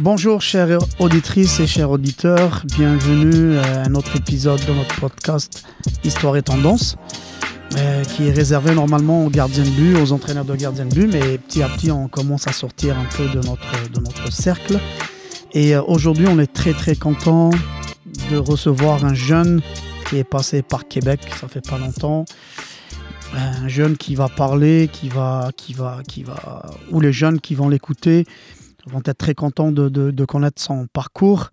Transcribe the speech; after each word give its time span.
Bonjour 0.00 0.40
chères 0.42 0.78
auditrices 1.00 1.58
et 1.58 1.66
chers 1.66 1.90
auditeurs, 1.90 2.62
bienvenue 2.76 3.58
à 3.58 3.82
un 3.82 3.96
autre 3.96 4.14
épisode 4.14 4.64
de 4.64 4.72
notre 4.72 4.94
podcast 5.00 5.64
Histoire 6.04 6.36
et 6.36 6.42
Tendance, 6.42 6.96
euh, 7.76 8.04
qui 8.04 8.28
est 8.28 8.30
réservé 8.30 8.76
normalement 8.76 9.26
aux 9.26 9.28
gardiens 9.28 9.64
de 9.64 9.70
but, 9.70 9.96
aux 9.96 10.12
entraîneurs 10.12 10.44
de 10.44 10.54
gardiens 10.54 10.86
de 10.86 10.94
but, 10.94 11.08
mais 11.12 11.38
petit 11.38 11.64
à 11.64 11.68
petit 11.68 11.90
on 11.90 12.06
commence 12.06 12.46
à 12.46 12.52
sortir 12.52 12.96
un 12.96 13.06
peu 13.16 13.26
de 13.26 13.44
notre, 13.44 14.32
cercle. 14.32 14.78
Et 15.52 15.74
euh, 15.74 15.82
aujourd'hui 15.82 16.26
on 16.28 16.38
est 16.38 16.52
très 16.52 16.74
très 16.74 16.94
content 16.94 17.50
de 18.30 18.36
recevoir 18.36 19.04
un 19.04 19.14
jeune 19.14 19.62
qui 20.08 20.18
est 20.18 20.24
passé 20.24 20.62
par 20.62 20.86
Québec, 20.86 21.22
ça 21.40 21.48
fait 21.48 21.66
pas 21.68 21.78
longtemps. 21.78 22.24
Un 23.34 23.66
jeune 23.66 23.96
qui 23.96 24.14
va 24.14 24.28
parler, 24.28 24.88
qui 24.92 25.08
va, 25.08 25.50
qui 25.56 25.74
va, 25.74 25.98
qui 26.06 26.22
va, 26.22 26.64
ou 26.92 27.00
les 27.00 27.12
jeunes 27.12 27.40
qui 27.40 27.56
vont 27.56 27.68
l'écouter 27.68 28.26
vont 28.88 29.02
être 29.04 29.18
très 29.18 29.34
contents 29.34 29.72
de, 29.72 30.24
connaître 30.24 30.60
son 30.60 30.86
parcours. 30.86 31.50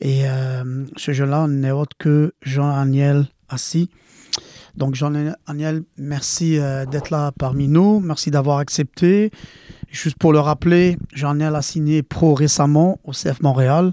Et 0.00 0.28
euh, 0.28 0.84
ce 0.96 1.12
jeune-là 1.12 1.46
n'est 1.46 1.70
autre 1.70 1.96
que 1.98 2.32
Jean-Aniel 2.42 3.26
Assis. 3.48 3.88
Donc 4.74 4.94
Jean-Aniel, 4.94 5.82
merci 5.98 6.58
euh, 6.58 6.86
d'être 6.86 7.10
là 7.10 7.30
parmi 7.38 7.68
nous, 7.68 8.00
merci 8.00 8.30
d'avoir 8.30 8.58
accepté. 8.58 9.30
Juste 9.90 10.16
pour 10.16 10.32
le 10.32 10.40
rappeler, 10.40 10.96
Jean-Aniel 11.12 11.54
a 11.54 11.62
signé 11.62 12.02
pro 12.02 12.34
récemment 12.34 12.98
au 13.04 13.12
CF 13.12 13.42
Montréal. 13.42 13.92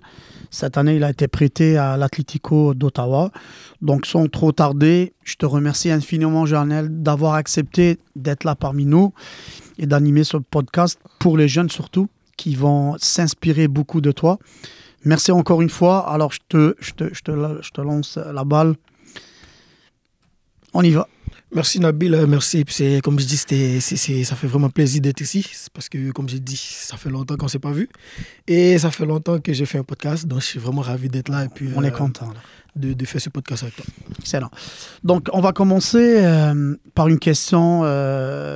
Cette 0.49 0.77
année, 0.77 0.95
il 0.95 1.03
a 1.03 1.09
été 1.09 1.27
prêté 1.27 1.77
à 1.77 1.97
l'Atlético 1.97 2.73
d'Ottawa. 2.73 3.31
Donc, 3.81 4.05
sans 4.05 4.27
trop 4.27 4.51
tarder, 4.51 5.13
je 5.23 5.35
te 5.35 5.45
remercie 5.45 5.91
infiniment, 5.91 6.45
Jean-Aniel, 6.45 6.87
d'avoir 7.04 7.33
accepté 7.33 7.99
d'être 8.15 8.45
là 8.45 8.55
parmi 8.55 8.85
nous 8.85 9.13
et 9.77 9.85
d'animer 9.85 10.23
ce 10.23 10.37
podcast 10.37 10.99
pour 11.20 11.37
les 11.37 11.48
jeunes 11.48 11.70
surtout 11.70 12.07
qui 12.40 12.55
vont 12.55 12.95
s'inspirer 12.99 13.68
beaucoup 13.68 13.99
de 13.99 14.13
toi. 14.13 14.40
Merci 15.04 15.32
encore 15.32 15.62
une 15.62 15.70
fois. 15.70 16.09
Alors, 16.09 16.32
je 16.32 16.40
te, 16.48 16.76
je 16.79 16.91
te, 16.91 17.13
je 17.13 17.21
te, 17.21 17.32
je 17.62 17.71
te 17.71 17.82
lance 17.82 18.18
la 18.18 18.45
balle. 18.45 18.76
On 20.73 20.82
y 20.82 20.91
va. 20.91 21.05
Merci 21.51 21.79
Nabil, 21.79 22.13
euh, 22.13 22.27
merci. 22.27 22.63
C'est 22.70 23.01
comme 23.04 23.20
je 23.20 23.26
dis, 23.26 23.37
c'était, 23.37 23.79
ça 23.79 24.35
fait 24.35 24.48
vraiment 24.48 24.70
plaisir 24.70 25.01
d'être 25.01 25.20
ici 25.20 25.43
parce 25.73 25.90
que 25.90 26.12
comme 26.12 26.29
j'ai 26.29 26.40
dit, 26.40 26.55
ça 26.55 26.95
fait 26.95 27.10
longtemps 27.10 27.35
qu'on 27.37 27.48
s'est 27.48 27.60
pas 27.60 27.71
vu 27.71 27.90
et 28.48 28.77
ça 28.77 28.91
fait 28.91 29.05
longtemps 29.05 29.40
que 29.40 29.51
j'ai 29.51 29.65
fait 29.65 29.79
un 29.79 29.84
podcast, 29.84 30.27
donc 30.27 30.41
je 30.41 30.45
suis 30.45 30.60
vraiment 30.60 30.82
ravi 30.82 31.10
d'être 31.10 31.29
là 31.29 31.45
et 31.45 31.49
puis 31.49 31.70
on 31.76 31.84
est 31.84 31.87
euh, 31.87 31.91
content 31.91 32.29
de, 32.76 32.93
de, 32.93 33.05
faire 33.05 33.20
ce 33.20 33.32
podcast 33.32 33.63
avec 33.63 33.76
toi. 33.77 33.85
Excellent. 34.20 34.51
Donc 35.04 35.27
on 35.34 35.41
va 35.41 35.51
commencer 35.51 36.23
euh, 36.23 36.76
par 36.93 37.07
une 37.07 37.17
question 37.17 37.82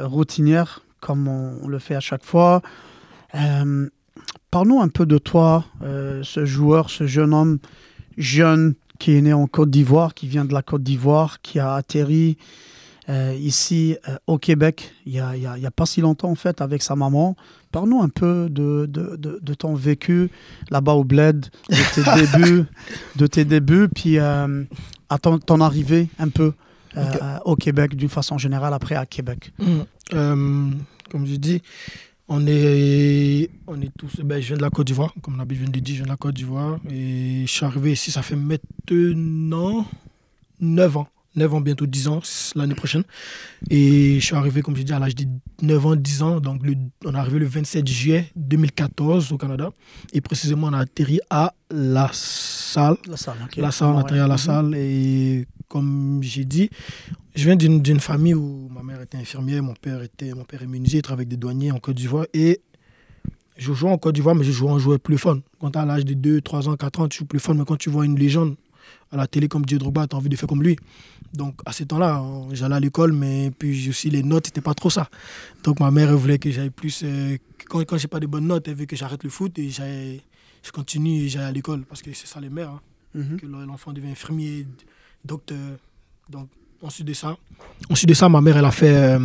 routinière 0.05 0.83
comme 1.03 1.27
on, 1.27 1.67
le 1.67 1.79
fait 1.79 1.95
à 1.95 1.99
chaque 1.99 2.23
fois. 2.23 2.61
Euh, 3.35 3.89
Parle-nous 4.53 4.81
un 4.81 4.87
peu 4.87 5.07
de 5.07 5.17
toi, 5.17 5.65
euh, 5.81 6.21
ce 6.21 6.45
joueur, 6.45 6.91
ce 6.91 7.07
jeune 7.07 7.33
homme 7.33 7.57
jeune 8.19 8.75
qui 8.99 9.13
est 9.13 9.21
né 9.21 9.33
en 9.33 9.47
Côte 9.47 9.71
d'Ivoire, 9.71 10.13
qui 10.13 10.27
vient 10.27 10.45
de 10.45 10.53
la 10.53 10.61
Côte 10.61 10.83
d'Ivoire, 10.83 11.41
qui 11.41 11.57
a 11.57 11.73
atterri 11.73 12.37
euh, 13.09 13.35
ici 13.35 13.97
euh, 14.07 14.15
au 14.27 14.37
Québec 14.37 14.93
il 15.07 15.13
n'y 15.13 15.19
a, 15.19 15.31
a, 15.53 15.71
pas 15.71 15.87
si 15.87 16.01
longtemps 16.01 16.29
en 16.29 16.35
fait 16.35 16.61
avec 16.61 16.83
sa 16.83 16.95
maman. 16.95 17.35
Parle-nous 17.71 17.99
un 18.03 18.09
peu 18.09 18.47
de, 18.47 18.85
de, 18.87 19.39
de, 19.41 19.53
ton 19.55 19.73
vécu 19.73 20.29
là-bas 20.69 20.93
au 20.93 21.03
Bled, 21.03 21.47
de 21.71 21.95
tes 21.95 22.03
débuts, 22.37 22.65
de 23.15 23.25
tes 23.25 23.45
débuts, 23.45 23.87
puis 23.89 24.19
à 24.19 24.47
ton, 25.19 25.39
ton, 25.39 25.61
arrivée 25.61 26.09
un 26.19 26.29
peu 26.29 26.53
au 27.43 27.55
Québec 27.55 27.95
d'une 27.95 28.07
façon 28.07 28.37
générale 28.37 28.75
après 28.75 28.93
à 28.93 29.07
Québec. 29.07 29.51
Mmh. 29.57 30.75
comme 31.09 31.25
je 31.25 31.35
dis, 31.37 31.63
on 32.27 32.45
est, 32.47 33.49
on 33.67 33.81
est 33.81 33.91
tous. 33.97 34.21
Ben, 34.21 34.41
je 34.41 34.47
viens 34.47 34.57
de 34.57 34.61
la 34.61 34.69
Côte 34.69 34.87
d'Ivoire, 34.87 35.13
comme 35.21 35.39
on 35.39 35.45
vient 35.45 35.67
de 35.67 35.79
dire, 35.79 35.95
je 35.95 35.99
viens 35.99 36.05
de 36.05 36.09
la 36.09 36.17
Côte 36.17 36.35
d'Ivoire. 36.35 36.79
Et 36.89 37.43
je 37.45 37.51
suis 37.51 37.65
arrivé 37.65 37.91
ici, 37.91 38.11
ça 38.11 38.21
fait 38.21 38.35
maintenant 38.35 39.85
9 40.59 40.97
ans. 40.97 41.07
9 41.35 41.53
ans, 41.55 41.61
bientôt 41.61 41.87
10 41.87 42.07
ans 42.09 42.21
l'année 42.55 42.75
prochaine. 42.75 43.03
Et 43.69 44.19
je 44.19 44.25
suis 44.25 44.35
arrivé, 44.35 44.61
comme 44.61 44.75
je 44.75 44.83
dis, 44.83 44.93
à 44.93 44.99
l'âge 44.99 45.15
de 45.15 45.25
9 45.61 45.85
ans, 45.85 45.95
10 45.95 46.21
ans. 46.21 46.39
Donc, 46.39 46.61
on 47.05 47.13
est 47.13 47.17
arrivé 47.17 47.39
le 47.39 47.45
27 47.45 47.87
juillet 47.87 48.31
2014 48.35 49.31
au 49.31 49.37
Canada. 49.37 49.71
Et 50.13 50.21
précisément, 50.21 50.67
on 50.67 50.73
a 50.73 50.79
atterri 50.79 51.19
à 51.29 51.53
La 51.71 52.09
Salle. 52.13 52.97
La 53.07 53.17
Salle, 53.17 53.37
La 53.57 53.71
Salle, 53.71 53.89
on 53.89 53.97
a 53.97 54.01
atterri 54.01 54.19
à 54.19 54.27
La. 54.27 54.37
Salle. 54.37 54.75
Et 54.75 55.47
comme 55.73 56.19
j'ai 56.21 56.45
dit, 56.45 56.69
je 57.33 57.45
viens 57.45 57.55
d'une 57.55 57.99
famille 57.99 58.35
où 58.35 58.69
ma 58.69 58.83
mère 58.83 59.01
était 59.01 59.17
infirmière, 59.17 59.63
mon 59.63 59.73
père 59.73 60.03
était 60.03 60.31
mon 60.35 60.43
père 60.43 60.61
est 60.61 60.67
menuisier, 60.67 60.99
il 60.99 61.01
travaille 61.01 61.21
avec 61.21 61.29
des 61.29 61.37
douaniers 61.37 61.71
en 61.71 61.79
Côte 61.79 61.95
d'Ivoire. 61.95 62.27
Et 62.35 62.61
je 63.57 63.73
jouais 63.73 63.89
en 63.89 63.97
Côte 63.97 64.13
d'Ivoire, 64.13 64.35
mais 64.35 64.43
je 64.43 64.51
jouais 64.51 64.69
en 64.69 64.77
joueur 64.77 64.99
plus 64.99 65.17
fun. 65.17 65.39
Quand 65.59 65.71
tu 65.71 65.79
as 65.79 65.85
l'âge 65.85 66.05
de 66.05 66.13
2, 66.13 66.41
3 66.41 66.69
ans, 66.69 66.75
4 66.75 66.99
ans, 66.99 67.07
tu 67.07 67.17
joues 67.17 67.25
plus 67.25 67.39
fun. 67.39 67.55
Mais 67.55 67.65
quand 67.65 67.75
tu 67.75 67.89
vois 67.89 68.05
une 68.05 68.19
légende 68.19 68.55
à 69.11 69.17
la 69.17 69.25
télé 69.25 69.47
comme 69.47 69.65
Dieu 69.65 69.79
Drogba, 69.79 70.05
tu 70.05 70.15
as 70.15 70.19
envie 70.19 70.29
de 70.29 70.35
faire 70.35 70.47
comme 70.47 70.61
lui. 70.61 70.75
Donc 71.33 71.59
à 71.65 71.71
ce 71.71 71.83
temps-là, 71.85 72.23
j'allais 72.51 72.75
à 72.75 72.79
l'école, 72.79 73.11
mais 73.11 73.49
puis 73.49 73.89
aussi 73.89 74.11
les 74.11 74.21
notes, 74.21 74.45
c'était 74.45 74.61
pas 74.61 74.75
trop 74.75 74.91
ça. 74.91 75.09
Donc 75.63 75.79
ma 75.79 75.89
mère 75.89 76.15
voulait 76.15 76.37
que 76.37 76.51
j'aille 76.51 76.69
plus. 76.69 77.01
Euh, 77.03 77.37
quand, 77.67 77.79
quand 77.79 77.97
j'ai 77.97 78.07
pas 78.07 78.19
de 78.19 78.27
bonnes 78.27 78.45
notes, 78.45 78.67
elle 78.67 78.75
veut 78.75 78.85
que 78.85 78.95
j'arrête 78.95 79.23
le 79.23 79.31
foot 79.31 79.57
et 79.57 79.71
je 79.71 80.71
continue 80.71 81.23
et 81.23 81.29
j'aille 81.29 81.45
à 81.45 81.51
l'école 81.51 81.81
parce 81.85 82.03
que 82.03 82.13
c'est 82.13 82.27
ça 82.27 82.39
les 82.39 82.51
mères. 82.51 82.69
Hein. 82.69 82.81
Mhm. 83.15 83.39
Que 83.39 83.45
l'enfant 83.47 83.91
devient 83.91 84.11
infirmier, 84.11 84.67
docteur. 85.25 85.77
Donc 86.29 86.49
ensuite 86.83 87.07
de 87.07 87.13
ça, 87.13 88.29
ma 88.29 88.41
mère, 88.41 88.57
elle 88.57 88.65
a 88.65 88.71
fait, 88.71 88.95
euh, 88.95 89.19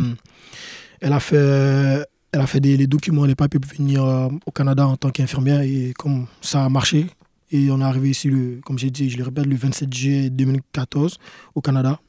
elle 1.01 1.13
a 1.13 1.19
fait, 1.19 2.05
elle 2.31 2.41
a 2.41 2.47
fait 2.47 2.59
des, 2.59 2.77
les 2.77 2.87
documents, 2.87 3.25
les 3.25 3.35
papiers 3.35 3.59
pour 3.59 3.71
venir 3.71 4.03
euh, 4.03 4.29
au 4.45 4.51
Canada 4.51 4.87
en 4.87 4.95
tant 4.95 5.09
qu'infirmière. 5.11 5.61
Et 5.61 5.93
comme 5.97 6.27
ça 6.41 6.65
a 6.65 6.69
marché, 6.69 7.07
et 7.51 7.71
on 7.71 7.81
est 7.81 7.83
arrivé 7.83 8.09
ici, 8.11 8.29
le, 8.29 8.59
comme 8.63 8.77
j'ai 8.77 8.91
dit, 8.91 9.09
je 9.09 9.17
le 9.17 9.23
répète, 9.23 9.45
le 9.45 9.55
27 9.55 9.93
juillet 9.93 10.29
2014 10.29 11.17
au 11.55 11.61
Canada. 11.61 11.99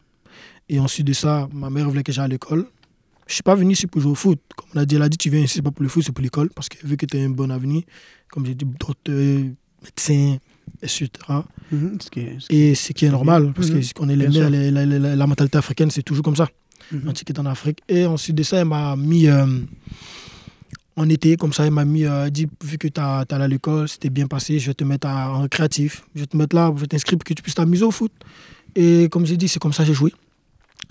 Et 0.69 0.79
ensuite 0.79 1.07
de 1.07 1.13
ça, 1.13 1.49
ma 1.53 1.71
mère 1.71 1.89
voulait 1.89 2.03
que 2.03 2.13
j'aille 2.13 2.27
à 2.27 2.29
l'école. 2.29 2.67
Je 3.27 3.33
ne 3.33 3.35
suis 3.35 3.43
pas 3.43 3.55
venu 3.55 3.73
ici 3.73 3.87
pour 3.87 4.01
jouer 4.01 4.13
au 4.13 4.17
foot. 4.17 4.41
Comme 4.57 4.69
on 4.75 4.79
a 4.79 4.85
dit, 4.85 4.97
elle 4.97 5.03
a 5.03 5.09
dit, 5.09 5.17
tu 5.17 5.31
viens 5.31 5.41
ici, 5.41 5.63
pas 5.63 5.71
pour 5.71 5.83
le 5.83 5.89
foot, 5.89 6.05
c'est 6.05 6.13
pour 6.13 6.23
l'école. 6.23 6.51
Parce 6.51 6.69
que 6.69 6.85
vu 6.87 6.97
que 6.97 7.07
tu 7.07 7.17
as 7.17 7.21
un 7.21 7.31
bon 7.31 7.51
avenir, 7.51 7.83
comme 8.31 8.45
j'ai 8.45 8.55
dit, 8.55 8.67
docteur, 8.79 9.17
médecin, 9.83 10.37
etc. 10.83 11.09
Mhm, 11.73 11.99
et 12.51 12.75
ce 12.75 12.93
qui 12.93 13.05
est 13.05 13.11
normal, 13.11 13.53
parce 13.55 13.71
mhm. 13.71 13.83
qu'on 13.95 14.09
est 14.09 14.17
les 14.17 14.29
la, 14.29 15.17
la, 15.17 15.27
mentalité 15.27 15.59
africaine, 15.59 15.91
c'est 15.91 16.03
toujours 16.03 16.25
comme 16.25 16.37
ça. 16.37 16.49
Mm 16.93 17.11
est 17.11 17.39
en 17.39 17.47
Afrique. 17.47 17.81
Et 17.89 18.05
ensuite 18.07 18.37
de 18.37 18.43
ça, 18.43 18.59
elle 18.59 18.65
m'a 18.67 18.97
mis 18.97 19.29
euh, 19.29 19.47
en 20.97 21.09
été, 21.09 21.37
comme 21.37 21.53
ça, 21.53 21.67
elle 21.67 21.73
m'a 21.73 21.85
mis, 21.85 22.05
euh, 22.05 22.31
dit, 22.31 22.49
vu 22.65 22.79
que 22.79 22.89
tu 22.89 23.01
as, 23.01 23.25
à 23.29 23.49
l'école, 23.49 23.89
c'était 23.89 24.11
bien 24.11 24.27
passé, 24.27 24.59
je 24.59 24.67
vais 24.67 24.75
te 24.75 24.85
mettre 24.85 25.07
en 25.09 25.47
créatif, 25.49 26.03
je 26.15 26.21
vais 26.21 26.27
te 26.27 26.37
mettre 26.37 26.57
là, 26.57 26.73
je 26.75 26.81
vais 26.81 26.87
t'inscrire 26.87 27.19
pour 27.19 27.25
que 27.25 27.35
tu 27.35 27.43
puisses 27.43 27.55
t'amuser 27.55 27.85
au 27.85 27.91
foot. 27.91 28.13
Et 28.75 29.09
comme 29.11 29.27
j'ai 29.27 29.37
dit, 29.37 29.49
c'est 29.49 29.61
comme 29.61 29.73
ça 29.73 29.85
que 29.85 29.89
j'ai 29.89 29.95
joué. 29.95 30.13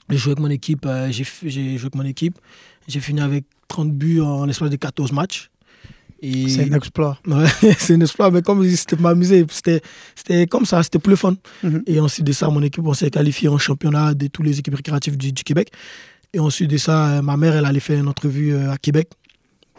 J'ai 0.09 0.17
joué 0.17 0.31
avec 0.31 0.39
mon 0.39 0.49
équipe, 0.49 0.85
euh, 0.85 1.11
j'ai 1.11 1.23
joué 1.43 1.77
avec 1.77 1.95
mon 1.95 2.05
équipe. 2.05 2.37
J'ai 2.87 2.99
fini 2.99 3.21
avec 3.21 3.45
30 3.67 3.91
buts 3.91 4.21
en 4.21 4.45
l'espace 4.45 4.69
de 4.69 4.75
14 4.75 5.11
matchs. 5.11 5.51
C'est 6.21 6.69
un 6.69 6.75
exploit. 6.75 7.17
C'est 7.77 7.95
un 7.95 8.01
exploit, 8.01 8.31
mais 8.31 8.41
comme 8.41 8.67
c'était 8.69 8.97
m'amuser, 8.97 9.45
c'était 9.49 10.47
comme 10.47 10.65
ça, 10.65 10.83
c'était 10.83 10.99
plus 10.99 11.15
fun. 11.15 11.35
Mhm. 11.63 11.83
Et 11.87 11.99
ensuite 11.99 12.25
de 12.25 12.31
ça, 12.31 12.49
mon 12.49 12.61
équipe, 12.61 12.85
on 12.85 12.93
s'est 12.93 13.09
qualifié 13.09 13.47
en 13.47 13.57
championnat 13.57 14.13
de 14.13 14.27
toutes 14.27 14.45
les 14.45 14.59
équipes 14.59 14.75
récréatives 14.75 15.17
du, 15.17 15.31
Québec. 15.31 15.71
Et 16.33 16.39
ensuite 16.39 16.69
de 16.69 16.77
ça, 16.77 17.17
euh, 17.17 17.21
ma 17.21 17.37
mère, 17.37 17.55
elle 17.55 17.65
allait 17.65 17.79
faire 17.79 17.99
une 17.99 18.07
entrevue 18.07 18.53
euh, 18.53 18.71
à 18.71 18.77
Québec. 18.77 19.09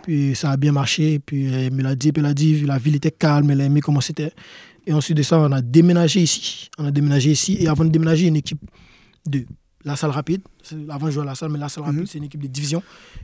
Puis 0.03 0.35
ça 0.35 0.51
a 0.51 0.57
bien 0.57 0.73
marché. 0.73 1.19
Puis 1.19 1.45
elle 1.45 1.73
me 1.73 1.83
l'a 1.83 1.95
dit, 1.95 2.11
puis 2.11 2.21
elle 2.23 2.31
a 2.31 2.35
dit, 2.35 2.61
la 2.63 2.79
ville 2.79 2.97
était 2.97 3.11
calme, 3.11 3.51
elle 3.51 3.61
a 3.61 3.65
aimé 3.65 3.81
comment 3.81 4.01
c'était. 4.01 4.33
Et 4.87 4.93
ensuite 4.93 5.17
de 5.17 5.23
ça, 5.23 5.39
on 5.39 5.53
a 5.53 5.61
déménagé 5.61 6.21
ici. 6.21 6.71
On 6.79 6.87
a 6.87 6.91
déménagé 6.91 7.31
ici. 7.31 7.59
Et 7.61 7.69
avant 7.69 7.85
de 7.85 7.91
déménager, 7.91 8.27
une 8.27 8.37
équipe 8.37 8.61
de 9.27 9.45
la 9.85 9.97
salle 9.97 10.11
rapide, 10.11 10.43
avant 10.89 11.07
de 11.07 11.13
jouer 11.13 11.23
à 11.23 11.27
la 11.27 11.35
salle, 11.35 11.51
mais 11.51 11.59
la 11.59 11.69
salle 11.69 11.85
rapide, 11.85 12.01
mhm. 12.01 12.07
c'est 12.07 12.19
une 12.19 12.25
équipe 12.25 12.43
de 12.43 12.49
division 12.49 12.83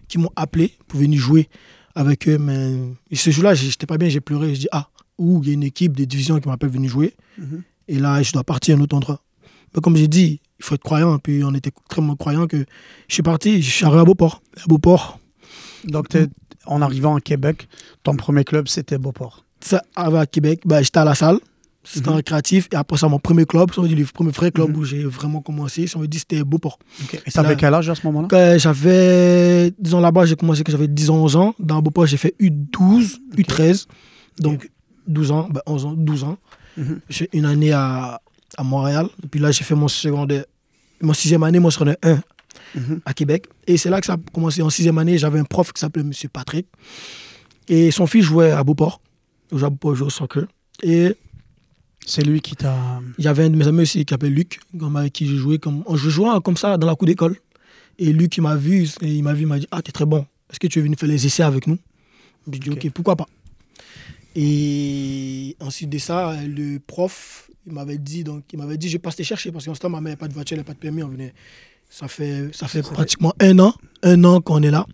qui 0.08 0.18
m'ont 0.18 0.30
appelé 0.36 0.72
pour 0.86 1.00
venir 1.00 1.20
jouer 1.20 1.48
avec 1.96 2.28
eux. 2.28 2.38
Mais 2.38 2.76
ce 3.12 3.30
jour-là, 3.30 3.54
j'étais 3.54 3.86
pas 3.86 3.98
bien, 3.98 4.08
j'ai 4.08 4.20
pleuré. 4.20 4.54
Je 4.54 4.60
dis, 4.60 4.68
ah, 4.70 4.88
où 5.18 5.40
il 5.42 5.48
y 5.48 5.50
a 5.50 5.54
une 5.54 5.64
équipe 5.64 5.96
de 5.96 6.04
division 6.04 6.38
qui 6.38 6.48
m'appelle 6.48 6.70
venir 6.70 6.90
jouer. 6.90 7.14
Mhm. 7.38 7.62
Et 7.88 7.98
là, 7.98 8.22
je 8.22 8.32
dois 8.32 8.44
partir 8.44 8.76
à 8.76 8.78
un 8.78 8.82
autre 8.82 8.94
endroit. 8.94 9.20
Mais 9.74 9.80
comme 9.80 9.96
j'ai 9.96 10.08
dit, 10.08 10.40
il 10.58 10.64
faut 10.64 10.76
être 10.76 10.82
croyant. 10.82 11.18
Puis 11.18 11.42
on 11.42 11.54
était 11.54 11.70
extrêmement 11.70 12.14
croyant 12.14 12.46
que 12.46 12.64
je 13.08 13.14
suis 13.14 13.22
parti, 13.22 13.62
je 13.62 13.70
suis 13.70 13.84
arrivé 13.84 14.00
à 14.00 14.04
Beauport. 14.04 14.42
À 14.62 14.66
Beauport. 14.68 15.18
Donc, 15.84 16.08
en 16.66 16.82
arrivant 16.82 17.16
à 17.16 17.20
Québec, 17.20 17.68
ton 18.02 18.14
premier 18.16 18.44
club, 18.44 18.68
c'était 18.68 18.98
Beauport. 18.98 19.44
Ça, 19.60 19.82
à 19.96 20.26
Québec, 20.26 20.60
bah, 20.64 20.82
j'étais 20.82 20.98
à 20.98 21.04
la 21.04 21.14
salle. 21.14 21.38
C'était 21.86 22.08
un 22.08 22.12
mhm. 22.12 22.16
récréatif. 22.16 22.68
Et 22.72 22.76
après 22.76 22.98
ça, 22.98 23.08
mon 23.08 23.18
premier 23.18 23.46
club, 23.46 23.70
on 23.76 23.82
dit 23.84 23.94
le 23.94 24.04
premier 24.04 24.30
vrai 24.30 24.50
club 24.50 24.70
mhm. 24.70 24.76
où 24.76 24.84
j'ai 24.84 25.04
vraiment 25.04 25.40
commencé, 25.40 25.86
on 25.94 26.04
dit 26.04 26.18
c'était 26.18 26.42
Beauport. 26.42 26.78
Et 27.24 27.30
ça 27.30 27.44
fait 27.44 27.56
quel 27.56 27.72
âge 27.72 27.88
à 27.88 27.94
ce 27.94 28.04
moment-là? 28.06 28.58
J'avais, 28.58 29.72
disons 29.78 30.00
là-bas, 30.00 30.26
j'ai 30.26 30.36
commencé 30.36 30.64
quand 30.64 30.72
j'avais 30.72 30.88
10 30.88 31.10
ans, 31.10 31.16
11 31.16 31.36
ans. 31.36 31.54
Dans 31.58 31.80
Beauport, 31.80 32.06
j'ai 32.06 32.16
fait 32.16 32.34
U12, 32.40 33.18
U13. 33.36 33.86
Donc 34.40 34.70
12 35.06 35.30
ans, 35.30 35.48
11 35.66 35.84
ben, 35.84 35.90
ans, 35.90 35.94
12 35.96 36.24
ans. 36.24 36.38
Mhm. 36.76 37.00
J'ai 37.08 37.28
une 37.32 37.44
année 37.44 37.72
à, 37.72 38.20
à 38.56 38.62
Montréal. 38.62 39.06
Et 39.22 39.28
puis 39.28 39.40
là, 39.40 39.52
j'ai 39.52 39.64
fait 39.64 39.74
mon 39.74 39.88
secondaire, 39.88 40.44
mon 41.00 41.14
sixième 41.14 41.42
année, 41.44 41.60
mon 41.60 41.70
secondaire 41.70 41.96
1 42.02 42.20
à 43.04 43.14
Québec. 43.14 43.46
Et 43.66 43.76
c'est 43.76 43.90
là 43.90 44.00
que 44.00 44.06
ça 44.06 44.14
a 44.14 44.18
commencé. 44.32 44.60
En 44.60 44.70
sixième 44.70 44.98
année, 44.98 45.18
j'avais 45.18 45.38
un 45.38 45.44
prof 45.44 45.72
qui 45.72 45.80
s'appelait 45.80 46.02
M. 46.02 46.12
Patrick. 46.32 46.66
Et 47.68 47.90
son 47.90 48.06
fils 48.06 48.24
jouait 48.24 48.50
à 48.50 48.62
Beauport. 48.62 49.00
au 49.50 49.58
Japon, 49.58 49.94
je 49.94 50.00
joue 50.00 50.06
au 50.06 50.10
soccer. 50.10 50.46
Et 50.82 51.16
C'est 52.08 52.22
lui 52.22 52.40
qui 52.40 52.54
t'a. 52.54 53.00
il 53.18 53.24
y 53.24 53.28
avait 53.28 53.44
un 53.44 53.50
de 53.50 53.56
mes 53.56 53.66
amis 53.66 53.82
aussi 53.82 54.04
qui 54.04 54.12
s'appelle 54.12 54.32
Luc, 54.32 54.60
avec 54.80 55.12
qui 55.12 55.26
j'ai 55.26 55.36
joué. 55.36 55.58
Comme, 55.58 55.82
je 55.92 56.08
jouais 56.08 56.28
comme 56.42 56.56
ça 56.56 56.78
dans 56.78 56.86
la 56.86 56.94
cour 56.94 57.06
d'école. 57.06 57.36
Et 57.98 58.12
Luc, 58.12 58.36
il 58.36 58.42
m'a 58.42 58.54
vu, 58.54 58.84
et 59.02 59.12
il 59.12 59.22
m'a 59.24 59.34
vu, 59.34 59.42
il 59.42 59.46
m'a 59.48 59.58
dit 59.58 59.66
Ah, 59.72 59.82
t'es 59.82 59.90
très 59.90 60.06
bon. 60.06 60.24
Est-ce 60.48 60.60
que 60.60 60.68
tu 60.68 60.78
es 60.78 60.82
venu 60.82 60.94
faire 60.96 61.08
les 61.08 61.26
essais 61.26 61.42
avec 61.42 61.66
nous? 61.66 61.78
J'ai 62.50 62.60
dit 62.60 62.70
Ok. 62.70 62.76
Ok, 62.84 62.90
pourquoi 62.92 63.16
pas? 63.16 63.26
Et 64.36 65.56
ensuite 65.58 65.90
de 65.90 65.98
ça, 65.98 66.36
le 66.46 66.78
prof, 66.78 67.50
il 67.66 67.72
m'avait 67.72 67.98
dit, 67.98 68.22
donc, 68.22 68.44
il 68.52 68.58
m'avait 68.60 68.78
dit 68.78 68.88
Je 68.88 68.98
passe 68.98 69.16
te 69.16 69.24
chercher 69.24 69.50
parce 69.50 69.64
qu'en 69.64 69.74
ce 69.74 69.80
temps, 69.80 69.90
ma 69.90 70.00
mère 70.00 70.12
n'a 70.12 70.16
pas 70.16 70.28
de 70.28 70.34
voiture, 70.34 70.54
elle 70.54 70.60
n'a 70.60 70.64
pas 70.64 70.74
de 70.74 70.78
permis. 70.78 71.02
On 71.02 71.08
venait. 71.08 71.34
Ça 71.90 72.06
fait, 72.06 72.50
ça 72.52 72.68
fait 72.68 72.82
pratiquement 72.82 73.32
un 73.40 73.58
an, 73.58 73.74
un 74.04 74.22
an 74.22 74.40
qu'on 74.40 74.62
est 74.62 74.70
là. 74.70 74.86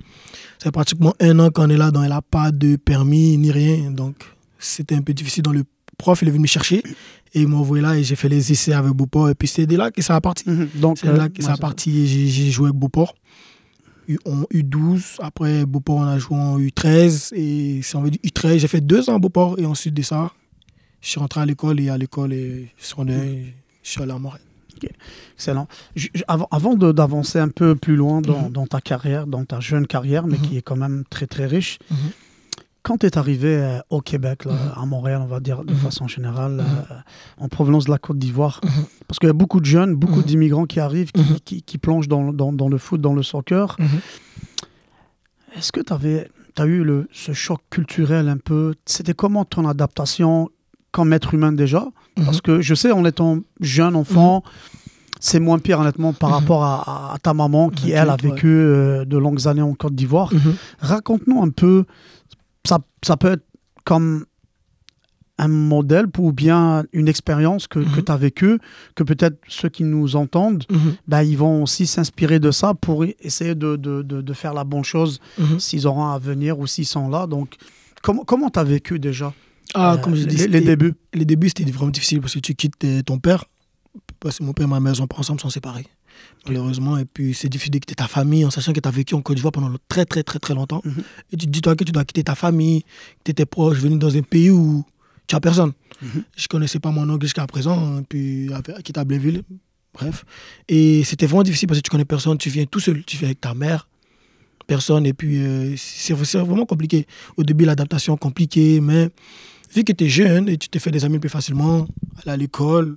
Ça 0.58 0.64
fait 0.64 0.72
pratiquement 0.72 1.14
un 1.20 1.38
an 1.40 1.50
qu'on 1.50 1.68
est 1.68 1.76
là, 1.76 1.90
donc 1.90 2.04
elle 2.04 2.10
n'a 2.10 2.22
pas 2.22 2.52
de 2.52 2.76
permis 2.76 3.36
ni 3.36 3.50
rien. 3.50 3.90
Donc, 3.90 4.16
c'était 4.58 4.94
un 4.94 5.02
peu 5.02 5.12
difficile. 5.12 5.42
Donc, 5.42 5.54
le 5.54 5.64
prof, 6.02 6.20
il 6.22 6.28
est 6.28 6.30
venu 6.30 6.42
me 6.42 6.46
chercher 6.46 6.82
et 7.34 7.40
il 7.42 7.48
m'a 7.48 7.56
envoyé 7.56 7.82
là 7.82 7.96
et 7.96 8.02
j'ai 8.04 8.16
fait 8.16 8.28
les 8.28 8.52
essais 8.52 8.72
avec 8.74 8.92
Beauport. 8.92 9.30
Et 9.30 9.34
puis, 9.34 9.48
c'est 9.48 9.66
de 9.66 9.76
là 9.76 9.90
que 9.90 10.02
ça 10.02 10.14
a 10.16 10.20
parti. 10.20 10.44
Mhm. 10.48 10.68
Donc, 10.74 10.98
C'est 10.98 11.08
euh, 11.08 11.16
là 11.16 11.28
que 11.28 11.42
ça 11.42 11.52
a 11.52 11.56
parti 11.56 11.88
et 12.02 12.06
j'ai- 12.06 12.50
joué 12.50 12.66
avec 12.68 12.78
Beauport. 12.78 13.14
En 14.26 14.42
U12, 14.52 15.16
après 15.20 15.64
Beauport, 15.64 15.96
on 15.98 16.02
a 16.02 16.18
joué 16.18 16.36
en 16.36 16.58
U13. 16.58 17.32
Et 17.34 17.82
veut 18.00 18.10
dire 18.10 18.20
U13, 18.24 18.58
j'ai 18.58 18.68
fait 18.68 18.80
deux 18.80 19.08
ans 19.08 19.14
à 19.16 19.18
Beauport. 19.18 19.58
Et 19.58 19.64
ensuite 19.64 19.94
de 19.94 20.02
ça, 20.02 20.30
je 21.00 21.08
suis 21.08 21.20
rentré 21.20 21.40
à 21.40 21.46
l'école 21.46 21.80
et 21.80 21.88
à 21.88 21.96
l'école, 21.96 22.32
et 22.32 22.68
sur 22.76 23.04
je 23.82 23.90
suis 23.90 24.02
allé 24.02 24.12
à 24.12 24.18
Montréal. 24.18 24.42
Excellent. 25.36 25.68
Je- 25.94 26.08
je- 26.14 26.22
avant 26.26 26.48
avant 26.50 26.74
d'avancer 26.74 27.38
un 27.38 27.48
peu 27.48 27.76
plus 27.76 27.94
loin 27.96 28.20
dans, 28.20 28.42
Mhm. 28.46 28.50
dans 28.52 28.66
ta 28.66 28.80
carrière, 28.80 29.26
dans 29.28 29.44
ta 29.44 29.60
jeune 29.60 29.86
carrière, 29.86 30.26
mais 30.26 30.38
Mhm. 30.38 30.42
qui 30.44 30.56
est 30.58 30.62
quand 30.62 30.76
même 30.76 31.04
très 31.08 31.26
très 31.28 31.46
riche, 31.46 31.78
Mhm. 31.90 31.96
Quand 32.82 32.98
tu 32.98 33.06
es 33.06 33.16
arrivé 33.18 33.54
euh, 33.56 33.78
au 33.90 34.00
Québec, 34.00 34.44
là, 34.44 34.52
Mhm. 34.52 34.82
à 34.82 34.86
Montréal, 34.86 35.20
on 35.22 35.26
va 35.26 35.40
dire 35.40 35.64
de 35.64 35.72
Mhm. 35.72 35.78
façon 35.78 36.08
générale, 36.08 36.52
Mhm. 36.52 36.60
euh, 36.60 36.94
en 37.44 37.48
provenance 37.48 37.84
de 37.86 37.90
la 37.90 37.98
Côte 37.98 38.18
d'Ivoire, 38.18 38.60
parce 39.06 39.18
qu'il 39.18 39.28
y 39.28 39.30
a 39.30 39.34
beaucoup 39.34 39.60
de 39.60 39.66
jeunes, 39.66 39.94
beaucoup 39.94 40.22
d'immigrants 40.22 40.66
qui 40.66 40.80
arrivent, 40.80 41.12
qui, 41.12 41.40
qui- 41.44 41.62
qui 41.62 41.78
plongent 41.78 42.08
dans, 42.08 42.32
dans- 42.32 42.52
dans 42.52 42.68
le 42.68 42.78
foot, 42.78 43.00
dans 43.00 43.14
le 43.14 43.22
soccer. 43.22 43.76
Est-ce 45.56 45.70
que 45.72 45.80
tu 45.80 45.92
as 46.60 46.66
eu 46.66 46.82
le, 46.82 47.08
ce 47.12 47.32
choc 47.32 47.60
culturel 47.70 48.28
un 48.28 48.38
peu? 48.38 48.74
C'était 48.86 49.14
comment 49.14 49.44
ton 49.44 49.68
adaptation 49.68 50.48
comme 50.90 51.12
être 51.12 51.34
humain 51.34 51.52
déjà? 51.52 51.86
Parce 52.16 52.40
que 52.40 52.60
je 52.60 52.74
sais, 52.74 52.90
en 52.92 53.04
étant 53.04 53.38
jeune 53.60 53.96
enfant, 53.96 54.42
c'est 55.20 55.40
moins 55.40 55.58
pire 55.58 55.78
honnêtement 55.80 56.12
par 56.12 56.30
rapport 56.30 56.64
à, 56.64 57.16
ta 57.22 57.32
maman 57.32 57.68
qui, 57.70 57.90
elle, 57.92 58.08
a 58.10 58.16
ouais. 58.16 58.30
vécu 58.30 58.48
euh, 58.48 59.04
de 59.04 59.16
longues 59.16 59.46
années 59.46 59.62
en 59.62 59.74
Côte 59.74 59.94
d'Ivoire. 59.94 60.32
Mhm. 60.34 60.54
Raconte-nous 60.80 61.42
un 61.42 61.50
peu, 61.50 61.84
ça, 62.66 62.78
ça 63.04 63.16
peut 63.16 63.32
être 63.32 63.44
comme 63.84 64.24
un 65.38 65.48
modèle 65.48 66.06
ou 66.18 66.30
bien 66.32 66.84
une 66.92 67.08
expérience 67.08 67.66
que, 67.66 67.78
Mhm. 67.80 68.04
tu 68.04 68.12
as 68.12 68.16
vécue, 68.16 68.58
que 68.94 69.02
peut-être 69.02 69.38
ceux 69.48 69.68
qui 69.70 69.82
nous 69.82 70.14
entendent, 70.14 70.64
bah, 71.08 71.24
ils 71.24 71.36
vont 71.36 71.62
aussi 71.64 71.86
s'inspirer 71.86 72.38
de 72.38 72.50
ça 72.50 72.74
pour 72.74 73.02
e- 73.04 73.14
essayer 73.20 73.54
de, 73.54 73.74
de- 73.76 74.02
de- 74.02 74.20
de 74.20 74.32
faire 74.34 74.54
la 74.54 74.62
bonne 74.64 74.84
chose 74.84 75.20
Mhm. 75.38 75.58
s'ils 75.58 75.86
auront 75.86 76.06
à 76.06 76.18
venir 76.18 76.58
ou 76.58 76.66
s'ils 76.66 76.86
sont 76.86 77.08
là. 77.08 77.26
Donc, 77.26 77.56
comment 78.02 78.24
comment 78.24 78.50
tu 78.50 78.58
as 78.60 78.64
vécu 78.64 78.98
déjà 79.00 79.32
Ah, 79.74 79.94
euh, 79.94 79.96
comme 79.96 80.14
je 80.14 80.26
dis, 80.26 80.36
les, 80.36 80.46
les 80.48 80.60
débuts? 80.60 80.94
les 81.14 81.24
débuts, 81.24 81.48
c'était 81.48 81.68
vraiment 81.72 81.90
difficile 81.90 82.20
parce 82.20 82.34
que 82.34 82.40
tu 82.40 82.54
quittes 82.54 82.84
euh, 82.84 83.02
ton 83.02 83.18
père. 83.18 83.44
Parce 84.20 84.38
que 84.38 84.44
mon 84.44 84.52
père 84.52 84.66
et 84.66 84.70
ma 84.70 84.78
mère 84.80 84.94
sont 84.94 85.06
pas 85.08 85.16
ensemble, 85.18 85.40
sont 85.40 85.50
séparés. 85.50 85.86
Malheureusement. 86.46 86.98
Et 86.98 87.04
puis, 87.04 87.34
c'est 87.34 87.48
difficile 87.48 87.72
de 87.72 87.78
quitter 87.78 87.94
ta 87.94 88.08
famille 88.08 88.44
en 88.44 88.50
sachant 88.50 88.72
que 88.72 88.80
tu 88.80 88.88
as 88.88 88.92
vécu 88.92 89.14
en 89.14 89.22
Côte 89.22 89.36
d'Ivoire 89.36 89.52
pendant 89.52 89.72
très, 89.88 90.04
très, 90.04 90.22
très, 90.22 90.38
très 90.38 90.54
longtemps. 90.54 90.82
Mhm. 90.84 91.02
Et 91.32 91.36
tu 91.36 91.46
te 91.46 91.50
dis, 91.50 91.60
toi, 91.60 91.76
que 91.76 91.84
tu 91.84 91.92
dois 91.92 92.04
quitter 92.04 92.24
ta 92.24 92.34
famille, 92.34 92.84
que 93.24 93.32
tes 93.32 93.46
proches, 93.46 93.78
venir 93.78 93.98
dans 93.98 94.16
un 94.16 94.22
pays 94.22 94.50
où 94.50 94.84
tu 95.26 95.36
as 95.36 95.40
personne. 95.40 95.72
Mhm. 96.02 96.24
Je 96.36 96.48
connaissais 96.48 96.80
pas 96.80 96.90
mon 96.90 97.08
oncle 97.08 97.24
jusqu'à 97.24 97.46
présent. 97.46 98.00
Et 98.00 98.02
puis, 98.02 98.50
quitter 98.84 99.00
à 99.00 99.04
Blainville. 99.04 99.42
Bref. 99.94 100.24
Et 100.68 101.04
c'était 101.04 101.26
vraiment 101.26 101.42
difficile 101.42 101.68
parce 101.68 101.78
que 101.78 101.84
tu 101.84 101.90
connais 101.90 102.04
personne. 102.04 102.38
Tu 102.38 102.48
viens 102.48 102.64
tout 102.64 102.80
seul. 102.80 103.04
Tu 103.04 103.16
viens 103.18 103.28
avec 103.28 103.40
ta 103.40 103.54
mère. 103.54 103.88
Personne. 104.66 105.06
Et 105.06 105.12
puis, 105.12 105.38
euh, 105.38 105.74
c'est 105.76 106.14
vraiment 106.14 106.66
compliqué. 106.66 107.06
Au 107.36 107.44
début, 107.44 107.64
l'adaptation 107.64 108.16
compliquée. 108.16 108.80
Mais 108.80 109.10
vu 109.74 109.84
que 109.84 109.92
tu 109.92 110.04
es 110.04 110.08
jeune 110.08 110.48
et 110.48 110.56
tu 110.56 110.68
te 110.68 110.78
fais 110.78 110.90
des 110.90 111.04
amis 111.04 111.18
plus 111.18 111.28
facilement, 111.28 111.86
aller 112.22 112.32
à 112.32 112.36
l'école, 112.36 112.96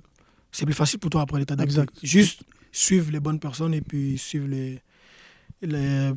c'est 0.52 0.64
plus 0.64 0.74
facile 0.74 0.98
pour 0.98 1.10
toi 1.10 1.22
après 1.22 1.44
t'adapter. 1.44 1.64
Exact. 1.64 1.94
Juste 2.02 2.42
suivre 2.76 3.10
les 3.10 3.20
bonnes 3.20 3.38
personnes 3.40 3.74
et 3.74 3.80
puis 3.80 4.18
suivre 4.18 4.48
les. 4.48 4.80
les 5.62 6.12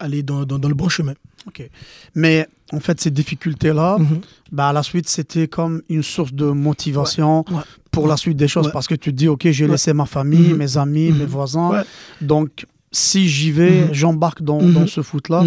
aller 0.00 0.22
dans, 0.24 0.44
dans, 0.44 0.58
dans 0.58 0.68
le 0.68 0.74
bon 0.74 0.88
chemin. 0.88 1.14
Ok. 1.46 1.68
Mais 2.16 2.48
en 2.72 2.80
fait, 2.80 3.00
ces 3.00 3.10
difficultés-là, 3.12 3.98
Mhm. 3.98 4.20
bah, 4.50 4.68
à 4.68 4.72
la 4.72 4.82
suite, 4.82 5.08
c'était 5.08 5.46
comme 5.46 5.80
une 5.88 6.02
source 6.02 6.32
de 6.32 6.46
motivation 6.46 7.44
Ouais, 7.48 7.56
ouais. 7.58 7.62
pour 7.92 8.08
la 8.08 8.16
suite 8.16 8.36
des 8.36 8.48
choses. 8.48 8.70
Parce 8.72 8.88
que 8.88 8.96
tu 8.96 9.10
te 9.12 9.16
dis, 9.16 9.28
OK, 9.28 9.46
j'ai 9.50 9.68
laissé 9.68 9.92
ma 9.92 10.06
famille, 10.06 10.48
Mhm. 10.52 10.56
mes 10.56 10.76
amis, 10.76 11.10
Mhm. 11.12 11.18
mes 11.18 11.24
voisins. 11.26 11.84
Donc, 12.20 12.66
si 12.90 13.28
j'y 13.28 13.52
vais, 13.52 13.94
j'embarque 13.94 14.42
dans, 14.42 14.60
dans 14.60 14.86
ce 14.88 15.02
foot-là, 15.02 15.44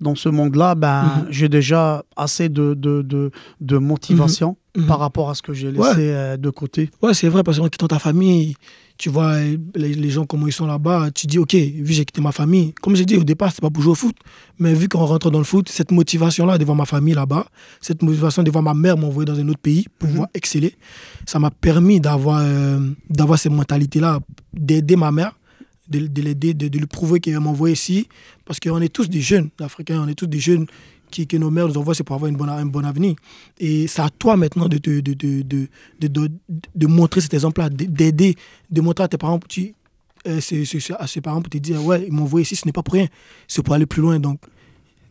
dans 0.00 0.16
ce 0.16 0.28
monde-là, 0.28 0.74
ben, 0.74 1.26
j'ai 1.30 1.48
déjà 1.48 2.04
assez 2.16 2.48
de, 2.48 2.74
de, 2.74 3.02
de, 3.02 3.30
de 3.60 3.78
motivation 3.78 4.56
par 4.88 4.98
rapport 4.98 5.30
à 5.30 5.34
ce 5.36 5.42
que 5.42 5.52
j'ai 5.52 5.70
laissé 5.70 5.94
euh, 6.10 6.36
de 6.36 6.50
côté. 6.50 6.90
Ouais, 7.02 7.14
c'est 7.14 7.28
vrai, 7.28 7.42
parce 7.44 7.58
qu'en 7.58 7.68
quittant 7.68 7.88
ta 7.88 7.98
famille, 8.00 8.56
tu 8.98 9.08
vois 9.10 9.38
les, 9.40 9.94
les 9.94 10.10
gens 10.10 10.24
comment 10.26 10.46
ils 10.46 10.52
sont 10.52 10.66
là-bas, 10.66 11.10
tu 11.12 11.26
dis, 11.26 11.38
ok, 11.38 11.54
vu 11.54 11.82
que 11.84 11.92
j'ai 11.92 12.04
quitté 12.04 12.20
ma 12.20 12.32
famille, 12.32 12.72
comme 12.82 12.94
j'ai 12.94 13.04
dit 13.04 13.16
au 13.16 13.24
départ, 13.24 13.50
c'était 13.50 13.62
pas 13.62 13.70
pour 13.70 13.82
jouer 13.82 13.92
au 13.92 13.96
foot, 13.96 14.16
mais 14.58 14.74
vu 14.74 14.88
qu'on 14.88 15.04
rentre 15.04 15.30
dans 15.30 15.38
le 15.38 15.44
foot, 15.44 15.68
cette 15.68 15.90
motivation-là 15.90 16.58
de 16.58 16.64
voir 16.64 16.76
ma 16.76 16.84
famille 16.86 17.14
là-bas, 17.14 17.46
cette 17.80 18.02
motivation 18.02 18.42
de 18.42 18.50
voir 18.50 18.62
ma 18.62 18.74
mère 18.74 18.96
m'envoyer 18.96 19.24
dans 19.26 19.38
un 19.38 19.48
autre 19.48 19.58
pays 19.60 19.86
pour 19.98 20.06
Mhm. 20.08 20.12
pouvoir 20.14 20.28
exceller, 20.34 20.74
ça 21.26 21.38
m'a 21.38 21.50
permis 21.50 22.00
d'avoir 22.00 22.40
euh, 22.42 22.78
d'avoir 23.10 23.38
cette 23.38 23.52
mentalité-là, 23.52 24.20
d'aider 24.54 24.96
ma 24.96 25.10
mère, 25.10 25.32
de, 25.88 26.06
de 26.06 26.22
l'aider, 26.22 26.54
de, 26.54 26.68
de 26.68 26.78
lui 26.78 26.86
prouver 26.86 27.18
qu'elle 27.20 27.40
m'envoie 27.40 27.70
ici, 27.70 28.06
parce 28.44 28.60
qu'on 28.60 28.80
est 28.80 28.88
tous 28.92 29.08
des 29.08 29.20
jeunes 29.20 29.50
Africains, 29.60 30.00
on 30.02 30.08
est 30.08 30.14
tous 30.14 30.26
des 30.26 30.38
jeunes 30.40 30.66
qui, 31.12 31.26
que 31.28 31.36
nos 31.36 31.50
mères 31.50 31.68
nous 31.68 31.78
envoient, 31.78 31.94
c'est 31.94 32.02
pour 32.02 32.16
avoir 32.16 32.28
une 32.28 32.36
bonne, 32.36 32.48
un 32.48 32.66
bon 32.66 32.84
avenir. 32.84 33.14
Et 33.58 33.86
c'est 33.86 34.02
à 34.02 34.10
toi 34.10 34.36
maintenant 34.36 34.68
de, 34.68 34.78
te- 34.78 35.00
de, 35.00 35.14
de, 35.14 35.42
de, 36.00 36.28
de, 36.74 36.86
montrer 36.88 37.20
cet 37.20 37.34
exemple-là, 37.34 37.68
d'aider, 37.70 38.34
de 38.70 38.80
montrer 38.80 39.04
à 39.04 39.08
tes 39.08 39.18
parents, 39.18 39.38
tu, 39.48 39.74
euh, 40.26 40.40
à 40.98 41.06
ses 41.06 41.20
parents 41.20 41.42
pour 41.42 41.50
te 41.50 41.58
dire, 41.58 41.84
ouais, 41.84 42.04
ils 42.06 42.12
m'ont 42.12 42.24
envoyé 42.24 42.42
ici, 42.42 42.56
ce 42.56 42.66
n'est 42.66 42.72
pas 42.72 42.82
pour 42.82 42.94
rien, 42.94 43.06
c'est 43.46 43.62
pour 43.62 43.74
aller 43.74 43.86
plus 43.86 44.02
loin. 44.02 44.18
Donc, 44.18 44.40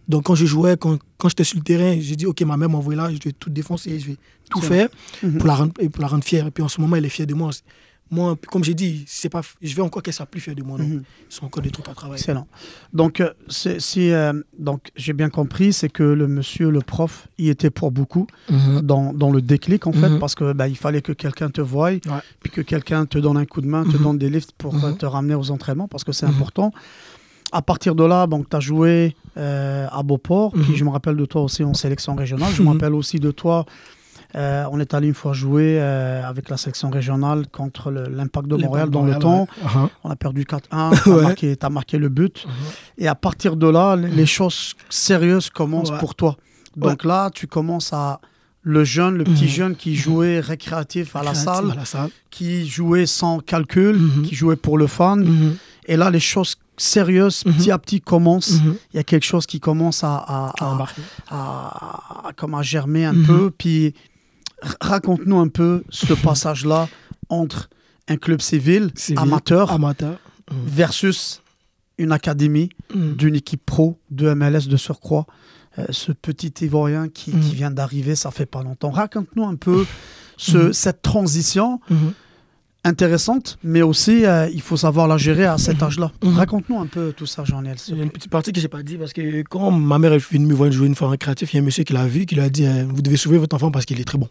donc 0.08 0.24
quand 0.26 0.36
je 0.36 0.46
jouais, 0.46 0.76
quand, 0.78 0.98
quand 1.18 1.30
j'étais 1.30 1.44
sur 1.44 1.58
le 1.60 1.64
terrain, 1.64 1.98
j'ai 2.00 2.16
dit, 2.16 2.26
ok, 2.26 2.42
ma 2.42 2.58
mère 2.58 2.70
m'a 2.70 2.78
envoyé 2.80 2.98
là, 2.98 3.10
je 3.14 3.18
vais 3.24 3.32
tout 3.32 3.50
défoncer, 3.50 4.00
je 4.00 4.08
vais 4.08 4.18
tout 4.50 4.62
faire 4.62 4.90
Mhm. 5.24 5.38
pour 5.38 5.48
la, 5.48 5.56
rendre, 5.56 5.74
pour 5.74 6.02
la 6.02 6.08
rendre 6.08 6.24
fière. 6.24 6.48
Et 6.48 6.52
puis 6.52 6.64
en 6.64 6.68
ce 6.68 6.82
moment, 6.82 6.96
elle 6.98 7.06
est 7.06 7.10
fière 7.10 7.28
de 7.28 7.34
moi. 7.36 7.52
Moi, 8.14 8.36
comme 8.52 8.62
j'ai 8.64 8.74
dit, 8.74 9.06
c'est 9.08 9.30
pas, 9.30 9.42
je 9.62 9.74
vais 9.74 9.82
encore 9.82 10.04
qu'elle 10.04 10.14
soit 10.14 10.26
plus 10.26 10.42
fière 10.42 10.54
de 10.56 10.64
moi. 10.64 10.78
Non. 10.78 10.84
Mhm. 10.84 11.04
Ils 11.30 11.34
sont 11.34 11.46
encore 11.46 11.64
des 11.64 11.72
trucs 11.72 11.88
à 11.88 11.94
travailler. 11.94 12.20
Excellent. 12.20 12.46
Donc, 12.94 13.22
euh, 13.22 13.30
c'est- 13.48 13.80
si, 13.80 14.12
euh, 14.12 14.34
donc 14.60 14.92
j'ai 14.98 15.14
bien 15.14 15.30
compris, 15.30 15.72
c'est 15.72 15.88
que 15.88 16.04
le 16.04 16.28
monsieur, 16.28 16.70
le 16.72 16.82
prof, 16.82 17.28
y 17.38 17.48
était 17.48 17.70
pour 17.70 17.90
beaucoup 17.92 18.28
Mhm. 18.50 18.82
dans, 18.82 19.14
dans 19.14 19.32
le 19.32 19.42
déclic, 19.42 19.88
en 19.88 19.94
fait, 19.94 20.10
Mhm. 20.10 20.20
parce 20.20 20.36
que 20.36 20.52
bah, 20.52 20.68
il 20.68 20.76
fallait 20.76 21.02
que 21.02 21.14
quelqu'un 21.14 21.50
te 21.50 21.62
voie, 21.62 21.92
Ouais. 21.92 22.00
puis 22.42 22.52
que 22.52 22.60
quelqu'un 22.62 23.06
te 23.06 23.18
donne 23.18 23.38
un 23.38 23.46
coup 23.46 23.62
de 23.62 23.68
main, 23.68 23.84
te 23.86 23.96
Mhm. 23.96 24.04
donne 24.04 24.18
des 24.18 24.30
lifts 24.30 24.52
pour 24.58 24.76
euh, 24.84 24.92
te 24.92 25.06
ramener 25.06 25.36
aux 25.36 25.50
entraînements, 25.50 25.88
parce 25.88 26.04
que 26.04 26.12
c'est 26.12 26.26
important. 26.26 26.74
À 27.54 27.62
partir 27.62 27.96
de 27.96 28.04
là, 28.04 28.28
tu 28.50 28.56
as 28.56 28.60
joué 28.60 29.16
euh, 29.38 29.88
à 29.90 30.04
Beauport, 30.04 30.52
puis 30.52 30.76
je 30.76 30.84
me 30.84 30.90
rappelle 30.90 31.16
de 31.16 31.24
toi 31.26 31.42
aussi 31.44 31.64
en 31.64 31.74
sélection 31.74 32.14
régionale. 32.16 32.52
Je 32.54 32.62
me 32.62 32.68
rappelle 32.70 32.94
aussi 32.94 33.18
de 33.20 33.32
toi. 33.32 33.66
Euh, 34.36 34.66
on 34.72 34.80
est 34.80 34.94
allé 34.94 35.08
une 35.08 35.14
fois 35.14 35.34
jouer 35.34 35.78
euh, 35.80 36.24
avec 36.26 36.50
la 36.50 36.58
sélection 36.58 36.90
régionale 36.90 37.48
contre 37.52 37.92
l'Impact 37.92 38.48
de 38.48 38.56
Montréal 38.58 38.90
dans 38.90 39.04
le 39.04 39.16
temps. 39.20 39.48
ouais. 39.64 39.70
Mhm. 39.82 39.90
On 40.04 40.10
a 40.10 40.16
perdu 40.16 40.46
4-1. 40.46 40.92
Tu 41.04 41.10
as, 41.10 41.16
Ouais. 41.16 41.70
marqué, 41.70 41.98
le 41.98 42.10
but. 42.10 42.46
Et 42.98 43.08
à 43.08 43.16
partir 43.16 43.56
de 43.56 43.68
là, 43.68 43.96
les- 43.96 44.10
les 44.10 44.26
choses 44.26 44.74
sérieuses 44.90 45.50
commencent 45.50 45.92
pour 46.00 46.16
toi. 46.16 46.38
Donc 46.78 47.04
là, 47.04 47.30
tu 47.34 47.48
commences 47.48 47.92
à. 47.94 48.20
Le 48.64 48.84
jeune, 48.84 49.16
le 49.18 49.24
petit 49.24 49.48
jeune 49.48 49.76
qui 49.76 49.96
jouait 49.96 50.40
récréatif 50.40 51.16
à 51.16 51.24
la 51.24 51.34
salle, 51.34 51.72
À 51.72 51.76
la 51.76 51.86
salle. 51.86 52.12
qui 52.30 52.68
jouait 52.68 53.08
sans 53.08 53.40
calcul, 53.40 54.00
qui 54.24 54.36
jouait 54.36 54.56
pour 54.56 54.78
le 54.78 54.86
fan. 54.86 55.56
Et 55.88 55.98
là, 55.98 56.12
les 56.12 56.20
choses 56.20 56.58
sérieuses, 56.78 57.44
petit 57.44 57.72
à 57.72 57.80
petit, 57.80 58.02
commencent. 58.02 58.60
Il 58.94 58.98
y 58.98 59.00
a 59.00 59.04
quelque 59.04 59.26
chose 59.26 59.48
qui 59.48 59.60
commence 59.60 60.04
à, 60.04 60.16
à, 60.28 60.54
À 61.30 62.32
comme 62.36 62.54
à 62.54 62.62
germer 62.62 63.06
un 63.06 63.16
peu. 63.26 63.52
Puis 63.58 63.94
raconte-nous 64.82 65.40
un 65.40 65.48
peu 65.48 65.84
ce 65.90 66.14
passage-là 66.14 66.88
entre 67.30 67.70
un 68.08 68.18
club 68.18 68.42
civil, 68.42 68.92
Civil, 68.96 69.20
amateur 69.20 69.72
Amateur. 69.72 70.18
Mhm. 70.52 70.58
versus 70.68 71.42
une 71.98 72.12
académie 72.12 72.70
Mhm. 72.94 73.16
d'une 73.16 73.36
équipe 73.36 73.66
pro 73.66 74.00
de 74.10 74.34
MLS 74.34 74.68
de 74.68 74.78
surcroît. 74.78 75.26
Euh, 75.80 75.86
ce 75.92 76.12
petit 76.12 76.54
Ivoirien 76.66 77.08
qui, 77.08 77.32
qui 77.32 77.56
vient 77.56 77.72
d'arriver, 77.72 78.16
ça 78.16 78.30
fait 78.32 78.46
pas 78.46 78.62
longtemps. 78.64 78.90
Raconte-nous 78.92 79.46
un 79.46 79.56
peu 79.56 79.86
ce- 80.36 80.72
cette 80.74 81.02
transition 81.02 81.80
Mhm. 81.90 82.12
intéressante, 82.84 83.58
mais 83.64 83.82
aussi 83.84 84.26
euh, 84.26 84.50
il 84.52 84.62
faut 84.62 84.76
savoir 84.76 85.08
la 85.08 85.18
gérer 85.18 85.46
à 85.46 85.58
cet 85.58 85.78
Mhm. 85.78 85.84
âge-là. 85.84 86.12
Mhm. 86.24 86.34
Raconte-nous 86.36 86.80
un 86.80 86.88
peu 86.88 87.14
tout 87.16 87.28
ça, 87.28 87.44
Jean-Niel. 87.46 87.78
Il 87.88 87.98
y 87.98 88.02
a 88.02 88.04
une 88.04 88.10
petite 88.10 88.32
partie 88.32 88.52
que 88.52 88.60
j'ai 88.60 88.68
pas 88.68 88.82
dit 88.84 88.98
parce 88.98 89.14
que 89.14 89.44
quand 89.44 89.72
ma 89.72 90.00
mère 90.00 90.12
est 90.14 90.18
venue 90.18 90.48
me 90.48 90.54
voir 90.54 90.72
jouer 90.72 90.88
une 90.88 90.96
fois 90.96 91.08
en 91.08 91.12
récréatif, 91.12 91.54
il 91.54 91.58
y 91.58 91.60
a 91.60 91.62
un 91.62 91.66
monsieur 91.66 91.84
qui 91.84 91.94
l'a 91.94 92.08
vu, 92.08 92.26
qui 92.26 92.36
lui 92.36 92.42
a 92.42 92.50
dit 92.50 92.66
euh, 92.66 92.84
Vous 92.90 93.02
devez 93.02 93.18
sauver 93.18 93.38
votre 93.38 93.56
enfant 93.56 93.72
parce 93.72 93.86
qu'il 93.86 94.00
est 94.02 94.04
très 94.06 94.18
bon. 94.18 94.28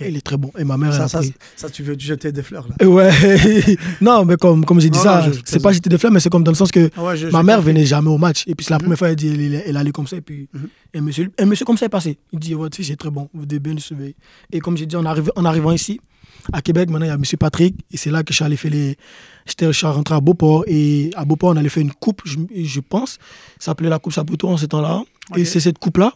Il 0.00 0.16
est 0.16 0.20
très 0.20 0.36
bon. 0.36 0.50
Et 0.58 0.64
ma 0.64 0.76
mère, 0.76 0.92
Ça, 0.94 1.04
a 1.04 1.08
ça, 1.08 1.18
pris- 1.18 1.34
ça, 1.56 1.68
tu 1.68 1.82
veux 1.82 1.96
te 1.96 2.02
jeter 2.02 2.32
des 2.32 2.42
fleurs 2.42 2.66
là. 2.68 2.74
Et 2.80 2.86
Ouais, 2.86 3.10
non, 4.00 4.24
mais 4.24 4.36
comme, 4.36 4.64
comme 4.64 4.80
j'ai 4.80 4.90
dit 4.90 4.98
Non, 4.98 5.04
ça, 5.04 5.26
c'est 5.44 5.62
pas 5.62 5.72
jeter 5.72 5.90
des 5.90 5.98
fleurs, 5.98 6.12
mais 6.12 6.20
c'est 6.20 6.30
comme 6.30 6.44
dans 6.44 6.50
le 6.52 6.56
sens 6.56 6.70
que 6.70 6.90
Ah 6.96 7.02
ouais, 7.04 7.16
je- 7.16 7.28
ma 7.28 7.42
mère 7.42 7.56
compris. 7.56 7.72
venait 7.72 7.86
jamais 7.86 8.08
au 8.10 8.18
match. 8.18 8.44
Et 8.46 8.54
puis 8.54 8.64
c'est 8.64 8.70
la 8.72 8.76
Mhm. 8.78 8.82
première 8.82 8.98
fois, 8.98 9.08
elle 9.10 9.16
dit 9.16 9.28
elle, 9.28 9.62
elle, 9.66 9.76
allait 9.76 9.92
comme 9.92 10.06
ça. 10.06 10.16
Et 10.16 10.20
puis 10.20 10.48
Mhm. 10.52 10.68
un, 10.96 11.00
monsieur, 11.02 11.30
un 11.38 11.44
monsieur 11.46 11.64
comme 11.66 11.76
ça 11.78 11.86
est 11.86 11.90
passé. 11.90 12.18
Il 12.32 12.38
dit 12.38 12.54
Votre 12.54 12.76
fils 12.76 12.90
est 12.90 12.96
très 12.96 13.10
bon, 13.10 13.28
vous 13.34 13.46
devez 13.46 13.60
bien 13.60 13.74
le 13.74 13.80
surveiller. 13.80 14.16
Et 14.52 14.60
comme 14.60 14.76
j'ai 14.76 14.86
dit, 14.86 14.96
en, 14.96 15.04
arrivant 15.04 15.72
ici, 15.72 16.00
à 16.52 16.60
Québec, 16.62 16.90
maintenant 16.90 17.06
il 17.06 17.10
y 17.10 17.12
a 17.12 17.18
monsieur 17.18 17.36
Patrick. 17.36 17.74
Et 17.90 17.96
c'est 17.96 18.10
là 18.10 18.22
que 18.22 18.32
je 18.32 18.36
suis 18.36 18.44
allé 18.44 18.56
faire 18.56 18.70
les. 18.70 18.96
Je 19.60 19.72
suis 19.72 19.86
rentré 19.86 20.14
à 20.14 20.20
Beauport. 20.20 20.64
Et 20.66 21.10
à 21.16 21.24
Beauport, 21.24 21.50
on 21.50 21.56
allait 21.56 21.68
faire 21.68 21.82
une 21.82 21.92
coupe, 21.92 22.22
je, 22.24 22.36
je 22.54 22.80
pense. 22.80 23.18
Ça 23.58 23.66
s'appelait 23.66 23.88
la 23.90 23.98
Coupe 23.98 24.12
Saputo 24.12 24.48
en 24.48 24.56
ce 24.56 24.66
temps-là. 24.66 25.02
Et 25.36 25.44
c'est 25.44 25.60
cette 25.60 25.78
coupe-là 25.78 26.12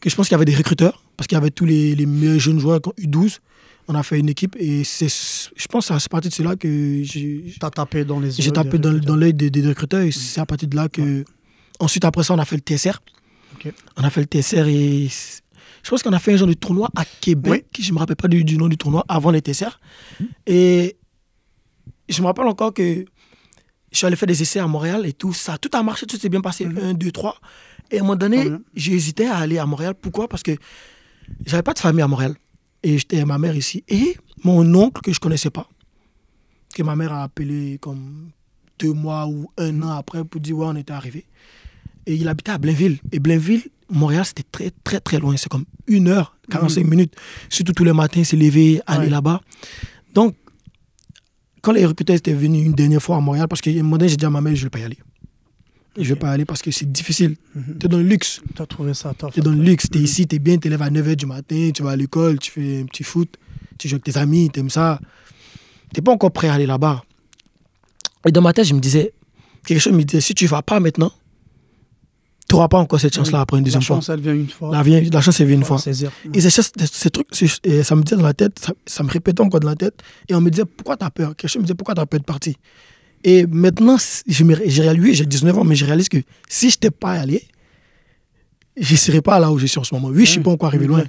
que 0.00 0.10
je 0.10 0.14
pense 0.14 0.28
qu'il 0.28 0.34
y 0.34 0.36
avait 0.36 0.44
des 0.44 0.54
recruteurs. 0.54 1.02
Parce 1.16 1.26
qu'il 1.26 1.36
y 1.36 1.40
avait 1.40 1.50
tous 1.50 1.64
les, 1.64 1.94
les 1.94 2.06
meilleurs 2.06 2.38
jeunes 2.38 2.58
joueurs 2.58 2.80
U12. 2.80 3.38
On 3.88 3.94
a 3.94 4.02
fait 4.02 4.18
une 4.18 4.28
équipe. 4.28 4.56
Et 4.58 4.84
c'est, 4.84 5.08
je 5.08 5.66
pense 5.68 5.88
que 5.88 5.98
c'est 5.98 6.10
parti 6.10 6.28
de 6.28 6.34
cela 6.34 6.56
que 6.56 7.02
j'ai. 7.02 7.54
Tapé 7.74 8.04
dans 8.04 8.20
les 8.20 8.38
yeux. 8.38 8.44
J'ai 8.44 8.52
tapé 8.52 8.78
dans, 8.78 9.16
l'œil 9.16 9.34
des, 9.34 9.50
des 9.50 9.66
recruteurs 9.66 10.02
et 10.02 10.10
c'est 10.10 10.40
à 10.40 10.46
partir 10.46 10.68
de 10.68 10.76
là 10.76 10.88
que. 10.88 11.24
Ensuite, 11.78 12.04
après 12.04 12.22
ça, 12.22 12.34
on 12.34 12.38
a 12.38 12.44
fait 12.44 12.56
le 12.56 12.62
TSR. 12.62 13.00
On 13.96 14.04
a 14.04 14.10
fait 14.10 14.20
le 14.20 14.42
TSR 14.42 14.66
et. 14.66 15.08
Je 15.82 15.90
pense 15.90 16.02
qu'on 16.02 16.12
a 16.12 16.18
fait 16.18 16.32
un 16.32 16.36
genre 16.36 16.48
de 16.48 16.54
tournoi 16.54 16.90
à 16.96 17.04
Québec. 17.04 17.66
Je 17.78 17.88
ne 17.90 17.94
me 17.94 18.00
rappelle 18.00 18.16
pas 18.16 18.26
du, 18.26 18.42
du 18.42 18.58
nom 18.58 18.66
du 18.66 18.76
tournoi 18.76 19.04
avant 19.08 19.30
les 19.30 19.40
TSR. 19.40 19.78
Et 20.46 20.96
je 22.08 22.20
me 22.22 22.26
rappelle 22.26 22.46
encore 22.46 22.74
que 22.74 23.04
je 23.92 23.98
suis 23.98 24.06
allé 24.06 24.16
faire 24.16 24.26
des 24.26 24.42
essais 24.42 24.58
à 24.58 24.66
Montréal 24.66 25.06
et 25.06 25.12
tout 25.12 25.32
ça. 25.32 25.58
Tout 25.58 25.70
a 25.72 25.82
marché, 25.82 26.06
tout 26.06 26.16
s'est 26.16 26.28
bien 26.28 26.40
passé. 26.40 26.66
Mhm. 26.66 26.78
Un, 26.78 26.94
deux, 26.94 27.12
trois. 27.12 27.36
Et 27.90 27.98
à 27.98 28.00
un 28.00 28.02
moment 28.04 28.16
donné, 28.16 28.50
hésité 28.74 29.26
à 29.26 29.36
aller 29.36 29.58
à 29.58 29.66
Montréal. 29.66 29.94
Pourquoi? 30.00 30.28
Parce 30.28 30.42
que 30.42 30.52
j'avais 31.44 31.62
pas 31.62 31.74
de 31.74 31.78
famille 31.78 32.02
à 32.02 32.08
Montréal. 32.08 32.34
Et 32.82 32.98
j'étais 32.98 33.24
ma 33.24 33.38
mère 33.38 33.56
ici. 33.56 33.84
Et 33.88 34.16
mon 34.44 34.74
oncle, 34.74 35.00
que 35.02 35.12
je 35.12 35.20
connaissais 35.20 35.50
pas, 35.50 35.68
que 36.74 36.82
ma 36.82 36.94
mère 36.96 37.12
a 37.12 37.22
appelé 37.24 37.78
comme 37.80 38.30
deux 38.78 38.92
mois 38.92 39.26
ou 39.26 39.48
un 39.56 39.82
an 39.82 39.90
après 39.92 40.24
pour 40.24 40.40
dire 40.40 40.56
ouais, 40.58 40.66
on 40.68 40.76
était 40.76 40.92
arrivé. 40.92 41.24
Et 42.06 42.14
il 42.14 42.28
habitait 42.28 42.52
à 42.52 42.58
Blainville. 42.58 42.98
Et 43.12 43.18
Blainville, 43.18 43.62
Montréal, 43.90 44.24
c'était 44.24 44.44
très, 44.50 44.70
très, 44.84 45.00
très 45.00 45.18
loin. 45.18 45.36
C'est 45.36 45.48
comme 45.48 45.64
une 45.86 46.08
heure, 46.08 46.36
45 46.50 46.84
minutes. 46.86 47.14
Surtout 47.48 47.72
tous 47.72 47.84
les 47.84 47.92
matins, 47.92 48.22
c'est 48.24 48.36
lever, 48.36 48.80
aller 48.86 49.04
Ouais. 49.06 49.10
là-bas. 49.10 49.40
Donc, 50.14 50.36
quand 51.62 51.72
les 51.72 51.84
recruteurs 51.84 52.16
étaient 52.16 52.32
venus 52.34 52.64
une 52.64 52.74
dernière 52.74 53.02
fois 53.02 53.16
à 53.16 53.20
Montréal, 53.20 53.48
parce 53.48 53.60
que 53.60 53.70
un 53.70 53.82
moment 53.82 53.96
donné, 53.98 54.08
j'ai 54.08 54.16
dit 54.16 54.24
à 54.24 54.30
ma 54.30 54.40
mère, 54.40 54.54
je 54.54 54.60
ne 54.60 54.64
vais 54.66 54.70
pas 54.70 54.78
y 54.78 54.84
aller. 54.84 54.98
Je 55.96 56.02
ne 56.02 56.08
vais 56.08 56.16
pas 56.16 56.30
aller 56.30 56.44
parce 56.44 56.60
que 56.62 56.70
c'est 56.70 56.90
difficile. 56.90 57.36
Mhm. 57.54 57.78
Tu 57.80 57.86
es 57.86 57.88
dans 57.88 57.96
le 57.98 58.02
luxe. 58.04 58.40
T'as 58.54 58.66
trouvé 58.66 58.92
ça. 58.94 59.14
Tu 59.32 59.40
es 59.40 59.42
dans 59.42 59.50
le 59.50 59.62
luxe. 59.62 59.88
Tu 59.90 59.96
es 59.98 60.00
Mhm. 60.00 60.04
ici, 60.04 60.26
tu 60.26 60.36
es 60.36 60.38
bien, 60.38 60.58
tu 60.58 60.68
lèves 60.68 60.82
à 60.82 60.90
9h 60.90 61.16
du 61.16 61.26
matin, 61.26 61.70
tu 61.74 61.82
vas 61.82 61.90
à 61.90 61.96
l'école, 61.96 62.38
tu 62.38 62.50
fais 62.50 62.80
un 62.82 62.86
petit 62.86 63.02
foot, 63.04 63.28
tu 63.78 63.88
joues 63.88 63.94
avec 63.96 64.04
tes 64.04 64.16
amis, 64.18 64.50
tu 64.52 64.60
aimes 64.60 64.70
ça. 64.70 65.00
Tu 65.94 66.00
n'es 66.00 66.04
pas 66.04 66.12
encore 66.12 66.32
prêt 66.32 66.48
à 66.48 66.54
aller 66.54 66.66
là-bas. 66.66 67.02
Et 68.26 68.32
dans 68.32 68.42
ma 68.42 68.52
tête, 68.52 68.66
je 68.66 68.74
me 68.74 68.80
disais, 68.80 69.12
quelque 69.64 69.78
chose 69.80 69.92
me 69.92 70.02
disait, 70.02 70.20
si 70.20 70.34
tu 70.34 70.44
ne 70.44 70.50
vas 70.50 70.62
pas 70.62 70.80
maintenant, 70.80 71.12
tu 72.48 72.54
n'auras 72.54 72.68
pas 72.68 72.78
encore 72.78 73.00
cette 73.00 73.14
chance-là 73.14 73.40
après 73.40 73.56
une 73.58 73.62
La 73.64 73.66
deuxième 73.66 73.82
fois. 73.82 73.96
chance, 73.96 74.08
elle 74.08 74.20
vient 74.20 74.34
une 74.34 74.48
fois. 74.48 74.70
La, 74.70 74.82
vient- 74.82 75.02
la 75.02 75.20
chance, 75.20 75.40
elle 75.40 75.48
vient 75.48 75.56
une 75.56 75.64
fois. 75.64 75.76
la 75.78 75.82
saisir. 75.82 76.12
Et 76.32 76.40
ces, 76.40 76.50
ces 76.52 77.10
trucs, 77.10 77.26
et 77.64 77.82
ça 77.82 77.96
me 77.96 78.02
disait 78.02 78.16
dans 78.16 78.22
la 78.22 78.34
tête, 78.34 78.58
ça, 78.60 78.72
ça 78.86 79.02
me 79.02 79.10
répétait 79.10 79.40
encore 79.40 79.58
dans 79.60 79.68
la 79.68 79.74
tête. 79.76 80.00
Et 80.28 80.34
on 80.34 80.40
me 80.40 80.50
disait, 80.50 80.64
pourquoi 80.64 80.96
tu 80.96 81.04
as 81.04 81.10
peur? 81.10 81.34
Quelque 81.34 81.50
chose 81.50 81.60
me 81.60 81.64
disait, 81.66 81.74
pourquoi 81.74 81.94
tu 81.94 82.00
as 82.00 82.06
peur 82.06 82.20
de 82.20 82.24
partir? 82.24 82.54
Et 83.24 83.46
maintenant, 83.46 83.96
je 84.26 84.44
me 84.44 84.54
ré- 84.54 84.68
j'ai 84.70 84.82
réalisé, 84.82 85.14
j'ai 85.14 85.26
19 85.26 85.58
ans, 85.58 85.64
mais 85.64 85.74
je 85.76 85.84
réalise 85.84 86.08
que 86.08 86.18
si 86.48 86.70
je 86.70 86.76
n'étais 86.76 86.90
pas 86.90 87.12
allé, 87.12 87.42
je 88.76 88.92
ne 88.92 88.96
serais 88.96 89.22
pas 89.22 89.38
là 89.38 89.50
où 89.50 89.58
je 89.58 89.66
suis 89.66 89.78
en 89.78 89.84
ce 89.84 89.94
moment. 89.94 90.08
Oui, 90.08 90.16
je 90.16 90.20
ne 90.20 90.26
suis 90.26 90.38
Ouais. 90.38 90.44
pas 90.44 90.50
encore 90.50 90.68
arrivé 90.68 90.86
loin, 90.86 91.00
ouais. 91.00 91.08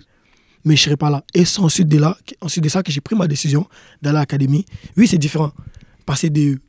mais 0.66 0.76
je 0.76 0.82
ne 0.82 0.86
serais 0.86 0.98
pas 0.98 1.10
là. 1.10 1.24
Et 1.34 1.46
c'est 1.46 1.60
ensuite 1.60 1.88
de, 1.88 1.98
là, 1.98 2.18
ensuite 2.42 2.64
de 2.64 2.70
ça 2.70 2.82
que 2.82 2.92
j'ai 2.92 3.02
pris 3.02 3.16
ma 3.16 3.28
décision 3.28 3.68
d'aller 4.02 4.18
à 4.18 4.22
l'académie. 4.22 4.66
Oui, 4.96 5.08
c'est 5.08 5.18
différent. 5.18 5.52
Passer 6.06 6.30
de 6.30 6.60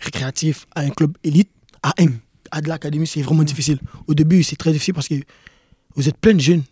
récréatif 0.00 0.66
à 0.74 0.80
un 0.80 0.90
club 0.90 1.16
élite, 1.24 1.50
à, 1.82 1.94
un, 2.00 2.08
à 2.50 2.60
de 2.60 2.68
l'académie, 2.68 3.06
c'est 3.06 3.22
vraiment 3.22 3.44
difficile. 3.44 3.78
Au 4.06 4.14
début, 4.14 4.42
c'est 4.42 4.56
très 4.56 4.72
difficile 4.72 4.94
parce 4.94 5.08
que 5.08 5.14
vous 5.94 6.08
êtes 6.08 6.18
plein 6.18 6.34
de 6.34 6.40
jeunes 6.40 6.62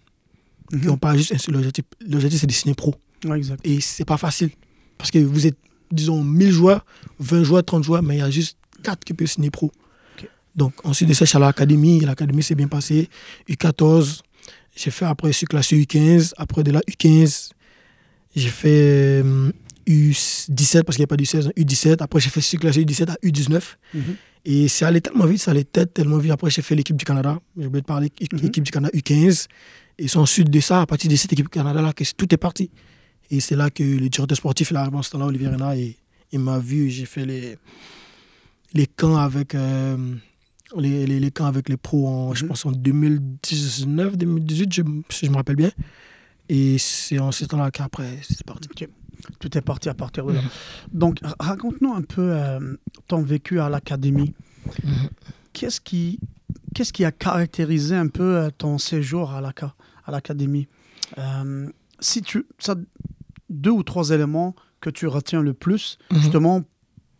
qui 0.71 0.87
n'ont 0.87 0.97
pas 0.99 1.17
juste 1.17 1.33
un 1.33 1.39
seul 1.39 1.57
objectif. 1.57 1.85
L'objectif, 2.07 2.41
c'est 2.41 2.47
de 2.47 2.53
signer 2.53 2.75
pro. 2.75 2.95
Ouais, 3.25 3.39
exact. 3.39 3.61
Et 3.65 3.81
c'est 3.81 4.05
pas 4.05 4.17
facile. 4.17 4.51
Parce 4.99 5.11
que 5.11 5.19
vous 5.19 5.47
êtes, 5.47 5.57
disons, 5.91 6.23
1000 6.23 6.51
joueurs, 6.51 6.85
20 7.19 7.43
joueurs, 7.45 7.65
30 7.65 7.85
joueurs, 7.85 8.03
mais 8.03 8.17
il 8.17 8.19
y 8.19 8.23
a 8.23 8.31
juste 8.31 8.57
4 8.83 9.05
qui 9.05 9.15
peuvent 9.15 9.27
signer 9.29 9.51
pro. 9.51 9.71
Donc, 10.55 10.73
ensuite 10.85 11.09
de 11.09 11.15
ça, 11.15 11.25
je 11.25 11.29
suis 11.31 11.37
à 11.37 11.41
l'académie. 11.41 12.01
L'académie 12.01 12.43
s'est 12.43 12.55
bien 12.55 12.69
passée. 12.69 13.09
U14, 13.49 14.21
j'ai 14.75 14.91
fait 14.91 15.05
après, 15.05 15.29
je 15.33 15.37
suis 15.39 15.47
classé 15.47 15.77
U15. 15.77 16.33
Après 16.39 16.63
de 16.63 16.71
là, 16.71 16.81
U15, 16.89 17.51
j'ai 18.35 18.49
fait 18.49 19.23
euh, 19.23 19.51
U17 19.87 20.83
parce 20.85 20.97
qu'il 20.97 21.03
n'y 21.03 21.05
a 21.05 21.07
pas 21.09 21.17
d'U16, 21.17 21.53
U17. 21.55 21.97
Après, 22.03 22.21
j'ai 22.21 22.31
fait 22.31 22.41
je 22.41 22.47
suis 22.47 22.59
classé 22.59 22.83
U17 22.85 23.11
à 23.11 23.17
U19. 23.23 23.61
Mhm. 23.95 24.03
Et 24.49 24.69
c'est 24.69 24.85
allé 24.85 25.01
tellement 25.01 25.27
vite, 25.27 25.41
ça 25.43 25.51
allait 25.51 25.65
tellement 25.65 26.19
vite. 26.19 26.31
Après, 26.33 26.51
j'ai 26.51 26.63
fait 26.63 26.75
l'équipe 26.75 26.97
du 26.97 27.05
Canada. 27.05 27.39
J'ai 27.59 27.67
oublié 27.67 27.81
de 27.83 27.87
parler, 27.87 28.11
Mhm. 28.33 28.41
l'équipe 28.41 28.65
du 28.65 28.71
Canada 28.71 28.97
U15. 28.97 29.49
Et 29.99 30.09
c'est 30.09 30.19
ensuite 30.19 30.49
de 30.51 30.61
ça, 30.61 30.83
à 30.83 30.87
partir 30.87 31.11
de 31.11 31.17
cette 31.17 31.33
équipe 31.33 31.47
du 31.47 31.51
Canada-là, 31.51 31.93
que 31.93 32.05
tout 32.17 32.33
est 32.33 32.37
parti. 32.39 32.71
Et 33.31 33.41
c'est 33.41 33.57
là 33.57 33.71
que 33.71 33.83
le 33.83 34.09
directeur 34.09 34.37
sportif, 34.37 34.71
il 34.71 34.77
arrivé 34.77 34.97
en 34.97 35.03
ce 35.03 35.11
temps-là, 35.11 35.27
Olivier 35.27 35.49
Renard, 35.49 35.73
et 35.73 35.97
il 36.33 36.39
m'a 36.41 36.59
vu. 36.59 36.91
J'ai 36.91 37.07
fait 37.07 37.25
les, 37.27 37.59
les 38.75 38.87
camps 38.87 39.17
avec 39.17 39.55
euh, 39.55 39.97
les, 40.77 41.07
les, 41.07 41.19
les 41.21 41.31
camps 41.31 41.47
avec 41.47 41.69
les 41.69 41.77
pros, 41.77 42.07
en, 42.09 42.35
je 42.35 42.43
Mhm. 42.45 42.49
pense 42.49 42.67
en 42.67 42.73
2019, 42.73 44.17
2018, 44.17 44.73
je, 44.73 44.83
si 45.11 45.27
je 45.27 45.31
me 45.31 45.37
rappelle 45.37 45.57
bien. 45.57 45.71
Et 46.49 46.79
c'est 46.79 47.19
en 47.19 47.33
ce 47.33 47.45
temps-là 47.45 47.71
qu'après, 47.71 48.19
c'est 48.23 48.45
parti. 48.45 48.69
Tout 49.41 49.59
est 49.59 49.63
parti 49.63 49.89
à 49.89 49.95
partir 49.95 50.25
de 50.27 50.35
là. 50.35 50.41
Donc, 50.93 51.19
ra- 51.23 51.35
raconte-nous 51.41 51.93
un 51.93 52.03
peu 52.03 52.31
euh, 52.33 52.77
ton 53.09 53.23
vécu 53.23 53.59
à 53.59 53.69
l'académie. 53.69 54.35
Mhm. 54.85 55.09
Qu'est-ce 55.53 55.81
qui, 55.81 56.21
qu'est-ce 56.75 56.93
qui 56.93 57.05
a 57.05 57.11
caractérisé 57.11 57.97
un 57.97 58.07
peu 58.09 58.37
euh, 58.37 58.51
ton 58.57 58.79
séjour 58.79 59.33
à 59.33 59.41
l'ACA, 59.41 59.75
à 60.05 60.13
l'académie? 60.13 60.69
Euh, 61.19 61.69
Si 61.99 62.21
tu, 62.23 62.45
ça, 62.59 62.77
deux 63.51 63.71
ou 63.71 63.83
trois 63.83 64.11
éléments 64.11 64.55
que 64.81 64.91
tu 64.91 65.07
retiens 65.07 65.41
le 65.41 65.55
plus, 65.55 65.99
Mhm. 66.11 66.19
justement 66.21 66.63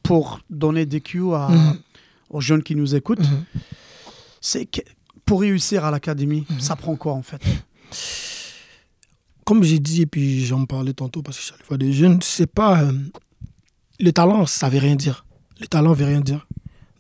pour 0.03 0.41
donner 0.51 0.87
des 0.87 1.01
cues 1.01 1.33
à- 1.35 1.49
Mhm. 1.49 1.79
aux 2.31 2.41
jeunes 2.41 2.63
qui 2.63 2.75
nous 2.77 2.95
écoutent, 2.95 3.21
Mhm. 3.21 3.45
c'est 4.41 4.67
que 4.67 4.81
pour 5.25 5.41
réussir 5.41 5.85
à 5.85 5.91
l'académie, 5.91 6.47
ça 6.59 6.77
prend 6.77 6.95
quoi 6.97 7.13
en 7.15 7.23
fait? 7.23 7.41
Comme 9.45 9.63
j'ai 9.63 9.79
dit, 9.79 10.03
et 10.03 10.07
puis 10.07 10.45
j'en 10.45 10.65
parlais 10.65 10.93
tantôt 10.93 11.23
parce 11.23 11.39
que 11.39 11.55
allé 11.55 11.63
voir 11.69 11.79
des 11.79 11.93
jeunes, 11.93 12.21
c'est 12.23 12.47
pas. 12.53 12.83
euh, 12.83 12.93
le 14.01 14.13
talent, 14.13 14.45
ça 14.47 14.69
veut 14.69 14.79
rien 14.79 14.97
dire. 14.97 15.25
Le 15.61 15.67
talent 15.67 15.93
veut 15.93 16.05
rien 16.05 16.21
dire. 16.21 16.47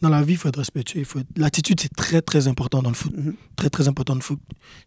Dans 0.00 0.08
la 0.08 0.22
vie, 0.22 0.34
il 0.34 0.36
faut 0.36 0.48
être 0.48 0.58
respectueux. 0.58 1.00
il 1.00 1.04
faut 1.04 1.18
être- 1.18 1.26
L'attitude, 1.36 1.80
c'est 1.80 1.94
très, 1.94 2.22
très 2.22 2.46
important 2.48 2.82
dans 2.82 2.90
le 2.90 2.94
foot. 2.94 3.12
Très, 3.56 3.68
très 3.70 3.88
important 3.88 4.12
dans 4.14 4.18
le 4.20 4.24
foot. 4.24 4.38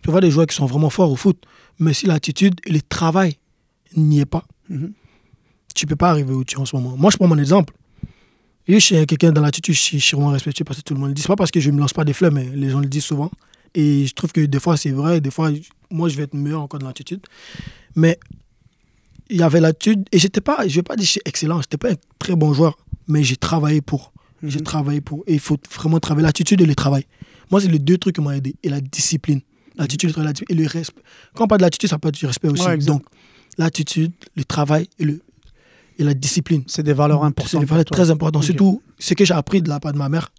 Tu 0.03 0.09
vois 0.11 0.21
des 0.21 0.31
joueurs 0.31 0.47
qui 0.47 0.55
sont 0.55 0.65
vraiment 0.67 0.89
forts 0.89 1.11
au 1.11 1.15
foot, 1.15 1.43
mais 1.79 1.93
si 1.93 2.05
l'attitude 2.05 2.55
et 2.65 2.71
le 2.71 2.81
travail 2.81 3.37
n'y 3.95 4.19
est 4.19 4.25
pas, 4.25 4.45
Mhm. 4.69 4.93
tu 5.75 5.85
peux 5.85 5.95
pas 5.95 6.09
arriver 6.11 6.33
où 6.33 6.43
tu 6.43 6.55
es 6.55 6.59
en 6.59 6.65
ce 6.65 6.75
moment. 6.75 6.95
Moi, 6.97 7.09
je 7.11 7.17
prends 7.17 7.27
mon 7.27 7.37
exemple. 7.37 7.73
Et 8.67 8.73
je 8.73 8.79
suis 8.79 9.05
quelqu'un 9.07 9.31
dans 9.31 9.41
l'attitude, 9.41 9.73
je 9.73 9.79
suis, 9.79 10.11
vraiment 10.15 10.29
respectueux 10.29 10.63
parce 10.63 10.77
que 10.79 10.83
tout 10.83 10.93
le 10.93 10.99
monde 10.99 11.09
le 11.09 11.15
dit. 11.15 11.21
C'est 11.23 11.27
pas 11.27 11.35
parce 11.35 11.49
que 11.51 11.59
je 11.59 11.71
me 11.71 11.79
lance 11.79 11.93
pas 11.93 12.05
des 12.05 12.13
fleurs, 12.13 12.31
mais 12.31 12.45
les 12.53 12.69
gens 12.69 12.79
le 12.79 12.85
disent 12.87 13.05
souvent. 13.05 13.31
Et 13.73 14.05
je 14.05 14.13
trouve 14.13 14.31
que 14.31 14.41
des 14.41 14.59
fois, 14.59 14.77
c'est 14.77 14.91
vrai. 14.91 15.21
Des 15.21 15.31
fois, 15.31 15.49
moi, 15.89 16.07
je 16.09 16.15
vais 16.17 16.23
être 16.23 16.35
meilleur 16.35 16.61
encore 16.61 16.79
dans 16.79 16.87
l'attitude. 16.87 17.21
Mais 17.95 18.19
il 19.29 19.37
y 19.37 19.43
avait 19.43 19.59
l'attitude. 19.59 20.05
Et 20.11 20.19
j'étais 20.19 20.41
pas, 20.41 20.67
je 20.67 20.75
vais 20.75 20.83
pas 20.83 20.95
dire 20.95 21.01
que 21.03 21.07
je 21.07 21.11
suis 21.13 21.21
excellent. 21.25 21.61
J'étais 21.61 21.77
pas 21.77 21.91
un 21.91 21.95
très 22.19 22.35
bon 22.35 22.53
joueur. 22.53 22.77
Mais 23.07 23.23
j'ai 23.23 23.35
travaillé 23.37 23.81
pour. 23.81 24.11
J'ai 24.43 24.59
Mhm. 24.59 24.63
travaillé 24.65 25.01
pour. 25.01 25.23
Et 25.27 25.33
il 25.33 25.39
faut 25.39 25.57
vraiment 25.75 25.99
travailler 25.99 26.25
l'attitude 26.25 26.61
et 26.61 26.65
le 26.65 26.75
travail. 26.75 27.05
Moi, 27.51 27.61
c'est 27.61 27.67
les 27.67 27.79
deux 27.79 27.97
trucs 27.97 28.15
qui 28.15 28.21
m'ont 28.21 28.31
aidé. 28.31 28.55
Et 28.63 28.69
la 28.69 28.81
discipline. 28.81 29.41
L'attitude, 29.77 30.09
le 30.09 30.13
travail, 30.13 30.33
et 30.47 30.53
le 30.53 30.67
respect. 30.67 31.01
Quand 31.33 31.45
on 31.45 31.47
parle 31.47 31.59
de 31.61 31.65
l'attitude, 31.65 31.89
ça 31.89 31.97
peut 31.97 32.09
être 32.09 32.15
du 32.19 32.25
respect 32.25 32.49
aussi. 32.49 32.65
Ouais. 32.65 32.77
Donc, 32.77 33.03
l'attitude, 33.59 34.13
le 34.35 34.43
travail 34.43 34.89
et, 34.97 35.05
le, 35.05 35.21
et 35.99 36.03
la 36.03 36.15
discipline. 36.15 36.63
C'est 36.65 36.81
des 36.81 36.93
valeurs 36.93 37.23
importantes. 37.23 37.51
C'est 37.51 37.59
des 37.59 37.65
valeurs 37.65 37.85
très 37.85 38.09
importantes. 38.09 38.43
Ok. 38.43 38.47
Surtout, 38.47 38.81
ce 38.97 39.13
que 39.13 39.25
j'ai 39.25 39.35
appris 39.35 39.61
de 39.61 39.69
la 39.69 39.79
part 39.79 39.93
de 39.93 39.97
ma 39.99 40.09
mère, 40.09 40.31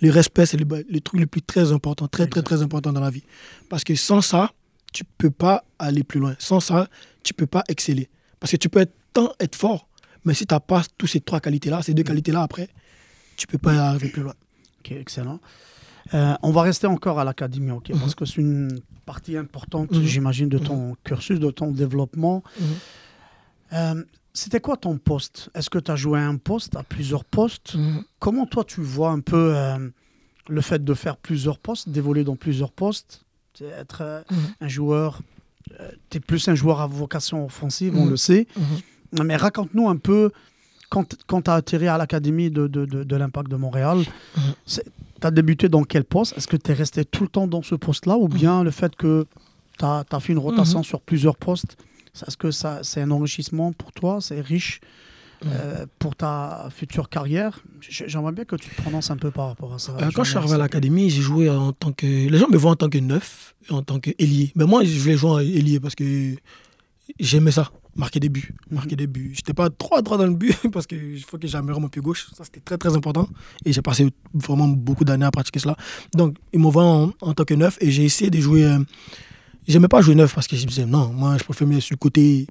le 0.00 0.10
respect, 0.10 0.46
c'est 0.46 0.56
le, 0.56 0.66
le 0.66 1.00
truc 1.00 1.20
le 1.20 1.26
plus 1.26 1.42
très 1.42 1.70
important, 1.70 2.08
très, 2.08 2.26
très, 2.26 2.42
très 2.42 2.60
important 2.62 2.92
dans 2.92 3.00
la 3.00 3.10
vie. 3.10 3.22
Parce 3.68 3.84
que 3.84 3.94
sans 3.94 4.20
ça, 4.20 4.50
tu 4.92 5.04
peux 5.04 5.30
pas 5.30 5.64
aller 5.78 6.02
plus 6.02 6.18
loin. 6.18 6.34
Sans 6.40 6.58
ça, 6.58 6.88
tu 7.22 7.34
peux 7.34 7.46
pas 7.46 7.62
exceller. 7.68 8.08
Parce 8.40 8.50
que 8.50 8.56
tu 8.56 8.68
peux 8.68 8.80
être, 8.80 8.94
tant 9.12 9.32
être 9.38 9.54
fort, 9.54 9.86
mais 10.24 10.34
si 10.34 10.46
tu 10.46 10.54
n'as 10.54 10.60
pas 10.60 10.82
tous 10.98 11.06
ces 11.06 11.20
trois 11.20 11.40
qualités-là, 11.40 11.82
ces 11.82 11.94
deux 11.94 12.02
qualités-là 12.02 12.42
après, 12.42 12.68
tu 13.36 13.46
peux 13.46 13.58
pas 13.58 13.74
arriver 13.74 14.08
plus 14.08 14.22
loin. 14.22 14.34
Ok, 14.80 14.92
excellent. 14.92 15.40
Euh, 16.14 16.34
on 16.42 16.50
va 16.50 16.62
rester 16.62 16.86
encore 16.86 17.18
à 17.18 17.24
l'académie, 17.24 17.70
ok, 17.70 17.90
Mhm. 17.90 18.00
parce 18.00 18.14
que 18.14 18.24
c'est 18.24 18.40
une 18.40 18.80
partie 19.06 19.36
importante, 19.36 19.90
Mhm. 19.92 20.02
j'imagine, 20.02 20.48
de 20.48 20.58
ton 20.58 20.94
cursus, 21.04 21.38
de 21.40 21.50
ton 21.50 21.70
développement. 21.70 22.42
Euh, 23.72 24.02
c'était 24.34 24.60
quoi 24.60 24.76
ton 24.76 24.98
poste? 24.98 25.50
Est-ce 25.54 25.70
que 25.70 25.78
tu 25.78 25.90
as 25.90 25.96
joué 25.96 26.18
à 26.18 26.26
un 26.26 26.36
poste, 26.36 26.76
à 26.76 26.82
plusieurs 26.82 27.24
postes? 27.24 27.74
Mhm. 27.74 28.04
Comment 28.18 28.46
toi 28.46 28.64
tu 28.64 28.80
vois 28.80 29.10
un 29.10 29.20
peu 29.20 29.54
euh, 29.56 29.88
le 30.48 30.60
fait 30.60 30.84
de 30.84 30.94
faire 30.94 31.16
plusieurs 31.16 31.58
postes, 31.58 31.88
d'évoluer 31.88 32.24
dans 32.24 32.36
plusieurs 32.36 32.72
postes? 32.72 33.24
Être 33.60 34.24
Mhm. 34.30 34.36
un 34.60 34.68
joueur, 34.68 35.20
tu 36.10 36.16
es 36.18 36.20
plus 36.20 36.48
un 36.48 36.54
joueur 36.54 36.80
à 36.80 36.86
vocation 36.86 37.44
offensive, 37.44 37.94
on 37.96 38.04
Mhm. 38.04 38.10
le 38.10 38.16
sait. 38.16 38.46
Mhm. 39.12 39.24
Mais 39.26 39.36
raconte-nous 39.36 39.88
un 39.88 39.96
peu, 39.96 40.30
quand, 40.88 41.14
quand 41.26 41.42
tu 41.42 41.50
as 41.50 41.54
atterri 41.54 41.86
à 41.88 41.96
l'Académie 41.96 42.50
de, 42.50 42.66
de, 42.66 42.84
de, 42.86 43.04
de 43.04 43.16
l'Impact 43.16 43.48
de 43.50 43.56
Montréal, 43.56 43.98
Mhm. 44.36 44.42
Tu 45.22 45.26
as 45.26 45.30
débuté 45.30 45.68
dans 45.70 45.84
quel 45.84 46.04
poste? 46.04 46.36
Est-ce 46.36 46.46
que 46.46 46.56
tu 46.58 46.70
es 46.70 46.74
resté 46.74 47.04
tout 47.06 47.22
le 47.22 47.28
temps 47.30 47.46
dans 47.46 47.62
ce 47.62 47.74
poste-là 47.74 48.16
ou 48.18 48.28
bien 48.28 48.62
le 48.62 48.70
fait 48.70 48.94
que 48.96 49.26
tu 49.78 49.84
as, 49.84 50.04
fait 50.20 50.32
une 50.34 50.38
rotation 50.38 50.80
Mhm. 50.80 50.84
sur 50.84 51.00
plusieurs 51.00 51.36
postes 51.36 51.76
Est-ce 52.26 52.36
que 52.36 52.50
ça, 52.50 52.80
c'est 52.82 53.00
un 53.00 53.10
enrichissement 53.10 53.72
pour 53.72 53.90
toi 53.92 54.18
C'est 54.20 54.40
riche 54.40 54.80
euh, 55.46 55.86
pour 55.98 56.14
ta 56.14 56.68
future 56.70 57.08
carrière? 57.08 57.60
J'aimerais 57.80 58.32
bien 58.32 58.44
que 58.44 58.54
tu 58.56 58.68
te 58.68 58.82
prononces 58.82 59.10
un 59.10 59.16
peu 59.16 59.30
par 59.30 59.46
rapport 59.48 59.72
à 59.74 59.78
ça. 59.78 59.92
Euh, 60.00 60.10
quand 60.14 60.22
je 60.24 60.30
suis 60.30 60.38
arrivé 60.38 60.54
à 60.54 60.58
l'académie, 60.58 61.08
j'ai 61.10 61.22
joué 61.22 61.48
en 61.48 61.72
tant 61.72 61.92
que. 61.92 62.06
Les 62.06 62.38
gens 62.38 62.48
me 62.50 62.56
voient 62.58 62.72
en 62.72 62.76
tant 62.76 62.88
que 62.90 62.98
neuf 62.98 63.54
en 63.70 63.82
tant 63.82 63.98
qu'ailier. 63.98 64.52
Mais 64.56 64.66
moi, 64.66 64.84
je 64.84 64.98
voulais 65.00 65.16
jouer 65.16 65.30
en 65.30 65.38
ailier 65.38 65.80
parce 65.80 65.94
que 65.94 66.34
j'aimais 67.18 67.50
ça, 67.52 67.70
marquer 67.96 68.20
des 68.20 68.28
buts. 68.28 68.54
Marquer 68.70 68.96
des 68.96 69.06
buts. 69.06 69.32
J'étais 69.34 69.54
pas 69.54 69.68
trop 69.70 70.00
droit 70.02 70.18
dans 70.18 70.26
le 70.26 70.34
but 70.34 70.56
parce 70.72 70.86
qu'il 70.86 71.22
faut 71.24 71.38
que 71.38 71.46
j'améliore 71.46 71.80
mon 71.80 71.88
pied 71.88 72.00
gauche. 72.02 72.28
Ça, 72.36 72.44
c'était 72.44 72.60
très, 72.60 72.78
très 72.78 72.94
important. 72.96 73.28
Et 73.64 73.72
j'ai 73.72 73.82
passé 73.82 74.08
vraiment 74.34 74.68
beaucoup 74.68 75.04
d'années 75.04 75.26
à 75.26 75.30
pratiquer 75.30 75.58
cela. 75.60 75.76
Donc, 76.14 76.36
ils 76.52 76.58
m'envoient 76.60 76.84
en, 76.84 77.12
en 77.20 77.34
tant 77.34 77.44
que 77.44 77.54
neuf 77.54 77.76
et 77.80 77.90
j'ai 77.90 78.04
essayé 78.04 78.30
de 78.30 78.40
jouer. 78.40 78.64
euh, 78.64 78.78
J'aimais 79.68 79.86
pas 79.88 80.00
jouer 80.00 80.16
neuf 80.16 80.34
parce 80.34 80.48
que 80.48 80.56
je 80.56 80.62
me 80.64 80.68
disais, 80.68 80.86
non, 80.86 81.12
moi, 81.12 81.36
je 81.38 81.44
préfère 81.44 81.68
mettre 81.68 81.82
sur 81.84 81.94
le 81.94 81.98
côté, 81.98 82.48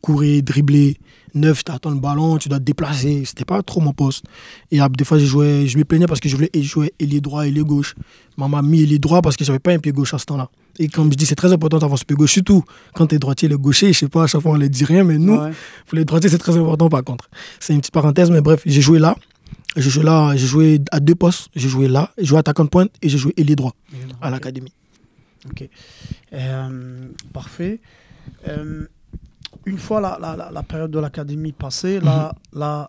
courir, 0.00 0.42
dribbler. 0.42 0.96
Neuf, 1.34 1.62
tu 1.62 1.70
attends 1.70 1.90
le 1.90 2.00
ballon, 2.00 2.38
tu 2.38 2.48
dois 2.48 2.58
te 2.58 2.64
déplacer. 2.64 3.24
C'était 3.24 3.44
pas 3.44 3.62
trop 3.62 3.80
mon 3.80 3.92
poste. 3.92 4.24
Et 4.72 4.78
des 4.96 5.04
fois, 5.04 5.18
je 5.18 5.26
jouais, 5.26 5.66
je 5.66 5.76
me 5.78 5.84
plaignais 5.84 6.06
parce 6.06 6.20
que 6.20 6.28
je 6.28 6.34
voulais 6.34 6.50
jouer 6.56 6.92
ailier 6.98 7.20
droit, 7.20 7.46
ailier 7.46 7.62
gauche. 7.62 7.94
Maman 8.36 8.56
m'a 8.56 8.62
mis 8.62 8.82
ailier 8.82 8.98
droit 8.98 9.20
parce 9.20 9.36
que 9.36 9.44
j'avais 9.44 9.58
pas 9.58 9.72
un 9.72 9.78
pied 9.78 9.92
gauche 9.92 10.14
à 10.14 10.18
ce 10.18 10.24
temps-là. 10.24 10.48
Et 10.80 10.88
comme 10.88 11.10
je 11.12 11.16
dis, 11.16 11.26
c'est 11.26 11.34
très 11.34 11.52
important 11.52 11.78
d'avoir 11.78 11.98
ce 11.98 12.04
pied 12.04 12.16
gauche, 12.16 12.32
surtout 12.32 12.62
quand 12.94 13.08
tu 13.08 13.16
es 13.16 13.18
droitier, 13.18 13.48
le 13.48 13.58
gaucher. 13.58 13.92
Je 13.92 13.98
sais 13.98 14.08
pas, 14.08 14.24
à 14.24 14.26
chaque 14.26 14.40
fois 14.40 14.52
on 14.52 14.58
ne 14.58 14.66
dit 14.68 14.84
rien, 14.84 15.04
mais 15.04 15.18
nous, 15.18 15.36
Ouais. 15.36 15.50
pour 15.86 15.98
les 15.98 16.04
droitiers, 16.04 16.30
c'est 16.30 16.38
très 16.38 16.56
important 16.56 16.88
par 16.88 17.04
contre. 17.04 17.28
C'est 17.60 17.74
une 17.74 17.80
petite 17.80 17.92
parenthèse, 17.92 18.30
mais 18.30 18.40
bref, 18.40 18.62
j'ai 18.64 18.80
joué 18.80 18.98
là. 18.98 19.16
J'ai 19.76 19.90
joué 19.90 20.02
là, 20.04 20.34
j'ai 20.36 20.46
joué 20.46 20.80
à 20.92 20.98
deux 21.00 21.14
postes. 21.14 21.48
J'ai 21.54 21.68
joué 21.68 21.88
là, 21.88 22.10
j'ai 22.16 22.24
joué 22.24 22.38
attaquant 22.38 22.64
de 22.64 22.70
pointe 22.70 22.90
et 23.02 23.08
j'ai 23.08 23.18
joué 23.18 23.34
ailier 23.36 23.54
droit 23.54 23.74
à 24.22 24.30
l'académie. 24.30 24.72
Ok. 25.50 25.68
Euh, 26.32 27.08
parfait. 27.32 27.80
Euh, 28.46 28.86
une 29.68 29.78
fois 29.78 30.00
la, 30.00 30.18
la, 30.20 30.36
la, 30.36 30.50
la 30.50 30.62
période 30.62 30.90
de 30.90 30.98
l'académie 30.98 31.52
passée, 31.52 32.00
là, 32.00 32.34
là 32.52 32.88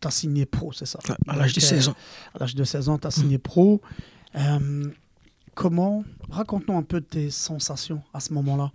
tu 0.00 0.08
as 0.08 0.10
signé 0.10 0.46
pro, 0.46 0.72
c'est 0.72 0.86
ça 0.86 0.98
À 1.28 1.36
l'âge 1.36 1.52
de 1.54 1.60
Donc, 1.60 1.68
16 1.68 1.88
ans. 1.88 1.94
À 2.34 2.38
l'âge 2.40 2.54
de 2.54 2.64
16 2.64 2.88
ans, 2.88 2.98
tu 2.98 3.06
as 3.06 3.10
signé 3.10 3.38
pro. 3.38 3.80
Euh, 4.36 4.86
comment 5.54 6.02
Raconte-nous 6.30 6.76
un 6.76 6.82
peu 6.82 7.00
tes 7.00 7.30
sensations 7.30 8.02
à 8.14 8.20
ce 8.20 8.32
moment-là. 8.34 8.72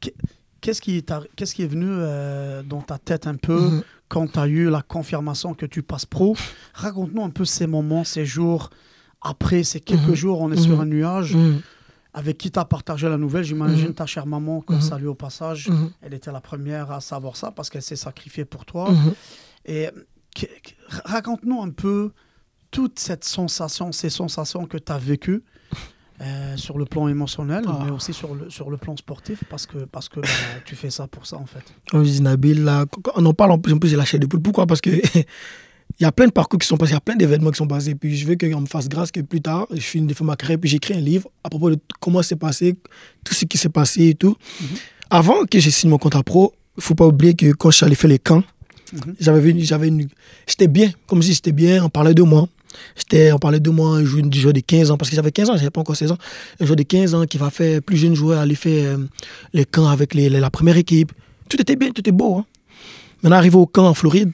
Qu'est- 0.00 0.14
Qu'est-ce 0.62 0.82
qui, 0.82 1.02
qu'est-ce 1.36 1.54
qui 1.54 1.62
est 1.62 1.66
venu 1.66 1.86
euh, 1.88 2.62
dans 2.62 2.82
ta 2.82 2.98
tête 2.98 3.26
un 3.26 3.36
peu 3.36 3.58
Mhm. 3.60 3.82
quand 4.08 4.26
tu 4.32 4.38
as 4.38 4.46
eu 4.46 4.68
la 4.68 4.82
confirmation 4.82 5.54
que 5.54 5.64
tu 5.64 5.82
passes 5.82 6.04
pro? 6.04 6.36
Raconte-nous 6.74 7.24
un 7.24 7.30
peu 7.30 7.46
ces 7.46 7.66
moments, 7.66 8.04
ces 8.04 8.26
jours. 8.26 8.68
Après, 9.22 9.62
ces 9.62 9.80
quelques 9.80 10.08
Mhm. 10.08 10.14
jours, 10.14 10.40
on 10.42 10.52
est 10.52 10.56
Mhm. 10.56 10.62
sur 10.62 10.80
un 10.82 10.84
nuage. 10.86 11.34
Avec 12.12 12.38
qui 12.38 12.50
tu 12.50 12.58
as 12.58 12.64
partagé 12.64 13.08
la 13.08 13.16
nouvelle 13.16 13.44
J'imagine 13.44 13.88
Mhm. 13.88 13.94
ta 13.94 14.06
chère 14.06 14.26
maman, 14.26 14.60
qu'on 14.62 14.74
Mhm. 14.74 14.80
salue 14.80 15.06
au 15.06 15.14
passage. 15.14 15.68
Mhm. 15.68 15.90
Elle 16.02 16.14
était 16.14 16.32
la 16.32 16.40
première 16.40 16.90
à 16.90 17.00
savoir 17.00 17.36
ça 17.36 17.50
parce 17.52 17.70
qu'elle 17.70 17.82
s'est 17.82 17.96
sacrifiée 17.96 18.44
pour 18.44 18.64
toi. 18.64 18.90
Mhm. 18.90 19.14
Et 19.66 19.88
raconte-nous 21.04 21.62
un 21.62 21.70
peu 21.70 22.12
toute 22.70 22.98
cette 22.98 23.24
sensation, 23.24 23.92
ces 23.92 24.10
sensations 24.10 24.64
que 24.66 24.78
tu 24.78 24.92
as 24.92 24.98
vécues 24.98 25.42
euh, 26.22 26.54
sur 26.56 26.76
le 26.76 26.84
plan 26.84 27.08
émotionnel, 27.08 27.64
Ah. 27.66 27.80
mais 27.84 27.90
aussi 27.90 28.12
sur 28.12 28.34
le, 28.34 28.50
sur 28.50 28.70
le 28.70 28.76
plan 28.76 28.94
sportif, 28.96 29.42
parce 29.48 29.66
que, 29.66 29.78
parce 29.78 30.08
que 30.10 30.20
bah, 30.20 30.28
tu 30.66 30.76
fais 30.76 30.90
ça 30.90 31.06
pour 31.06 31.24
ça 31.26 31.36
en 31.38 31.46
fait. 31.46 31.64
Comme 31.90 32.04
je 32.04 32.10
dis 32.10 32.20
Nabil, 32.20 32.62
là, 32.62 32.84
on 33.16 33.24
en 33.24 33.32
parle 33.32 33.52
en 33.52 33.58
plus, 33.58 33.72
en 33.72 33.78
plus 33.78 33.88
j'ai 33.88 33.96
lâché 33.96 34.18
des 34.18 34.26
poules. 34.28 34.42
Pourquoi? 34.42 34.66
Parce 34.66 34.82
que 34.82 34.90
il 35.98 36.02
y 36.02 36.06
a 36.06 36.12
plein 36.12 36.26
de 36.26 36.32
parcours 36.32 36.58
qui 36.58 36.66
sont 36.66 36.76
passés, 36.76 36.92
il 36.92 36.94
y 36.94 36.96
a 36.96 37.00
plein 37.00 37.16
d'événements 37.16 37.50
qui 37.50 37.58
sont 37.58 37.66
passés. 37.66 37.94
Puis 37.94 38.16
je 38.16 38.26
veux 38.26 38.36
qu'on 38.36 38.60
me 38.60 38.66
fasse 38.66 38.88
grâce 38.88 39.10
que 39.10 39.20
plus 39.20 39.40
tard, 39.40 39.66
je 39.72 39.80
finis 39.80 40.06
de 40.06 40.14
faire 40.14 40.24
ma 40.26 40.36
carrière, 40.36 40.58
puis 40.58 40.70
j'écris 40.70 40.94
un 40.94 41.00
livre 41.00 41.28
à 41.44 41.50
propos 41.50 41.70
de 41.70 41.78
comment 42.00 42.22
c'est 42.22 42.36
passé, 42.36 42.76
tout 43.24 43.34
ce 43.34 43.44
qui 43.44 43.58
s'est 43.58 43.68
passé 43.68 44.08
et 44.08 44.14
tout. 44.14 44.36
Mhm. 44.60 44.66
Avant 45.10 45.44
que 45.44 45.58
je 45.58 45.68
signe 45.70 45.90
mon 45.90 45.98
contrat 45.98 46.22
pro, 46.22 46.52
il 46.76 46.82
faut 46.82 46.94
pas 46.94 47.06
oublier 47.06 47.34
que 47.34 47.52
quand 47.52 47.70
je 47.70 47.76
suis 47.78 47.86
allé 47.86 47.94
faire 47.96 48.10
les 48.10 48.18
camps, 48.18 48.44
Mhm. 48.92 49.14
j'avais 49.20 49.40
vu- 49.40 49.60
j'avais 49.64 49.88
une, 49.88 50.08
j'étais 50.46 50.68
bien, 50.68 50.90
comme 51.06 51.22
si 51.22 51.32
j'étais 51.34 51.52
bien, 51.52 51.84
on 51.84 51.88
parlait 51.88 52.14
de 52.14 52.22
moi. 52.22 52.48
J'étais, 52.96 53.32
on 53.32 53.38
parlait 53.38 53.58
de 53.60 53.68
moi, 53.70 53.96
un 53.96 54.04
joueur, 54.04 54.24
un 54.24 54.30
joueur 54.30 54.52
de 54.52 54.60
15 54.60 54.90
ans, 54.92 54.96
parce 54.96 55.10
que 55.10 55.16
j'avais 55.16 55.32
15 55.32 55.50
ans, 55.50 55.56
j'avais 55.56 55.70
pas 55.70 55.80
encore 55.80 55.96
16 55.96 56.12
ans. 56.12 56.18
Un 56.60 56.66
joueur 56.66 56.76
de 56.76 56.84
15 56.84 57.14
ans 57.14 57.24
qui 57.26 57.36
va 57.36 57.50
faire, 57.50 57.82
plus 57.82 57.96
jeune 57.96 58.14
joueur, 58.14 58.38
aller 58.40 58.54
faire 58.54 58.96
euh, 58.98 59.06
les 59.52 59.64
camps 59.64 59.88
avec 59.88 60.14
les, 60.14 60.28
les- 60.30 60.38
la 60.40 60.50
première 60.50 60.76
équipe. 60.76 61.12
Tout 61.48 61.60
était 61.60 61.74
bien, 61.76 61.90
tout 61.90 62.00
était 62.00 62.12
beau. 62.12 62.36
Hein. 62.38 62.46
Maintenant, 63.22 63.36
arrivé 63.38 63.56
au 63.56 63.66
camp 63.66 63.86
en 63.88 63.94
Floride, 63.94 64.30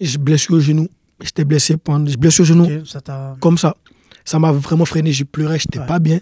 je 0.00 0.18
blessure 0.18 0.54
au 0.56 0.60
genou. 0.60 0.88
J'étais 1.20 1.44
blessé, 1.44 1.76
pendant- 1.76 2.08
je 2.10 2.16
blessure 2.16 2.42
au 2.42 2.46
genou 2.46 2.84
ça 2.86 3.00
comme 3.40 3.58
ça. 3.58 3.76
Ça 4.24 4.38
m'a 4.38 4.52
vraiment 4.52 4.84
freiné, 4.84 5.10
je 5.12 5.24
pleurais, 5.24 5.58
j'étais 5.58 5.78
Ouais. 5.78 5.86
pas 5.86 5.98
bien. 5.98 6.20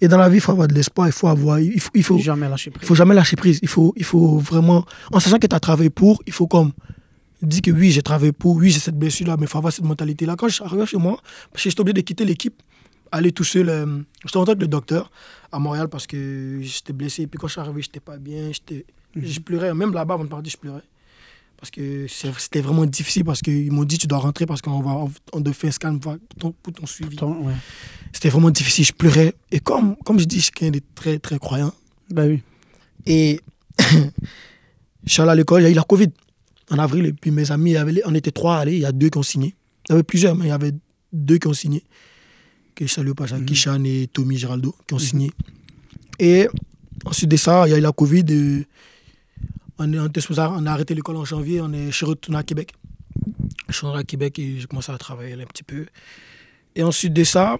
Et 0.00 0.06
dans 0.08 0.16
la 0.16 0.28
vie, 0.28 0.36
il 0.36 0.40
faut 0.40 0.52
avoir 0.52 0.68
de 0.68 0.74
l'espoir, 0.74 1.08
il 1.08 1.12
faut 1.12 1.26
avoir, 1.28 1.58
il 1.60 1.80
faut, 1.80 1.90
il 1.94 2.02
faut, 2.04 2.18
jamais 2.18 2.48
lâché 2.48 2.70
il 2.70 2.72
prise. 2.72 2.88
faut 2.88 2.94
jamais 2.94 3.14
lâcher 3.14 3.36
prise. 3.36 3.58
Il 3.60 3.68
faut, 3.68 3.92
il 3.96 4.04
faut 4.04 4.38
vraiment, 4.38 4.86
en 5.12 5.18
sachant 5.20 5.38
que 5.38 5.46
tu 5.46 5.54
as 5.56 5.60
travaillé 5.60 5.90
pour, 5.90 6.22
il 6.26 6.32
faut 6.32 6.46
comme 6.46 6.72
dire 7.42 7.60
que 7.60 7.70
oui, 7.72 7.90
j'ai 7.90 8.02
travaillé 8.02 8.32
pour, 8.32 8.54
oui, 8.56 8.70
j'ai 8.70 8.78
cette 8.78 8.96
blessure-là, 8.98 9.36
mais 9.36 9.44
il 9.44 9.48
faut 9.48 9.58
avoir 9.58 9.72
cette 9.72 9.84
mentalité-là. 9.84 10.36
Quand 10.36 10.48
je 10.48 10.54
suis 10.54 10.64
arrivé 10.64 10.86
chez 10.86 10.96
moi, 10.96 11.18
parce 11.52 11.64
que 11.64 11.70
j'étais 11.70 11.80
obligé 11.80 11.94
de 11.94 12.00
quitter 12.02 12.24
l'équipe, 12.24 12.62
aller 13.12 13.32
tout 13.32 13.44
seul. 13.44 13.68
euh, 13.68 13.98
j'étais 14.24 14.36
en 14.38 14.44
avec 14.44 14.60
le 14.60 14.68
docteur 14.68 15.10
à 15.50 15.58
Montréal 15.58 15.88
parce 15.88 16.06
que 16.06 16.60
j'étais 16.62 16.92
blessé. 16.92 17.22
Et 17.22 17.26
puis 17.26 17.38
quand 17.38 17.48
je 17.48 17.52
suis 17.52 17.60
arrivé, 17.60 17.82
j'étais 17.82 17.98
pas 18.00 18.16
bien. 18.16 18.52
j'étais- 18.52 18.86
Mhm. 19.16 19.22
Je 19.26 19.40
pleurais. 19.40 19.74
Même 19.74 19.92
là-bas, 19.92 20.14
avant 20.14 20.24
de 20.24 20.28
partir, 20.28 20.52
je 20.52 20.56
pleurais. 20.56 20.82
Parce 21.60 21.70
que 21.70 22.06
c'était 22.08 22.62
vraiment 22.62 22.86
difficile 22.86 23.22
parce 23.22 23.42
qu'ils 23.42 23.70
m'ont 23.70 23.84
dit 23.84 23.98
tu 23.98 24.06
dois 24.06 24.18
rentrer 24.18 24.46
parce 24.46 24.62
qu'on 24.62 24.80
va 24.80 25.04
on 25.34 25.42
te 25.42 25.52
fait 25.52 25.68
un 25.68 25.70
scan 25.72 25.98
pour 25.98 26.16
ton, 26.38 26.52
pour 26.52 26.72
ton 26.72 26.86
suivi. 26.86 27.18
Ouais. 27.22 27.52
C'était 28.12 28.30
vraiment 28.30 28.50
difficile, 28.50 28.86
je 28.86 28.92
pleurais. 28.92 29.34
Et 29.52 29.60
comme, 29.60 29.94
comme 30.04 30.18
je 30.18 30.24
dis, 30.24 30.36
je 30.36 30.44
suis 30.44 30.52
quelqu'un 30.52 30.78
de 30.78 30.82
très, 30.94 31.18
très 31.18 31.38
croyant. 31.38 31.72
Bah 32.10 32.24
oui. 32.26 32.40
Et 33.04 33.40
je 35.04 35.12
suis 35.12 35.22
allé 35.22 35.30
à 35.32 35.34
l'école, 35.34 35.60
il 35.62 35.64
y 35.64 35.66
a 35.66 35.70
eu 35.70 35.74
la 35.74 35.82
Covid 35.82 36.08
en 36.70 36.78
avril. 36.78 37.06
Et 37.06 37.12
puis 37.12 37.30
mes 37.30 37.50
amis, 37.52 37.74
les- 37.92 38.02
on 38.06 38.14
était 38.14 38.30
trois 38.30 38.56
à 38.56 38.60
aller, 38.60 38.74
il 38.74 38.80
y 38.80 38.84
a 38.86 38.92
deux 38.92 39.10
qui 39.10 39.18
ont 39.18 39.22
signé. 39.22 39.54
Il 39.88 39.92
y 39.92 39.94
avait 39.94 40.02
plusieurs, 40.02 40.34
mais 40.34 40.46
il 40.46 40.48
y 40.48 40.52
avait 40.52 40.72
deux 41.12 41.38
qui 41.38 41.46
ont 41.46 41.52
signé. 41.52 41.84
Que 42.74 42.86
je 42.86 42.92
salue 42.92 43.12
passage, 43.12 43.40
Mhm. 43.40 43.46
Kishan 43.46 43.84
et 43.84 44.08
Tommy 44.12 44.38
Giraldo, 44.38 44.74
qui 44.86 44.94
ont 44.94 44.98
signé. 44.98 45.30
Et 46.18 46.48
ensuite 47.04 47.30
de 47.30 47.36
ça, 47.36 47.64
il 47.66 47.70
y 47.70 47.74
a 47.74 47.78
eu 47.78 47.82
la 47.82 47.92
Covid. 47.92 48.24
et 48.30 48.66
on, 49.80 49.92
est, 49.92 49.98
on, 49.98 50.06
était 50.06 50.20
supposé- 50.20 50.42
on 50.42 50.66
a 50.66 50.72
arrêté 50.72 50.94
l'école 50.94 51.16
en 51.16 51.24
janvier, 51.24 51.60
on 51.60 51.72
est, 51.72 51.86
je 51.86 51.96
suis 51.96 52.06
retourné 52.06 52.38
à 52.38 52.42
Québec. 52.42 52.72
Je 53.68 53.74
suis 53.74 53.86
rentré 53.86 54.00
à 54.00 54.04
Québec 54.04 54.38
et 54.38 54.60
j'ai 54.60 54.66
commencé 54.66 54.92
à 54.92 54.98
travailler 54.98 55.36
là 55.36 55.44
un 55.44 55.46
petit 55.46 55.62
peu. 55.62 55.86
Et 56.76 56.82
ensuite 56.82 57.12
de 57.12 57.24
ça, 57.24 57.56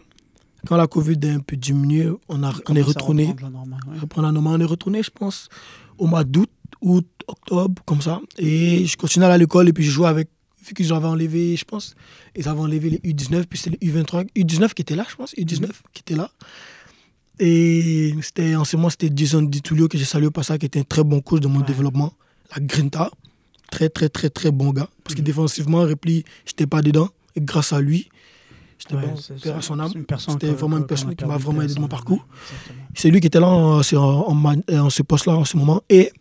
quand 0.67 0.77
la 0.77 0.87
Covid 0.87 1.19
a 1.25 1.35
un 1.35 1.41
peu 1.41 1.57
diminué, 1.57 2.09
on, 2.29 2.43
a, 2.43 2.53
on 2.69 2.77
est 2.77 2.83
retourné 2.83 3.29
reprendre 3.29 3.43
la 3.43 3.51
normale, 3.51 3.81
ouais. 3.89 3.99
reprendre 3.99 4.27
la 4.27 4.33
normale. 4.33 4.61
On 4.61 4.61
est 4.61 4.69
retourné, 4.69 5.03
je 5.03 5.11
pense, 5.11 5.49
au 5.99 6.07
mois 6.07 6.25
d'août, 6.25 6.51
août, 6.83 7.09
octobre, 7.27 7.83
comme 7.87 8.03
ça. 8.03 8.21
Et 8.39 8.85
je 8.87 8.97
continuais 8.97 9.27
à 9.27 9.29
aller 9.29 9.37
à 9.37 9.39
l'école 9.39 9.69
et 9.69 9.73
puis 9.73 9.85
je 9.85 9.91
jouais 9.91 10.09
avec, 10.09 10.29
vu 10.67 10.75
qu'ils 10.75 10.93
avaient 10.93 11.07
enlevé, 11.07 11.57
je 11.57 11.65
pense, 11.65 11.95
ils 12.37 12.47
avaient 12.49 12.61
enlevé 12.61 12.91
les 12.91 13.13
U19, 13.13 13.45
puis 13.47 13.59
c'était 13.59 13.79
les 13.81 13.93
U23, 13.93 14.29
U19 14.37 14.75
qui 14.75 14.83
étaient 14.83 14.97
là, 14.97 15.07
je 15.09 15.17
pense, 15.17 15.35
U19 15.35 15.71
qui 15.93 16.01
étaient 16.01 16.17
là. 16.17 16.31
Et 17.41 18.15
c'était, 18.23 18.55
en 18.55 18.65
ce 18.65 18.77
moment, 18.77 18.91
c'était 18.91 19.11
Jason 19.15 19.43
Ditulio 19.43 19.89
que 19.89 19.97
j'ai 19.99 20.05
salué 20.05 20.27
au 20.27 20.31
passage, 20.31 20.59
qui 20.59 20.67
était 20.67 20.81
un 20.81 20.85
très 20.85 21.03
bon 21.03 21.21
coach 21.21 21.41
de 21.41 21.49
mon 21.49 21.61
Ouais. 21.61 21.67
développement. 21.67 22.13
La 22.55 22.63
Grinta, 22.63 23.11
très, 23.71 23.89
très, 23.89 24.09
très, 24.09 24.29
très 24.31 24.51
bon 24.51 24.71
gars. 24.73 24.89
Parce 25.03 25.15
que 25.15 25.21
Mhm. 25.21 25.27
défensivement, 25.27 25.81
repli, 25.83 26.25
j'étais 26.45 26.67
pas 26.67 26.83
dedans. 26.83 27.09
Et 27.37 27.41
grâce 27.41 27.73
à 27.73 27.81
lui, 27.81 28.09
j'étais 28.79 28.95
Ouais, 28.97 29.03
bon, 29.07 29.53
à 29.57 29.63
son 29.63 29.79
âme. 29.81 29.93
C'était 30.29 30.51
vraiment 30.53 30.77
une 30.79 30.87
personne 30.87 31.15
qui 31.15 31.25
m'a 31.25 31.39
vraiment 31.39 31.63
aidé 31.63 31.75
dans 31.75 31.83
mon 31.83 31.89
parcours. 31.89 32.27
C'est 32.95 33.09
lui 33.11 33.21
qui 33.21 33.29
était 33.29 33.41
là 33.41 33.47
en, 33.49 33.83
c'est 33.83 33.97
en, 33.97 34.03
en 34.29 34.35
man- 34.35 34.63
euh, 34.71 34.81
en 34.81 34.91
ce 34.91 35.03
poste-là 35.03 35.35
en 35.37 35.45
ce 35.47 35.57
moment. 35.57 35.83
Et 35.89 36.13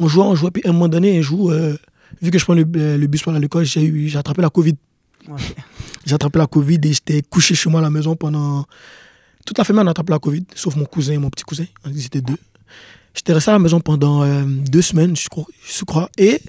on 0.00 0.08
jouait, 0.08 0.24
on 0.24 0.34
jouait. 0.34 0.50
Puis 0.50 0.62
à 0.64 0.70
un 0.70 0.72
moment 0.72 0.88
donné, 0.88 1.18
un 1.18 1.22
jour, 1.22 1.50
euh, 1.50 1.74
vu 2.22 2.30
que 2.30 2.38
je 2.38 2.44
prends 2.44 2.54
le, 2.54 2.64
euh, 2.76 2.96
le 2.96 3.06
bus 3.08 3.22
pour 3.22 3.30
aller 3.30 3.38
à 3.38 3.40
l'école, 3.40 3.64
j'ai 3.66 4.16
attrapé 4.16 4.40
la 4.40 4.50
Covid. 4.50 4.74
Ouais. 5.28 5.36
J'ai 6.06 6.14
attrapé 6.14 6.38
la 6.38 6.46
Covid 6.46 6.78
et 6.84 6.92
j'étais 6.92 7.20
couché 7.22 7.54
chez 7.56 7.68
moi 7.68 7.80
à 7.80 7.82
la 7.82 7.90
maison 7.90 8.14
pendant. 8.16 8.64
Toute 9.46 9.56
la 9.58 9.64
famille 9.64 9.82
on 9.82 9.86
a 9.86 9.90
attrapé 9.90 10.12
la 10.12 10.18
Covid, 10.18 10.44
sauf 10.54 10.76
mon 10.76 10.84
cousin 10.84 11.14
et 11.14 11.18
mon 11.18 11.30
petit 11.30 11.44
cousin. 11.44 11.64
Ils 11.86 12.04
étaient 12.04 12.20
deux. 12.20 12.36
J'étais 13.14 13.32
resté 13.32 13.50
à 13.50 13.54
la 13.54 13.58
maison 13.58 13.80
pendant 13.80 14.22
euh, 14.22 14.44
deux 14.44 14.82
semaines, 14.82 15.16
je 15.16 15.28
crois, 15.28 15.46
je 15.66 15.84
crois. 15.84 16.10
Et, 16.18 16.40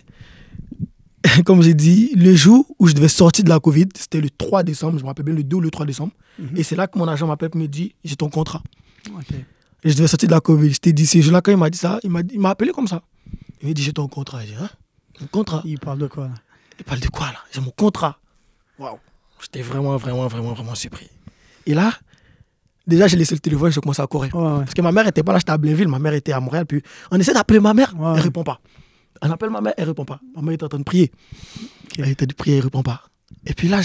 comme 1.46 1.62
j'ai 1.62 1.74
dit, 1.74 2.12
le 2.16 2.36
jour 2.36 2.66
où 2.80 2.88
je 2.88 2.94
devais 2.94 3.08
sortir 3.08 3.46
de 3.46 3.50
la 3.50 3.60
Covid, 3.60 3.88
c'était 3.96 4.20
le 4.20 4.30
3 4.30 4.64
décembre, 4.64 4.98
je 4.98 5.04
me 5.04 5.08
rappelle 5.08 5.24
bien, 5.24 5.36
le 5.36 5.44
2 5.44 5.56
ou 5.56 5.62
le 5.62 5.72
3 5.72 5.86
décembre. 5.86 6.12
Mhm. 6.38 6.58
Et 6.58 6.64
c'est 6.64 6.76
là 6.76 6.88
que 6.88 6.98
mon 7.00 7.08
agent 7.08 7.26
m'appelle 7.26 7.52
et 7.54 7.58
me 7.58 7.68
dit 7.68 7.96
J'ai 8.04 8.18
ton 8.18 8.30
contrat. 8.30 8.62
Ok. 9.16 9.34
Et 9.84 9.90
je 9.92 9.96
devais 9.96 10.08
sortir 10.08 10.28
de 10.28 10.34
la 10.34 10.42
Covid. 10.42 10.74
Je 10.74 10.80
t'ai 10.80 10.92
dit, 10.92 11.06
ce 11.06 11.22
jour-là, 11.22 11.42
quand 11.42 11.52
il 11.52 11.58
m'a 11.58 11.70
dit 11.70 11.78
ça, 11.78 12.00
il 12.04 12.10
m'a 12.10 12.22
m'a 12.36 12.50
appelé 12.50 12.72
comme 12.72 12.88
ça. 12.88 13.04
Il 13.62 13.70
me 13.70 13.74
dit, 13.74 13.84
j'ai 13.84 13.94
ton 13.94 14.08
contrat. 14.08 14.42
Je 14.42 14.48
dis, 14.48 14.56
hein? 14.60 14.70
Mon 15.22 15.28
contrat 15.28 15.62
Il 15.66 15.80
parle 15.80 16.00
de 16.00 16.08
quoi 16.08 16.28
là? 16.28 16.34
Il 16.80 16.84
parle 16.84 17.00
de 17.00 17.08
quoi 17.08 17.28
là? 17.28 17.40
J'ai 17.54 17.62
mon 17.62 17.72
contrat. 17.72 18.20
Waouh 18.80 18.98
J'étais 19.42 19.62
vraiment, 19.62 19.96
vraiment, 19.98 20.28
vraiment, 20.28 20.54
vraiment 20.54 20.76
surpris. 20.76 21.10
Et 21.66 21.74
là, 21.74 21.94
déjà, 22.88 23.08
j'ai 23.08 23.18
laissé 23.18 23.36
le 23.36 23.40
téléphone, 23.40 23.72
j'ai 23.72 23.82
commencé 23.82 24.02
à 24.02 24.08
courir. 24.08 24.34
Ouais, 24.36 24.42
ouais. 24.42 24.60
Parce 24.60 24.74
que 24.74 24.82
ma 24.82 24.92
mère 24.92 25.06
était 25.08 25.24
pas 25.24 25.34
là, 25.34 25.40
j'étais 25.40 25.52
à 25.52 25.58
Blainville, 25.58 25.88
ma 25.88 26.00
mère 26.00 26.14
était 26.14 26.32
à 26.32 26.40
Montréal. 26.40 26.66
Puis 26.66 26.82
on 27.12 27.20
essaie 27.20 27.34
d'appeler 27.34 27.60
ma 27.60 27.74
mère, 27.74 27.94
Ouais. 28.00 28.14
elle 28.16 28.22
répond 28.24 28.44
pas. 28.44 28.60
On 29.22 29.30
appelle 29.32 29.50
ma 29.50 29.62
mère, 29.62 29.74
elle 29.78 29.86
répond 29.88 30.06
pas. 30.06 30.20
Ma 30.36 30.42
mère 30.42 30.54
était 30.54 30.64
en 30.64 30.70
train 30.70 30.80
de 30.80 30.84
prier. 30.84 31.12
Elle 31.98 32.10
était 32.10 32.26
de 32.28 32.34
prier, 32.34 32.58
elle 32.58 32.64
répond 32.64 32.84
pas. 32.84 33.02
Et 33.46 33.54
puis 33.54 33.68
là, 33.68 33.82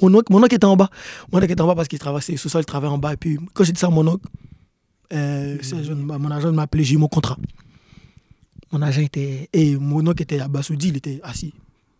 mon 0.00 0.14
oncle, 0.14 0.32
mon 0.32 0.42
oncle 0.42 0.54
était 0.54 0.64
en 0.64 0.76
bas. 0.76 0.88
Mon 1.32 1.38
oncle 1.38 1.50
était 1.50 1.60
en 1.60 1.66
bas 1.66 1.74
parce 1.74 1.88
qu'il 1.88 1.98
travaillait 1.98 2.36
sous-sol, 2.36 2.62
il 2.62 2.64
travaillait 2.66 2.92
en 2.94 2.98
bas. 2.98 3.12
Et 3.12 3.16
puis 3.16 3.38
quand 3.54 3.64
j'ai 3.64 3.72
dit 3.72 3.80
ça 3.80 3.88
à 3.88 3.90
mon 3.90 4.06
oncle, 4.06 4.26
euh, 5.12 5.58
mon 5.98 6.30
agent 6.30 6.52
m'a 6.52 6.62
appelé, 6.62 6.84
j'ai 6.84 6.94
eu 6.94 6.98
mon 6.98 7.08
contrat. 7.08 7.36
Mon 8.72 8.82
agent 8.82 9.02
était. 9.02 9.48
Et 9.52 9.76
mon 9.76 10.06
oncle 10.06 10.22
était 10.22 10.40
à 10.40 10.48
Bassoudi, 10.48 10.88
il 10.88 10.96
était 10.96 11.20
assis. 11.22 11.52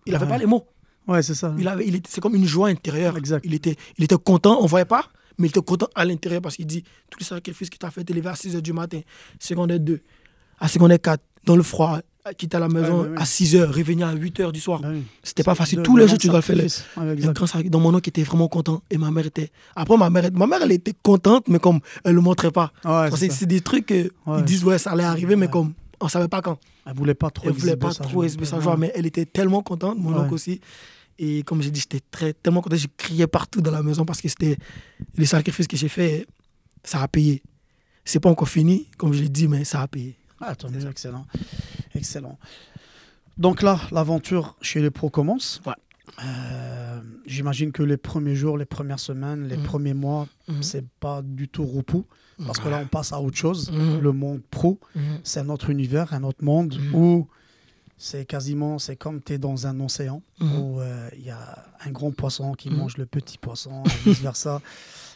Il 0.06 0.14
avait 0.14 0.24
Ouais. 0.24 0.30
pas 0.30 0.38
les 0.38 0.46
mots. 0.46 0.66
Ouais, 1.08 1.22
c'est 1.22 1.34
ça. 1.34 1.54
Il 1.58 1.68
avait, 1.68 1.86
il 1.86 2.00
c'est 2.08 2.20
comme 2.20 2.34
une 2.34 2.46
joie 2.46 2.68
intérieure. 2.68 3.16
Exact. 3.16 3.44
Il 3.44 3.54
était, 3.54 3.76
il 3.98 4.04
était 4.04 4.16
content, 4.16 4.58
on 4.60 4.66
voyait 4.66 4.84
pas, 4.84 5.04
mais 5.38 5.46
il 5.48 5.50
était 5.50 5.60
content 5.62 5.88
à 5.94 6.04
l'intérieur 6.04 6.40
parce 6.42 6.56
qu'il 6.56 6.66
dit 6.66 6.82
tous 7.10 7.18
les 7.18 7.24
sacrifices 7.24 7.70
que 7.70 7.76
tu 7.78 7.86
as 7.86 7.90
fait, 7.90 8.04
t'es 8.04 8.14
levé 8.14 8.28
à 8.28 8.34
6 8.34 8.56
h 8.56 8.60
du 8.60 8.72
matin, 8.72 9.00
secondaire 9.38 9.80
2, 9.80 10.00
à 10.60 10.68
secondaire 10.68 11.00
4, 11.00 11.22
dans 11.44 11.56
le 11.56 11.62
froid, 11.62 12.00
quitter 12.36 12.58
la 12.58 12.68
maison 12.68 13.02
Ouais, 13.02 13.08
ouais, 13.08 13.14
ouais. 13.16 13.22
à 13.22 13.24
6 13.24 13.54
h, 13.54 13.64
revenir 13.66 14.08
à 14.08 14.12
8 14.14 14.40
h 14.40 14.50
du 14.52 14.58
soir. 14.60 14.80
Ah. 14.84 14.88
C'était 15.22 15.44
pas 15.44 15.54
facile. 15.54 15.82
Tous 15.82 15.96
les 15.96 16.08
jours, 16.08 16.18
tu 16.18 16.26
dois 16.26 16.36
le 16.38 16.42
faire. 16.42 16.56
grand. 16.96 17.62
Donc 17.70 17.82
mon 17.82 17.94
oncle 17.94 18.08
était 18.08 18.24
vraiment 18.24 18.48
content 18.48 18.82
et 18.90 18.98
ma 18.98 19.10
mère 19.12 19.26
était. 19.26 19.50
Après, 19.76 19.96
ma 19.96 20.10
mère, 20.10 20.28
ma 20.32 20.46
mère 20.46 20.60
elle 20.62 20.72
était 20.72 20.94
contente, 21.02 21.46
mais 21.48 21.58
comme 21.60 21.78
elle 22.04 22.12
ne 22.12 22.16
le 22.16 22.22
montrait 22.22 22.50
pas. 22.50 22.72
C'est 23.14 23.46
des 23.46 23.60
trucs 23.60 23.86
que 23.86 24.10
Ouais. 24.26 24.38
ils 24.40 24.44
disent, 24.44 24.64
ouais, 24.64 24.78
ça 24.78 24.90
allait 24.92 25.04
arriver, 25.04 25.36
mais 25.36 25.48
comme 25.48 25.72
on 26.00 26.08
savait 26.08 26.28
pas 26.28 26.42
quand. 26.42 26.58
Elle 26.84 26.94
voulait 26.94 27.14
pas 27.14 27.30
trop 27.30 27.48
Elle 27.48 27.54
voulait 27.54 27.76
pas 27.76 27.92
trop 27.92 28.22
exhiber 28.24 28.44
sa 28.44 28.60
joie, 28.60 28.76
mais 28.76 28.92
elle 28.94 29.06
était 29.06 29.24
tellement 29.24 29.62
contente, 29.62 29.96
mon 29.98 30.16
oncle 30.16 30.34
aussi. 30.34 30.60
Et 31.18 31.42
comme 31.44 31.62
j'ai 31.62 31.70
dit, 31.70 31.80
j'étais 31.80 32.00
très, 32.10 32.32
tellement 32.34 32.60
content, 32.62 32.76
je 32.76 32.88
criais 32.96 33.26
partout 33.26 33.60
dans 33.60 33.70
la 33.70 33.82
maison 33.82 34.04
parce 34.04 34.20
que 34.20 34.28
c'était 34.28 34.56
les 35.16 35.26
sacrifices 35.26 35.66
que 35.66 35.76
j'ai 35.76 35.88
fait, 35.88 36.26
ça 36.84 37.02
a 37.02 37.08
payé. 37.08 37.42
C'est 38.04 38.20
pas 38.20 38.30
encore 38.30 38.48
fini, 38.48 38.88
comme 38.98 39.12
je 39.12 39.22
l'ai 39.22 39.28
dit, 39.28 39.48
mais 39.48 39.64
ça 39.64 39.80
a 39.82 39.88
payé. 39.88 40.16
Ah, 40.40 40.54
mieux, 40.70 40.88
excellent. 40.88 41.26
Excellent. 41.94 42.38
Donc 43.38 43.62
là, 43.62 43.80
l'aventure 43.92 44.56
chez 44.60 44.80
les 44.82 44.90
pros 44.90 45.10
commence. 45.10 45.60
Ouais. 45.66 45.72
Euh, 46.24 47.00
J'imagine 47.26 47.72
que 47.72 47.82
les 47.82 47.96
premiers 47.96 48.36
jours, 48.36 48.56
les 48.56 48.64
premières 48.64 49.00
semaines, 49.00 49.48
les 49.48 49.56
Mhm. 49.56 49.64
premiers 49.64 49.94
mois, 49.94 50.28
Mhm. 50.48 50.62
c'est 50.62 50.86
pas 51.00 51.20
du 51.22 51.48
tout 51.48 51.66
repos. 51.66 52.06
Parce 52.46 52.58
que 52.60 52.68
là, 52.68 52.80
on 52.82 52.86
passe 52.86 53.12
à 53.14 53.20
autre 53.20 53.36
chose. 53.36 53.70
Mhm. 53.72 54.00
Le 54.00 54.12
monde 54.12 54.42
pro, 54.50 54.78
Mhm. 54.94 55.02
c'est 55.24 55.40
un 55.40 55.48
autre 55.48 55.70
univers, 55.70 56.12
un 56.14 56.22
autre 56.22 56.44
monde 56.44 56.78
où 56.94 57.26
c'est 57.98 58.26
quasiment, 58.26 58.78
c'est 58.78 58.96
comme 58.96 59.22
tu 59.22 59.32
es 59.34 59.38
dans 59.38 59.66
un 59.66 59.80
océan 59.80 60.22
Mhm. 60.40 60.52
où 60.58 60.80
euh, 60.80 61.08
il 61.16 61.24
y 61.24 61.30
a 61.30 61.64
un 61.84 61.90
grand 61.90 62.12
poisson 62.12 62.52
qui 62.52 62.70
Mhm. 62.70 62.76
mange 62.76 62.96
le 62.98 63.06
petit 63.06 63.38
poisson 63.38 63.84
et 63.84 64.08
vice-versa. 64.08 64.60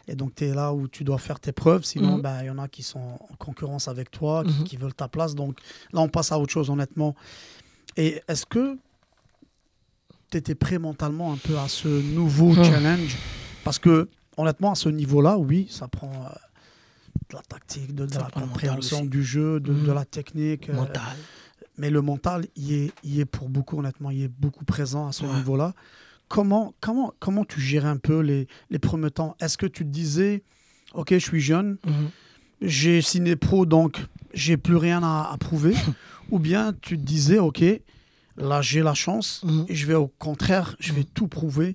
Et 0.09 0.17
donc, 0.17 0.35
tu 0.35 0.45
es 0.47 0.55
là 0.55 0.73
où 0.73 0.89
tu 0.89 1.05
dois 1.05 1.19
faire 1.19 1.39
tes 1.41 1.53
preuves. 1.53 1.85
Sinon, 1.85 2.17
Mhm. 2.17 2.23
ben, 2.23 2.43
il 2.43 2.47
y 2.47 2.51
en 2.51 2.59
a 2.59 2.69
qui 2.69 2.83
sont 2.83 2.99
en 3.31 3.37
concurrence 3.39 3.87
avec 3.89 4.11
toi, 4.11 4.45
qui, 4.45 4.65
qui 4.65 4.77
veulent 4.77 4.95
ta 4.95 5.09
place. 5.09 5.35
Donc, 5.35 5.59
là, 5.93 6.01
on 6.01 6.09
passe 6.09 6.33
à 6.33 6.39
autre 6.39 6.53
chose, 6.53 6.71
honnêtement. 6.71 7.15
Et 7.97 8.23
est-ce 8.29 8.47
que 8.47 8.79
tu 10.31 10.39
étais 10.39 10.55
prêt 10.55 10.79
mentalement 10.79 11.33
un 11.33 11.37
peu 11.37 11.59
à 11.59 11.69
ce 11.69 11.89
nouveau 11.89 12.55
Mhm. 12.55 12.65
challenge? 12.65 13.17
Parce 13.65 13.79
que, 13.79 14.09
honnêtement, 14.37 14.73
à 14.73 14.75
ce 14.75 14.89
niveau-là, 14.89 15.37
oui, 15.39 15.67
ça 15.71 15.87
prend 15.89 16.11
euh, 16.13 16.29
de 17.29 17.37
la 17.37 17.43
tactique, 17.43 17.95
de, 17.95 18.05
la 18.17 18.31
compréhension 18.31 19.05
du 19.05 19.23
jeu, 19.23 19.61
de, 19.61 19.73
de 19.75 19.93
la 19.93 20.05
technique. 20.05 20.69
euh, 20.71 20.75
Mental. 20.75 21.17
Mais 21.81 21.89
le 21.91 22.03
mental, 22.03 22.47
il 22.57 22.73
est, 22.75 22.93
il 23.03 23.19
est 23.21 23.25
pour 23.25 23.49
beaucoup, 23.49 23.79
honnêtement, 23.79 24.11
il 24.11 24.23
est 24.25 24.29
beaucoup 24.29 24.65
présent 24.67 25.09
à 25.09 25.13
ce 25.13 25.25
Ouais. 25.25 25.35
niveau-là. 25.35 25.73
Comment, 26.29 26.75
comment, 26.81 27.13
comment 27.19 27.45
tu 27.47 27.59
gérais 27.61 27.89
un 27.89 27.97
peu 27.97 28.21
les, 28.21 28.47
les 28.69 28.79
premiers 28.79 29.11
temps? 29.11 29.35
Est-ce 29.41 29.57
que 29.57 29.67
tu 29.67 29.85
te 29.85 29.89
disais, 29.91 30.43
OK, 30.95 31.09
je 31.15 31.19
suis 31.19 31.41
jeune, 31.41 31.79
Mhm. 31.87 32.11
j'ai 32.61 33.01
signé 33.03 33.35
pro, 33.35 33.65
donc 33.67 33.99
j'ai 34.35 34.57
plus 34.59 34.77
rien 34.77 35.03
à, 35.03 35.31
à 35.33 35.37
prouver? 35.39 35.75
Ou 36.31 36.39
bien 36.39 36.75
tu 36.83 36.97
te 36.99 37.03
disais, 37.03 37.39
OK, 37.39 37.65
là 38.37 38.61
j'ai 38.63 38.83
la 38.83 38.95
chance, 38.95 39.43
Mhm. 39.45 39.65
et 39.69 39.75
je 39.75 39.87
vais 39.87 39.95
au 39.95 40.09
contraire, 40.09 40.77
je 40.81 40.93
vais 40.93 41.01
Mhm. 41.01 41.07
tout 41.15 41.29
prouver, 41.29 41.75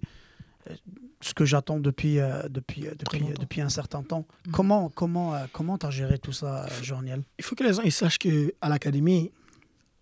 euh, 0.69 0.75
ce 1.21 1.33
que 1.33 1.43
j'attends 1.45 1.79
depuis, 1.79 2.19
euh, 2.19 2.43
depuis, 2.49 2.85
euh, 2.87 2.93
depuis, 3.39 3.59
un 3.61 3.69
certain 3.69 4.03
temps. 4.03 4.25
Comment 4.53 4.89
comment 4.89 5.33
euh, 5.33 5.45
comment 5.51 5.77
tu 5.79 5.87
as 5.87 5.89
géré 5.89 6.19
tout 6.19 6.31
ça, 6.33 6.67
Jean-Niel 6.83 7.23
Il 7.39 7.43
faut 7.43 7.55
que 7.55 7.63
les 7.63 7.73
gens 7.73 7.81
ils 7.81 7.91
sachent 7.91 8.19
que 8.19 8.53
à 8.61 8.69
l'académie, 8.69 9.31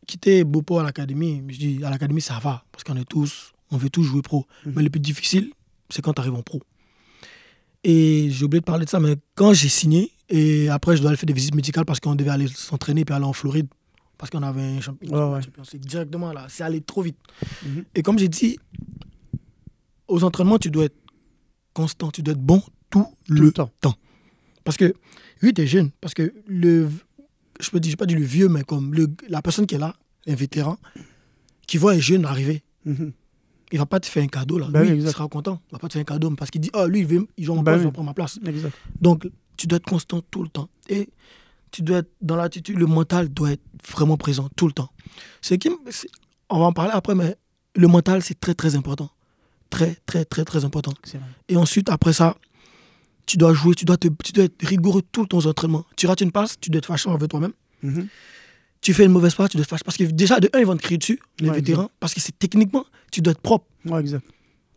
quitter 0.06 0.44
Bopo 0.44 0.80
à 0.80 0.84
l'académie, 0.84 1.44
je 1.50 1.58
dis 1.58 1.84
à 1.84 1.90
l'académie 1.90 2.22
ça 2.22 2.40
va, 2.40 2.64
parce 2.72 2.84
qu'on 2.84 2.96
est 2.98 3.06
tous, 3.08 3.52
on 3.72 3.78
veut 3.78 3.90
tous 3.90 4.04
jouer 4.04 4.22
pro. 4.22 4.46
Mhm. 4.66 4.74
Mais 4.76 4.84
le 4.84 4.90
plus 4.90 5.00
difficile, 5.00 5.52
c'est 5.90 6.02
quand 6.02 6.14
tu 6.14 6.22
arrives 6.22 6.34
en 6.36 6.42
pro. 6.44 6.62
Et 7.84 8.30
j'ai 8.32 8.46
oublié 8.46 8.62
de 8.62 8.66
parler 8.66 8.86
de 8.86 8.90
ça, 8.90 9.00
mais 9.00 9.16
quand 9.36 9.54
j'ai 9.54 9.68
signé, 9.70 10.12
et 10.30 10.70
après 10.70 10.96
je 10.96 11.02
dois 11.02 11.10
aller 11.10 11.18
faire 11.18 11.28
des 11.28 11.34
visites 11.34 11.56
médicales 11.56 11.86
parce 11.86 12.00
qu'on 12.00 12.16
devait 12.16 12.30
aller 12.30 12.48
s'entraîner 12.48 13.04
puis 13.04 13.14
aller 13.14 13.26
en 13.26 13.34
Floride, 13.34 13.68
parce 14.18 14.30
qu'on 14.30 14.44
avait 14.44 14.62
un 14.62 14.80
champ- 14.82 14.96
Ouais, 15.02 15.10
ouais. 15.34 15.40
Directement 15.80 16.32
là, 16.32 16.46
c'est 16.50 16.64
allé 16.64 16.80
trop 16.82 17.02
vite. 17.02 17.18
Mhm. 17.66 17.84
Et 17.96 18.02
comme 18.02 18.18
j'ai 18.18 18.30
dit, 18.30 18.58
aux 20.08 20.24
entraînements, 20.24 20.60
tu 20.60 20.70
dois 20.70 20.86
être 20.86 20.96
constant, 21.74 22.10
tu 22.12 22.22
dois 22.22 22.34
être 22.34 22.42
bon 22.42 22.62
tout, 22.90 23.06
Tout 23.26 23.34
le 23.34 23.42
le 23.46 23.52
temps. 23.52 23.70
parce 24.64 24.78
que, 24.78 24.94
oui, 25.42 25.54
tu 25.54 25.62
es 25.64 25.68
jeune. 25.68 25.90
Parce 26.00 26.14
que 26.14 26.34
le. 26.48 26.88
Je 27.60 27.70
peux 27.70 27.80
dire, 27.80 27.92
je 27.92 27.98
pas 27.98 28.06
dire 28.06 28.18
le 28.18 28.24
vieux, 28.26 28.50
mais 28.50 28.64
comme 28.64 28.94
le, 28.94 29.08
la 29.30 29.42
personne 29.42 29.66
qui 29.66 29.76
est 29.76 29.80
là, 29.80 29.96
un 30.28 30.36
vétéran, 30.36 30.78
qui 31.68 31.78
voit 31.78 31.94
un 31.94 32.00
jeune 32.00 32.26
arriver, 32.26 32.64
Mhm. 32.86 33.14
il 33.72 33.78
va 33.80 33.86
pas 33.86 34.00
te 34.02 34.06
faire 34.08 34.24
un 34.24 34.28
cadeau 34.28 34.58
là. 34.60 34.68
Bah 34.70 34.84
lui, 34.84 34.92
oui, 34.92 34.98
il 35.02 35.10
sera 35.10 35.28
content. 35.30 35.62
Il 35.70 35.74
va 35.74 35.80
pas 35.80 35.88
te 35.88 35.94
faire 35.94 36.02
un 36.02 36.06
cadeau 36.06 36.30
parce 36.32 36.52
qu'il 36.52 36.60
dit, 36.62 36.70
oh, 36.74 36.86
lui, 36.86 37.00
il 37.00 37.06
veut, 37.08 37.28
il 37.38 37.46
place, 37.46 37.58
oui. 37.78 37.82
il 37.82 37.86
va 37.86 37.92
prendre 37.92 38.08
ma 38.10 38.14
place. 38.14 38.40
Exact. 38.46 38.76
Donc, 39.00 39.30
tu 39.56 39.68
dois 39.68 39.78
être 39.78 39.86
constant 39.86 40.22
tout 40.32 40.44
le 40.44 40.50
temps. 40.50 40.68
Et 40.90 41.10
tu 41.72 41.82
dois 41.82 42.00
être 42.00 42.12
dans 42.22 42.36
l'attitude, 42.36 42.78
le 42.78 42.86
mental 42.86 43.30
doit 43.30 43.52
être 43.54 43.64
vraiment 43.90 44.18
présent 44.18 44.50
tout 44.56 44.68
le 44.68 44.74
temps. 44.74 44.90
Ce 45.42 45.54
qui, 45.56 45.70
on 46.50 46.60
va 46.60 46.66
en 46.66 46.74
parler 46.74 46.92
après, 46.94 47.16
mais 47.16 47.36
le 47.76 47.88
mental, 47.88 48.22
c'est 48.22 48.40
très, 48.40 48.54
très 48.54 48.76
important. 48.76 49.10
Très, 49.70 49.96
très, 50.06 50.26
très, 50.26 50.46
très 50.46 50.66
important. 50.66 50.94
Excellent. 51.04 51.24
Et 51.50 51.56
ensuite, 51.58 51.90
après 51.90 52.14
ça, 52.14 52.36
tu 53.26 53.38
dois 53.38 53.54
jouer, 53.54 53.74
tu 53.76 53.86
dois, 53.86 53.98
te, 53.98 54.08
tu 54.24 54.32
dois 54.34 54.46
être 54.46 54.66
rigoureux 54.66 55.02
tout 55.12 55.34
aux 55.36 55.48
entraînements. 55.48 55.86
Tu 55.96 56.08
rates 56.08 56.22
une 56.22 56.32
passe, 56.32 56.60
tu 56.60 56.70
dois 56.70 56.80
être 56.80 56.86
fâchant 56.88 57.14
avec 57.14 57.30
toi-même. 57.30 57.54
Mhm. 57.82 58.08
Tu 58.82 58.94
fais 58.94 59.06
une 59.06 59.12
mauvaise 59.12 59.34
passe, 59.36 59.50
tu 59.50 59.58
dois 59.58 59.64
être 59.64 59.70
fâchant. 59.70 59.84
Parce 59.86 59.98
que 59.98 60.04
déjà, 60.04 60.40
de 60.40 60.50
un, 60.54 60.60
ils 60.60 60.66
vont 60.66 60.76
te 60.76 60.82
crier 60.82 60.98
dessus, 60.98 61.20
les 61.40 61.50
Ouais, 61.50 61.56
vétérans, 61.56 61.90
parce 62.00 62.14
que 62.14 62.20
c'est 62.20 62.38
techniquement, 62.38 62.86
tu 63.12 63.22
dois 63.22 63.32
être 63.32 63.40
propre. 63.42 63.66
Ouais, 63.86 64.00
exact. 64.02 64.26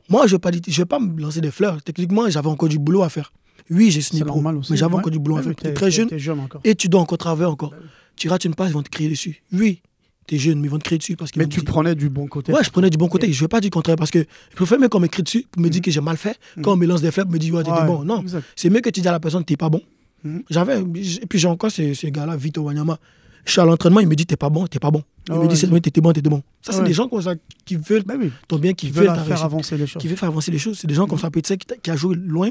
Moi, 0.08 0.26
je 0.28 0.36
ne 0.36 0.40
vais, 0.40 0.60
vais 0.64 0.84
pas 0.84 1.00
me 1.00 1.20
lancer 1.20 1.40
des 1.40 1.50
fleurs. 1.50 1.82
Techniquement, 1.82 2.30
j'avais 2.30 2.46
encore 2.48 2.68
du 2.68 2.78
boulot 2.78 3.02
à 3.02 3.08
faire. 3.08 3.32
Oui, 3.68 3.90
j'ai 3.90 4.00
signé 4.00 4.24
pro, 4.24 4.40
aussi. 4.40 4.70
mais 4.72 4.76
j'avais 4.76 4.92
Ouais. 4.94 5.00
encore 5.00 5.10
du 5.10 5.18
boulot 5.18 5.38
à 5.38 5.42
faire. 5.42 5.56
Tu 5.56 5.66
es 5.66 5.72
très 5.74 5.90
jeune 5.90 6.08
jeune 6.16 6.38
encore. 6.38 6.60
et 6.62 6.76
tu 6.76 6.88
dois 6.88 7.00
encore 7.00 7.18
travailler 7.18 7.50
encore. 7.50 7.74
Tu 8.14 8.28
rates 8.28 8.44
une 8.44 8.54
passe, 8.54 8.70
ils 8.70 8.74
vont 8.74 8.82
te 8.84 8.88
crier 8.88 9.10
dessus. 9.10 9.42
Oui, 9.52 9.82
tu 10.26 10.34
es 10.34 10.38
jeune, 10.38 10.58
mais 10.60 10.66
ils 10.66 10.70
vont 10.70 10.78
te 10.78 10.84
crier 10.84 10.98
dessus. 10.98 11.16
Parce 11.16 11.34
Mais 11.36 11.46
tu 11.46 11.62
prenais 11.62 11.94
du 11.94 12.08
bon 12.08 12.26
côté. 12.26 12.52
Ouais, 12.52 12.62
je 12.64 12.70
prenais 12.70 12.90
du 12.90 12.96
bon 12.96 13.08
côté. 13.08 13.32
Je 13.32 13.36
ne 13.38 13.40
vais 13.44 13.48
pas 13.48 13.60
dire 13.60 13.68
le 13.68 13.74
contraire 13.74 13.96
parce 13.96 14.10
que 14.10 14.18
je 14.50 14.56
préfère 14.56 14.78
même 14.78 14.88
qu'on 14.88 15.00
m'écrit 15.00 15.22
dessus 15.22 15.46
pour 15.50 15.62
me 15.62 15.68
dire 15.68 15.80
que 15.82 15.90
j'ai 15.90 16.00
mal 16.00 16.16
fait. 16.16 16.38
Quand 16.62 16.72
on 16.72 16.76
me 16.76 16.86
lance 16.86 17.02
des 17.02 17.10
fleurs, 17.10 17.28
me 17.28 17.38
dit, 17.38 17.52
ouais, 17.52 17.68
Ouais, 17.68 17.86
bon. 17.86 18.04
Non, 18.04 18.24
c'est 18.54 18.70
mieux 18.70 18.80
que 18.80 18.90
tu 18.90 19.00
dis 19.00 19.08
à 19.08 19.12
la 19.12 19.20
personne, 19.20 19.44
t'es 19.44 19.56
pas 19.56 19.68
bon. 19.68 19.80
Mhm. 20.24 20.42
J'avais, 20.50 20.80
et 20.80 21.26
puis 21.28 21.38
j'ai 21.38 21.46
encore 21.48 21.70
ce, 21.70 21.94
ce 21.94 22.06
gars-là, 22.08 22.36
Vito 22.36 22.62
Wanyama. 22.62 22.98
Je 23.44 23.52
suis 23.52 23.60
à 23.60 23.64
l'entraînement, 23.64 24.00
il 24.00 24.08
me 24.08 24.16
dit, 24.16 24.26
t'es 24.26 24.34
pas 24.36 24.48
bon, 24.50 24.66
t'es 24.66 24.80
pas 24.80 24.90
bon. 24.90 25.04
Il 25.28 25.34
me 25.34 25.38
ouais, 25.40 25.46
dit, 25.48 25.56
c'est 25.56 25.66
exact. 25.66 25.80
t'étais 25.82 26.00
bon, 26.00 26.12
t'étais 26.12 26.28
bon. 26.28 26.42
Ça, 26.62 26.72
c'est 26.72 26.80
Ouais. 26.80 26.88
des 26.88 26.92
gens 26.94 27.06
comme 27.08 27.22
ça 27.22 27.34
qui 27.64 27.76
veulent 27.76 28.02
Bah 28.04 28.14
oui. 28.18 28.32
ton 28.48 28.58
bien, 28.58 28.72
qui 28.72 28.86
Qui 28.86 28.92
veulent 28.92 29.14
faire 29.24 29.44
avancer 29.44 29.76
les 29.76 29.86
choses. 29.86 30.00
qui 30.02 30.08
veulent 30.08 30.16
faire 30.16 30.28
avancer 30.30 30.50
les 30.50 30.58
choses. 30.58 30.78
C'est 30.80 30.88
des 30.88 30.94
gens 30.94 31.06
comme 31.06 31.18
ça, 31.20 31.30
peut-être 31.30 31.54
qui, 31.54 31.66
qui 31.80 31.90
a 31.90 31.94
joué 31.96 32.16
loin, 32.16 32.48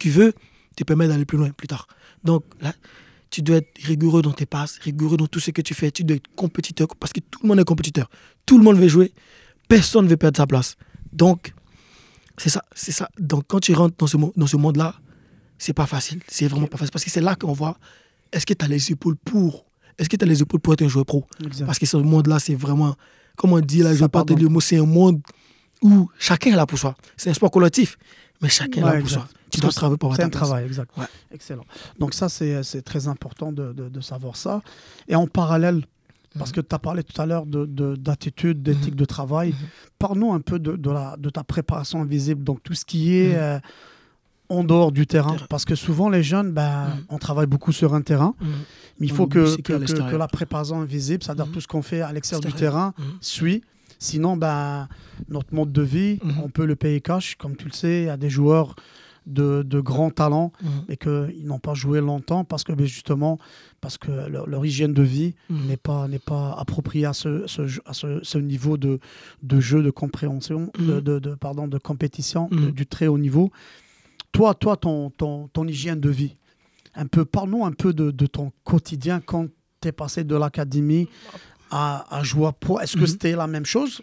qui 0.00 0.08
veut 0.08 0.32
te 0.74 0.82
permettre 0.82 1.12
d'aller 1.12 1.24
plus 1.26 1.38
loin 1.38 1.50
plus 1.50 1.68
tard. 1.68 1.86
Donc 2.24 2.42
là, 2.60 2.72
tu 3.32 3.42
dois 3.42 3.56
être 3.56 3.70
rigoureux 3.82 4.22
dans 4.22 4.32
tes 4.32 4.46
passes, 4.46 4.78
rigoureux 4.78 5.16
dans 5.16 5.26
tout 5.26 5.40
ce 5.40 5.50
que 5.50 5.62
tu 5.62 5.74
fais. 5.74 5.90
Tu 5.90 6.04
dois 6.04 6.16
être 6.18 6.28
compétiteur 6.36 6.86
parce 7.00 7.12
que 7.12 7.18
tout 7.20 7.40
le 7.42 7.48
monde 7.48 7.58
est 7.58 7.64
compétiteur. 7.64 8.08
Tout 8.46 8.58
le 8.58 8.62
monde 8.64 8.76
veut 8.78 8.86
jouer. 8.88 9.12
Personne 9.68 10.04
ne 10.04 10.10
veut 10.10 10.16
perdre 10.16 10.36
sa 10.36 10.46
place. 10.46 10.76
Donc, 11.12 11.52
c'est 12.38 12.50
ça, 12.50 12.62
c'est 12.74 12.92
ça. 12.92 13.08
Donc, 13.18 13.44
quand 13.48 13.58
tu 13.60 13.72
rentres 13.74 13.96
dans 13.98 14.06
ce, 14.06 14.16
mo- 14.16 14.32
dans 14.36 14.46
ce 14.46 14.56
monde-là, 14.56 14.94
c'est 15.58 15.72
pas 15.72 15.86
facile. 15.86 16.20
C'est 16.28 16.46
vraiment 16.46 16.66
pas 16.66 16.76
facile 16.76 16.92
parce 16.92 17.04
que 17.04 17.10
c'est 17.10 17.20
là 17.20 17.34
qu'on 17.34 17.52
voit 17.52 17.76
est-ce 18.32 18.46
que 18.46 18.54
tu 18.54 18.64
as 18.64 18.68
les 18.68 18.90
épaules 18.92 19.16
pour 19.16 19.64
Est-ce 19.98 20.08
que 20.08 20.16
tu 20.16 20.24
as 20.24 20.28
les 20.28 20.40
épaules 20.42 20.60
pour 20.60 20.72
être 20.74 20.82
un 20.82 20.88
joueur 20.88 21.04
pro? 21.06 21.24
Parce 21.66 21.78
que 21.78 21.86
ce 21.86 21.96
monde-là, 21.98 22.38
c'est 22.38 22.54
vraiment, 22.54 22.94
comme 23.36 23.52
on 23.52 23.60
dit, 23.60 23.78
là, 23.82 23.92
je 23.94 23.98
Ça 24.00 24.08
dans- 24.08 24.24
dire 24.24 24.38
le 24.38 24.48
mot, 24.48 24.60
c'est 24.60 24.78
un 24.78 24.86
monde 24.86 25.20
où 25.82 26.08
chacun 26.18 26.50
est 26.52 26.56
là 26.56 26.66
pour 26.66 26.78
soi. 26.78 26.94
C'est 27.16 27.30
un 27.30 27.34
sport 27.34 27.50
collectif, 27.50 27.96
mais 28.40 28.48
chacun 28.48 28.80
est 28.80 28.84
là 28.84 28.90
pour 28.92 29.00
exact. 29.00 29.14
soi. 29.14 29.28
Pour 29.60 29.72
C'est 30.16 30.22
un 30.22 30.28
travail, 30.30 30.64
exact. 30.64 30.90
Ouais. 30.96 31.04
Excellent. 31.32 31.64
Donc 31.98 32.14
ça, 32.14 32.28
c'est 32.28 32.82
très 32.82 33.08
important 33.08 33.52
de, 33.52 33.72
de- 33.72 33.88
de 33.88 34.00
savoir 34.00 34.36
ça. 34.36 34.62
Et 35.08 35.14
en 35.14 35.26
parallèle, 35.26 35.84
parce 36.38 36.50
Mhm. 36.50 36.54
que 36.56 36.60
tu 36.62 36.74
as 36.74 36.78
parlé 36.78 37.02
tout 37.04 37.20
à 37.20 37.26
l'heure 37.26 37.44
d'attitude, 37.46 37.74
de, 37.74 37.96
d'attitude, 37.96 38.62
d'éthique 38.62 38.96
de 38.96 39.04
travail, 39.04 39.50
Mhm. 39.50 39.56
parle-nous 39.98 40.32
un 40.32 40.40
peu 40.40 40.58
de, 40.58 40.76
de, 40.76 40.90
la, 40.90 41.16
de 41.18 41.28
ta 41.30 41.44
préparation 41.44 42.00
invisible. 42.00 42.42
Donc 42.42 42.62
tout 42.62 42.74
ce 42.74 42.84
qui 42.84 43.14
est, 43.16 43.30
Mhm. 43.34 43.36
euh, 43.36 43.58
en 44.48 44.64
dehors 44.64 44.92
du 44.92 45.06
terrain, 45.06 45.36
Parce 45.48 45.64
que 45.64 45.74
souvent, 45.74 46.10
les 46.10 46.22
jeunes, 46.22 46.52
ben, 46.52 46.98
on 47.08 47.16
travaille 47.18 47.46
beaucoup 47.46 47.72
sur 47.72 47.94
un 47.94 48.02
terrain. 48.02 48.34
Mais 49.00 49.06
il 49.06 49.12
faut 49.12 49.26
que, 49.26 49.60
que, 49.62 50.16
la 50.16 50.28
préparation 50.28 50.82
est 50.82 50.86
visible, 50.86 51.22
c'est-à-dire 51.24 51.50
tout 51.50 51.60
ce 51.60 51.66
qu'on 51.68 51.80
fait 51.82 52.02
à 52.02 52.12
l'extérieur 52.12 52.44
du 52.44 52.52
terrain 52.58 52.92
suit. 53.22 53.62
Sinon, 53.98 54.36
ben, 54.36 54.88
notre 55.28 55.54
mode 55.54 55.72
de 55.72 55.80
vie, 55.82 56.18
on 56.42 56.48
peut 56.50 56.66
le 56.66 56.76
payer 56.76 57.00
cash. 57.00 57.36
Comme 57.36 57.56
tu 57.56 57.64
le 57.66 57.72
sais, 57.72 58.02
il 58.02 58.06
y 58.06 58.10
a 58.10 58.16
des 58.18 58.28
joueurs 58.30 58.74
de, 59.26 59.62
de 59.62 59.80
grands 59.80 60.10
talents, 60.10 60.52
mais 60.88 60.96
qu'ils 60.96 61.44
n'ont 61.44 61.58
pas 61.58 61.74
joué 61.74 62.00
longtemps 62.00 62.44
parce 62.44 62.64
que 62.64 62.72
ben, 62.72 62.86
justement, 62.86 63.38
parce 63.80 63.98
que 63.98 64.10
leur, 64.10 64.64
hygiène 64.64 64.92
de 64.92 65.02
vie 65.02 65.34
n'est 65.50 65.76
pas, 65.76 66.06
pas 66.24 66.54
appropriée 66.58 67.06
à 67.06 67.12
ce, 67.12 67.46
ce, 67.46 67.62
à 67.84 67.92
ce, 67.92 68.38
niveau 68.38 68.76
de, 68.76 68.98
de 69.42 69.60
jeu, 69.60 69.82
de 69.82 69.90
compréhension, 69.90 70.72
de, 70.78 71.00
de, 71.00 71.34
pardon, 71.34 71.68
de 71.68 71.78
compétition, 71.78 72.48
du 72.50 72.86
très 72.86 73.06
haut 73.06 73.18
niveau. 73.18 73.50
Toi, 74.32 74.54
toi 74.54 74.76
ton, 74.76 75.10
ton, 75.10 75.48
ton, 75.48 75.66
hygiène 75.68 76.00
de 76.00 76.08
vie, 76.08 76.36
un 76.94 77.06
peu, 77.06 77.24
parlons 77.24 77.66
un 77.66 77.72
peu 77.72 77.92
de, 77.92 78.10
de 78.10 78.26
ton 78.26 78.50
quotidien 78.64 79.20
quand 79.20 79.46
tu 79.80 79.88
es 79.88 79.92
passé 79.92 80.24
de 80.24 80.34
l'académie 80.34 81.08
à, 81.70 82.06
à 82.16 82.22
jouer 82.22 82.50
pro. 82.58 82.80
Est-ce 82.80 82.94
que 82.94 83.00
mhm. 83.00 83.06
c'était 83.06 83.36
la 83.36 83.46
même 83.46 83.66
chose? 83.66 84.00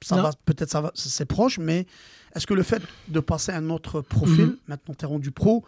Ça 0.00 0.20
va 0.20 0.30
Peut-être 0.44 0.70
ça 0.70 0.80
va, 0.80 0.92
c'est 0.94 1.26
proche, 1.26 1.58
mais 1.58 1.86
est-ce 2.34 2.46
que 2.46 2.54
le 2.54 2.62
fait 2.62 2.82
de 3.08 3.20
passer 3.20 3.52
à 3.52 3.56
un 3.56 3.70
autre 3.70 4.00
profil, 4.00 4.46
mhm. 4.46 4.56
maintenant 4.68 4.94
tu 4.94 5.04
es 5.04 5.08
rendu 5.08 5.30
pro, 5.30 5.64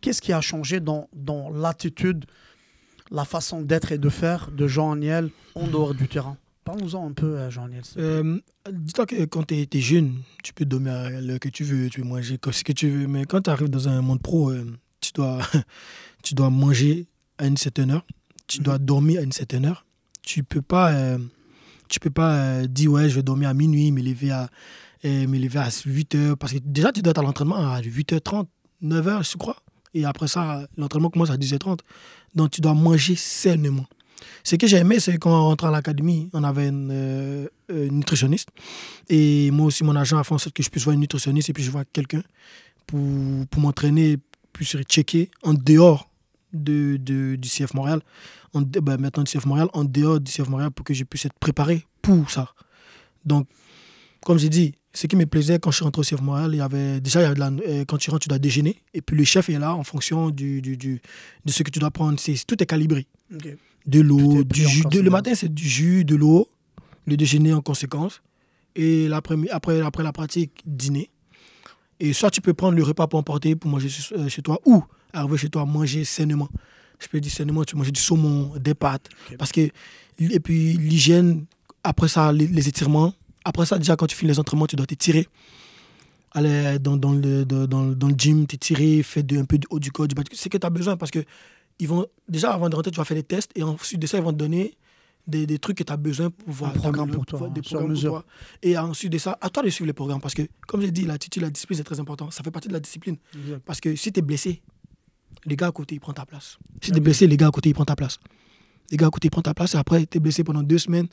qu'est-ce 0.00 0.22
qui 0.22 0.32
a 0.32 0.40
changé 0.40 0.80
dans, 0.80 1.08
dans 1.14 1.50
l'attitude, 1.50 2.24
la 3.10 3.24
façon 3.24 3.62
d'être 3.62 3.92
et 3.92 3.98
de 3.98 4.08
faire 4.08 4.50
de 4.50 4.66
Jean 4.66 4.92
Aniel 4.92 5.30
en 5.54 5.66
dehors 5.66 5.94
du 5.94 6.08
terrain? 6.08 6.36
Parlons-en 6.64 7.08
un 7.08 7.12
peu, 7.12 7.50
Jean-Niel. 7.50 7.82
Euh, 7.96 8.38
Dis-toi 8.70 9.06
que 9.06 9.24
quand 9.24 9.42
tu 9.44 9.54
es, 9.54 9.80
jeune, 9.80 10.22
tu 10.44 10.52
peux 10.52 10.64
dormir 10.64 10.92
à 10.92 11.10
l'heure 11.10 11.40
que 11.40 11.48
tu 11.48 11.64
veux, 11.64 11.88
tu 11.88 12.02
peux 12.02 12.06
manger 12.06 12.38
ce 12.50 12.62
que 12.62 12.72
tu 12.72 12.88
veux. 12.88 13.08
Mais 13.08 13.24
quand 13.24 13.42
tu 13.42 13.50
arrives 13.50 13.68
dans 13.68 13.88
un 13.88 14.00
monde 14.00 14.22
pro, 14.22 14.50
euh, 14.50 14.64
tu, 15.00 15.10
dois, 15.12 15.40
tu 16.22 16.34
dois 16.34 16.50
manger 16.50 17.06
à 17.38 17.46
une 17.46 17.56
certaine 17.56 17.90
heure, 17.90 18.06
tu 18.46 18.60
dois 18.60 18.78
mhm. 18.78 18.84
dormir 18.84 19.20
à 19.20 19.24
une 19.24 19.32
certaine 19.32 19.64
heure. 19.64 19.84
Tu 20.22 20.44
peux 20.44 20.62
pas, 20.62 20.92
euh, 20.92 21.18
tu 21.88 21.98
peux 21.98 22.10
pas 22.10 22.36
euh, 22.36 22.66
dire 22.68 22.92
ouais, 22.92 23.08
je 23.08 23.16
vais 23.16 23.24
dormir 23.24 23.48
à 23.48 23.54
minuit, 23.54 23.90
me 23.90 24.00
lever 24.00 24.30
à, 24.30 24.48
me 25.04 25.38
lever 25.38 25.58
à 25.58 25.68
8 25.84 26.14
heures. 26.14 26.38
Parce 26.38 26.52
que 26.52 26.58
déjà, 26.58 26.92
tu 26.92 27.02
dois 27.02 27.10
être 27.10 27.18
à 27.18 27.22
l'entraînement 27.22 27.56
à 27.56 27.80
8h30, 27.80 28.46
9h, 28.82 29.30
je 29.30 29.36
crois. 29.36 29.56
Et 29.94 30.04
après 30.04 30.28
ça, 30.28 30.66
l'entraînement 30.76 31.10
commence 31.10 31.30
à 31.30 31.36
10h30. 31.36 31.80
Donc, 32.34 32.50
tu 32.50 32.60
dois 32.60 32.74
manger 32.74 33.16
sainement. 33.16 33.86
Ce 34.44 34.56
que 34.56 34.66
j'ai 34.66 34.78
aimé, 34.78 35.00
c'est 35.00 35.18
quand 35.18 35.30
on 35.30 35.44
rentre 35.44 35.64
à 35.64 35.70
l'académie, 35.70 36.28
on 36.32 36.44
avait 36.44 36.70
euh, 36.72 37.46
une, 37.68 37.98
nutritionniste. 37.98 38.48
Et 39.08 39.50
moi 39.50 39.66
aussi, 39.66 39.84
mon 39.84 39.96
agent 39.96 40.18
a 40.18 40.24
fait 40.24 40.34
en 40.34 40.38
sorte 40.38 40.54
que 40.54 40.62
je 40.62 40.70
puisse 40.70 40.84
voir 40.84 40.94
une 40.94 41.00
nutritionniste 41.00 41.50
et 41.50 41.52
puis 41.52 41.62
je 41.62 41.70
vois 41.70 41.84
quelqu'un 41.84 42.22
pour, 42.86 43.00
pour 43.50 43.60
m'entraîner, 43.60 44.18
puis 44.52 44.64
checker 44.64 45.30
en 45.42 45.54
dehors 45.54 46.08
de, 46.52 46.96
de, 46.98 47.36
du 47.36 47.48
CF 47.48 47.74
Montréal, 47.74 48.00
en, 48.54 48.62
ben, 48.62 48.98
maintenant 48.98 49.22
du 49.22 49.30
CF 49.30 49.46
Montréal, 49.46 49.68
en 49.72 49.84
dehors 49.84 50.20
du 50.20 50.30
CF 50.30 50.48
Montréal 50.48 50.70
pour 50.70 50.84
que 50.84 50.94
je 50.94 51.04
puisse 51.04 51.24
être 51.24 51.38
préparé 51.38 51.86
pour 52.00 52.30
ça. 52.30 52.52
Donc, 53.24 53.46
comme 54.24 54.38
j'ai 54.38 54.48
dit, 54.48 54.74
ce 54.94 55.06
qui 55.06 55.16
me 55.16 55.24
plaisait 55.26 55.58
quand 55.58 55.70
je 55.70 55.76
suis 55.76 55.84
rentré 55.84 56.00
au 56.00 56.04
CF 56.04 56.20
Montréal, 56.20 56.50
il 56.52 56.58
y 56.58 56.60
avait 56.60 57.00
déjà 57.00 57.20
il 57.20 57.22
y 57.22 57.26
avait 57.26 57.34
de 57.34 57.40
la, 57.40 57.50
euh, 57.66 57.84
quand 57.86 57.96
tu 57.96 58.10
rentres, 58.10 58.24
tu 58.24 58.28
dois 58.28 58.38
déjeuner 58.38 58.82
et 58.92 59.00
puis 59.00 59.16
le 59.16 59.24
chef 59.24 59.48
est 59.48 59.58
là 59.58 59.74
en 59.74 59.84
fonction 59.84 60.30
du, 60.30 60.60
du, 60.60 60.76
du 60.76 61.00
de 61.44 61.52
ce 61.52 61.62
que 61.62 61.70
tu 61.70 61.78
dois 61.78 61.90
prendre. 61.90 62.18
C'est, 62.20 62.34
tout 62.46 62.62
est 62.62 62.66
calibré 62.66 63.06
de 63.86 64.00
l'eau, 64.00 64.44
du 64.44 64.66
jus. 64.66 64.84
le 64.92 65.10
matin, 65.10 65.34
c'est 65.34 65.52
du 65.52 65.68
jus, 65.68 66.04
de 66.04 66.14
l'eau, 66.14 66.48
le 67.06 67.16
déjeuner 67.16 67.52
en 67.52 67.60
conséquence. 67.60 68.22
Et 68.74 69.08
après, 69.12 69.36
après 69.50 70.02
la 70.02 70.12
pratique, 70.12 70.62
dîner. 70.64 71.10
Et 72.00 72.12
soit 72.12 72.30
tu 72.30 72.40
peux 72.40 72.54
prendre 72.54 72.76
le 72.76 72.82
repas 72.82 73.06
pour 73.06 73.18
emporter 73.18 73.54
pour 73.54 73.70
manger 73.70 73.88
euh, 74.12 74.28
chez 74.28 74.42
toi, 74.42 74.60
ou 74.64 74.82
arriver 75.12 75.36
chez 75.36 75.48
toi 75.48 75.64
manger 75.66 76.04
sainement. 76.04 76.48
Je 76.98 77.08
peux 77.08 77.20
dire 77.20 77.32
sainement, 77.32 77.64
tu 77.64 77.76
manges 77.76 77.92
du 77.92 78.00
saumon, 78.00 78.52
des 78.58 78.74
pâtes. 78.74 79.08
Parce 79.38 79.52
que, 79.52 79.68
et 80.18 80.40
puis 80.40 80.74
l'hygiène, 80.74 81.44
après 81.84 82.08
ça, 82.08 82.32
les, 82.32 82.68
étirements. 82.68 83.14
Après 83.44 83.66
ça, 83.66 83.78
déjà, 83.78 83.96
quand 83.96 84.06
tu 84.06 84.16
finis 84.16 84.30
les 84.32 84.38
entraînements, 84.38 84.66
tu 84.66 84.76
dois 84.76 84.86
t'étirer. 84.86 85.26
Aller 86.32 86.78
dans, 86.78 86.96
dans, 86.96 87.12
le, 87.12 87.44
dans, 87.44 87.66
dans 87.66 88.08
le 88.08 88.14
gym, 88.16 88.46
t'étirer, 88.46 89.02
faire 89.02 89.22
un 89.32 89.44
peu 89.44 89.58
du 89.58 89.66
haut 89.70 89.78
du 89.78 89.92
corps, 89.92 90.08
du 90.08 90.14
bas. 90.14 90.22
C'est 90.32 90.48
que 90.48 90.56
tu 90.58 90.66
as 90.66 90.70
besoin 90.70 90.96
parce 90.96 91.10
que 91.10 91.22
ils 91.78 91.88
vont, 91.88 92.06
déjà 92.28 92.52
avant 92.52 92.68
de 92.68 92.76
rentrer, 92.76 92.90
tu 92.90 92.96
vas 92.96 93.04
faire 93.04 93.16
des 93.16 93.22
tests 93.22 93.50
et 93.54 93.62
ensuite 93.62 94.00
de 94.00 94.06
ça, 94.06 94.18
ils 94.18 94.24
vont 94.24 94.32
te 94.32 94.38
donner 94.38 94.76
des, 95.26 95.46
des 95.46 95.58
trucs 95.58 95.76
que 95.76 95.82
tu 95.82 95.92
as 95.92 95.96
besoin 95.96 96.30
pour 96.30 96.52
voir. 96.52 96.70
Un 96.70 96.74
programme 96.74 97.10
pour 97.10 97.26
toi, 97.26 97.48
des 97.48 97.60
programmes 97.60 97.90
mesure. 97.90 98.24
Et 98.62 98.78
ensuite 98.78 99.12
de 99.12 99.18
ça, 99.18 99.36
à 99.40 99.50
toi 99.50 99.62
de 99.62 99.68
suivre 99.68 99.86
les 99.86 99.92
programmes 99.92 100.20
parce 100.20 100.34
que, 100.34 100.42
comme 100.66 100.80
j'ai 100.80 100.90
dit, 100.90 101.04
l'attitude, 101.04 101.42
la 101.42 101.50
discipline, 101.50 101.76
c'est 101.76 101.84
très 101.84 102.00
important. 102.00 102.30
Ça 102.30 102.42
fait 102.42 102.50
partie 102.50 102.68
de 102.68 102.72
la 102.72 102.80
discipline. 102.80 103.16
Parce 103.66 103.80
que 103.80 103.94
si 103.96 104.12
tu 104.12 104.20
es 104.20 104.22
blessé, 104.22 104.62
les 105.44 105.56
gars 105.56 105.66
à 105.68 105.72
côté, 105.72 105.96
ils 105.96 106.00
prennent 106.00 106.14
ta 106.14 106.24
place. 106.24 106.58
Si 106.80 106.92
tu 106.92 106.96
es 106.96 107.00
blessé, 107.00 107.26
les 107.26 107.36
gars 107.36 107.48
à 107.48 107.50
côté, 107.50 107.70
ils 107.70 107.74
prennent 107.74 107.84
ta 107.84 107.96
place. 107.96 108.18
Les 108.90 108.96
gars 108.96 109.08
à 109.08 109.10
côté, 109.10 109.28
ils 109.28 109.30
prennent 109.30 109.42
ta 109.42 109.54
place 109.54 109.74
et 109.74 109.78
après, 109.78 110.06
tu 110.06 110.18
es 110.18 110.20
blessé 110.20 110.44
pendant 110.44 110.62
deux 110.62 110.78
semaines. 110.78 111.08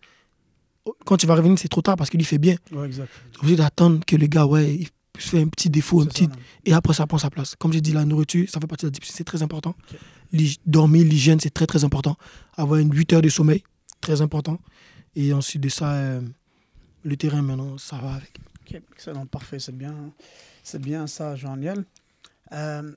Quand 1.05 1.17
tu 1.17 1.27
vas 1.27 1.35
revenir, 1.35 1.57
c'est 1.59 1.67
trop 1.67 1.81
tard 1.81 1.95
parce 1.95 2.09
qu'il 2.09 2.23
fait 2.25 2.37
bien. 2.37 2.55
Ouais, 2.71 2.85
exact. 2.85 3.09
Tu 3.31 3.37
es 3.37 3.39
obligé 3.39 3.55
d'attendre 3.57 4.05
que 4.05 4.15
les 4.15 4.29
gars, 4.29 4.45
ouais, 4.45 4.79
je 5.17 5.27
fais 5.27 5.41
un 5.41 5.47
petit 5.47 5.69
défaut, 5.69 6.01
un 6.01 6.05
petit, 6.05 6.29
et 6.65 6.73
après 6.73 6.93
ça 6.93 7.05
prend 7.05 7.17
sa 7.17 7.29
place. 7.29 7.55
Comme 7.55 7.73
j'ai 7.73 7.81
dit, 7.81 7.91
la 7.91 8.05
nourriture, 8.05 8.47
ça 8.49 8.59
fait 8.59 8.67
partie 8.67 8.85
de 8.85 8.87
la 8.87 8.91
discipline, 8.91 9.13
c'est 9.15 9.23
très 9.23 9.43
important. 9.43 9.75
Dormir, 10.65 11.05
l'hygiène, 11.05 11.39
c'est 11.39 11.53
très 11.53 11.67
très 11.67 11.83
important. 11.83 12.15
Avoir 12.55 12.79
une 12.79 12.93
8 12.93 13.13
heures 13.13 13.21
de 13.21 13.29
sommeil, 13.29 13.63
très 14.01 14.21
important. 14.21 14.59
Et 15.15 15.33
ensuite 15.33 15.61
de 15.61 15.69
ça, 15.69 15.93
euh, 15.93 16.21
le 17.03 17.17
terrain 17.17 17.41
maintenant, 17.41 17.77
ça 17.77 17.97
va 17.97 18.13
avec. 18.13 18.37
Ok, 18.61 18.81
excellent, 18.93 19.25
parfait, 19.25 19.59
c'est 19.59 19.75
bien, 19.75 19.95
c'est 20.63 20.81
bien 20.81 21.07
ça, 21.07 21.35
Jean-Niel. 21.35 21.83
Euh, 22.51 22.91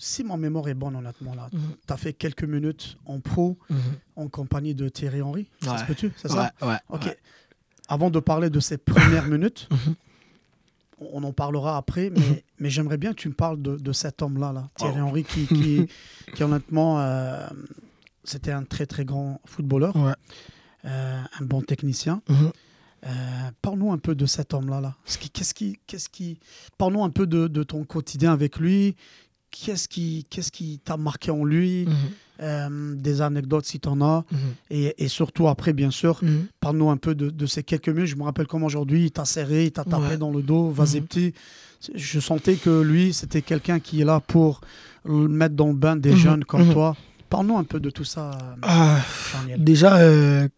si 0.00 0.24
ma 0.24 0.36
mémoire 0.36 0.68
est 0.68 0.74
bonne, 0.74 0.96
honnêtement, 0.96 1.34
là, 1.34 1.48
mhm. 1.52 1.60
tu 1.86 1.92
as 1.92 1.96
fait 1.96 2.12
quelques 2.12 2.44
minutes 2.44 2.96
en 3.04 3.20
pro 3.20 3.58
mhm. 3.68 3.78
en 4.16 4.28
compagnie 4.28 4.74
de 4.74 4.88
Thierry 4.88 5.22
Henry. 5.22 5.46
Ça 5.62 5.78
se 5.78 5.84
peut-tu 5.84 6.12
C'est 6.16 6.28
ça 6.28 6.52
Ouais, 6.62 6.78
Ok. 6.88 7.16
Avant 7.88 8.10
de 8.10 8.20
parler 8.20 8.50
de 8.50 8.60
ces 8.60 8.78
premières 8.78 9.26
minutes, 9.28 9.68
mhm 9.70 9.94
on 11.12 11.22
en 11.22 11.32
parlera 11.32 11.76
après, 11.76 12.10
mais, 12.10 12.44
mais 12.58 12.70
j'aimerais 12.70 12.98
bien 12.98 13.10
que 13.10 13.20
tu 13.20 13.28
me 13.28 13.34
parles 13.34 13.60
de, 13.60 13.92
cet 13.92 14.22
homme-là, 14.22 14.52
là, 14.52 14.68
Thierry 14.76 15.00
oh. 15.00 15.06
Henry, 15.06 15.24
qui, 15.24 15.46
qui, 16.34 16.42
honnêtement, 16.42 17.00
euh, 17.00 17.46
c'était 18.24 18.52
un 18.52 18.64
très 18.64 18.86
très 18.86 19.04
grand 19.04 19.40
footballeur, 19.44 19.94
euh, 19.96 21.22
un 21.40 21.44
bon 21.44 21.62
technicien. 21.62 22.22
Mhm. 22.28 22.52
Euh, 23.06 23.50
parle-nous 23.62 23.92
un 23.92 23.98
peu 23.98 24.14
de 24.14 24.26
cet 24.26 24.52
homme-là. 24.52 24.80
Là. 24.82 24.94
Qu'est-ce 25.32 25.54
qui, 25.54 25.78
qu'est-ce 25.86 26.10
qui, 26.10 26.38
parle-nous 26.76 27.02
un 27.02 27.10
peu 27.10 27.26
de, 27.26 27.48
de, 27.48 27.62
ton 27.62 27.84
quotidien 27.84 28.32
avec 28.32 28.58
lui. 28.58 28.94
Qu'est-ce 29.50 29.88
qui, 29.88 30.26
qu'est-ce 30.30 30.52
qui 30.52 30.78
t'a 30.78 30.96
marqué 30.96 31.30
en 31.30 31.44
lui 31.44 31.86
mhm. 31.86 31.94
Euh, 32.42 32.94
des 32.94 33.20
anecdotes 33.20 33.66
si 33.66 33.80
tu 33.80 33.88
en 33.90 34.00
as. 34.00 34.24
Mhm. 34.32 34.38
et, 34.70 35.04
et, 35.04 35.08
surtout 35.08 35.46
après, 35.48 35.74
bien 35.74 35.90
sûr, 35.90 36.20
mhm. 36.22 36.46
parle-nous 36.58 36.88
un 36.88 36.96
peu 36.96 37.14
de, 37.14 37.46
ces 37.46 37.62
quelques 37.62 37.90
minutes. 37.90 38.06
Je 38.06 38.16
me 38.16 38.22
rappelle 38.22 38.46
comme 38.46 38.62
aujourd'hui, 38.62 39.04
il 39.04 39.10
t'a 39.10 39.26
serré, 39.26 39.64
il 39.64 39.72
t'a 39.72 39.84
tapé 39.84 40.16
dans 40.16 40.30
le 40.30 40.40
dos, 40.40 40.70
vas-y 40.70 41.00
mhm. 41.00 41.06
petit. 41.06 41.34
Je 41.94 42.18
sentais 42.18 42.54
que 42.54 42.80
lui, 42.80 43.12
c'était 43.12 43.42
quelqu'un 43.42 43.78
qui 43.78 44.00
est 44.00 44.04
là 44.06 44.20
pour 44.20 44.62
le 45.04 45.28
mettre 45.28 45.54
dans 45.54 45.66
le 45.66 45.74
bain 45.74 45.96
des 45.96 46.16
jeunes 46.16 46.44
comme 46.44 46.72
toi. 46.72 46.96
Parle-nous 47.28 47.58
un 47.58 47.64
peu 47.64 47.78
de 47.78 47.90
tout 47.90 48.04
ça. 48.04 48.30
Ah, 48.62 49.00
déjà, 49.58 49.98
euh, 49.98 50.48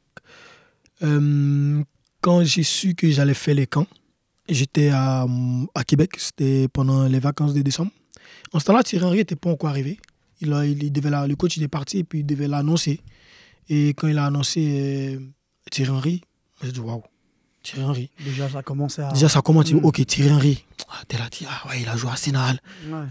euh, 1.03 1.83
quand 2.21 2.45
j'ai 2.45 2.63
su 2.63 2.95
que 2.95 3.11
j'allais 3.11 3.35
faire 3.35 3.57
les 3.57 3.67
camps, 3.67 3.89
j'étais 4.49 4.91
à, 4.91 5.27
à 5.75 5.85
Québec, 5.85 6.13
c'était 6.19 6.69
pendant 6.73 7.09
les 7.09 7.19
vacances 7.19 7.55
de 7.55 7.63
décembre. 7.63 7.91
En 8.53 8.59
ce 8.59 8.65
temps-là, 8.67 8.83
Thierry 8.83 9.05
Henry 9.05 9.19
n'était 9.19 9.37
pas 9.37 9.51
encore 9.51 9.71
arrivé 9.71 9.99
il, 10.43 10.83
il 10.83 10.93
devait 10.93 11.11
le 11.11 11.35
coach 11.37 11.57
il 11.57 11.63
est 11.63 11.69
parti 11.69 11.99
et 11.99 12.05
puis 12.05 12.21
il 12.21 12.27
devait 12.27 12.49
l'annoncer. 12.49 13.01
Et 13.69 13.91
quand 13.91 14.09
il 14.09 14.19
a 14.19 14.27
annoncé 14.27 15.17
euh, 15.17 15.21
Thierry 15.71 15.91
Henry, 15.91 16.21
j'ai 16.63 16.73
dit 16.73 16.81
waouh, 16.81 17.03
Thierry 17.63 17.85
Henry. 17.85 18.11
Déjà, 18.25 18.49
ça 18.49 18.59
a 18.59 18.63
commencé 18.63 19.03
à. 19.03 19.13
Déjà, 19.13 19.29
ça 19.29 19.41
commence. 19.41 19.73
Mm. 19.73 19.85
Ok, 19.85 20.05
Thierry 20.07 20.33
Henry. 20.33 20.65
Ah, 20.89 21.03
t'es 21.07 21.17
là, 21.17 21.29
ah, 21.49 21.69
ouais, 21.69 21.83
il 21.83 21.89
a 21.89 21.97
joué 21.97 22.11
à 22.11 22.13
Arsenal. 22.13 22.61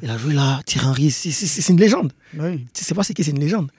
Il 0.01 0.09
a 0.09 0.17
joué 0.17 0.33
là. 0.33 0.61
Thierry 0.65 0.87
Henry, 0.87 1.11
c'est 1.11 1.69
une 1.69 1.79
légende. 1.79 2.11
Oui. 2.37 2.67
Tu 2.73 2.83
sais 2.83 2.93
pas 2.93 3.03
ce 3.03 3.13
que 3.13 3.23
c'est 3.23 3.31
une 3.31 3.39
légende. 3.39 3.71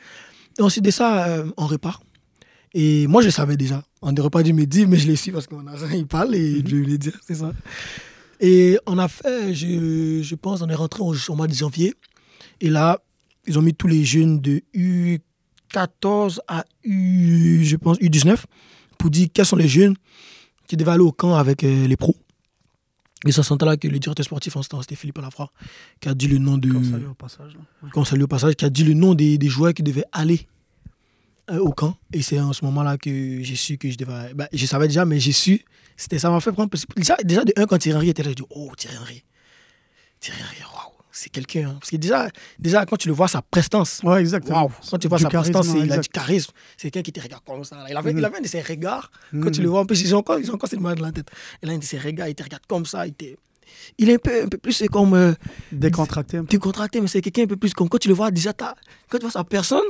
Et 0.59 0.63
ensuite 0.63 0.85
de 0.85 0.91
ça, 0.91 1.27
euh, 1.27 1.51
on 1.57 1.67
repart. 1.67 2.03
Et 2.75 3.07
moi, 3.07 3.23
je 3.23 3.29
savais 3.29 3.57
déjà. 3.57 3.83
On 4.01 4.13
ne 4.13 4.21
repas 4.21 4.43
du 4.43 4.53
midi, 4.55 4.87
mais 4.87 4.97
je 4.97 5.07
l'ai 5.07 5.17
su 5.17 5.31
parce 5.31 5.47
que 5.47 5.55
mon 5.55 5.67
agent, 5.67 5.89
il 5.93 6.07
parle 6.07 6.35
et 6.35 6.63
mm-hmm. 6.63 6.69
je 6.69 6.77
lui 6.77 6.95
ai 6.95 6.99
dit, 6.99 7.13
c'est 7.27 7.35
ça. 7.35 7.53
Et 8.43 8.77
on 8.87 8.99
a 8.99 9.07
fait, 9.07 9.55
je, 9.55 10.21
je 10.21 10.35
pense, 10.35 10.63
on 10.63 10.69
est 10.69 10.75
rentré 10.75 11.01
au, 11.01 11.15
au 11.15 11.35
mois 11.37 11.47
de 11.47 11.55
janvier. 11.55 11.95
Et 12.61 12.71
là, 12.71 12.99
ils 13.47 13.57
ont 13.57 13.63
mis 13.63 13.73
tous 13.73 13.87
les 13.87 14.05
jeunes 14.05 14.41
de 14.41 14.63
U14 14.75 16.41
à 16.49 16.65
U, 16.83 17.65
je 17.65 17.77
pense, 17.77 17.99
U19 17.99 18.37
pour 18.99 19.11
dire 19.11 19.29
quels 19.33 19.47
sont 19.47 19.57
les 19.57 19.69
jeunes 19.69 19.95
qui 20.67 20.77
devaient 20.77 20.91
aller 20.91 21.05
au 21.05 21.13
camp 21.13 21.35
avec 21.37 21.63
euh, 21.63 21.87
les 21.87 21.97
pros. 21.97 22.17
Et 23.25 23.31
ça 23.31 23.45
sentait 23.45 23.65
là 23.65 23.77
que 23.77 23.87
le 23.87 24.01
directeur 24.01 24.25
sportif 24.25 24.57
en 24.57 24.63
ce 24.63 24.69
temps, 24.69 24.81
c'était 24.83 24.97
Philippe 24.97 25.19
Alafra, 25.19 25.53
qui 26.01 26.09
a 26.09 26.15
dit 26.15 26.27
le 26.27 26.39
nom 26.39 26.59
de. 26.59 26.73
Qu'on 26.73 27.11
au 27.11 27.15
passage. 27.15 27.57
au 28.21 28.27
passage, 28.27 28.57
qui 28.57 28.65
a 28.65 28.71
dit 28.71 28.83
le 28.83 28.95
nom 28.95 29.15
des, 29.15 29.39
des 29.39 29.49
joueurs 29.49 29.73
qui 29.73 29.85
devaient 29.85 30.05
aller 30.11 30.49
au 31.59 31.73
camp. 31.73 31.97
Et 32.13 32.23
c'est 32.23 32.39
en 32.41 32.53
ce 32.53 32.65
moment-là 32.65 32.97
que 32.99 33.43
j'ai 33.43 33.57
su 33.57 33.79
que 33.79 33.91
je 33.91 33.97
devais. 33.97 34.35
Bah, 34.35 34.49
je 34.53 34.67
savais 34.67 34.89
déjà, 34.89 35.05
mais 35.05 35.19
j'ai 35.21 35.33
su. 35.33 35.65
C'était 35.97 36.19
ça 36.19 36.31
m'a 36.31 36.41
fait 36.41 36.53
prendre. 36.53 36.71
Déjà, 36.97 37.17
déjà 37.23 37.45
de 37.45 37.53
un, 37.57 37.67
quand 37.67 37.79
Thierry 37.79 37.97
Henry 37.99 38.09
était 38.11 38.23
là, 38.23 38.31
j'ai 38.31 38.35
dit 38.37 38.45
Oh, 38.51 38.71
Thierry 38.77 38.97
Henry. 38.97 39.23
Thierry 40.21 40.41
Henry, 40.43 40.63
waouh, 40.63 40.93
c'est 41.11 41.29
quelqu'un. 41.31 41.69
hein. 41.71 41.77
Parce 41.81 41.91
que 41.91 41.97
déjà, 41.97 42.29
déjà, 42.59 42.87
quand 42.87 42.97
tu 42.97 43.09
le 43.09 43.15
vois, 43.15 43.29
sa 43.29 43.43
prestance, 43.43 44.01
Ouais, 44.03 44.21
exactement. 44.21 44.71
Quand 44.91 44.99
tu 44.99 45.09
vois 45.09 45.19
Du 45.19 45.25
sa 45.25 45.29
prestance, 45.31 45.67
il 45.77 45.93
a 45.93 45.99
du 45.99 46.09
charisme. 46.09 46.53
C'est 46.77 46.91
quelqu'un 46.91 47.03
qui 47.05 47.13
te 47.13 47.21
regarde 47.21 47.43
comme 47.45 47.65
ça. 47.65 47.77
là. 47.77 47.87
Il 47.91 47.97
avait, 47.97 48.13
il 48.13 48.25
avait 48.25 48.39
un 48.39 48.41
de 48.41 48.47
ses 48.47 48.63
regards. 48.63 49.11
Quand 49.33 49.51
tu 49.51 49.61
le 49.63 49.69
vois, 49.69 49.81
en 49.81 49.87
plus, 49.87 50.01
ils 50.01 50.15
ont 50.15 50.19
encore, 50.19 50.39
ils 50.39 50.51
ont 50.51 50.55
encore 50.55 50.69
cette 50.71 50.79
image 50.81 50.99
dans 50.99 51.07
la 51.07 51.13
tête. 51.13 51.29
Il 51.63 51.69
a 51.71 51.73
un 51.73 51.79
de 51.79 51.85
ses 51.85 51.99
regards, 51.99 52.29
il 52.29 52.35
te 52.35 52.43
regarde 52.43 52.63
comme 52.67 52.87
ça. 52.87 53.07
Il, 53.07 53.15
te- 53.15 53.37
il 53.99 54.11
est 54.11 54.15
un 54.15 54.19
peu, 54.19 54.43
un 54.45 54.49
peu 54.49 54.59
plus 54.59 54.83
comme 54.91 55.15
euh, 55.15 55.33
Décontracté 55.71 56.37
un 56.39 56.43
peu. 56.45 56.49
décontracté, 56.49 57.01
mais 57.01 57.07
c'est 57.09 57.21
quelqu'un 57.21 57.43
un 57.45 57.47
peu 57.47 57.57
plus 57.57 57.73
comme 57.75 57.89
quand 57.89 57.99
tu 57.99 58.09
le 58.09 58.15
vois, 58.15 58.31
déjà, 58.31 58.53
quand 58.53 58.73
tu 59.19 59.19
vois 59.23 59.31
sa 59.31 59.45
personne, 59.45 59.81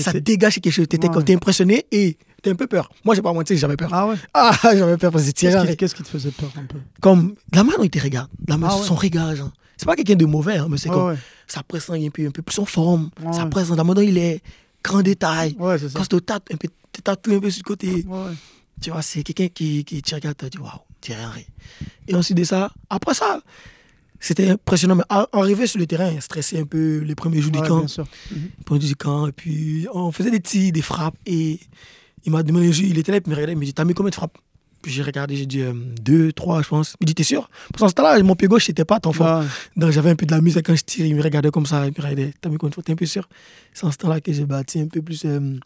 ça 0.00 0.12
dégage 0.14 0.54
quelque 0.60 0.72
chose. 0.72 0.88
T'étais 0.88 1.08
Ouais. 1.08 1.34
impressionné 1.34 1.86
et 1.92 2.16
t'as 2.42 2.50
un 2.50 2.54
peu 2.54 2.66
peur. 2.66 2.90
Moi, 3.04 3.14
j'ai 3.14 3.22
pas 3.22 3.32
menti, 3.32 3.56
j'avais 3.56 3.76
peur. 3.76 3.88
Ah 3.92 4.08
ouais 4.08 4.16
Ah, 4.34 4.52
j'avais 4.62 4.96
peur 4.96 5.12
parce 5.12 5.24
que 5.24 5.30
Qu'est-ce 5.32 5.66
qui, 5.66 5.76
qu'est-ce 5.76 5.94
qui 5.94 6.02
te 6.02 6.08
faisait 6.08 6.30
peur 6.30 6.50
un 6.56 6.64
peu? 6.64 6.78
Comme 7.00 7.34
la 7.52 7.62
manière 7.64 7.78
dont 7.78 7.84
il 7.84 7.90
te 7.90 8.00
regarde, 8.00 8.28
la 8.48 8.56
manière- 8.56 8.76
Ah 8.76 8.80
ouais. 8.80 8.86
son 8.86 8.94
regard, 8.94 9.34
genre. 9.36 9.52
C'est 9.76 9.84
pas 9.86 9.94
quelqu'un 9.94 10.14
de 10.16 10.24
mauvais, 10.24 10.56
hein, 10.56 10.68
mais 10.70 10.78
c'est 10.78 10.88
comme 10.88 11.08
ouais. 11.08 11.16
sa 11.46 11.62
présence, 11.62 11.96
il 11.98 12.04
est 12.04 12.06
un 12.06 12.10
peu, 12.10 12.26
un 12.26 12.30
peu 12.30 12.42
plus 12.42 12.58
en 12.58 12.64
forme. 12.64 13.10
Ouais. 13.22 13.48
présence, 13.50 13.76
la 13.76 13.84
manière 13.84 13.94
dont 13.96 14.00
il 14.10 14.16
est, 14.18 14.42
grand 14.82 15.02
détail. 15.02 15.54
Ouais, 15.58 15.78
c'est 15.78 15.88
ça. 15.90 15.98
Quand 15.98 16.02
tu 16.04 16.08
te 16.08 16.16
tâtes 16.16 16.46
un 16.52 16.56
peu, 16.56 16.68
tatoues 17.04 17.34
un 17.34 17.40
peu 17.40 17.50
sur 17.50 17.62
le 17.64 17.68
côté, 17.68 18.06
tu 18.80 18.90
vois, 18.90 19.02
c'est 19.02 19.22
quelqu'un 19.22 19.48
qui, 19.48 19.84
qui 19.84 20.00
te 20.00 20.14
regarde, 20.14 20.36
tu 20.38 20.48
dis 20.48 20.58
waouh, 20.58 20.70
Thierry 21.06 21.24
Henry. 21.24 21.46
Et 22.08 22.14
ensuite 22.14 22.36
de 22.38 22.44
ça, 22.44 22.70
après 22.90 23.14
ça, 23.14 23.40
c'était 24.20 24.50
impressionnant. 24.50 24.96
Mais 24.96 25.04
arrivé 25.32 25.66
sur 25.66 25.78
le 25.78 25.86
terrain, 25.86 26.18
stressé 26.20 26.58
un 26.58 26.64
peu 26.64 26.98
les 27.00 27.14
premiers 27.14 27.40
jours 27.40 27.52
Ouais, 27.54 27.62
du 27.62 27.68
camp. 27.68 27.78
bien 27.80 27.88
sûr. 27.88 28.06
Mhm. 28.30 28.42
les 28.58 28.64
premiers 28.64 28.80
jours 28.80 28.88
du 28.88 28.96
camp. 28.96 29.26
Et 29.28 29.32
puis, 29.32 29.86
on 29.92 30.10
faisait 30.12 30.30
des 30.30 30.40
tirs, 30.40 30.72
des 30.72 30.82
frappes. 30.82 31.16
Et 31.26 31.60
il 32.24 32.32
m'a 32.32 32.42
demandé, 32.42 32.68
il 32.80 32.98
était 32.98 33.12
là, 33.12 33.18
il 33.24 33.28
me 33.30 33.34
regardait, 33.34 33.52
il 33.52 33.58
me 33.58 33.64
dit 33.64 33.72
T'as 33.74 33.84
mis 33.84 33.94
combien 33.94 34.10
de 34.10 34.14
frappes? 34.14 34.36
Puis 34.82 34.92
j'ai 34.92 35.02
regardé, 35.02 35.34
j'ai 35.36 35.46
dit 35.46 35.62
euh, 35.62 35.72
deux, 36.00 36.32
trois, 36.32 36.62
je 36.62 36.68
pense. 36.68 36.94
Il 37.00 37.04
me 37.04 37.06
dit 37.06 37.14
T'es 37.14 37.24
sûr? 37.24 37.48
Parce 37.72 37.80
qu'en 37.80 37.88
ce 37.88 37.94
temps-là, 37.94 38.22
mon 38.22 38.36
pied 38.36 38.46
gauche, 38.48 38.68
n'était 38.68 38.84
pas 38.84 39.00
tant 39.00 39.12
fort. 39.12 39.40
Ouais. 39.40 39.46
Donc 39.76 39.90
j'avais 39.90 40.10
un 40.10 40.16
peu 40.16 40.26
de 40.26 40.32
la 40.32 40.40
musique 40.40 40.64
quand 40.66 40.76
je 40.76 40.82
tire, 40.84 41.06
il 41.06 41.14
me 41.16 41.22
regardait 41.22 41.50
comme 41.50 41.66
ça, 41.66 41.86
il 41.86 41.90
me 41.96 42.02
regardait, 42.02 42.32
t'as 42.40 42.48
mis 42.48 42.56
combien 42.56 42.70
de 42.70 42.74
fois, 42.74 42.82
t'es 42.84 42.92
un 42.92 42.96
peu 42.96 43.06
sûr? 43.06 43.28
C'est 43.74 43.84
en 43.84 43.90
ce 43.90 43.96
temps-là 43.98 44.20
que 44.20 44.32
j'ai 44.32 44.44
bâti 44.46 44.80
un 44.80 44.86
peu 44.86 45.02
plus 45.02 45.24
euh, 45.24 45.58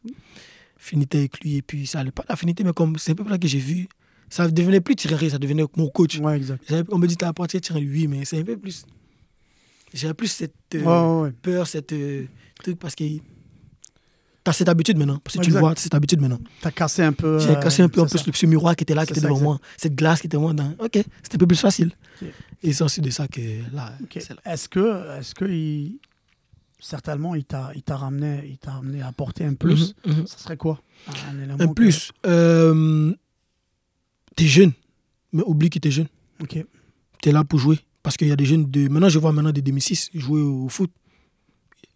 affinité 0.79 1.19
avec 1.19 1.41
lui, 1.41 1.57
et 1.57 1.63
puis 1.63 1.87
ça 1.87 2.01
allait 2.01 2.11
pas 2.13 2.25
d'affinité, 2.29 2.65
mais 2.65 2.73
comme 2.73 2.97
c'est 2.99 3.13
un 3.13 3.15
peu 3.15 3.29
là 3.29 3.37
que 3.39 3.47
j'ai 3.49 3.59
vu, 3.59 3.89
ça 4.31 4.49
devenait 4.49 4.81
plus 4.81 4.97
Thierry, 4.97 5.29
ça 5.31 5.39
devenait 5.39 5.65
mon 5.77 5.89
coach. 5.89 6.19
Ouais, 6.19 6.37
exact. 6.39 6.65
J'avais- 6.69 6.85
On 6.93 6.99
me 6.99 7.07
dit, 7.07 7.17
t'as 7.17 7.29
apporté 7.29 7.61
Thierry, 7.61 7.87
oui, 7.87 8.07
mais 8.07 8.25
c'est 8.25 8.39
un 8.39 8.45
peu 8.45 8.57
plus. 8.57 8.85
J'ai 9.93 10.15
plus 10.15 10.29
cette 10.29 10.55
euh, 10.77 10.79
Ouais, 10.83 10.87
ouais, 10.87 11.23
ouais. 11.25 11.33
peur, 11.43 11.67
cette 11.67 11.93
euh, 11.93 12.25
truc, 12.63 12.79
parce 12.79 12.95
que 12.95 13.05
t'as 14.45 14.53
cette 14.53 14.69
habitude 14.69 14.97
maintenant, 14.97 15.19
parce 15.23 15.37
que 15.37 15.43
tu 15.43 15.49
Exact. 15.49 15.61
vois, 15.61 15.75
t'as 15.75 15.81
cette 15.81 15.95
habitude 15.95 16.21
maintenant. 16.21 16.39
T'as 16.61 16.71
cassé 16.71 17.03
un 17.03 17.13
peu. 17.13 17.39
J'ai 17.41 17.55
cassé 17.59 17.83
un 17.83 17.89
peu 17.89 18.01
en 18.01 18.07
plus 18.07 18.25
le 18.25 18.33
petit 18.33 18.47
miroir 18.47 18.77
qui 18.77 18.85
était 18.85 18.95
là, 18.95 19.05
qui 19.05 19.13
était 19.13 19.21
devant 19.21 19.33
exact. 19.35 19.45
moi, 19.45 19.59
cette 19.77 19.95
glace 19.97 20.21
qui 20.21 20.29
était 20.29 20.37
moi 20.39 20.53
dans. 20.53 20.73
Ok, 20.79 20.93
c'était 21.23 21.35
un 21.35 21.39
peu 21.39 21.47
plus 21.49 21.59
facile. 21.59 21.91
Et 22.63 22.73
c'est 22.73 22.85
ensuite 22.85 23.05
de 23.05 23.11
ça 23.11 23.27
que 23.27 23.41
là. 23.75 23.93
Est-ce 24.45 24.69
que, 24.69 25.19
est-ce 25.19 25.35
que 25.35 25.45
il... 25.47 25.99
certainement 26.79 27.35
il 27.35 27.45
t'a, 27.45 27.73
ramené, 27.89 28.43
il 28.65 28.71
ramené 28.71 29.03
à 29.03 29.09
apporter 29.09 29.45
un 29.45 29.55
plus? 29.55 29.95
Mhm, 30.07 30.15
mhm. 30.19 30.27
Ça 30.27 30.39
serait 30.39 30.57
quoi? 30.57 30.81
Un 31.29 31.37
élément. 31.39 31.57
Un 31.59 31.67
que- 31.69 31.73
plus, 31.73 32.13
euh, 32.27 33.13
t'es 34.37 34.47
jeune, 34.47 34.73
mais 35.33 35.43
oublie 35.47 35.71
que 35.71 35.79
t'es 35.79 35.91
jeune. 35.91 36.09
Ok. 36.43 36.65
T'es 37.23 37.33
là 37.33 37.45
pour 37.45 37.59
jouer. 37.59 37.79
Parce 38.03 38.17
qu'il 38.17 38.29
y 38.29 38.33
a 38.33 38.37
des 38.37 38.47
jeunes 38.47 38.71
de. 38.71 38.89
Maintenant, 38.89 39.09
je 39.11 39.19
vois 39.19 39.33
maintenant 39.33 39.53
des 39.53 39.61
2006 39.63 40.11
jouer 40.15 40.41
au 40.41 40.69
foot. 40.69 40.91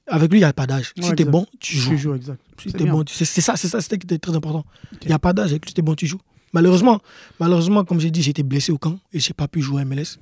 Avec 0.06 0.30
lui, 0.30 0.38
il 0.38 0.42
n'y 0.42 0.44
a 0.44 0.52
pas 0.52 0.66
d'âge. 0.66 0.92
Ouais, 0.98 1.02
si 1.04 1.14
t'es 1.14 1.24
bon, 1.24 1.46
tu 1.60 1.76
joues. 1.78 1.90
Tu 1.92 1.98
joues 1.98 2.14
exact. 2.14 2.38
Si 2.60 2.72
t'es 2.72 2.84
bon, 2.84 3.04
tu- 3.04 3.14
c'est 3.14 3.40
ça, 3.40 3.56
c'est 3.56 3.68
ça, 3.68 3.80
c'était 3.80 4.18
très 4.18 4.36
important. 4.36 4.64
Il 5.00 5.08
n'y 5.08 5.14
a 5.14 5.18
pas 5.18 5.32
d'âge. 5.32 5.50
Avec 5.52 5.64
lui, 5.64 5.72
t'es 5.72 5.80
bon, 5.80 5.94
tu 5.94 6.06
joues. 6.06 6.20
Malheureusement, 6.52 7.00
malheureusement, 7.40 7.84
comme 7.84 8.00
j'ai 8.00 8.10
dit, 8.10 8.22
j'étais 8.22 8.42
blessé 8.42 8.70
au 8.70 8.76
camp 8.78 8.98
et 9.14 9.18
j'ai 9.18 9.32
pas 9.32 9.48
pu 9.48 9.62
jouer 9.62 9.80
à 9.80 9.84
MLS. 9.86 10.18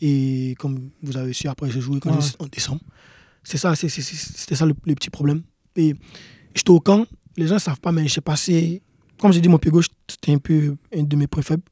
Et 0.00 0.56
comme 0.58 0.90
vous 1.02 1.16
avez 1.16 1.32
su, 1.32 1.46
après, 1.46 1.70
j'ai 1.70 1.80
joué 1.80 2.00
Ouais. 2.04 2.12
en 2.40 2.46
décembre. 2.46 2.80
C'est 3.44 3.58
ça, 3.58 3.74
c'était 3.76 4.54
ça 4.56 4.66
le, 4.66 4.74
le 4.86 4.94
petit 4.96 5.08
problème. 5.10 5.42
Et 5.76 5.94
j'étais 6.54 6.70
au 6.70 6.80
camp, 6.80 7.06
les 7.36 7.46
gens 7.46 7.54
ne 7.54 7.60
savent 7.60 7.80
pas, 7.80 7.92
mais 7.92 8.08
j'ai 8.08 8.20
passé. 8.20 8.82
Comme 9.22 9.32
j'ai 9.32 9.40
dit, 9.40 9.48
mon 9.48 9.58
pied 9.58 9.70
gauche, 9.70 9.86
c'était 10.08 10.32
un 10.32 10.38
peu 10.38 10.74
un 10.96 11.02
de 11.04 11.16
mes 11.16 11.28
points 11.28 11.42
faibles. 11.44 11.62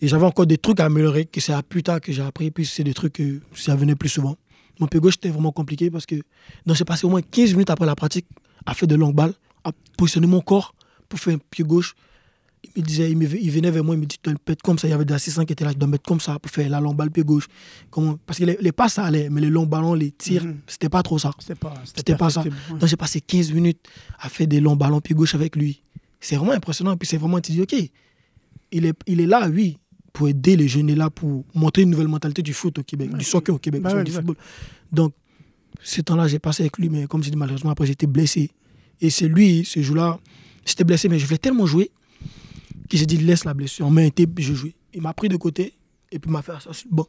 Et 0.00 0.08
j'avais 0.08 0.26
encore 0.26 0.46
des 0.46 0.58
trucs 0.58 0.78
à 0.80 0.84
améliorer, 0.84 1.24
que 1.26 1.40
c'est 1.40 1.52
à 1.52 1.62
plus 1.62 1.82
tard 1.82 2.00
que 2.00 2.12
j'ai 2.12 2.22
appris. 2.22 2.50
Puis 2.52 2.64
c'est 2.66 2.84
des 2.84 2.94
trucs 2.94 3.14
que 3.14 3.40
ça 3.54 3.74
venait 3.74 3.96
plus 3.96 4.10
souvent. 4.10 4.36
Mon 4.78 4.86
pied 4.86 5.00
gauche, 5.00 5.14
c'était 5.14 5.30
vraiment 5.30 5.52
compliqué 5.52 5.90
parce 5.90 6.06
que 6.06 6.16
j'ai 6.66 6.84
passé 6.84 7.06
au 7.06 7.10
moins 7.10 7.22
15 7.22 7.52
minutes 7.52 7.70
après 7.70 7.86
la 7.86 7.96
pratique 7.96 8.26
à 8.64 8.74
faire 8.74 8.86
de 8.86 8.94
longues 8.94 9.14
balles, 9.14 9.32
à 9.64 9.72
positionner 9.96 10.26
mon 10.26 10.40
corps 10.40 10.74
pour 11.08 11.18
faire 11.18 11.34
un 11.34 11.38
pied 11.50 11.64
gauche. 11.64 11.94
Il 12.74 12.82
me 12.82 12.86
disait, 12.86 13.10
il, 13.10 13.16
me- 13.16 13.24
il 13.40 13.50
venait 13.50 13.70
vers 13.70 13.82
moi, 13.84 13.94
il 13.94 14.00
me 14.00 14.06
dit, 14.06 14.16
tu 14.16 14.22
dois 14.24 14.32
le 14.34 14.38
mettre 14.46 14.62
comme 14.62 14.78
ça. 14.78 14.86
Il 14.86 14.90
y 14.90 14.94
avait 14.94 15.04
des 15.04 15.14
assistants 15.14 15.44
qui 15.44 15.52
étaient 15.54 15.64
là, 15.64 15.72
tu 15.72 15.78
dois 15.78 15.88
mettre 15.88 16.04
comme 16.04 16.20
ça 16.20 16.38
pour 16.38 16.50
faire 16.50 16.68
la 16.68 16.80
longue 16.80 16.96
balle 16.96 17.10
pied 17.10 17.22
gauche. 17.24 17.46
Comment 17.90 18.18
Parce 18.26 18.38
que 18.38 18.44
les, 18.44 18.58
les 18.60 18.72
passes, 18.72 18.94
ça 18.94 19.04
allait, 19.04 19.30
mais 19.30 19.40
les 19.40 19.48
longs 19.50 19.66
ballons, 19.66 19.94
les 19.94 20.10
tirs, 20.10 20.44
Mhm. 20.44 20.58
c'était 20.66 20.88
pas 20.90 21.02
trop 21.02 21.18
ça. 21.18 21.30
C'était 21.38 21.54
pas, 21.54 21.74
C'était 21.84 22.16
pas 22.16 22.28
ça. 22.28 22.42
ouais. 22.42 22.50
Donc 22.78 22.86
j'ai 22.86 22.96
passé 22.96 23.20
15 23.20 23.52
minutes 23.52 23.80
à 24.18 24.28
faire 24.28 24.46
des 24.46 24.60
longs 24.60 24.76
ballons 24.76 25.00
pied 25.00 25.14
gauche 25.14 25.34
avec 25.34 25.56
lui. 25.56 25.80
C'est 26.20 26.36
vraiment 26.36 26.52
impressionnant. 26.52 26.92
Et 26.92 26.96
puis 26.96 27.06
c'est 27.06 27.16
vraiment, 27.18 27.40
tu 27.40 27.52
dis, 27.52 27.60
OK, 27.62 27.74
il 28.72 28.84
est, 28.86 28.98
il 29.06 29.20
est 29.20 29.26
là, 29.26 29.48
oui, 29.48 29.78
pour 30.12 30.28
aider 30.28 30.56
les 30.56 30.66
jeunes, 30.68 30.88
il 30.88 30.92
est 30.92 30.96
là 30.96 31.10
pour 31.10 31.44
montrer 31.54 31.82
une 31.82 31.90
nouvelle 31.90 32.08
mentalité 32.08 32.42
du 32.42 32.52
foot 32.54 32.78
au 32.78 32.82
Québec, 32.82 33.10
Ouais. 33.12 33.18
du 33.18 33.24
soccer 33.24 33.54
au 33.54 33.58
Québec, 33.58 33.82
Bah 33.82 33.90
du 33.90 33.96
ouais, 33.96 34.04
du 34.04 34.10
exact. 34.10 34.22
football. 34.26 34.36
Donc, 34.92 35.12
ce 35.82 36.00
temps-là, 36.00 36.26
j'ai 36.26 36.38
passé 36.38 36.62
avec 36.62 36.78
lui, 36.78 36.88
mais 36.88 37.06
comme 37.06 37.22
j'ai 37.22 37.30
dit, 37.30 37.36
malheureusement, 37.36 37.70
après, 37.70 37.86
j'étais 37.86 38.06
blessé. 38.06 38.50
Et 39.00 39.10
c'est 39.10 39.28
lui, 39.28 39.64
ce 39.64 39.82
jour-là, 39.82 40.18
j'étais 40.64 40.84
blessé, 40.84 41.08
mais 41.08 41.18
je 41.18 41.26
voulais 41.26 41.38
tellement 41.38 41.66
jouer 41.66 41.90
que 42.88 42.96
j'ai 42.96 43.04
dit, 43.06 43.18
laisse 43.18 43.44
la 43.44 43.52
blessure. 43.52 43.86
On 43.86 43.96
un 43.98 44.08
tape, 44.10 44.30
je 44.38 44.54
jouais. 44.54 44.74
Il 44.94 45.02
m'a 45.02 45.12
pris 45.12 45.28
de 45.28 45.36
côté 45.36 45.74
et 46.10 46.18
puis 46.18 46.30
il 46.30 46.32
m'a 46.32 46.40
fait 46.42 46.52
ça 46.60 46.72
sur 46.72 46.88
le 46.90 46.96
banc. 46.96 47.08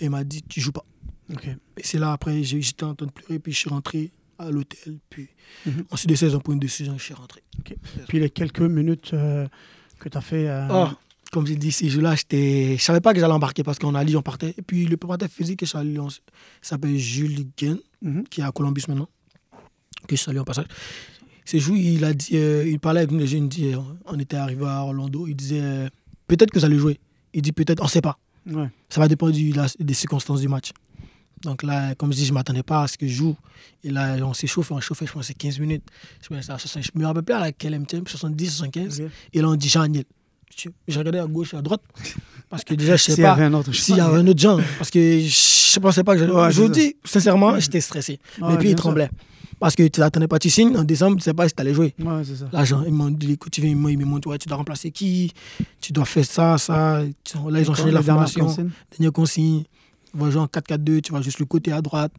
Et 0.00 0.06
il 0.06 0.10
m'a 0.10 0.24
dit, 0.24 0.42
tu 0.42 0.60
joues 0.60 0.72
pas. 0.72 0.84
Ok. 1.32 1.46
Et 1.46 1.82
c'est 1.84 1.98
là, 1.98 2.12
après, 2.12 2.42
j'ai- 2.42 2.60
j'étais 2.60 2.82
en 2.84 2.94
train 2.96 3.06
de 3.06 3.12
pleurer, 3.12 3.38
puis 3.38 3.52
je 3.52 3.58
suis 3.58 3.70
rentré 3.70 4.10
à 4.38 4.50
l'hôtel. 4.50 4.98
Puis 5.10 5.28
Mhm. 5.66 5.84
ensuite 5.90 6.10
de 6.10 6.14
16 6.16 6.34
ans, 6.34 6.40
pour 6.40 6.52
une 6.54 6.60
décision, 6.60 6.96
je 6.98 7.04
suis 7.04 7.14
rentré. 7.14 7.42
Puis 8.08 8.18
les 8.20 8.30
quelques 8.30 8.60
minutes 8.60 9.10
euh, 9.14 9.46
que 9.98 10.08
tu 10.08 10.16
as 10.18 10.20
fait. 10.20 10.48
euh, 10.48 10.66
Ah, 10.70 10.96
comme 11.32 11.46
j'ai 11.46 11.56
dit, 11.56 11.72
ces 11.72 11.88
jours-là, 11.88 12.14
je 12.14 12.76
savais 12.78 13.00
pas 13.00 13.12
que 13.12 13.20
j'allais 13.20 13.32
embarquer 13.32 13.62
parce 13.64 13.78
qu'en 13.78 13.94
Ali, 13.94 14.16
on 14.16 14.22
partait. 14.22 14.54
Et 14.56 14.62
puis 14.62 14.86
le 14.86 14.96
préparateur 14.96 15.28
physique 15.28 15.58
que 15.60 15.66
je 15.66 15.70
suis 15.70 15.78
allé, 15.78 15.98
on 15.98 16.08
s- 16.08 16.20
il 16.62 16.66
s'appelle 16.66 16.96
Jules 16.96 17.46
Guin, 17.58 17.78
mhm. 18.02 18.24
qui 18.28 18.40
est 18.40 18.44
à 18.44 18.52
Columbus 18.52 18.82
maintenant, 18.88 19.08
que 20.06 20.14
je 20.16 20.20
salue 20.22 20.38
en 20.38 20.44
passage. 20.44 20.66
Ce 21.44 21.58
jour, 21.58 21.76
il 21.76 22.04
a 22.04 22.14
dit, 22.14 22.36
euh, 22.36 22.64
il 22.66 22.78
parlait 22.80 23.00
avec 23.00 23.10
nous, 23.10 23.18
les 23.18 23.26
jeunes, 23.26 23.48
dit, 23.48 23.72
euh, 23.74 23.78
on 24.06 24.18
était 24.18 24.36
arrivé 24.36 24.64
à 24.66 24.82
Orlando, 24.84 25.26
il 25.26 25.34
disait, 25.36 25.88
peut-être 26.26 26.50
que 26.50 26.64
allez 26.64 26.78
jouer. 26.78 26.98
Il 27.34 27.42
dit, 27.42 27.52
peut-être, 27.52 27.82
on 27.82 27.88
sait 27.88 28.00
pas. 28.00 28.16
Ouais. 28.46 28.68
Ça 28.88 29.00
va 29.00 29.08
dépendre 29.08 29.32
du- 29.32 29.52
la- 29.52 29.66
des 29.78 29.94
circonstances 29.94 30.40
du 30.40 30.48
match. 30.48 30.70
Donc 31.44 31.62
là, 31.62 31.94
comme 31.94 32.12
je 32.12 32.16
dis, 32.18 32.24
je 32.24 32.30
ne 32.30 32.34
m'attendais 32.34 32.62
pas 32.62 32.82
à 32.82 32.86
ce 32.88 32.96
que 32.96 33.06
je 33.06 33.12
joue. 33.14 33.36
Et 33.82 33.90
là, 33.90 34.16
on 34.22 34.32
s'est 34.34 34.46
chauffé, 34.46 34.72
on 34.74 34.80
chauffait, 34.80 35.06
je 35.06 35.12
pense, 35.12 35.26
c'est 35.26 35.34
15 35.34 35.58
minutes. 35.60 35.84
Je 36.28 36.34
me, 36.34 36.40
me 37.00 37.06
rappelle 37.06 37.22
plus 37.22 37.34
à 37.34 37.40
laquelle 37.40 37.78
MTM, 37.78 38.06
70, 38.06 38.46
75. 38.50 39.00
Ok. 39.00 39.06
Et 39.32 39.40
là, 39.40 39.48
on 39.48 39.54
dit 39.56 39.68
Jean-Niel. 39.68 40.04
Je, 40.56 40.68
je 40.86 40.98
regardais 40.98 41.18
à 41.18 41.26
gauche 41.26 41.52
et 41.54 41.56
à 41.56 41.62
droite. 41.62 41.82
Parce 42.48 42.62
que 42.64 42.74
déjà, 42.74 42.96
je 42.96 43.02
sais 43.02 43.12
S'il 43.12 43.20
y 43.20 43.26
pas 43.26 43.32
avait 43.32 43.44
un 43.44 43.54
autre 43.54 43.74
s'il 43.74 43.96
y 43.96 44.00
avait 44.00 44.18
un 44.18 44.26
autre 44.26 44.40
genre. 44.40 44.60
Parce 44.78 44.90
que 44.90 45.00
je 45.00 45.78
ne 45.78 45.82
pensais 45.82 46.04
pas 46.04 46.14
que 46.14 46.20
j'allais. 46.20 46.52
Je 46.52 46.62
vous 46.62 46.68
dis, 46.68 46.94
sincèrement, 47.04 47.58
j'étais 47.58 47.80
stressé. 47.80 48.20
Ouais, 48.40 48.48
pieds 48.50 48.56
bien 48.58 48.70
ils 48.70 48.74
tremblaient. 48.76 49.10
Parce 49.60 49.74
que 49.76 49.86
tu 49.88 50.00
n'attendais 50.00 50.28
pas, 50.28 50.38
tu 50.38 50.50
signes 50.50 50.76
en 50.76 50.84
décembre, 50.84 51.12
tu 51.16 51.20
ne 51.20 51.22
sais 51.22 51.34
pas 51.34 51.48
si 51.48 51.54
tu 51.54 51.60
allais 51.60 51.74
jouer. 51.74 51.94
Ouais, 51.98 52.22
c'est 52.24 52.36
ça. 52.36 52.46
Là, 52.52 52.64
genre, 52.64 52.84
ils 52.86 52.92
m'ont 52.92 53.10
dit, 53.10 53.32
écoute, 53.32 53.52
tu 53.52 53.60
viens, 53.62 53.70
ils 53.70 53.76
m'ont- 53.76 53.88
ils 53.88 53.98
m'ont 54.04 54.18
dit, 54.18 54.28
ouais, 54.28 54.36
tu 54.38 54.48
dois 54.48 54.56
remplacer 54.58 54.90
qui? 54.90 55.32
Tu 55.80 55.92
dois 55.92 56.04
faire 56.04 56.24
ça, 56.24 56.58
ça. 56.58 57.02
Là, 57.48 57.60
ils 57.60 57.70
ont 57.70 57.74
changé 57.74 57.90
la 57.92 58.02
formation. 58.02 58.46
Dernière 58.90 59.12
consigne, 59.12 59.62
on 60.14 60.18
va 60.18 60.30
jouer 60.30 60.40
en 60.42 60.46
4-4-2, 60.46 61.00
tu 61.02 61.12
vas 61.12 61.20
juste 61.22 61.38
le 61.38 61.46
côté 61.46 61.72
à 61.72 61.80
droite. 61.82 62.12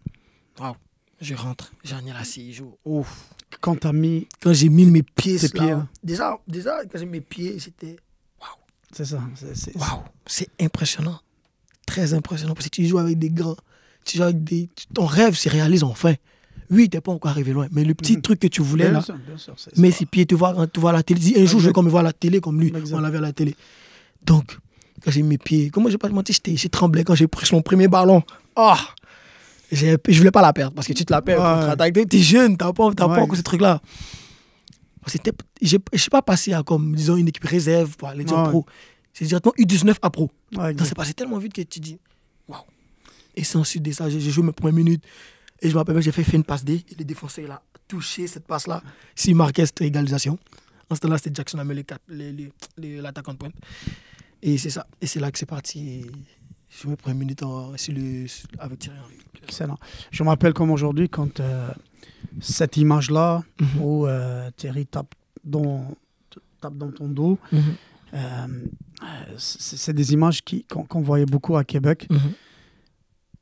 Waouh, 0.60 0.76
je 1.22 1.34
rentre, 1.36 1.72
j'en 1.84 2.06
ai 2.06 2.12
assis, 2.12 2.52
je 2.54 2.58
joue. 2.60 2.76
Ouf. 2.86 3.30
Quand 3.62 3.76
tu 3.80 3.88
as 3.88 3.94
mis. 3.94 4.28
Quand 4.42 4.54
j'ai 4.54 4.70
mis 4.70 4.86
mes 4.86 5.04
pieds, 5.04 5.38
là, 5.38 5.50
pieds, 5.50 5.70
là. 5.72 5.88
déjà, 6.04 6.38
déjà, 6.48 6.82
quand 6.84 6.98
j'ai 7.00 7.06
mis 7.06 7.14
mes 7.14 7.22
pieds, 7.22 7.58
c'était 7.60 7.96
C'est 8.92 9.06
ça. 9.06 9.22
c'est- 9.54 9.76
waouh, 9.76 10.02
impressionnant. 10.60 11.20
Très 11.86 12.14
impressionnant 12.14 12.54
parce 12.54 12.66
que 12.66 12.72
tu 12.72 12.86
joues 12.86 12.98
avec 12.98 13.18
des 13.20 13.30
grands, 13.30 13.56
tu 14.06 14.18
joues 14.18 14.24
avec 14.24 14.44
des. 14.44 14.70
Ton 14.94 15.06
rêve 15.06 15.36
se 15.36 15.50
réalise 15.50 15.84
enfin. 15.84 16.14
Oui, 16.72 16.90
t'es 16.90 17.00
pas 17.00 17.12
encore 17.12 17.30
arrivé 17.30 17.54
loin, 17.54 17.68
mais 17.72 17.84
le 17.84 17.94
petit 17.94 18.16
Mhm. 18.16 18.22
truc 18.24 18.40
que 18.40 18.48
tu 18.48 18.62
voulais 18.64 18.86
Bien 18.86 18.94
là, 18.94 19.02
sûr, 19.02 19.16
bien 19.18 19.38
sûr. 19.38 19.56
mais 19.78 19.92
ses 19.92 20.08
pieds, 20.08 20.26
tu 20.26 20.34
vois, 20.34 20.66
tu 20.68 20.80
vois 20.80 20.92
la 20.92 21.04
télé. 21.04 21.20
Dis, 21.20 21.36
Un 21.38 21.46
jour, 21.46 21.60
je 21.60 21.68
vais 21.68 21.74
comme 21.74 21.86
me 21.86 21.92
voir 21.92 22.02
la 22.02 22.12
télé 22.14 22.40
comme 22.42 22.60
lui. 22.60 22.70
Exact. 22.76 22.96
On 22.96 23.00
l'avait 23.02 23.20
à 23.20 23.22
la 23.22 23.34
télé. 23.34 23.56
Donc, 24.24 24.58
quand 25.04 25.12
j'ai 25.12 25.22
mis 25.22 25.30
mes 25.30 25.38
pieds, 25.38 25.70
comment 25.70 25.88
je 25.88 25.94
vais 25.94 25.98
pas 25.98 26.10
te 26.10 26.14
mentir, 26.14 26.36
j'ai 26.46 26.70
tremblé 26.70 27.04
quand 27.04 27.16
j'ai 27.16 27.28
pris 27.28 27.48
mon 27.54 27.62
premier 27.62 27.88
ballon. 27.88 28.24
Ah 28.56 28.80
J'ai- 29.72 29.98
Je 30.08 30.18
voulais 30.20 30.32
pas 30.32 30.42
la 30.44 30.54
perdre 30.54 30.76
parce 30.76 30.88
que 30.88 30.94
tu 30.94 31.04
te 31.06 31.12
la 31.12 31.22
perds. 31.24 31.40
Ouais. 31.40 31.44
contre-attaque. 31.76 32.08
T'es 32.08 32.20
jeune, 32.20 32.56
t'as 32.56 32.72
pas, 32.72 32.94
t'as 32.94 33.08
Ouais. 33.08 33.16
pas 33.16 33.22
encore 33.24 33.36
ce 33.36 33.42
truc-là. 33.42 33.82
C'était- 35.08 35.32
Je 35.62 35.78
suis 35.96 36.10
pas 36.10 36.22
passé 36.22 36.54
à 36.54 36.64
comme, 36.64 36.96
disons, 36.96 37.16
une 37.16 37.28
équipe 37.28 37.44
réserve 37.46 37.96
pour 37.98 38.08
aller 38.08 38.24
dire 38.24 38.38
Ouais. 38.38 38.50
pro. 38.50 38.66
C'est 39.14 39.26
directement 39.26 39.54
U19 39.58 39.98
à 40.02 40.10
pro. 40.10 40.32
C'est 40.80 40.96
passé 40.96 41.14
tellement 41.14 41.38
vite 41.40 41.54
que 41.54 41.62
tu 41.64 41.80
dis, 41.80 42.00
waouh. 42.48 42.62
Et 43.36 43.44
c'est 43.44 43.58
ensuite 43.58 43.82
de 43.84 43.92
ça, 43.92 44.10
j'ai 44.10 44.20
joué 44.20 44.44
mes 44.46 44.52
premières 44.52 44.74
minutes. 44.76 45.04
Et 45.62 45.70
je 45.70 45.74
me 45.74 45.80
rappelle, 45.80 46.00
j'ai 46.02 46.12
fait, 46.12 46.24
fait 46.24 46.38
une 46.38 46.44
passe 46.44 46.64
D. 46.64 46.84
Et 46.92 46.96
le 46.98 47.04
défenseur, 47.06 47.46
il 47.46 47.52
a 47.52 47.62
touché 47.88 48.28
cette 48.28 48.46
passe-là. 48.46 48.82
S'il 49.16 49.36
marquait, 49.36 49.66
c'était 49.66 49.86
égalisation. 49.88 50.38
En 50.90 50.96
ce 50.96 51.00
temps-là, 51.02 51.18
c'était 51.18 51.32
Jackson 51.34 51.58
les- 52.08 53.02
l'attaquant 53.02 53.34
de 53.34 53.38
pointe. 53.38 53.54
Et 54.48 54.58
c'est 54.60 54.70
ça. 54.70 54.86
Et 55.02 55.08
c'est 55.08 55.20
là 55.20 55.32
que 55.32 55.40
c'est 55.40 55.46
parti. 55.48 56.06
premières 57.02 57.18
minutes 57.18 57.42
en, 57.44 57.76
sur 57.78 57.94
le, 57.94 58.26
avec 58.60 58.80
Thierry 58.80 58.98
Henry. 59.04 59.16
Excellent. 59.44 59.78
Je 60.12 60.24
me 60.24 60.30
rappelle 60.30 60.54
comme 60.54 60.70
aujourd'hui, 60.72 61.10
quand 61.10 61.40
euh, 61.40 61.70
cette 62.40 62.78
image-là, 62.78 63.44
Mhm. 63.60 63.82
où 63.82 64.06
euh, 64.08 64.50
Thierry 64.56 64.86
tape 64.86 65.14
dans, 65.44 65.96
tape 66.62 66.78
dans 66.78 66.92
ton 66.92 67.08
dos, 67.08 67.40
Mhm. 67.52 67.60
euh, 68.14 68.18
euh, 69.04 69.34
c'est 69.38 69.94
des 69.94 70.14
images 70.14 70.42
qu'on 70.70 71.02
voyait 71.02 71.26
beaucoup 71.26 71.58
à 71.58 71.64
Québec. 71.64 72.08
Mhm. 72.12 72.20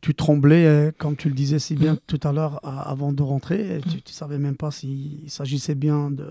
Tu 0.01 0.13
tremblais, 0.15 0.65
euh, 0.65 0.91
comme 0.97 1.15
tu 1.15 1.27
le 1.29 1.33
disais 1.35 1.59
si 1.59 1.75
bien 1.75 1.97
tout 2.07 2.19
à 2.23 2.31
l'heure, 2.33 2.59
avant 2.65 3.11
de 3.13 3.23
rentrer. 3.23 3.77
et 3.77 3.81
tu 3.81 3.97
ne 3.97 4.01
savais 4.11 4.37
même 4.37 4.57
pas 4.57 4.71
s'il 4.71 5.29
s'agissait 5.29 5.75
bien 5.75 6.11
de, 6.11 6.27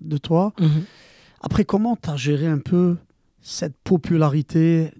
de 0.00 0.18
toi. 0.18 0.52
Après, 1.40 1.64
comment 1.64 1.96
tu 1.96 2.08
as 2.10 2.16
géré 2.16 2.46
un 2.46 2.58
peu 2.58 2.96
cette 3.50 3.76
popularité 3.82 4.90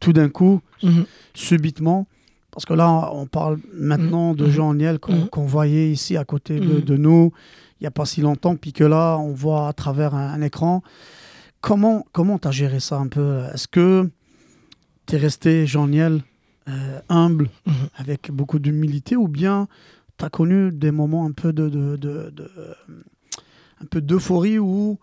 tout 0.00 0.12
d'un 0.12 0.28
coup, 0.28 0.60
Mhm. 0.82 1.04
subitement 1.34 2.06
Parce 2.50 2.66
que 2.66 2.72
là, 2.74 3.10
on 3.12 3.26
parle 3.26 3.58
maintenant 3.74 4.32
de 4.32 4.44
Mhm. 4.44 4.50
Jean 4.52 4.74
Niel 4.74 4.98
qu'on 5.00 5.22
Mhm. 5.22 5.28
qu'on 5.28 5.44
voyait 5.44 5.90
ici 5.90 6.16
à 6.16 6.24
côté 6.24 6.60
de, 6.60 6.78
de 6.80 6.96
nous 6.96 7.32
il 7.80 7.82
n'y 7.82 7.88
a 7.88 7.90
pas 7.90 8.06
si 8.06 8.20
longtemps, 8.20 8.54
puis 8.54 8.72
que 8.72 8.84
là, 8.84 9.16
on 9.18 9.32
voit 9.34 9.66
à 9.66 9.72
travers 9.72 10.14
un, 10.14 10.28
un 10.32 10.40
écran. 10.40 10.80
Comment 11.60 12.06
comment 12.12 12.38
tu 12.38 12.46
as 12.46 12.52
géré 12.52 12.78
ça 12.78 12.96
un 12.98 13.08
peu? 13.08 13.40
Est-ce 13.52 13.66
que 13.66 14.08
tu 15.06 15.16
es 15.16 15.18
resté, 15.18 15.66
Jean 15.66 15.88
Niel, 15.88 16.22
euh, 16.68 17.00
humble, 17.08 17.50
avec 17.96 18.30
beaucoup 18.30 18.60
d'humilité, 18.60 19.16
ou 19.16 19.26
bien 19.26 19.66
tu 20.16 20.24
as 20.24 20.30
connu 20.30 20.70
des 20.70 20.92
moments 20.92 21.26
un 21.26 21.32
peu 21.32 21.52
de, 21.52 21.68
de, 21.68 21.96
de- 21.96 22.30
de- 22.30 22.50
un 23.82 23.86
peu 23.90 24.00
d'euphorie 24.00 24.60
où 24.60 24.98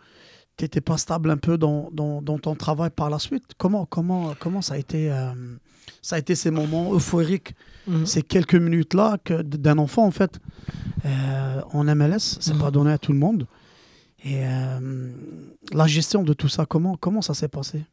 tu 0.62 0.66
n'étais 0.66 0.82
pas 0.82 0.97
stable 0.97 1.30
un 1.32 1.38
peu 1.38 1.57
dans, 1.57 1.89
dans, 1.91 2.22
dans 2.22 2.38
ton 2.39 2.55
travail 2.55 2.89
par 2.89 3.09
la 3.09 3.20
suite 3.20 3.43
Comment, 3.57 3.86
comment, 3.86 4.34
comment 4.39 4.62
ça, 4.62 4.76
a 4.76 4.78
été, 4.78 5.12
euh, 5.12 5.34
ça 6.01 6.16
a 6.16 6.20
été 6.20 6.36
ces 6.36 6.51
moments 6.51 6.93
euphoriques, 6.93 7.53
Mhm. 7.88 8.05
ces 8.05 8.22
quelques 8.22 8.55
minutes-là 8.55 9.18
que 9.24 9.41
d'un 9.41 9.78
enfant, 9.80 10.05
en 10.05 10.12
fait, 10.12 10.39
euh, 11.05 11.62
en 11.74 11.84
MLS 11.95 12.38
C'est 12.39 12.53
Mhm. 12.53 12.59
pas 12.59 12.70
donné 12.72 12.91
à 12.91 12.97
tout 12.99 13.12
le 13.12 13.18
monde. 13.18 13.47
Et 14.24 14.45
euh, 14.45 15.09
la 15.74 15.88
gestion 15.88 16.22
de 16.24 16.34
tout 16.34 16.47
ça, 16.47 16.66
comment, 16.68 16.95
comment 16.95 17.24
ça 17.24 17.34
s'est 17.34 17.47
passé? 17.47 17.84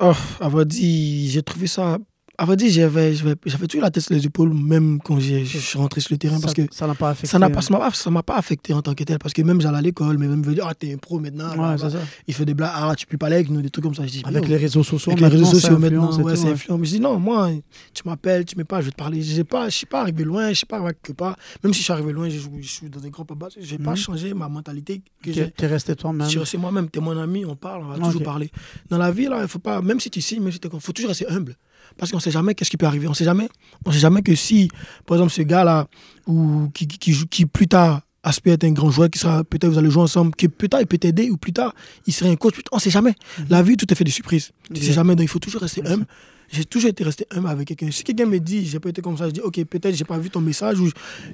Oh, 0.00 0.12
à 0.40 0.48
vrai 0.48 0.64
dire, 0.64 1.30
j'ai 1.30 1.42
trouvé 1.42 1.66
ça. 1.66 1.98
À 2.36 2.46
vrai 2.46 2.56
dire, 2.56 2.70
j'avais, 2.70 3.14
j'avais, 3.14 3.36
j'avais 3.46 3.66
toujours 3.68 3.82
la 3.84 3.90
tête 3.92 4.02
sur 4.02 4.12
les 4.14 4.24
épaules, 4.26 4.52
même 4.52 4.98
quand 5.04 5.20
je 5.20 5.44
suis 5.44 5.78
rentré 5.78 6.00
sur 6.00 6.12
le 6.12 6.18
terrain, 6.18 6.40
parce 6.40 6.52
ça, 6.54 6.62
que 6.66 6.74
ça 6.74 6.86
n'a 6.86 6.94
pas 6.96 7.10
affecté. 7.10 7.28
ça 7.28 7.38
n'a 7.38 7.48
pas, 7.48 7.60
ça 7.60 8.10
m'a 8.10 8.22
pas, 8.24 8.32
pas 8.32 8.38
affecté 8.38 8.72
en 8.74 8.82
tant 8.82 8.92
que 8.94 9.04
tel, 9.04 9.18
parce 9.20 9.32
que 9.32 9.42
même 9.42 9.60
j'allais 9.60 9.78
à 9.78 9.82
l'école, 9.82 10.18
mais 10.18 10.26
même 10.26 10.44
me 10.44 10.52
dire, 10.54 10.66
ah, 10.68 10.74
t'es 10.74 10.92
un 10.92 10.96
pro 10.96 11.20
maintenant, 11.20 11.50
Ouais, 11.50 11.76
c'est 11.78 11.84
bah. 11.84 11.90
ça. 11.90 11.98
il 12.26 12.34
fait 12.34 12.44
des 12.44 12.54
blagues, 12.54 12.72
ah, 12.74 12.94
tu 12.96 13.06
peux 13.06 13.16
pas 13.18 13.26
aller 13.26 13.36
avec 13.36 13.50
nous, 13.50 13.62
des 13.62 13.70
trucs 13.70 13.84
comme 13.84 13.94
ça. 13.94 14.04
Je 14.04 14.10
dis, 14.10 14.22
Avec 14.24 14.48
les 14.48 14.56
réseaux 14.56 14.82
sociaux, 14.82 15.12
Avec 15.12 15.20
les 15.22 15.28
réseaux 15.28 15.44
sociaux 15.44 15.78
maintenant, 15.78 16.18
et 16.18 16.22
ouais, 16.22 16.34
c'est 16.36 16.46
ouais. 16.46 16.52
influent. 16.52 16.76
Mais 16.78 16.86
je 16.86 16.90
dis 16.92 17.00
non, 17.00 17.18
moi, 17.20 17.50
tu 17.92 18.02
m'appelles, 18.04 18.44
tu 18.44 18.56
m'es 18.56 18.64
pas, 18.64 18.80
je 18.80 18.86
vais 18.86 18.90
te 18.92 18.96
parler. 18.96 19.22
Je 19.22 19.42
pas, 19.42 19.68
je 19.68 19.76
suis 19.76 19.86
pas 19.86 20.00
arrivé 20.00 20.24
loin, 20.24 20.48
je 20.48 20.54
suis 20.54 20.66
pas 20.66 20.80
quelque 20.80 21.12
part. 21.12 21.36
Même 21.62 21.72
si 21.72 21.80
je 21.80 21.84
suis 21.84 21.92
arrivé 21.92 22.12
loin, 22.12 22.28
je, 22.28 22.38
je 22.60 22.68
suis 22.68 22.88
dans 22.90 23.00
des 23.00 23.10
grands 23.10 23.24
pas 23.24 23.34
j'ai 23.60 23.78
pas 23.78 23.90
Mhm. 23.92 23.96
changé 23.96 24.34
ma 24.34 24.48
mentalité 24.48 25.02
que 25.22 25.30
T'es 25.30 25.66
resté 25.66 25.94
toi-même. 25.94 26.24
Je 26.26 26.30
suis 26.30 26.38
resté 26.40 26.58
moi-même, 26.58 26.88
t'es 26.88 27.00
mon 27.00 27.16
ami, 27.16 27.44
on 27.44 27.54
parle, 27.54 27.84
on 27.84 27.88
va 27.88 27.98
toujours 27.98 28.22
parler. 28.24 28.50
Dans 28.90 28.98
la 28.98 29.10
vie, 29.12 29.26
là, 29.26 29.38
il 29.42 29.48
faut 29.48 29.58
pas, 29.60 29.80
même 29.82 30.00
si 30.00 30.10
tu 30.10 30.20
signes, 30.20 30.42
même 30.42 30.52
si 30.52 30.58
tu 30.58 30.68
faut 30.80 30.92
toujours 30.92 31.10
rester 31.10 31.28
humble. 31.28 31.54
Parce 31.96 32.10
qu'on 32.10 32.20
sait 32.20 32.30
jamais 32.30 32.54
qu'est-ce 32.54 32.70
qui 32.70 32.76
peut 32.76 32.86
arriver. 32.86 33.06
On 33.06 33.14
sait 33.14 33.24
jamais, 33.24 33.48
on 33.84 33.92
sait 33.92 33.98
jamais 33.98 34.22
que 34.22 34.34
si, 34.34 34.68
par 35.06 35.16
exemple, 35.16 35.32
ce 35.32 35.42
gars-là, 35.42 35.86
ou 36.26 36.70
qui, 36.74 36.86
qui, 36.86 36.98
qui 36.98 37.12
joue, 37.12 37.26
qui 37.26 37.46
plus 37.46 37.68
tard 37.68 38.00
aspire 38.24 38.54
être 38.54 38.64
un 38.64 38.72
grand 38.72 38.90
joueur, 38.90 39.10
qui 39.10 39.18
sera, 39.18 39.44
peut-être 39.44 39.68
vous 39.68 39.78
allez 39.78 39.90
jouer 39.90 40.02
ensemble, 40.02 40.34
que 40.34 40.46
plus 40.46 40.68
tard 40.68 40.80
il 40.80 40.86
peut 40.86 40.98
t'aider, 40.98 41.30
ou 41.30 41.36
plus 41.36 41.52
tard 41.52 41.74
il 42.06 42.12
serait 42.12 42.30
un 42.30 42.36
coach, 42.36 42.54
on 42.72 42.78
sait 42.78 42.90
jamais. 42.90 43.14
La 43.50 43.62
vie, 43.62 43.76
tout 43.76 43.90
est 43.92 43.94
fait 43.94 44.04
de 44.04 44.10
surprises. 44.10 44.50
Tu 44.72 44.82
sais 44.82 44.92
jamais, 44.92 45.14
donc 45.14 45.24
il 45.24 45.28
faut 45.28 45.38
toujours 45.38 45.60
rester 45.60 45.86
humble. 45.86 46.06
J'ai 46.50 46.64
toujours 46.64 46.90
été 46.90 47.02
resté 47.04 47.26
humble 47.30 47.48
avec 47.48 47.68
quelqu'un. 47.68 47.90
Si 47.90 48.04
quelqu'un 48.04 48.26
me 48.26 48.38
dit, 48.38 48.66
j'ai 48.66 48.78
pas 48.78 48.88
été 48.90 49.00
comme 49.02 49.16
ça, 49.16 49.26
je 49.26 49.32
dis, 49.32 49.40
ok, 49.40 49.64
peut-être 49.64 49.94
j'ai 49.94 50.04
pas 50.04 50.18
vu 50.18 50.30
ton 50.30 50.40
message 50.40 50.78
ou 50.78 50.88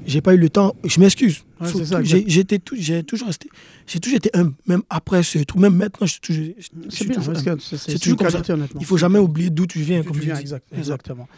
j'ai 0.06 0.20
pas 0.20 0.34
eu 0.34 0.38
le 0.38 0.48
temps, 0.48 0.74
je 0.84 0.98
m'excuse. 1.00 1.42
Ouais, 1.60 1.66
ça, 1.84 2.00
j'étais 2.02 2.58
tout- 2.58 2.76
j'ai 2.78 3.02
toujours 3.02 3.26
resté, 3.26 3.48
j'ai 3.86 4.00
toujours 4.00 4.16
été 4.16 4.30
humble, 4.34 4.54
même 4.66 4.82
après 4.88 5.22
ce 5.22 5.38
truc, 5.40 5.60
même 5.60 5.74
maintenant, 5.74 6.06
je 6.06 6.12
suis 6.12 6.20
toujours, 6.20 6.44
C'est 6.88 7.04
toujours 7.12 7.34
c'est- 7.58 7.98
toujours 7.98 8.16
comme 8.18 8.26
ça. 8.28 8.32
qualité, 8.38 8.52
honnêtement. 8.54 8.80
Il 8.80 8.86
faut 8.86 8.96
jamais 8.96 9.18
oublier 9.18 9.50
d'où 9.50 9.66
tu 9.66 9.80
viens, 9.80 10.02
comme 10.02 10.12
tu 10.14 10.20
viens, 10.20 10.36
exact- 10.36 10.66
exactement. 10.76 11.28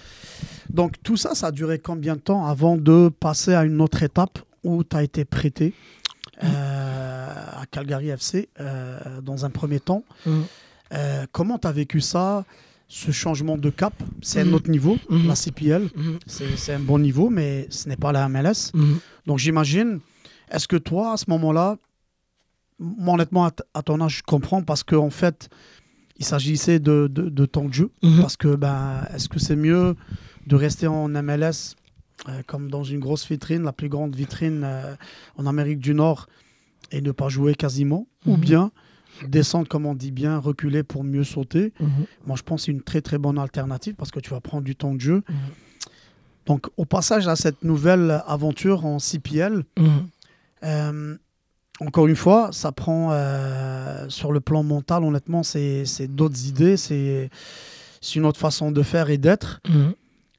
Donc 0.71 0.95
tout 1.03 1.17
ça, 1.17 1.35
ça 1.35 1.49
a 1.49 1.51
duré 1.51 1.79
combien 1.79 2.15
de 2.15 2.21
temps 2.21 2.47
avant 2.47 2.77
de 2.77 3.11
passer 3.21 3.53
à 3.55 3.65
une 3.65 3.81
autre 3.81 4.03
étape 4.03 4.39
où 4.63 4.85
tu 4.85 4.97
as 4.97 5.03
été 5.03 5.25
prêté 5.25 5.75
euh, 6.45 7.35
à 7.61 7.67
Calgary 7.71 8.09
FC 8.11 8.49
euh, 8.61 9.21
dans 9.23 9.45
un 9.45 9.51
premier 9.51 9.81
temps? 9.81 10.05
Mhm. 10.27 10.45
Euh, 10.95 11.27
Comment 11.33 11.59
tu 11.59 11.67
as 11.67 11.73
vécu 11.73 12.01
ça? 12.01 12.45
Ce 12.95 13.11
changement 13.11 13.57
de 13.57 13.71
cap, 13.71 13.95
c'est 14.21 14.41
un 14.41 14.45
Mhm. 14.45 14.55
autre 14.55 14.71
niveau, 14.71 14.99
Mhm. 15.09 15.27
la 15.27 15.35
CPL, 15.35 15.89
Mhm. 15.97 16.19
c'est 16.27 16.75
un 16.75 16.79
bon 16.81 16.99
niveau, 16.99 17.31
mais 17.31 17.67
ce 17.71 17.89
n'est 17.89 17.97
pas 17.97 18.13
la 18.13 18.27
MLS. 18.29 18.71
Donc 19.27 19.39
j'imagine, 19.39 20.01
est-ce 20.51 20.69
que 20.69 20.77
toi, 20.77 21.13
à 21.13 21.17
ce 21.17 21.25
moment-là, 21.29 21.79
moi 22.79 23.15
honnêtement, 23.15 23.47
à, 23.47 23.83
ton 23.83 23.99
âge, 24.03 24.19
je 24.19 24.23
comprends 24.25 24.63
parce 24.63 24.83
qu'en 24.83 25.09
fait, 25.09 25.49
il 26.19 26.25
s'agissait 26.27 26.81
de, 26.81 27.09
de, 27.11 27.31
de 27.31 27.47
temps 27.47 27.65
de 27.65 27.73
jeu. 27.73 27.91
Parce 28.21 28.37
que, 28.37 28.55
ben, 28.57 29.07
est-ce 29.15 29.29
que 29.31 29.39
c'est 29.39 29.57
mieux 29.57 29.97
de 30.47 30.57
rester 30.57 30.87
en 30.87 31.09
MLS 31.09 31.77
euh, 32.29 32.43
comme 32.47 32.71
dans 32.71 32.85
une 32.85 33.01
grosse 33.01 33.27
vitrine, 33.27 33.63
la 33.63 33.73
plus 33.73 33.89
grande 33.89 34.15
vitrine 34.15 34.63
euh, 34.65 34.95
en 35.39 35.47
Amérique 35.47 35.79
du 35.79 35.95
Nord, 35.95 36.27
et 36.91 37.01
ne 37.01 37.11
pas 37.11 37.29
jouer 37.31 37.55
quasiment? 37.55 38.07
Ou 38.27 38.37
bien 38.37 38.71
descendre, 39.29 39.69
comme 39.69 39.87
on 39.87 39.95
dit 39.95 40.11
bien, 40.13 40.39
reculer 40.39 40.83
pour 40.83 41.05
mieux 41.05 41.25
sauter 41.25 41.73
Mhm. 41.81 41.89
Moi, 42.27 42.37
je 42.37 42.43
pense 42.43 42.63
que 42.63 42.67
c'est 42.67 42.73
une 42.73 42.83
très 42.83 43.01
très 43.01 43.19
bonne 43.19 43.39
alternative 43.39 43.95
parce 43.97 44.11
que 44.11 44.21
tu 44.21 44.31
vas 44.31 44.41
prendre 44.41 44.65
du 44.65 44.75
temps 44.77 44.95
de 44.95 45.01
jeu. 45.01 45.23
Mhm. 45.29 45.35
Donc, 46.47 46.67
au 46.77 46.85
passage 46.85 47.29
à 47.29 47.37
cette 47.37 47.63
nouvelle 47.63 48.23
aventure 48.27 48.85
en 48.85 48.99
CPL, 48.99 49.65
Mhm. 49.79 50.09
euh, 50.65 51.17
encore 51.81 52.07
une 52.07 52.17
fois, 52.17 52.51
ça 52.53 52.73
prend 52.73 53.11
euh, 53.13 54.09
sur 54.09 54.33
le 54.33 54.41
plan 54.41 54.63
mental, 54.63 55.05
honnêtement, 55.05 55.43
c'est 55.43 55.85
d'autres 56.09 56.47
idées, 56.47 56.77
c'est 56.77 57.31
une 58.17 58.25
autre 58.27 58.41
façon 58.41 58.73
de 58.73 58.83
faire 58.83 59.11
et 59.11 59.19
d'être. 59.19 59.61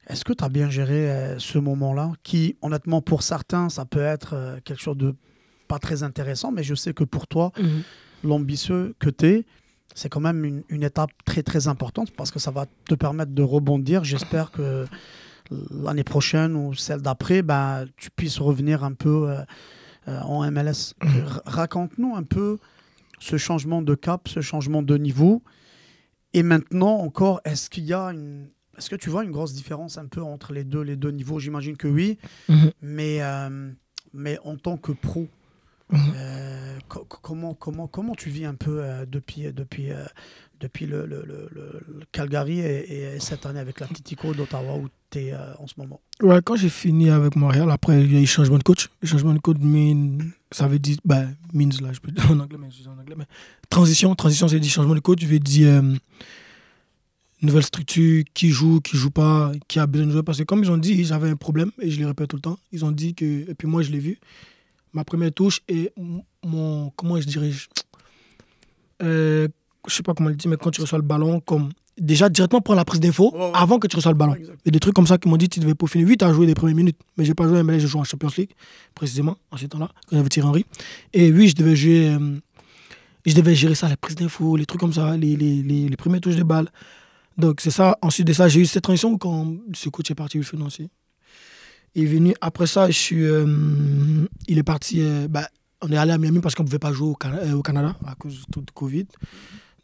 Est-ce 0.06 0.24
que 0.24 0.34
tu 0.34 0.44
as 0.44 0.50
bien 0.50 0.68
géré 0.68 1.10
euh, 1.10 1.38
ce 1.38 1.58
moment-là 1.58 2.12
Qui, 2.22 2.56
honnêtement, 2.60 3.00
pour 3.00 3.22
certains, 3.22 3.70
ça 3.70 3.86
peut 3.86 4.02
être 4.02 4.58
quelque 4.64 4.80
chose 4.82 4.98
de 4.98 5.14
pas 5.66 5.78
très 5.78 6.02
intéressant, 6.02 6.52
mais 6.52 6.62
je 6.62 6.74
sais 6.74 6.92
que 6.92 7.04
pour 7.04 7.26
toi. 7.26 7.50
L'ambitieux 8.24 8.94
que 8.98 9.10
tu 9.10 9.26
es, 9.26 9.46
c'est 9.94 10.08
quand 10.08 10.20
même 10.20 10.44
une, 10.44 10.62
une 10.68 10.82
étape 10.82 11.10
très 11.24 11.42
très 11.42 11.68
importante 11.68 12.10
parce 12.12 12.30
que 12.30 12.38
ça 12.38 12.50
va 12.50 12.66
te 12.88 12.94
permettre 12.94 13.32
de 13.32 13.42
rebondir. 13.42 14.02
J'espère 14.04 14.50
que 14.50 14.86
l'année 15.70 16.04
prochaine 16.04 16.56
ou 16.56 16.74
celle 16.74 17.00
d'après, 17.02 17.42
ben, 17.42 17.86
tu 17.96 18.10
puisses 18.10 18.38
revenir 18.38 18.82
un 18.82 18.92
peu 18.92 19.28
euh, 19.30 19.40
euh, 20.08 20.20
en 20.22 20.50
MLS. 20.50 20.94
R- 21.02 21.40
Raconte-nous 21.44 22.14
un 22.16 22.22
peu 22.24 22.58
ce 23.20 23.36
changement 23.36 23.82
de 23.82 23.94
cap, 23.94 24.26
ce 24.28 24.40
changement 24.40 24.82
de 24.82 24.96
niveau. 24.96 25.42
Et 26.32 26.42
maintenant 26.42 26.96
encore, 26.98 27.40
est-ce 27.44 27.70
qu'il 27.70 27.84
y 27.84 27.92
a 27.92 28.06
une... 28.06 28.48
Est-ce 28.76 28.90
que 28.90 28.96
tu 28.96 29.08
vois 29.08 29.22
une 29.22 29.30
grosse 29.30 29.52
différence 29.52 29.98
un 29.98 30.06
peu 30.06 30.20
entre 30.20 30.52
les 30.52 30.64
deux, 30.64 30.80
les 30.80 30.96
deux 30.96 31.12
niveaux? 31.12 31.38
J'imagine 31.38 31.76
que 31.76 31.86
oui, 31.86 32.18
Mhm. 32.48 32.72
mais, 32.82 33.22
euh, 33.22 33.70
mais 34.12 34.38
en 34.42 34.56
tant 34.56 34.76
que 34.76 34.90
pro, 34.90 35.28
Mhm. 35.94 36.12
euh, 36.16 36.78
co- 36.88 37.04
co- 37.08 37.18
comment, 37.22 37.54
comment, 37.54 37.86
comment 37.86 38.14
tu 38.14 38.28
vis 38.30 38.44
un 38.44 38.54
peu 38.54 38.80
euh, 38.82 39.06
depuis, 39.06 39.52
depuis, 39.52 39.90
euh, 39.90 40.04
depuis 40.60 40.86
le, 40.86 41.06
le- 41.06 41.24
le- 41.26 41.48
le- 41.52 41.80
le 41.88 42.00
Calgary 42.12 42.60
et, 42.60 43.14
et 43.14 43.20
cette 43.20 43.46
année 43.46 43.60
avec 43.60 43.80
l'Atletico 43.80 44.32
d'Ottawa 44.34 44.76
où 44.76 44.88
tu 45.10 45.18
es 45.20 45.34
en 45.58 45.66
ce 45.66 45.74
moment? 45.78 46.00
Ouais, 46.22 46.40
quand 46.44 46.56
j'ai 46.56 46.68
fini 46.68 47.10
avec 47.10 47.36
Montréal, 47.36 47.70
après, 47.70 48.02
il 48.02 48.12
y 48.12 48.16
a 48.16 48.20
eu 48.20 48.26
changement 48.26 48.58
de 48.58 48.62
coach. 48.62 48.88
Changement 49.02 49.34
de 49.34 49.38
coach, 49.40 49.56
mean, 49.60 50.18
ça 50.50 50.66
veut 50.68 50.78
dire, 50.78 50.96
bah, 51.04 51.24
means, 51.52 51.70
là, 51.82 51.92
je 51.92 52.00
peux 52.00 52.12
dire 52.12 52.30
en 52.30 52.38
anglais, 52.40 52.58
mais 52.60 52.70
je 52.70 52.82
dis 52.82 52.88
en 52.88 52.98
anglais, 52.98 53.14
mais 53.16 53.26
transition, 53.70 54.14
transition, 54.14 54.48
c'est 54.48 54.60
dit 54.60 54.68
changement 54.68 54.94
de 54.94 55.00
coach, 55.00 55.20
je 55.20 55.26
vais 55.26 55.38
dire 55.40 55.82
nouvelle 57.42 57.62
structure, 57.64 58.24
qui 58.32 58.50
joue, 58.50 58.80
qui 58.80 58.96
joue 58.96 59.10
pas, 59.10 59.52
qui 59.68 59.78
a 59.78 59.86
besoin 59.86 60.06
de 60.06 60.12
jouer. 60.12 60.22
Parce 60.22 60.38
que 60.38 60.44
comme 60.44 60.62
ils 60.64 60.70
ont 60.70 60.78
dit, 60.78 61.04
j'avais 61.04 61.28
un 61.28 61.36
problème, 61.36 61.70
et 61.78 61.90
je 61.90 62.00
le 62.00 62.06
répète 62.06 62.28
tout 62.30 62.36
le 62.36 62.42
temps, 62.42 62.58
ils 62.72 62.84
ont 62.84 62.92
dit 62.92 63.14
que, 63.14 63.48
et 63.50 63.54
puis 63.54 63.68
moi, 63.68 63.82
je 63.82 63.90
l'ai 63.90 63.98
vu, 63.98 64.18
ma 64.94 65.04
première 65.04 65.32
touche 65.32 65.60
et 65.68 65.92
mon, 66.42 66.90
comment 66.96 67.20
je 67.20 67.26
dirais, 67.26 67.50
euh, 69.02 69.48
je 69.86 69.94
sais 69.94 70.02
pas 70.02 70.14
comment 70.14 70.30
le 70.30 70.36
dire, 70.36 70.50
mais 70.50 70.56
quand 70.56 70.70
tu 70.70 70.80
reçois 70.80 70.98
le 70.98 71.04
ballon, 71.04 71.40
comme, 71.40 71.70
déjà 71.98 72.28
directement 72.28 72.60
prendre 72.60 72.78
la 72.78 72.84
prise 72.84 73.00
d'info 73.00 73.32
ouais. 73.34 73.50
avant 73.54 73.78
que 73.78 73.86
tu 73.86 73.96
reçois 73.96 74.12
le 74.12 74.18
ballon. 74.18 74.34
Exact. 74.34 74.58
Il 74.64 74.68
y 74.68 74.70
a 74.70 74.72
des 74.72 74.80
trucs 74.80 74.94
comme 74.94 75.06
ça 75.06 75.18
qui 75.18 75.28
m'ont 75.28 75.36
dit 75.36 75.48
tu 75.48 75.60
devais 75.60 75.74
peaufiner. 75.74 76.04
Oui, 76.04 76.16
tu 76.16 76.24
as 76.24 76.32
joué 76.32 76.46
les 76.46 76.54
premières 76.54 76.76
minutes, 76.76 76.98
mais 77.16 77.24
j'ai 77.24 77.34
pas 77.34 77.46
joué 77.46 77.62
MLS, 77.62 77.80
j'ai 77.80 77.86
joué 77.86 78.00
en 78.00 78.04
Champions 78.04 78.30
League, 78.38 78.50
précisément, 78.94 79.36
en 79.50 79.56
ce 79.56 79.66
temps-là, 79.66 79.90
quand 80.08 80.16
j'avais 80.16 80.28
tiré 80.28 80.46
Henry. 80.46 80.64
Et 81.12 81.30
oui, 81.30 81.48
je 81.48 81.54
devais 81.54 81.76
jouer. 81.76 82.08
euh, 82.08 82.38
je 83.26 83.34
devais 83.34 83.54
gérer 83.54 83.74
ça, 83.74 83.88
les 83.88 83.96
prises 83.96 84.16
d'infos, 84.16 84.56
les 84.56 84.66
trucs 84.66 84.80
comme 84.80 84.92
ça, 84.92 85.16
les, 85.16 85.34
les, 85.36 85.62
les, 85.62 85.88
les 85.88 85.96
premières 85.96 86.20
touches 86.20 86.36
de 86.36 86.42
balle. 86.42 86.68
Donc, 87.38 87.60
c'est 87.60 87.70
ça. 87.70 87.96
Ensuite 88.02 88.26
de 88.26 88.32
ça, 88.32 88.48
j'ai 88.48 88.60
eu 88.60 88.66
cette 88.66 88.84
transition 88.84 89.16
quand 89.16 89.56
ce 89.72 89.88
coach 89.88 90.10
est 90.10 90.14
parti. 90.14 90.38
Il 90.38 90.44
est 91.94 92.06
venu. 92.06 92.34
Après 92.40 92.66
ça, 92.66 92.86
je 92.88 92.98
suis, 92.98 93.24
euh, 93.24 94.26
il 94.48 94.58
est 94.58 94.62
parti. 94.64 95.00
euh, 95.00 95.28
bah, 95.28 95.48
on 95.82 95.92
est 95.92 95.96
allé 95.96 96.12
à 96.12 96.18
Miami 96.18 96.40
parce 96.40 96.54
qu'on 96.54 96.62
ne 96.62 96.68
pouvait 96.68 96.78
pas 96.78 96.92
jouer 96.92 97.08
au, 97.08 97.16
euh, 97.26 97.52
au 97.52 97.62
Canada 97.62 97.94
à 98.06 98.14
cause 98.14 98.40
de 98.40 98.52
tout 98.52 98.60
le 98.60 98.72
Covid. 98.72 99.06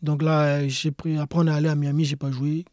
Donc 0.03 0.23
là, 0.23 0.67
j'ai 0.67 0.91
pris. 0.91 1.19
Après, 1.19 1.39
on 1.41 1.47
est 1.47 1.51
allé 1.51 1.69
à 1.69 1.75
Miami, 1.75 2.05
j'ai 2.05 2.17
pas 2.17 2.31
joué. 2.31 2.65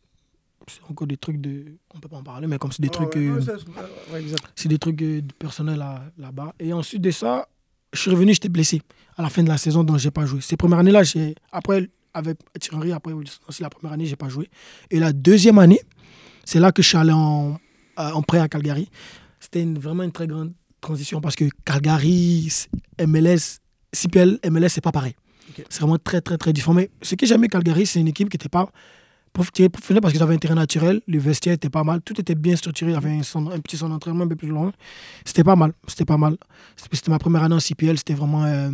c'est 0.69 0.81
encore 0.89 1.07
des 1.07 1.17
trucs 1.17 1.39
de. 1.39 1.65
On 1.93 1.99
peut 1.99 2.07
pas 2.09 2.17
en 2.17 2.23
parler, 2.23 2.47
mais 2.47 2.57
comme 2.57 2.71
c'est 2.71 2.81
des 2.81 2.89
trucs. 2.89 3.15
ouais, 3.15 3.29
ouais, 3.29 3.41
c'est- 3.41 4.13
ouais, 4.13 4.21
exact. 4.21 4.43
c'est 4.55 4.67
des 4.69 4.77
trucs 4.79 5.01
personnels 5.39 5.77
là- 5.79 6.03
là-bas. 6.17 6.53
et 6.59 6.73
ensuite 6.73 7.01
de 7.01 7.11
ça, 7.11 7.47
je 7.93 7.99
suis 8.01 8.11
revenu, 8.11 8.33
j'étais 8.33 8.49
blessé 8.49 8.81
à 9.17 9.21
la 9.21 9.29
fin 9.29 9.43
de 9.43 9.47
la 9.49 9.57
saison, 9.57 9.83
donc 9.83 9.97
j'ai 9.97 10.11
pas 10.11 10.25
joué. 10.25 10.41
Ces 10.41 10.57
premières 10.57 10.79
années-là, 10.79 11.03
j'ai 11.03 11.35
après 11.51 11.89
avec 12.13 12.37
Thierry 12.59 12.91
après 12.91 13.13
aussi 13.13 13.61
la 13.61 13.69
première 13.69 13.93
année, 13.93 14.05
j'ai 14.05 14.15
pas 14.17 14.27
joué. 14.29 14.49
Et 14.91 14.99
la 14.99 15.13
deuxième 15.13 15.57
année, 15.59 15.79
c'est 16.45 16.59
là 16.59 16.71
que 16.71 16.81
je 16.81 16.87
suis 16.89 16.97
allé 16.97 17.11
en, 17.13 17.57
en 17.97 18.21
prêt 18.23 18.39
à 18.39 18.47
Calgary. 18.47 18.89
C'était 19.47 19.61
une- 19.63 19.79
vraiment 19.79 20.03
une 20.03 20.11
très 20.11 20.27
grande 20.27 20.51
transition 20.81 21.21
parce 21.21 21.37
que 21.37 21.45
Calgary, 21.63 22.51
MLS, 22.99 23.59
CPL, 23.93 24.39
MLS, 24.43 24.67
c'est 24.67 24.81
pas 24.81 24.91
pareil. 24.91 25.15
C'est 25.69 25.79
vraiment 25.79 25.97
très, 25.97 26.19
très, 26.19 26.37
très 26.37 26.51
différent. 26.51 26.73
Mais 26.73 26.89
ce 27.01 27.15
que 27.15 27.25
j'aimais 27.25 27.47
Calgary, 27.47 27.85
c'est 27.85 28.01
une 28.01 28.09
équipe 28.09 28.29
qui 28.29 28.35
était 28.35 28.49
pas 28.49 28.69
professionnelle 29.31 30.01
parce 30.01 30.11
qu'ils 30.13 30.21
avaient 30.21 30.35
un 30.35 30.37
terrain 30.37 30.55
naturel, 30.55 30.99
le 31.07 31.17
vestiaire 31.19 31.53
était 31.53 31.69
pas 31.69 31.85
mal, 31.85 32.01
tout 32.01 32.19
était 32.19 32.35
bien 32.35 32.57
structuré, 32.57 32.91
il 32.91 32.93
y 32.95 32.97
avait 32.97 33.09
un, 33.11 33.19
petit 33.61 33.77
centre 33.77 33.89
d'entraînement 33.93 34.25
un 34.25 34.27
peu 34.27 34.35
plus 34.35 34.49
loin. 34.49 34.73
C'était 35.23 35.45
pas 35.45 35.55
mal, 35.55 35.71
c'était 35.87 36.03
pas 36.05 36.17
mal. 36.17 36.35
C'était 36.91 37.09
ma 37.09 37.19
première 37.19 37.43
année 37.43 37.55
en 37.55 37.59
CPL, 37.61 37.97
c'était 37.97 38.15
vraiment. 38.15 38.43
euh, 38.43 38.69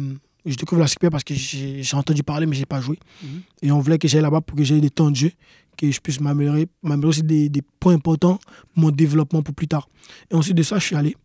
je 0.46 0.56
découvre 0.56 0.82
la 0.82 0.88
CPL 0.88 1.12
parce 1.12 1.24
que 1.24 1.36
j'ai 1.36 1.84
j'ai 1.84 1.96
entendu 1.96 2.24
parler, 2.24 2.48
mais 2.48 2.56
j'ai 2.56 2.66
pas 2.66 2.82
joué. 2.82 2.98
Mhm. 3.22 3.42
Et 3.62 3.72
on 3.72 3.80
voulait 3.80 4.00
que 4.00 4.08
j'aille 4.08 4.24
là-bas 4.24 4.42
pour 4.42 4.58
que 4.58 4.64
j'aie 4.64 4.82
des 4.82 4.90
temps 4.90 5.12
de 5.12 5.16
jeu, 5.16 5.32
que 5.78 5.90
je 5.92 6.00
puisse 6.00 6.20
m'améliorer, 6.20 6.68
m'améliorer 6.82 7.10
aussi 7.10 7.24
des, 7.24 7.50
des 7.50 7.62
points 7.80 7.94
importants 7.96 8.40
pour 8.74 8.84
mon 8.84 8.92
développement 8.92 9.42
pour 9.42 9.54
plus 9.56 9.68
tard. 9.68 9.88
Et 10.32 10.36
ensuite 10.36 10.56
de 10.58 10.64
ça, 10.64 10.78
je 10.80 10.86
suis 10.86 10.96
allé. 10.96 11.16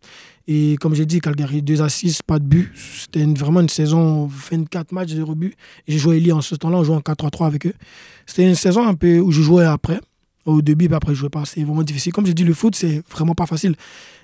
Et 0.47 0.77
comme 0.79 0.95
j'ai 0.95 1.05
dit, 1.05 1.19
Calgary, 1.21 1.61
2 1.61 1.81
à 1.81 1.89
6, 1.89 2.21
pas 2.23 2.39
de 2.39 2.45
but. 2.45 2.71
C'était 2.75 3.21
une- 3.21 3.35
vraiment 3.35 3.59
une 3.61 3.69
saison 3.69 4.25
24 4.27 4.91
matchs, 4.91 5.09
0 5.11 5.35
but. 5.35 5.53
Et 5.87 5.91
j'ai 5.93 5.99
joué 5.99 6.17
Eli 6.17 6.31
en 6.31 6.41
ce 6.41 6.55
temps-là, 6.55 6.77
on 6.77 6.83
jouait 6.83 6.95
en 6.95 7.01
4-3-3 7.01 7.45
avec 7.47 7.67
eux. 7.67 7.73
C'était 8.25 8.47
une 8.47 8.55
saison 8.55 8.87
un 8.87 8.95
peu 8.95 9.19
où 9.19 9.31
je 9.31 9.41
jouais 9.43 9.65
après, 9.65 9.99
au 10.45 10.61
début, 10.63 10.87
puis 10.87 10.95
après 10.95 11.13
je 11.13 11.19
jouais 11.19 11.29
pas. 11.29 11.45
C'est 11.45 11.63
vraiment 11.63 11.83
difficile. 11.83 12.13
Comme 12.13 12.25
j'ai 12.25 12.33
dit, 12.33 12.43
le 12.43 12.53
foot, 12.55 12.75
c'est 12.75 13.03
vraiment 13.11 13.35
pas 13.35 13.45
facile. 13.45 13.75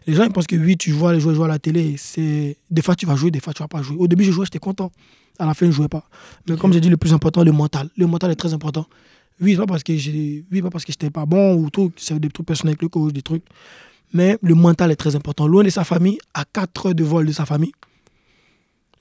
Les 0.07 0.13
gens 0.15 0.23
ils 0.23 0.31
pensent 0.31 0.47
que 0.47 0.55
oui, 0.55 0.77
tu 0.77 0.91
vois 0.91 1.13
les 1.13 1.19
joueurs 1.19 1.35
jouer 1.35 1.45
à 1.45 1.49
la 1.49 1.59
télé. 1.59 1.95
C'est 1.97 2.57
Des 2.71 2.81
fois, 2.81 2.95
tu 2.95 3.05
vas 3.05 3.15
jouer, 3.15 3.29
des 3.29 3.39
fois, 3.39 3.53
tu 3.53 3.61
vas 3.61 3.67
pas 3.67 3.83
jouer. 3.83 3.97
Au 3.99 4.07
début, 4.07 4.23
je 4.23 4.31
jouais, 4.31 4.45
j'étais 4.45 4.57
content. 4.59 4.91
À 5.37 5.45
la 5.45 5.53
fin, 5.53 5.65
je 5.67 5.71
jouais 5.71 5.89
pas. 5.89 6.07
Mais 6.49 6.55
comme 6.55 6.71
j'ai 6.73 6.79
dit, 6.81 6.89
le 6.89 6.97
plus 6.97 7.13
important, 7.13 7.43
le 7.43 7.51
mental. 7.51 7.89
Le 7.97 8.07
mental 8.07 8.31
est 8.31 8.35
très 8.35 8.53
important. 8.53 8.87
Oui, 9.41 9.55
pas 9.57 9.65
parce 9.65 9.83
que 9.83 9.95
j'ai, 9.97 10.45
oui, 10.51 10.61
pas 10.61 10.69
parce 10.69 10.85
que 10.85 10.91
j'étais 10.91 11.09
pas 11.09 11.25
bon 11.25 11.55
ou 11.55 11.69
tout, 11.69 11.91
c'est 11.97 12.17
des 12.19 12.29
trucs 12.29 12.45
personnels 12.47 12.71
avec 12.73 12.81
le 12.83 12.89
coach, 12.89 13.11
des 13.13 13.21
trucs. 13.21 13.43
Mais 14.13 14.37
le 14.41 14.55
mental 14.55 14.91
est 14.91 14.95
très 14.95 15.15
important. 15.15 15.45
Loin 15.47 15.63
de 15.63 15.69
sa 15.69 15.83
famille, 15.83 16.17
à 16.33 16.45
4 16.45 16.85
heures 16.87 16.95
de 16.95 17.03
vol 17.03 17.25
de 17.25 17.31
sa 17.33 17.45
famille, 17.45 17.73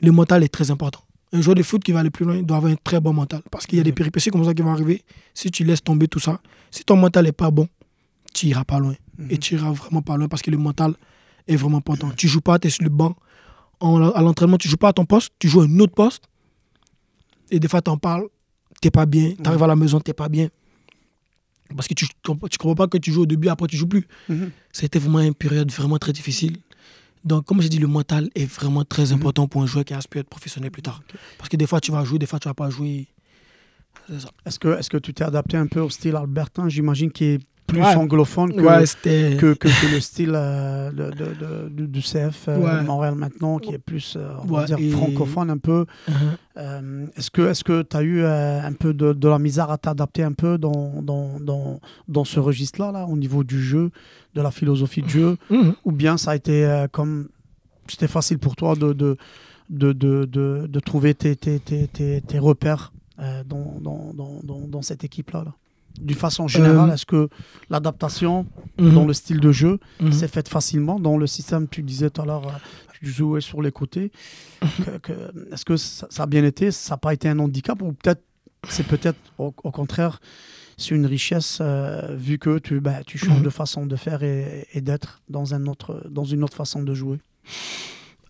le 0.01 0.11
mental 0.11 0.43
est 0.43 0.49
très 0.49 0.71
important. 0.71 1.01
Un 1.33 1.41
joueur 1.41 1.55
de 1.55 1.63
foot 1.63 1.83
qui 1.83 1.93
va 1.93 2.01
aller 2.01 2.11
plus 2.11 2.25
loin 2.25 2.43
doit 2.43 2.57
avoir 2.57 2.73
un 2.73 2.77
très 2.83 3.01
bon 3.01 3.13
mental. 3.13 3.43
Parce 3.51 3.67
qu'il 3.67 3.79
y 3.79 3.81
a 3.81 3.85
des 3.85 3.91
Ok. 3.91 3.97
péripéties 3.97 4.31
comme 4.31 4.45
ça 4.45 4.55
qui 4.55 4.63
vont 4.63 4.73
arriver. 4.73 5.03
Si 5.35 5.51
tu 5.51 5.65
laisses 5.65 5.83
tomber 5.83 6.09
tout 6.09 6.21
ça, 6.21 6.41
si 6.71 6.85
ton 6.85 6.97
mental 6.97 7.25
n'est 7.25 7.33
pas 7.33 7.51
bon, 7.51 7.69
tu 8.33 8.47
iras 8.47 8.65
pas 8.65 8.79
loin. 8.79 8.95
Et 9.31 9.39
tu 9.39 9.55
iras 9.55 9.71
vraiment 9.73 10.03
pas 10.03 10.17
loin 10.17 10.27
parce 10.29 10.43
que 10.43 10.51
le 10.51 10.59
mental 10.59 10.95
est 11.47 11.57
vraiment 11.57 11.79
important. 11.79 12.11
Tu 12.17 12.27
joues 12.29 12.41
pas, 12.41 12.59
tu 12.59 12.67
es 12.69 12.71
sur 12.71 12.83
le 12.83 12.91
banc. 12.91 13.15
En- 13.81 14.11
à 14.11 14.21
l'entraînement, 14.23 14.59
tu 14.59 14.69
joues 14.69 14.77
pas 14.77 14.89
à 14.89 14.93
ton 14.93 15.05
poste, 15.05 15.33
tu 15.39 15.49
joues 15.49 15.61
à 15.61 15.65
un 15.65 15.79
autre 15.79 15.95
poste. 15.95 16.25
Et 17.51 17.61
des 17.61 17.69
fois, 17.69 17.83
tu 17.83 17.91
en 17.91 17.97
parles, 17.99 18.27
tu 18.85 18.91
pas 18.91 19.07
bien. 19.07 19.33
Tu 19.43 19.49
arrives 19.49 19.63
à 19.63 19.67
la 19.67 19.77
maison, 19.77 20.01
tu 20.01 20.13
pas 20.13 20.29
bien. 20.29 20.49
Parce 21.75 21.89
que 21.89 21.95
tu 21.95 22.05
ne 22.05 22.35
comprends 22.35 22.75
pas 22.75 22.87
que 22.87 22.99
tu 22.99 23.11
joues 23.13 23.23
au 23.23 23.27
début, 23.27 23.49
après 23.49 23.67
tu 23.67 23.77
joues 23.77 23.89
plus. 23.89 24.07
C'était 24.73 24.99
vraiment 24.99 25.21
une 25.21 25.35
période 25.35 25.71
vraiment 25.73 25.99
très 25.99 26.13
difficile. 26.13 26.59
Donc, 27.25 27.47
comme 27.47 27.63
j'ai 27.63 27.71
dit, 27.71 27.79
le 27.79 27.87
mental 27.87 28.29
est 28.35 28.45
vraiment 28.45 28.85
très 28.85 29.13
important 29.13 29.49
pour 29.49 29.63
un 29.63 29.67
joueur 29.67 29.87
qui 29.87 29.95
aspire 29.95 30.19
à 30.19 30.21
être 30.21 30.29
professionnel 30.29 30.71
plus 30.71 30.83
tard. 30.83 31.03
Parce 31.39 31.49
que 31.49 31.57
des 31.57 31.67
fois, 31.67 31.81
tu 31.81 31.91
vas 31.91 32.05
jouer, 32.05 32.19
des 32.19 32.27
fois, 32.27 32.39
tu 32.39 32.49
vas 32.49 32.55
pas 32.55 32.69
jouer. 32.69 33.09
Est-ce 34.45 34.59
que, 34.59 34.79
est 34.79 34.89
que 34.91 34.99
tu 34.99 35.15
t'es 35.15 35.25
adapté 35.25 35.57
un 35.57 35.67
peu 35.67 35.81
au 35.81 35.89
style 35.89 36.17
albertain, 36.17 36.69
j'imagine, 36.69 37.11
qui 37.11 37.25
est 37.25 37.41
plus 37.67 37.81
Ouais. 37.81 37.95
anglophone 37.95 38.53
que, 38.55 38.61
Ouais, 38.61 38.85
que, 39.39 39.55
que- 39.55 39.69
que 39.69 39.93
le 39.95 40.01
style 40.01 40.33
euh, 40.35 40.91
de- 40.91 41.11
de- 41.11 41.69
de- 41.71 41.87
du- 41.87 42.03
CF 42.03 42.49
euh, 42.49 42.59
Ouais. 42.59 42.83
Montréal 42.83 43.15
maintenant, 43.15 43.59
qui 43.59 43.73
est 43.75 43.79
plus, 43.79 44.17
euh, 44.17 44.29
on 44.43 44.53
va 44.53 44.65
dire, 44.65 44.79
et- 44.79 44.91
francophone 44.91 45.51
un 45.51 45.59
peu. 45.59 45.87
Mhm. 46.09 46.15
Euh, 46.57 47.07
est-ce 47.17 47.31
que 47.65 47.83
tu 47.83 47.97
as 47.97 48.03
eu 48.03 48.25
un 48.25 48.73
peu 48.75 48.93
de, 48.95 49.29
la 49.29 49.39
misère 49.39 49.71
à 49.71 49.79
t'adapter 49.79 50.23
un 50.23 50.33
peu 50.33 50.59
dans, 50.59 51.01
dans, 51.03 51.41
dans, 51.41 51.81
dans 52.07 52.25
ce 52.25 52.39
registre-là, 52.39 52.93
là, 52.93 53.07
au 53.07 53.17
niveau 53.17 53.43
du 53.45 53.61
jeu, 53.63 53.91
de 54.35 54.43
la 54.43 54.51
philosophie 54.51 55.03
de 55.03 55.09
jeu? 55.09 55.37
Mhm. 55.51 55.75
Ou 55.85 55.93
bien 55.93 56.17
ça 56.17 56.33
a 56.33 56.37
été 56.37 56.87
comme. 56.93 57.29
C'était 57.89 58.09
facile 58.09 58.39
pour 58.39 58.57
toi 58.57 58.75
de, 58.77 58.93
de, 58.93 59.17
de, 59.71 59.93
de, 59.93 60.25
de- 60.25 60.67
de 60.67 60.81
trouver 60.81 61.15
tes, 61.15 61.37
tes, 61.37 61.59
tes, 61.61 61.87
tes, 61.89 62.21
repères 62.39 62.93
dans, 63.47 63.79
dans, 63.81 64.13
dans, 64.15 64.41
dans, 64.43 64.83
cette 64.83 65.05
équipe-là 65.05 65.45
là? 65.45 65.53
D'une 66.01 66.17
façon 66.17 66.49
générale, 66.49 66.91
Euh, 66.91 66.95
est-ce 66.95 67.07
que 67.07 67.29
l'adaptation 67.71 68.47
Mhm. 68.79 68.95
dans 68.95 69.07
le 69.07 69.13
style 69.13 69.39
de 69.41 69.53
jeu 69.53 69.79
Mhm. 70.01 70.13
s'est 70.13 70.29
faite 70.29 70.49
facilement 70.49 70.99
dans 70.99 71.17
le 71.17 71.27
système 71.27 71.69
Tu 71.69 71.83
disais 71.83 72.11
tout 72.11 72.23
à 72.23 72.27
l'heure, 72.27 72.47
euh, 72.49 72.59
tu 73.01 73.07
jouais 73.11 73.41
sur 73.41 73.63
les 73.63 73.71
côtés. 73.73 74.11
Est-ce 75.53 75.65
que 75.65 75.77
ça, 75.77 76.07
ça 76.11 76.23
a 76.25 76.27
bien 76.27 76.45
été? 76.45 76.71
Ça 76.71 76.95
n'a 76.95 76.99
pas 76.99 77.15
été 77.15 77.29
un 77.29 77.39
handicap 77.39 77.81
Ou 77.83 77.93
peut-être 77.93 78.23
c'est 78.69 78.87
peut-être 78.87 79.19
au, 79.39 79.53
au 79.63 79.71
contraire 79.71 80.21
c'est 80.77 80.95
une 80.97 81.07
richesse 81.07 81.59
euh, 81.61 82.17
vu 82.17 82.39
que 82.39 82.59
tu, 82.59 82.81
bah, 82.81 83.05
tu 83.07 83.17
changes 83.17 83.39
Mhm. 83.39 83.45
de 83.45 83.51
façon 83.51 83.87
de 83.87 83.95
faire 83.95 84.25
et, 84.25 84.67
et 84.73 84.81
d'être 84.81 85.21
dans, 85.29 85.55
un 85.55 85.67
autre, 85.67 86.03
dans 86.11 86.25
une 86.25 86.43
autre 86.43 86.57
façon 86.57 86.83
de 86.83 86.95
jouer? 86.95 87.19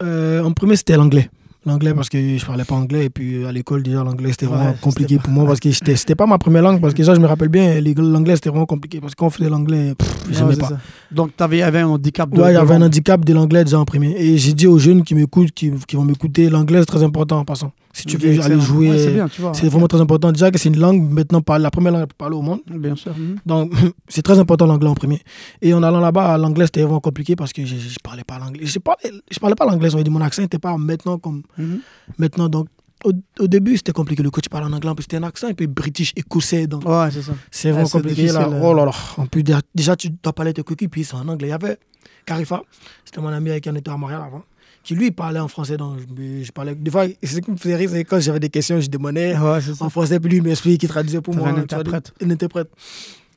Euh, 0.03 0.43
en 0.43 0.53
premier, 0.53 0.77
c'était 0.77 0.97
l'anglais. 0.99 1.31
L'anglais 1.67 1.95
parce 1.95 2.11
que 2.11 2.19
je 2.19 2.45
parlais 2.45 2.65
pas 2.65 2.75
anglais 2.75 3.07
et 3.07 3.11
puis 3.11 3.43
euh, 3.43 3.49
à 3.49 3.53
l'école 3.53 3.83
déjà 3.83 4.05
l'anglais 4.05 4.33
c'était 4.33 4.45
vraiment 4.47 4.75
compliqué 4.83 5.19
pour 5.19 5.31
moi 5.31 5.47
parce 5.47 5.61
que 5.61 5.71
c'était 5.73 6.15
pas 6.15 6.27
ma 6.27 6.37
première 6.37 6.62
langue 6.62 6.81
parce 6.81 6.93
que 6.93 7.03
ça 7.03 7.15
je 7.15 7.21
me 7.21 7.27
rappelle 7.27 7.49
bien 7.49 7.81
l'anglais 7.81 8.35
c'était 8.35 8.51
vraiment 8.51 8.67
compliqué 8.67 9.01
parce 9.01 9.15
que 9.15 9.19
quand 9.21 9.27
on 9.27 9.31
faisait 9.31 9.49
l'anglais 9.49 9.95
j'aimais 10.31 10.57
pas. 10.57 10.69
ça. 10.69 10.79
Donc 11.11 11.31
tu 11.37 11.43
avais, 11.43 11.62
un 11.62 11.87
handicap 11.87 12.29
de 12.29 12.39
Ouais, 12.41 12.51
il 12.53 12.55
y 12.55 12.59
avait 12.59 12.75
un 12.75 12.83
handicap 12.83 13.25
de 13.25 13.33
l'anglais 13.33 13.65
déjà 13.65 13.79
en 13.79 13.85
premier. 13.85 14.15
Et 14.19 14.37
j'ai 14.37 14.53
dit 14.53 14.67
aux 14.67 14.79
jeunes 14.79 15.03
qui 15.03 15.15
m'écoutent, 15.15 15.53
qui, 15.53 15.73
qui 15.87 15.97
vont 15.97 16.05
m'écouter, 16.05 16.51
l'anglais 16.51 16.81
c'est 16.81 16.87
très 16.87 17.03
important 17.03 17.39
en 17.39 17.45
passant. 17.45 17.73
Si 17.97 18.07
tu 18.07 18.17
veux 18.17 18.41
aller 18.43 18.61
jouer, 18.61 18.91
Ouais, 18.91 18.99
c'est 18.99 19.13
bien, 19.13 19.29
tu 19.29 19.41
vois. 19.41 19.55
c'est 19.55 19.69
vraiment 19.69 19.87
très 19.87 20.01
important. 20.01 20.33
Déjà 20.33 20.51
que 20.51 20.59
c'est 20.59 20.69
une 20.69 20.79
langue 20.81 21.01
maintenant 21.13 21.41
la 21.59 21.71
première 21.71 21.93
langue 21.93 22.13
parlée 22.19 22.37
au 22.37 22.43
monde. 22.43 22.59
Bien 22.69 22.97
sûr. 22.97 23.17
mhm. 23.17 23.37
Donc 23.47 23.73
c'est 24.09 24.23
très 24.23 24.39
important 24.41 24.67
l'anglais 24.67 24.89
en 24.91 24.95
premier. 24.95 25.23
Et 25.63 25.73
en 25.73 25.83
allant 25.83 26.01
là-bas, 26.01 26.37
l'anglais 26.37 26.67
c'était 26.67 26.83
vraiment 26.83 26.99
compliqué 27.01 27.37
parce 27.37 27.53
que 27.53 27.65
je, 27.65 27.77
je 27.77 27.97
parlais 28.03 28.25
pas 28.25 28.39
l'anglais. 28.41 28.67
Je 28.67 28.79
parlais, 28.81 29.13
je 29.31 29.39
parlais 29.39 29.55
pas 29.55 29.65
l'anglais, 29.65 29.95
on 29.95 30.03
dit 30.03 30.11
mon 30.11 30.21
accent 30.21 30.43
n'était 30.43 30.59
pas 30.59 30.77
maintenant 30.77 31.19
comme 31.19 31.43
Mhm. 31.57 31.79
maintenant. 32.19 32.49
Donc 32.49 32.67
au, 33.05 33.13
au 33.39 33.47
début 33.47 33.77
c'était 33.77 33.93
compliqué. 33.93 34.23
Le 34.25 34.31
coach 34.31 34.49
parlait 34.49 34.67
en 34.67 34.73
anglais, 34.73 34.91
en 34.91 34.95
plus 34.97 35.05
c'était 35.05 35.19
un 35.19 35.23
accent 35.23 35.47
un 35.47 35.55
peu 35.55 35.67
british, 35.69 36.13
écossais. 36.17 36.67
Donc 36.67 36.85
Ouais, 36.89 37.11
c'est 37.13 37.23
ça. 37.23 37.33
c'est 37.51 37.71
vraiment 37.71 37.85
Ouais, 37.85 37.91
c'est 37.91 37.99
compliqué 38.01 38.27
là. 38.33 38.49
euh. 38.49 38.61
Oh 38.61 38.75
là 38.75 38.87
là. 38.87 38.93
En 39.19 39.27
plus, 39.27 39.45
déjà- 39.45 39.95
tu 39.97 40.09
dois 40.11 40.33
parler 40.33 40.53
de 40.53 40.57
tes 40.57 40.63
coéquipiers, 40.65 41.05
c'est 41.05 41.15
en 41.15 41.29
anglais. 41.29 41.47
Il 41.49 41.51
y 41.51 41.53
avait 41.53 41.79
Carifa, 42.27 42.63
c'était 43.05 43.21
mon 43.21 43.29
ami 43.29 43.51
avec 43.51 43.63
qui 43.63 43.71
on 43.71 43.75
était 43.77 43.91
à 43.91 43.97
Montréal 43.97 44.23
avant, 44.27 44.43
qui 44.85 44.95
lui 44.95 45.11
parlait 45.11 45.41
en 45.41 45.49
français. 45.49 45.76
Donc, 45.76 45.99
je, 45.99 46.45
je 46.45 46.53
parlais. 46.53 46.74
Des 46.74 46.91
fois, 46.91 47.07
c'est 47.22 47.37
ce 47.37 47.41
qui 47.41 47.51
me 47.51 47.57
faisait 47.57 47.76
rire, 47.76 47.91
c'est 47.91 48.05
quand 48.05 48.20
j'avais 48.20 48.41
des 48.41 48.51
questions, 48.51 48.78
je 48.80 48.89
demandais 48.89 49.37
Ouais, 49.37 49.59
en 49.80 49.91
français, 49.91 50.20
puis 50.20 50.30
lui, 50.30 50.37
il 50.37 50.43
m'explique, 50.43 50.82
il 50.82 50.89
traduisait 50.89 51.20
pour 51.20 51.35
moi. 51.35 51.49
un 51.49 51.57
interprète. 51.57 52.12
Un 52.22 52.30
interprète. 52.30 52.68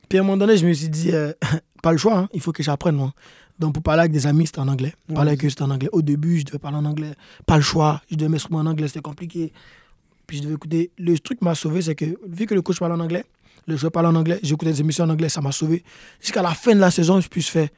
Puis 0.08 0.18
à 0.18 0.20
un 0.20 0.24
moment 0.24 0.36
donné, 0.36 0.56
je 0.56 0.66
me 0.66 0.72
suis 0.72 0.88
dit, 0.88 1.10
euh, 1.12 1.32
pas 1.82 1.92
le 1.92 1.98
choix, 1.98 2.18
hein, 2.18 2.28
il 2.32 2.40
faut 2.40 2.52
que 2.52 2.62
j'apprenne, 2.62 2.96
moi. 2.96 3.12
Donc, 3.58 3.74
pour 3.74 3.82
parler 3.82 4.00
avec 4.00 4.12
des 4.12 4.26
amis, 4.26 4.46
c'était 4.46 4.60
en 4.60 4.68
anglais. 4.68 4.94
Ouais, 5.08 5.14
parler 5.16 5.30
avec 5.30 5.44
eux, 5.44 5.48
c'était 5.50 5.62
en 5.62 5.70
anglais. 5.70 5.88
Au 5.92 6.02
début, 6.02 6.38
je 6.38 6.44
devais 6.44 6.58
parler 6.58 6.76
en 6.76 6.84
anglais. 6.84 7.12
Pas 7.44 7.56
le 7.56 7.62
choix. 7.62 8.00
Je 8.10 8.14
devais 8.16 8.28
m'exprimer 8.28 8.60
en 8.60 8.66
anglais, 8.66 8.86
c'était 8.86 9.00
compliqué. 9.00 9.52
Puis 10.26 10.36
je 10.36 10.42
devais 10.44 10.54
écouter. 10.54 10.92
Le 10.98 11.18
truc 11.18 11.40
qui 11.40 11.44
m'a 11.44 11.56
sauvé, 11.56 11.82
c'est 11.82 11.94
que 11.96 12.04
vu 12.28 12.46
que 12.46 12.54
le 12.54 12.62
coach 12.62 12.78
parle 12.78 12.92
en 12.92 13.00
anglais, 13.00 13.24
le 13.66 13.76
joueur 13.76 13.90
parle 13.90 14.06
en 14.06 14.14
anglais, 14.14 14.38
j'écoutais 14.42 14.72
des 14.72 14.80
émissions 14.80 15.04
en 15.04 15.10
anglais, 15.10 15.28
ça 15.28 15.40
m'a 15.40 15.52
sauvé. 15.52 15.82
Jusqu'à 16.20 16.42
la 16.42 16.54
fin 16.54 16.74
de 16.74 16.80
la 16.80 16.90
saison, 16.90 17.20
je 17.20 17.28
puisse 17.28 17.48
faire 17.48 17.68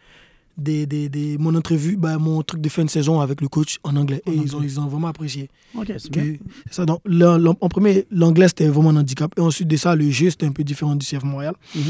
des, 0.59 0.87
des, 0.87 1.09
des- 1.09 1.39
mon 1.39 1.55
entrevue, 1.55 1.97
ben, 1.97 2.19
mon 2.19 2.43
truc 2.43 2.61
de 2.61 2.69
fin 2.69 2.85
de 2.85 2.91
saison 2.91 3.21
avec 3.21 3.41
le 3.41 3.49
coach 3.49 3.79
en 3.83 3.97
anglais. 3.97 4.23
Et 4.27 4.33
ils 4.35 4.55
ont, 4.57 4.63
ils 4.63 4.79
ont 4.81 4.87
vraiment 4.89 5.09
apprécié. 5.09 5.49
Ok, 5.75 5.93
c'est 5.99 6.11
bien. 6.11 6.35
ça, 6.71 6.85
donc, 6.87 7.01
le- 7.05 7.39
le- 7.39 7.51
en 7.61 7.69
premier, 7.69 8.07
l'anglais, 8.11 8.49
c'était 8.49 8.69
vraiment 8.69 8.91
un 8.91 8.97
handicap. 8.97 9.33
Et 9.37 9.41
ensuite 9.41 9.69
de 9.69 9.77
ça, 9.77 9.95
le 9.97 10.11
jeu, 10.11 10.31
c'était 10.31 10.47
un 10.47 10.53
peu 10.53 10.65
différent 10.65 10.95
du 10.97 11.07
CF 11.07 11.23
Montréal. 11.25 11.55
Mhm. 11.75 11.83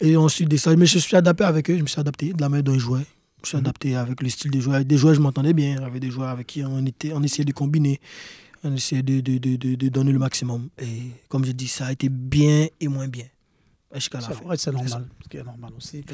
Et 0.00 0.16
ensuite 0.16 0.48
de 0.48 0.56
ça, 0.56 0.74
mais 0.76 0.86
je 0.86 0.98
suis 0.98 1.16
adapté 1.16 1.44
avec 1.44 1.68
eux, 1.70 1.76
je 1.76 1.82
me 1.82 1.86
suis 1.88 2.00
adapté 2.00 2.32
de 2.32 2.40
la 2.40 2.48
manière 2.48 2.64
dont 2.64 2.74
ils 2.74 2.78
jouaient. 2.80 3.06
Je 3.42 3.48
suis 3.50 3.56
Mhm. 3.56 3.62
adapté 3.64 3.96
avec 3.96 4.22
le 4.22 4.28
style 4.28 4.50
des 4.50 4.60
joueurs. 4.60 4.76
Avec 4.76 4.88
des 4.88 4.96
joueurs, 4.96 5.14
je 5.14 5.20
m'entendais 5.20 5.52
bien. 5.52 5.82
Avec 5.82 6.00
des 6.00 6.10
joueurs 6.10 6.28
avec 6.28 6.46
qui 6.46 6.62
on, 6.64 6.84
était, 6.86 7.12
on 7.12 7.22
essayait 7.22 7.44
de 7.44 7.52
combiner. 7.52 8.00
On 8.64 8.74
essayait 8.74 9.02
de, 9.02 9.20
de, 9.20 9.38
de, 9.38 9.56
de, 9.56 9.74
de 9.76 9.88
donner 9.88 10.10
le 10.12 10.18
maximum. 10.18 10.68
Et 10.80 11.10
comme 11.28 11.44
je 11.44 11.52
dis, 11.52 11.68
ça 11.68 11.86
a 11.86 11.92
été 11.92 12.08
bien 12.08 12.66
et 12.80 12.88
moins 12.88 13.06
bien. 13.06 13.24
Ouais, 13.92 14.56
c'est 14.56 14.72
normal, 14.72 15.06
ce 15.22 15.28
qui 15.28 15.36
est 15.38 15.42
normal 15.44 15.70
aussi. 15.76 16.04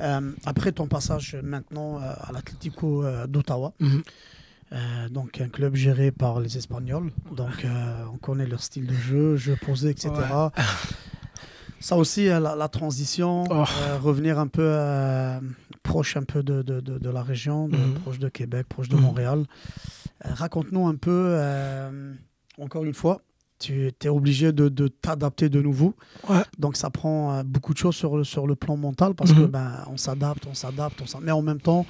Euh, 0.00 0.32
après 0.44 0.72
ton 0.72 0.86
passage 0.86 1.36
maintenant 1.42 2.00
euh, 2.00 2.12
à 2.20 2.32
l'Atlético 2.32 3.04
euh, 3.04 3.26
d'Ottawa, 3.26 3.72
Mhm. 3.80 4.02
euh, 4.72 5.08
donc 5.08 5.40
un 5.40 5.48
club 5.48 5.74
géré 5.74 6.10
par 6.12 6.40
les 6.40 6.56
Espagnols, 6.56 7.10
donc 7.34 7.64
euh, 7.64 8.04
on 8.12 8.18
connaît 8.18 8.46
leur 8.46 8.62
style 8.62 8.86
de 8.86 8.94
jeu, 8.94 9.36
jeu 9.36 9.56
posé, 9.60 9.90
etc. 9.90 10.10
Ouais. 10.10 10.62
Ça 11.80 11.96
aussi, 11.96 12.26
la, 12.26 12.40
la 12.40 12.68
transition, 12.68 13.44
Oh. 13.50 13.64
revenir 14.02 14.38
un 14.38 14.46
peu 14.48 14.74
proche 15.82 16.16
un 16.16 16.22
peu 16.24 16.42
de, 16.42 16.62
de, 16.62 16.80
de, 16.80 16.98
de 16.98 17.10
la 17.10 17.22
région, 17.22 17.68
Mhm. 17.68 17.94
proche 18.02 18.18
de 18.18 18.28
Québec, 18.28 18.66
proche 18.68 18.88
de 18.88 18.96
Mhm. 18.96 19.02
Montréal. 19.02 19.44
Raconte-nous 20.24 20.86
un 20.88 20.96
peu, 20.96 21.38
encore 22.58 22.84
une 22.84 22.94
fois, 22.94 23.20
tu 23.58 23.90
es 24.02 24.08
obligé 24.08 24.52
de, 24.52 24.68
de 24.68 24.88
t'adapter 24.88 25.48
de 25.48 25.60
nouveau. 25.62 25.94
Ouais. 26.28 26.42
Donc 26.58 26.76
ça 26.76 26.90
prend 26.90 27.32
euh, 27.32 27.42
beaucoup 27.42 27.72
de 27.72 27.78
choses 27.78 27.96
sur, 27.96 28.16
le- 28.16 28.24
sur 28.24 28.46
le 28.46 28.54
plan 28.54 28.76
mental 28.76 29.14
parce 29.14 29.32
que 29.32 29.40
Mhm. 29.40 29.46
ben, 29.46 29.84
on 29.90 29.96
s'adapte, 29.96 30.46
on 30.46 30.54
s'adapte, 30.54 31.00
on 31.02 31.06
s'adapte. 31.06 31.24
Mais 31.24 31.32
en 31.32 31.42
même 31.42 31.60
temps, 31.60 31.86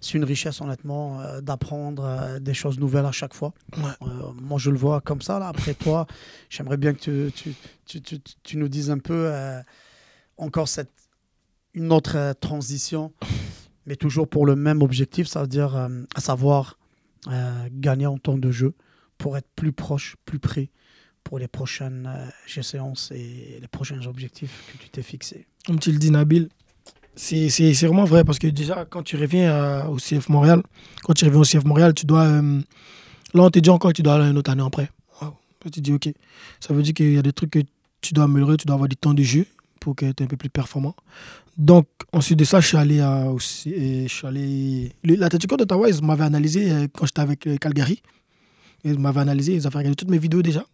c'est 0.00 0.14
une 0.18 0.24
richesse 0.24 0.60
honnêtement 0.60 1.20
euh, 1.20 1.40
d'apprendre 1.40 2.02
euh, 2.04 2.38
des 2.40 2.54
choses 2.54 2.78
nouvelles 2.78 3.04
à 3.06 3.12
chaque 3.12 3.34
fois. 3.34 3.52
Ouais. 3.76 3.82
Euh, 4.02 4.32
moi 4.40 4.58
je 4.58 4.70
le 4.70 4.76
vois 4.78 5.00
comme 5.00 5.20
ça. 5.22 5.38
Là. 5.38 5.48
Après 5.48 5.74
toi, 5.74 6.06
j'aimerais 6.50 6.76
bien 6.78 6.92
que 6.94 6.98
tu, 7.28 7.54
tu, 7.86 8.00
tu, 8.00 8.18
tu, 8.42 8.56
nous 8.56 8.68
dises 8.68 8.90
un 8.90 8.98
peu 8.98 9.30
encore 10.38 10.66
cette, 10.68 10.90
une 11.74 11.92
autre 11.92 12.34
transition, 12.40 13.12
mais 13.86 13.96
toujours 13.96 14.28
pour 14.28 14.46
le 14.46 14.56
même 14.56 14.82
objectif, 14.82 15.26
ça 15.26 15.42
veut 15.42 15.46
dire 15.48 15.76
à 15.76 16.20
savoir 16.20 16.78
gagner 17.70 18.06
en 18.06 18.18
temps 18.18 18.38
de 18.38 18.50
jeu 18.50 18.74
pour 19.18 19.36
être 19.36 19.48
plus 19.54 19.72
proche, 19.72 20.16
plus 20.24 20.40
près 20.40 20.70
pour 21.24 21.38
les 21.38 21.48
prochaines 21.48 22.06
euh, 22.06 22.62
séances 22.62 23.10
et 23.14 23.58
les 23.60 23.68
prochains 23.68 24.04
objectifs 24.06 24.50
que 24.72 24.82
tu 24.82 24.88
t'es 24.90 25.02
fixés. 25.02 25.46
Comme 25.66 25.78
tu 25.78 25.92
le 25.92 25.98
dis, 25.98 26.10
Nabil, 26.10 26.48
c'est 27.14 27.48
vraiment 27.86 28.04
vrai 28.04 28.24
parce 28.24 28.38
que 28.38 28.46
déjà, 28.48 28.84
quand 28.88 29.02
tu 29.02 29.16
reviens 29.16 29.52
à- 29.52 29.88
au 29.88 29.98
CF 29.98 30.28
Montréal, 30.28 30.62
quand 31.02 31.14
tu 31.14 31.24
reviens 31.24 31.40
au 31.40 31.44
CF 31.44 31.64
Montréal, 31.64 31.94
tu 31.94 32.06
dois. 32.06 32.24
euh, 32.24 32.60
là, 33.34 33.42
on 33.44 33.50
te 33.50 33.58
dit 33.58 33.70
encore 33.70 33.90
que 33.92 33.96
tu 33.96 34.02
dois 34.02 34.14
aller 34.14 34.30
une 34.30 34.38
autre 34.38 34.50
année 34.50 34.62
après. 34.64 34.90
Wow. 35.20 35.34
Tu 35.72 35.80
dis, 35.80 35.92
OK. 35.92 36.08
Ça 36.60 36.74
veut 36.74 36.82
dire 36.82 36.94
qu'il 36.94 37.12
y 37.12 37.18
a 37.18 37.22
des 37.22 37.32
trucs 37.32 37.50
que 37.50 37.60
tu 38.00 38.14
dois 38.14 38.24
améliorer, 38.24 38.56
tu 38.56 38.66
dois 38.66 38.74
avoir 38.74 38.88
du 38.88 38.96
temps 38.96 39.14
de 39.14 39.22
jeu 39.22 39.46
pour 39.78 39.94
que 39.94 40.10
tu 40.12 40.22
es 40.22 40.24
un 40.24 40.28
peu 40.28 40.36
plus 40.36 40.48
performant. 40.50 40.94
Donc, 41.58 41.86
ensuite 42.12 42.38
de 42.38 42.44
ça, 42.44 42.60
je 42.60 42.68
suis 42.68 42.76
allé 42.78 43.00
à. 43.00 43.26
Aussi, 43.30 44.06
je 44.08 44.12
suis 44.12 44.26
allé. 44.26 44.92
d'Ottawa, 45.04 45.88
ils 45.90 46.02
m'avaient 46.04 46.24
analysé 46.24 46.70
euh, 46.72 46.86
quand 46.92 47.04
j'étais 47.06 47.20
avec 47.20 47.46
euh, 47.46 47.56
Calgary. 47.58 48.02
Ils 48.84 48.98
m'avaient 48.98 49.20
analysé, 49.20 49.54
ils 49.54 49.66
avaient 49.66 49.78
regardé 49.78 49.94
toutes 49.96 50.10
mes 50.10 50.18
vidéos 50.18 50.42
déjà. 50.42 50.64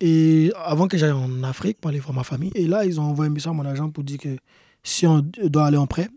Et 0.00 0.52
avant 0.64 0.86
que 0.86 0.96
j'aille 0.96 1.12
en 1.12 1.42
Afrique 1.42 1.78
pour 1.80 1.88
aller 1.88 1.98
voir 1.98 2.14
ma 2.14 2.24
famille, 2.24 2.52
et 2.54 2.66
là, 2.66 2.84
ils 2.84 3.00
ont 3.00 3.04
envoyé 3.04 3.30
un 3.30 3.34
message 3.34 3.50
à 3.50 3.52
mon 3.52 3.64
agent 3.64 3.90
pour 3.90 4.04
dire 4.04 4.18
que 4.18 4.36
si 4.82 5.06
on 5.06 5.24
doit 5.44 5.66
aller 5.66 5.76
en 5.76 5.86
prêt, 5.86 6.08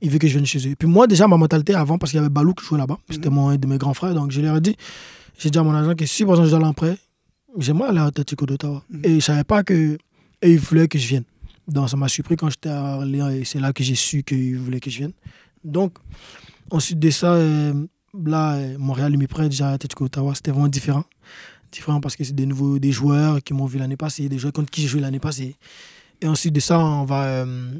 il 0.00 0.10
veut 0.10 0.18
que 0.18 0.26
je 0.26 0.32
vienne 0.32 0.46
chez 0.46 0.58
eux. 0.66 0.70
Et 0.70 0.76
puis 0.76 0.88
moi, 0.88 1.06
déjà, 1.06 1.26
ma 1.28 1.36
mentalité 1.36 1.74
avant, 1.74 1.98
parce 1.98 2.12
qu'il 2.12 2.18
y 2.18 2.20
avait 2.20 2.30
Balou 2.30 2.54
qui 2.54 2.64
jouait 2.64 2.78
là-bas, 2.78 2.98
c'était 3.10 3.30
mon, 3.30 3.48
un 3.48 3.56
de 3.56 3.66
mes 3.66 3.78
grands 3.78 3.94
frères, 3.94 4.14
donc 4.14 4.30
je 4.30 4.40
leur 4.40 4.56
ai 4.56 4.60
dit, 4.60 4.76
j'ai 5.38 5.50
dit 5.50 5.58
à 5.58 5.62
mon 5.62 5.74
agent 5.74 5.94
que 5.94 6.06
si 6.06 6.24
par 6.24 6.34
exemple 6.34 6.46
je 6.46 6.50
dois 6.50 6.58
aller 6.60 6.68
en 6.68 6.74
prêt, 6.74 6.96
j'aimerais 7.58 7.88
aller 7.90 7.98
à 7.98 8.04
Atletico 8.04 8.46
d'Ottawa. 8.46 8.82
Mhm. 8.90 9.00
Et 9.04 9.14
je 9.14 9.24
savais 9.24 9.44
pas 9.44 9.62
que 9.62 9.98
et 10.40 10.52
ils 10.52 10.58
voulaient 10.58 10.88
que 10.88 10.98
je 10.98 11.06
vienne. 11.06 11.24
Donc 11.66 11.90
ça 11.90 11.96
m'a 11.96 12.08
surpris 12.08 12.36
quand 12.36 12.48
j'étais 12.48 12.68
à 12.70 12.96
Orléans 12.96 13.28
et 13.28 13.44
c'est 13.44 13.60
là 13.60 13.72
que 13.72 13.82
j'ai 13.82 13.94
su 13.94 14.22
qu'ils 14.22 14.58
voulaient 14.58 14.80
que 14.80 14.90
je 14.90 14.98
vienne. 14.98 15.12
Donc, 15.64 15.98
ensuite 16.70 16.98
de 16.98 17.10
ça, 17.10 17.34
euh, 17.34 17.74
là, 18.24 18.54
euh, 18.54 18.78
Montréal, 18.78 19.12
il 19.12 19.18
me 19.18 19.26
prête 19.26 19.50
déjà 19.50 19.70
à 19.70 19.72
Atletico 19.72 20.04
d'Ottawa, 20.04 20.34
c'était 20.34 20.52
vraiment 20.52 20.68
différent. 20.68 21.04
Différent 21.70 22.00
parce 22.00 22.16
que 22.16 22.24
c'est 22.24 22.34
des 22.34 22.46
nouveaux 22.46 22.78
des 22.78 22.92
joueurs 22.92 23.42
qui 23.42 23.52
m'ont 23.54 23.66
vu 23.66 23.78
l'année 23.78 23.96
passée, 23.96 24.28
des 24.28 24.38
joueurs 24.38 24.52
contre 24.52 24.70
qui 24.70 24.82
j'ai 24.82 24.88
joué 24.88 25.00
l'année 25.00 25.20
passée. 25.20 25.56
Et 26.20 26.26
ensuite 26.26 26.54
de 26.54 26.60
ça, 26.60 26.78
on 26.78 27.04
va, 27.04 27.24
euh, 27.24 27.72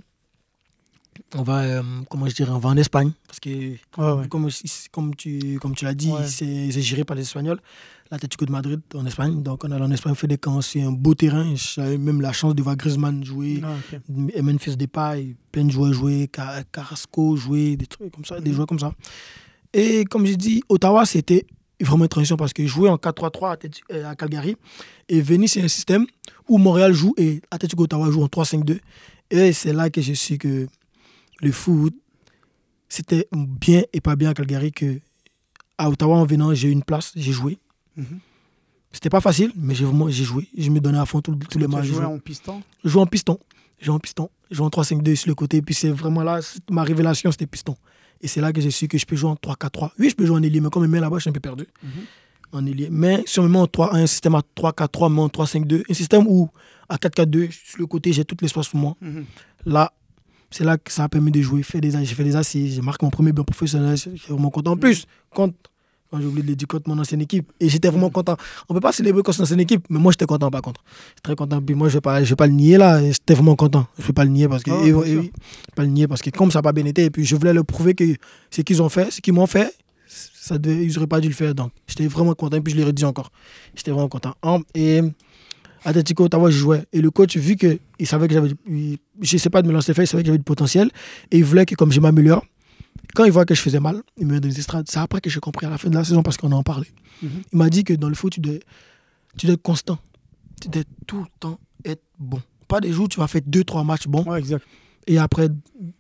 on 1.35 1.43
va, 1.43 1.61
euh, 1.63 1.83
comment 2.09 2.29
je 2.29 2.35
dirais, 2.35 2.51
on 2.53 2.59
va 2.59 2.69
en 2.69 2.77
Espagne 2.77 3.11
parce 3.27 3.41
que 3.41 3.49
Ouais, 3.51 3.77
ouais. 4.21 4.29
comme, 4.29 4.49
comme 4.93 5.15
tu, 5.17 5.59
comme 5.61 5.75
tu 5.75 5.85
l'as 5.85 5.95
dit, 5.95 6.11
Ouais. 6.11 6.27
c'est 6.27 6.71
géré 6.71 7.05
par 7.05 7.17
les 7.17 7.23
Espagnols. 7.23 7.61
L'Atlético 8.11 8.47
de 8.47 8.53
Madrid 8.53 8.81
en 8.95 9.05
Espagne. 9.05 9.43
Donc 9.43 9.65
on 9.65 9.71
allait 9.71 9.85
en 9.85 9.91
Espagne, 9.91 10.13
on 10.13 10.15
fait 10.15 10.27
des 10.29 10.39
camps, 10.39 10.61
c'est 10.63 10.81
un 10.81 10.93
beau 10.93 11.15
terrain. 11.15 11.53
J'avais 11.57 11.99
même 11.99 12.21
la 12.23 12.33
chance 12.33 12.55
de 12.55 12.63
voir 12.63 12.75
Griezmann 12.77 13.23
jouer, 13.25 13.61
Ah, 13.63 13.73
ok. 13.93 14.01
et 14.35 14.41
Memphis 14.43 14.77
Depay, 14.79 15.35
plein 15.53 15.65
de 15.65 15.71
joueurs 15.71 15.93
jouer, 15.93 16.31
Ca- 16.35 16.63
Carrasco 16.73 17.37
jouer, 17.37 17.77
des 17.77 17.87
trucs 17.87 18.11
comme 18.15 18.25
ça, 18.25 18.41
des 18.41 18.49
Mhm. 18.51 18.55
joueurs 18.57 18.67
comme 18.67 18.79
ça. 18.79 18.93
Et 19.75 20.05
comme 20.07 20.25
j'ai 20.25 20.37
dit, 20.37 20.63
Ottawa, 20.71 21.05
c'était 21.05 21.45
vraiment 21.85 22.05
une 22.05 22.09
transition 22.09 22.37
parce 22.37 22.53
que 22.53 22.67
jouer 22.67 22.89
en 22.89 22.97
4-3-3 22.97 23.51
à 23.51 23.55
Atleti- 23.57 23.83
euh, 23.93 24.11
à 24.11 24.17
Calgary 24.17 24.57
et 25.09 25.21
venir 25.21 25.49
c'est 25.49 25.63
un 25.63 25.69
système 25.69 26.07
où 26.49 26.59
Montréal 26.59 26.93
joue 26.93 27.15
et 27.17 27.41
Atletico 27.51 27.85
Ottawa 27.85 28.11
joue 28.11 28.23
en 28.23 28.27
3-5-2. 28.29 28.81
Et 29.31 29.53
c'est 29.53 29.73
là 29.73 29.91
que 29.91 30.01
je 30.01 30.13
suis 30.15 30.39
que 30.39 30.67
le 31.41 31.53
foot, 31.53 31.95
c'était 32.89 33.29
bien 33.33 33.83
et 33.93 34.01
pas 34.01 34.17
bien 34.17 34.31
à 34.31 34.35
Calgary 34.35 34.73
que 34.73 34.99
à 35.77 35.89
Ottawa 35.91 36.17
en 36.17 36.25
venant, 36.25 36.53
j'ai 36.55 36.69
eu 36.69 36.73
une 36.73 36.83
place, 36.83 37.13
j'ai 37.15 37.33
joué. 37.33 37.59
Mhm. 37.97 38.19
C'était 38.91 39.11
pas 39.11 39.21
facile, 39.21 39.53
mais 39.55 39.75
j'ai 39.75 39.85
vraiment 39.85 40.09
j'ai 40.09 40.25
joué. 40.25 40.49
Je 40.57 40.71
me 40.71 40.81
donnais 40.81 40.99
à 40.99 41.05
fond 41.07 41.21
tous 41.21 41.33
les 41.33 41.39
Tu 41.47 41.59
matchs. 41.69 41.85
joué 41.87 41.97
joué. 41.97 42.05
en 42.07 42.19
piston? 42.19 42.63
Je 42.83 42.89
joue 42.89 43.01
en 43.01 43.07
piston. 43.07 43.39
Je 43.81 43.91
en 43.93 43.99
piston. 44.01 44.31
Je 44.51 44.63
en 44.63 44.69
3-5-2 44.71 45.15
sur 45.15 45.29
le 45.29 45.35
côté. 45.35 45.61
Puis 45.63 45.75
c'est 45.75 45.91
vraiment 45.91 46.23
là, 46.25 46.41
ma 46.71 46.83
révélation, 46.83 47.31
c'était 47.31 47.47
piston. 47.47 47.77
Et 48.21 48.29
c'est 48.29 48.41
là 48.41 48.53
que 48.53 48.61
j'ai 48.61 48.71
su 48.71 48.89
que 48.89 48.99
je 48.99 49.07
peux 49.07 49.17
jouer 49.17 49.31
en 49.31 49.35
3-4-3. 49.37 49.91
Oui, 49.99 50.11
je 50.11 50.15
peux 50.17 50.27
jouer 50.27 50.37
en 50.37 50.43
ailier, 50.43 50.61
mais 50.61 50.71
comme 50.71 50.85
il 50.85 50.91
met 50.91 51.01
là-bas, 51.01 51.17
je 51.19 51.23
suis 51.23 51.31
un 51.31 51.33
peu 51.33 51.41
perdu 51.41 51.67
Mhm. 51.83 51.91
en 52.53 52.67
ailier. 52.67 52.89
Mais 52.91 53.23
si 53.27 53.39
on 53.41 53.45
me 53.45 53.49
met 53.49 53.59
en 53.59 53.67
3, 53.67 53.95
un 53.95 54.07
système 54.07 54.35
à 54.35 54.43
3-4-3, 54.55 55.09
mais 55.11 55.21
en 55.21 55.29
3-5-2, 55.29 55.83
un 55.89 55.95
système 55.95 56.27
où 56.27 56.49
à 56.89 56.97
4-4-2, 56.97 57.49
sur 57.51 57.79
le 57.79 57.87
côté, 57.87 58.13
j'ai 58.13 58.25
tout 58.25 58.37
l'espace 58.41 58.69
pour 58.69 58.81
moi. 58.81 58.97
Mhm. 59.01 59.25
Là, 59.67 59.93
c'est 60.51 60.65
là 60.65 60.79
que 60.79 60.91
ça 60.93 61.05
a 61.05 61.09
permis 61.09 61.31
de 61.31 61.41
jouer. 61.43 61.63
Fait 61.63 61.81
des, 61.81 61.91
j'ai 61.93 62.15
fait 62.15 62.25
des 62.25 62.35
assises, 62.37 62.75
j'ai 62.77 62.81
marqué 62.81 63.05
mon 63.05 63.11
premier 63.11 63.33
but 63.33 63.45
professionnel. 63.45 63.97
Je 63.97 64.17
suis 64.17 64.33
vraiment 64.33 64.51
content. 64.51 64.73
En 64.73 64.77
plus, 64.77 65.07
contre, 65.31 65.55
quand 65.55 65.69
j'ai 66.19 66.25
oublié 66.27 66.43
de 66.43 66.49
le 66.49 66.57
dire, 66.57 66.67
contre 66.69 66.89
mon 66.89 66.99
ancienne 66.99 67.21
équipe. 67.21 67.51
Et 67.61 67.69
j'étais 67.69 67.89
vraiment 67.89 68.11
content. 68.11 68.37
On 68.69 68.75
ne 68.75 68.79
peut 68.79 68.83
pas 68.83 68.93
célébrer 68.93 69.23
contre 69.23 69.37
son 69.37 69.43
ancienne 69.43 69.61
équipe, 69.61 69.85
mais 69.91 69.99
moi, 69.99 70.13
j'étais 70.13 70.27
content 70.27 70.51
par 70.51 70.63
contre. 70.63 70.83
J'étais 71.11 71.21
très 71.23 71.37
content. 71.37 71.61
Puis 71.61 71.75
moi, 71.75 71.89
je 71.89 71.95
ne 71.95 71.97
vais, 71.97 72.01
pas- 72.01 72.25
je 72.25 72.29
vais 72.31 72.37
pas 72.37 72.47
le 72.47 72.53
nier 72.55 72.79
là. 72.79 73.03
J'étais 73.03 73.35
vraiment 73.35 73.57
content. 73.57 73.87
Je 73.99 74.03
ne 74.03 74.07
vais 74.09 74.13
pas 74.15 74.25
le 74.25 74.31
nier 74.31 74.49
parce 74.49 74.63
que. 74.63 74.71
Ah, 74.71 74.81
et- 74.87 74.93
bien 74.93 75.03
et 75.03 75.11
sûr. 75.11 75.21
oui, 75.21 75.33
pas 75.77 75.83
le 75.83 75.89
nier 75.91 76.09
parce 76.09 76.23
que 76.23 76.31
comme 76.31 76.51
ça 76.51 76.59
n'a 76.61 76.63
pas 76.63 76.73
bien 76.73 76.85
été, 76.87 77.05
et 77.05 77.11
puis 77.11 77.25
je 77.25 77.37
voulais 77.37 77.53
leur 77.53 77.65
prouver 77.67 77.95
que 77.95 78.05
ce 78.51 78.63
qu'ils 78.63 78.81
ont 78.83 78.89
fait, 78.89 79.11
ce 79.11 79.21
qu'ils 79.21 79.35
m'ont 79.35 79.47
fait, 79.47 79.73
ça 80.07 80.57
devait- 80.57 80.85
ils 80.85 80.93
n'auraient 80.95 81.07
pas 81.07 81.21
dû 81.21 81.29
le 81.29 81.35
faire. 81.35 81.55
Donc, 81.55 81.73
j'étais 81.87 82.07
vraiment 82.07 82.35
content. 82.35 82.57
Et 82.57 82.61
puis 82.63 82.73
je 82.73 82.79
leur 82.79 82.89
ai 82.89 82.93
dit 82.93 83.05
encore. 83.05 83.31
J'étais 83.75 83.91
vraiment 83.91 84.09
content. 84.09 84.35
En- 84.43 84.61
Et. 84.75 85.03
Atletico 85.85 86.25
Ottawa, 86.25 86.51
je 86.51 86.57
jouais. 86.59 86.85
Et 86.93 87.01
le 87.01 87.11
coach, 87.13 87.37
vu 87.37 87.55
qu'il 87.57 87.79
savait 88.07 88.27
que 88.27 88.35
j'avais. 88.35 88.51
Je 89.21 89.37
sais 89.37 89.49
pas 89.49 89.63
de 89.63 89.69
me 89.69 89.73
lancer 89.73 89.95
fait, 89.95 90.03
il 90.03 90.07
savait 90.09 90.23
que 90.25 90.27
j'avais 90.27 90.39
du 90.39 90.45
potentiel. 90.45 90.91
Et 91.31 91.39
il 91.39 91.45
voulait 91.45 91.67
que, 91.67 91.77
comme 91.77 91.93
je 91.93 92.01
m'améliore, 92.01 92.45
quand 93.19 93.25
il 93.25 93.33
voit 93.33 93.45
que 93.45 93.53
je 93.53 93.61
faisais 93.61 93.81
mal, 93.81 94.01
il 94.17 94.27
me 94.29 94.35
met 94.35 94.41
dans 94.41 94.47
les 94.49 94.61
estrades. 94.61 94.87
C'est 94.89 95.01
après 95.01 95.21
que 95.21 95.29
j'ai 95.29 95.41
compris 95.41 95.67
à 95.67 95.71
la 95.71 95.77
fin 95.77 95.91
de 95.91 95.95
la 95.97 96.05
saison 96.05 96.23
parce 96.23 96.37
qu'on 96.37 96.53
en 96.53 96.63
parlait. 96.63 96.87
Mhm. 97.21 97.31
Il 97.53 97.59
m'a 97.59 97.69
dit 97.69 97.83
que 97.83 97.93
dans 97.95 98.09
le 98.09 98.15
foot, 98.15 98.33
tu 98.35 98.39
dois, 98.41 98.55
tu 99.37 99.47
dois 99.47 99.55
être 99.55 99.63
constant. 99.63 99.99
Tu 100.63 100.69
dois 100.69 100.83
tout 101.05 101.19
le 101.19 101.27
temps 101.41 101.59
être 101.85 102.03
bon. 102.17 102.41
Pas 102.69 102.81
des 102.81 102.93
jours 102.93 103.07
où 103.07 103.09
tu 103.09 103.19
vas 103.19 103.27
faire 103.27 103.41
deux, 103.45 103.65
trois 103.65 103.83
matchs 103.83 104.07
bons. 104.07 104.23
Ouais, 104.23 104.39
exact. 104.39 104.65
Et 105.09 105.19
après, 105.19 105.49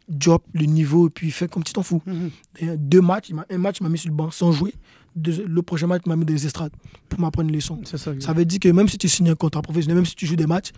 job, 0.09 0.43
le 0.53 0.67
niveau, 0.67 1.09
et 1.09 1.11
puis 1.11 1.33
fais 1.33 1.49
comme 1.49 1.65
tu 1.65 1.73
t'en 1.73 1.83
fous. 1.83 2.01
Mhm. 2.07 2.31
Deux 2.77 3.01
matchs, 3.01 3.31
un 3.51 3.59
match, 3.59 3.79
il 3.81 3.83
m'a 3.83 3.89
mis 3.89 3.99
sur 3.99 4.11
le 4.11 4.15
banc 4.15 4.31
sans 4.31 4.53
jouer. 4.53 4.73
Deux- 5.17 5.45
le 5.45 5.63
prochain 5.63 5.89
match, 5.89 6.03
il 6.07 6.11
m'a 6.11 6.15
mis 6.17 6.25
dans 6.25 6.33
les 6.35 6.47
estrades 6.47 6.71
pour 7.09 7.19
m'apprendre 7.19 7.49
une 7.49 7.55
leçon. 7.57 7.81
Ça. 7.85 7.99
Ça 7.99 8.33
veut 8.33 8.45
dire 8.45 8.61
que 8.61 8.69
même 8.69 8.87
si 8.89 8.97
tu 8.97 9.09
signes 9.09 9.31
un 9.31 9.35
contrat 9.35 9.63
professionnel, 9.63 9.97
même 9.97 10.07
si 10.07 10.15
tu 10.15 10.25
joues 10.27 10.37
des 10.37 10.47
matchs, 10.47 10.71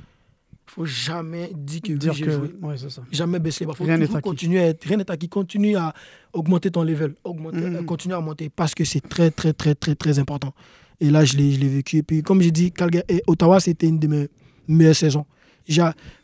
faut 0.70 0.84
jamais 0.86 1.50
dire 1.56 1.80
que 1.82 1.92
oui, 1.92 1.98
dire 1.98 2.12
j'ai 2.12 2.24
que. 2.26 2.30
joué. 2.30 2.54
Ouais, 2.62 2.76
c'est 2.78 2.90
ça. 2.90 3.02
Jamais 3.10 3.38
baisser 3.38 3.64
bras. 3.64 3.74
faut 3.74 3.84
Rien 3.84 3.98
n'est 3.98 4.04
acquis. 4.04 4.18
à 4.58 4.66
être, 4.68 4.84
rien 4.84 4.96
n'est 4.98 5.10
acquis. 5.10 5.28
Continue 5.28 5.76
à 5.76 5.92
augmenter 6.32 6.70
ton 6.70 6.82
level, 6.84 7.14
augmenter, 7.24 7.58
Mhm. 7.60 7.76
euh, 7.76 7.82
continue 7.82 8.14
à 8.14 8.20
monter 8.20 8.48
parce 8.50 8.74
que 8.74 8.84
c'est 8.84 9.00
très, 9.08 9.30
très, 9.30 9.52
très, 9.52 9.74
très, 9.74 9.94
très 9.94 10.18
important. 10.18 10.54
Et 11.00 11.10
là, 11.10 11.24
je 11.24 11.36
l'ai, 11.36 11.56
vécu. 11.68 11.96
Et 11.98 12.02
puis, 12.02 12.22
comme 12.22 12.40
j'ai 12.42 12.50
dit, 12.52 12.70
Calgary, 12.72 13.04
et 13.08 13.22
Ottawa, 13.26 13.58
c'était 13.58 13.88
une 13.88 13.98
de 13.98 14.06
mes 14.06 14.28
meilleures 14.68 14.94
saisons. 14.94 15.24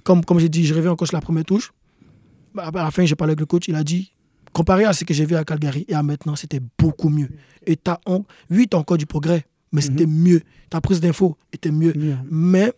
Comme, 0.03 0.25
comme 0.25 0.39
j'ai 0.39 0.49
dit, 0.49 0.65
je 0.67 0.75
reviens 0.75 0.91
encore 0.93 1.09
sur 1.09 1.17
la 1.17 1.21
première 1.21 1.45
touche. 1.45 1.73
Bah, 2.55 2.71
À 2.73 2.85
la 2.85 2.91
fin, 2.91 3.05
j'ai 3.05 3.15
parlé 3.17 3.31
avec 3.33 3.41
le 3.41 3.47
coach. 3.47 3.69
Il 3.69 3.75
a 3.75 3.83
dit, 3.85 4.13
comparé 4.53 4.85
à 4.85 4.93
ce 4.93 5.05
que 5.05 5.13
j'ai 5.15 5.25
vu 5.27 5.35
à 5.35 5.45
Calgary 5.45 5.85
et 5.89 5.95
à 5.95 6.03
maintenant, 6.03 6.37
c'était 6.37 6.61
beaucoup 6.79 7.09
mieux. 7.09 7.29
Et 7.67 7.77
en- 8.07 8.25
oui, 8.51 8.67
tu 8.71 8.77
as 8.77 8.81
encore 8.81 8.97
du 8.99 9.07
progrès, 9.07 9.45
mais 9.73 9.81
c'était 9.81 10.07
mieux. 10.07 10.41
Ta 10.71 10.81
prise 10.81 11.01
d'infos 11.01 11.37
était 11.53 11.71
mieux. 11.71 11.93
Mieux. 11.97 12.17
Mais 12.31 12.73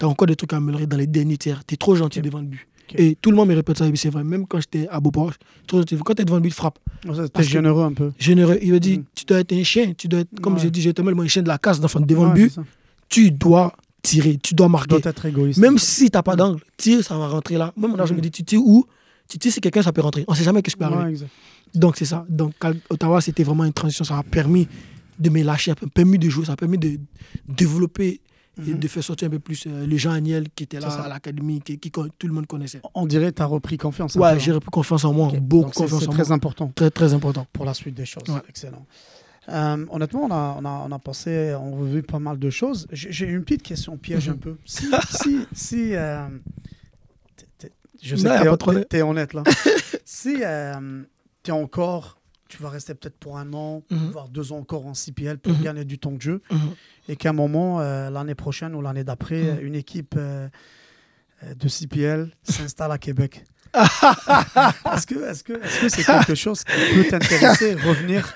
tu 0.00 0.04
as 0.06 0.08
encore 0.08 0.26
des 0.26 0.34
trucs 0.34 0.52
à 0.52 0.56
améliorer 0.56 0.86
dans 0.88 0.96
les 0.96 1.06
derniers 1.06 1.36
tiers. 1.36 1.62
Tu 1.64 1.74
es 1.74 1.76
trop 1.76 1.94
gentil 1.94 2.20
devant 2.22 2.40
le 2.40 2.46
but. 2.46 2.66
Et 2.96 3.14
tout 3.14 3.30
le 3.30 3.36
monde 3.36 3.48
me 3.50 3.54
répète 3.54 3.78
ça, 3.78 3.86
et 3.86 3.94
c'est 3.94 4.10
vrai. 4.10 4.24
Même 4.24 4.46
quand 4.48 4.58
j'étais 4.58 4.88
à 4.88 4.98
Beauport. 4.98 5.34
Quand 5.70 5.84
tu 5.84 5.94
es 5.94 6.24
devant 6.24 6.36
le 6.38 6.42
but, 6.42 6.52
frappe. 6.52 6.80
Ça, 7.14 7.28
T'es 7.28 7.44
généreux 7.44 7.84
un 7.84 7.92
peu. 7.92 8.10
Généreux. 8.18 8.58
Il 8.60 8.72
me 8.72 8.80
dit, 8.80 8.98
Mhm. 8.98 9.04
tu 9.14 9.24
dois 9.26 9.38
être 9.38 9.52
un 9.52 9.62
chien. 9.62 9.92
Tu 9.96 10.08
dois 10.08 10.20
être, 10.20 10.40
comme 10.40 10.54
Ouais. 10.54 10.60
j'ai 10.60 10.72
dit, 10.72 10.80
j'ai 10.80 10.92
tellement 10.92 11.22
un 11.22 11.28
chien 11.28 11.42
de 11.42 11.48
la 11.48 11.58
casse 11.58 11.78
d'enfant 11.78 12.00
devant 12.00 12.24
Ouais, 12.24 12.28
le 12.40 12.46
but. 12.46 12.52
ça. 12.52 12.64
Tu 13.08 13.30
dois 13.30 13.72
tirer, 14.02 14.38
tu 14.42 14.54
dois 14.54 14.66
Tu 14.66 14.72
marquer. 14.72 14.88
dois 15.00 15.10
être 15.12 15.26
égoïste. 15.26 15.60
Même 15.60 15.78
si 15.78 16.10
tu 16.10 16.16
n'as 16.16 16.22
pas 16.24 16.34
d'angle, 16.34 16.60
tire, 16.76 17.04
ça 17.04 17.16
va 17.16 17.28
rentrer 17.28 17.56
là. 17.58 17.72
Même 17.76 17.94
moi, 17.94 18.06
je 18.06 18.12
me 18.12 18.16
Mhm. 18.18 18.22
dis, 18.22 18.30
tu 18.32 18.42
tires 18.42 18.60
où? 18.62 18.84
Tu 19.28 19.38
tires, 19.38 19.52
si 19.52 19.60
quelqu'un, 19.60 19.82
ça 19.82 19.92
peut 19.92 20.00
rentrer. 20.00 20.24
On 20.26 20.34
sait 20.34 20.42
jamais 20.42 20.60
ce 20.66 20.70
qui 20.72 20.76
peut 20.76 20.84
arriver. 20.86 21.10
Exact. 21.10 21.30
Donc, 21.72 21.96
c'est 21.96 22.06
ça. 22.06 22.24
Donc, 22.28 22.54
Ottawa, 22.88 23.20
c'était 23.20 23.44
vraiment 23.44 23.64
une 23.64 23.72
transition. 23.72 24.04
Ça 24.04 24.18
a 24.18 24.24
permis 24.24 24.66
de 25.16 25.30
me 25.30 25.44
lâcher, 25.44 25.72
peu, 25.76 25.86
permis 25.86 26.18
de 26.18 26.28
jouer, 26.28 26.46
ça 26.46 26.54
a 26.54 26.56
permis 26.56 26.78
de 26.78 26.98
développer 27.48 28.20
et 28.58 28.74
de 28.74 28.88
faire 28.88 29.02
sortir 29.02 29.28
un 29.28 29.30
peu 29.30 29.38
plus 29.38 29.64
euh, 29.66 29.86
les 29.86 29.96
gens 29.98 30.10
Agnel 30.12 30.48
qui 30.54 30.64
étaient 30.64 30.80
C'est 30.80 30.86
là 30.86 31.02
à 31.04 31.08
l'académie, 31.08 31.60
qui, 31.60 31.78
qui- 31.78 31.90
tout 31.90 32.26
le 32.26 32.32
monde 32.32 32.46
connaissait. 32.46 32.80
On 32.94 33.06
dirait 33.06 33.30
que 33.30 33.36
tu 33.36 33.42
as 33.42 33.46
repris 33.46 33.78
confiance. 33.78 34.14
Ouais, 34.16 34.38
j'ai 34.38 34.50
hein. 34.50 34.54
repris 34.54 34.70
confiance 34.70 35.04
en 35.04 35.12
moi, 35.12 35.32
beaucoup 35.40 35.64
Donc, 35.64 35.74
c'est- 35.74 35.80
confiance 35.82 36.00
C'est 36.02 36.08
en 36.08 36.12
très 36.12 36.24
moi. 36.24 36.32
important 36.32 36.72
Très, 36.74 36.90
très 36.90 37.14
important. 37.14 37.46
pour 37.52 37.64
la 37.64 37.74
suite 37.74 37.94
des 37.94 38.04
choses. 38.04 38.24
Ouais. 38.28 38.40
Excellent. 38.48 38.84
Euh, 39.48 39.86
honnêtement, 39.90 40.24
on 40.24 40.30
a, 40.30 40.56
on, 40.60 40.64
a, 40.64 40.86
on 40.88 40.92
a 40.92 40.98
passé 40.98 41.54
en 41.54 41.70
revue 41.72 42.02
pas 42.02 42.18
mal 42.18 42.38
de 42.38 42.50
choses. 42.50 42.86
J'ai 42.92 43.26
une 43.26 43.42
petite 43.42 43.62
question 43.62 43.96
piège 43.96 44.28
Mhm. 44.28 44.34
un 44.34 44.38
peu. 44.38 44.56
Si, 44.66 44.86
si, 45.22 45.38
si 45.52 45.94
euh, 45.94 46.26
je 48.02 48.16
sais 48.16 48.28
Non, 48.28 48.34
a 48.34 48.44
que 48.44 48.54
problème. 48.56 48.82
t'es- 48.84 48.98
t'es 48.98 49.02
honnête 49.02 49.32
là. 49.34 49.42
si 50.04 50.34
tu 50.36 50.42
es 50.42 51.52
encore 51.52 52.19
tu 52.50 52.62
vas 52.62 52.68
rester 52.68 52.94
peut-être 52.94 53.16
pour 53.18 53.38
un 53.38 53.52
an, 53.54 53.82
Mhm. 53.90 54.10
voire 54.10 54.28
deux 54.28 54.52
ans 54.52 54.58
encore 54.58 54.86
en 54.86 54.94
CPL 54.94 55.38
pour 55.38 55.52
Mhm. 55.52 55.62
gagner 55.62 55.84
du 55.84 55.98
temps 55.98 56.12
de 56.12 56.20
jeu. 56.20 56.42
Mhm. 56.50 56.58
Et 57.08 57.16
qu'à 57.16 57.30
un 57.30 57.32
moment, 57.32 57.80
euh, 57.80 58.10
l'année 58.10 58.34
prochaine 58.34 58.74
ou 58.74 58.82
l'année 58.82 59.04
d'après, 59.04 59.62
une 59.62 59.74
équipe 59.74 60.14
euh, 60.18 60.48
euh, 61.44 61.54
de 61.54 61.68
CPL 61.68 62.30
s'installe 62.42 62.92
à 62.92 62.98
Québec. 62.98 63.44
est-ce 63.74 65.06
que 65.06 65.14
est-ce 65.30 65.44
que 65.44 65.52
est-ce 65.52 65.80
que 65.80 65.88
c'est 65.88 66.02
quelque 66.04 66.34
chose 66.34 66.64
qui 66.64 66.72
peut 66.94 67.04
t'intéresser, 67.08 67.74
revenir 67.74 68.34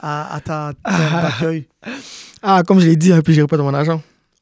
à, 0.00 0.34
à 0.34 0.40
ta 0.40 0.72
terre 0.84 1.22
d'accueil? 1.22 1.66
Ah, 2.42 2.62
comme 2.64 2.78
je 2.80 2.86
l'ai 2.86 2.96
dit, 2.96 3.10
et 3.10 3.20
puis 3.22 3.34
je 3.34 3.40
répète 3.40 3.58
à 3.58 3.62
mon 3.64 3.74
agent, 3.74 4.00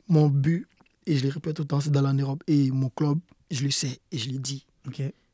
mon 0.08 0.28
but, 0.28 0.66
et 1.06 1.16
je 1.16 1.24
le 1.24 1.30
répète 1.32 1.56
tout 1.56 1.62
le 1.62 1.68
temps, 1.68 1.80
c'est 1.80 1.90
d'aller 1.90 2.08
en 2.08 2.14
Europe. 2.14 2.42
Et 2.46 2.70
mon 2.70 2.90
club, 2.90 3.18
je 3.50 3.64
le 3.64 3.70
sais, 3.70 3.98
et 4.12 4.18
je 4.18 4.28
l'ai 4.28 4.38
dit, 4.38 4.66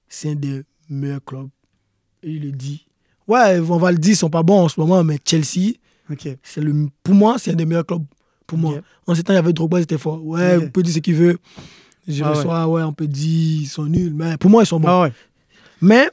c'est 0.08 0.30
un 0.30 0.34
des 0.36 0.62
meilleurs 0.88 1.24
clubs. 1.24 1.48
Et 2.22 2.30
il 2.30 2.42
le 2.44 2.52
dit. 2.52 2.86
Ouais, 3.32 3.60
on 3.60 3.78
va 3.78 3.90
le 3.92 3.98
dire, 3.98 4.12
ils 4.12 4.16
sont 4.16 4.30
pas 4.30 4.42
bons 4.42 4.60
en 4.64 4.68
ce 4.68 4.78
moment, 4.78 5.02
mais 5.02 5.18
Chelsea, 5.24 5.74
c'est 6.42 6.60
le, 6.60 6.88
pour 7.02 7.14
moi, 7.14 7.36
c'est 7.38 7.52
un 7.52 7.54
des 7.54 7.64
meilleurs 7.66 7.86
clubs. 7.86 8.04
Pour 8.46 8.58
moi. 8.58 8.74
En 9.06 9.14
ce 9.14 9.22
temps, 9.22 9.32
il 9.32 9.36
y 9.36 9.38
avait 9.38 9.52
Drogba, 9.52 9.80
c'était 9.80 9.96
fort. 9.98 10.22
Ouais, 10.24 10.58
on 10.62 10.68
peut 10.68 10.82
dire 10.82 10.92
ce 10.94 10.98
qu'il 10.98 11.14
veut. 11.14 11.38
Je 12.06 12.22
Ah 12.22 12.32
ouais. 12.32 12.36
reçois, 12.36 12.66
ouais. 12.68 12.82
on 12.82 12.92
peut 12.92 13.06
dire, 13.06 13.60
ils 13.62 13.66
sont 13.66 13.84
nuls. 13.84 14.12
Mais 14.14 14.36
pour 14.36 14.50
moi, 14.50 14.62
ils 14.62 14.66
sont 14.66 14.78
bons. 14.80 14.88
Ah 14.88 15.02
ouais. 15.02 15.12
Mais, 15.80 16.10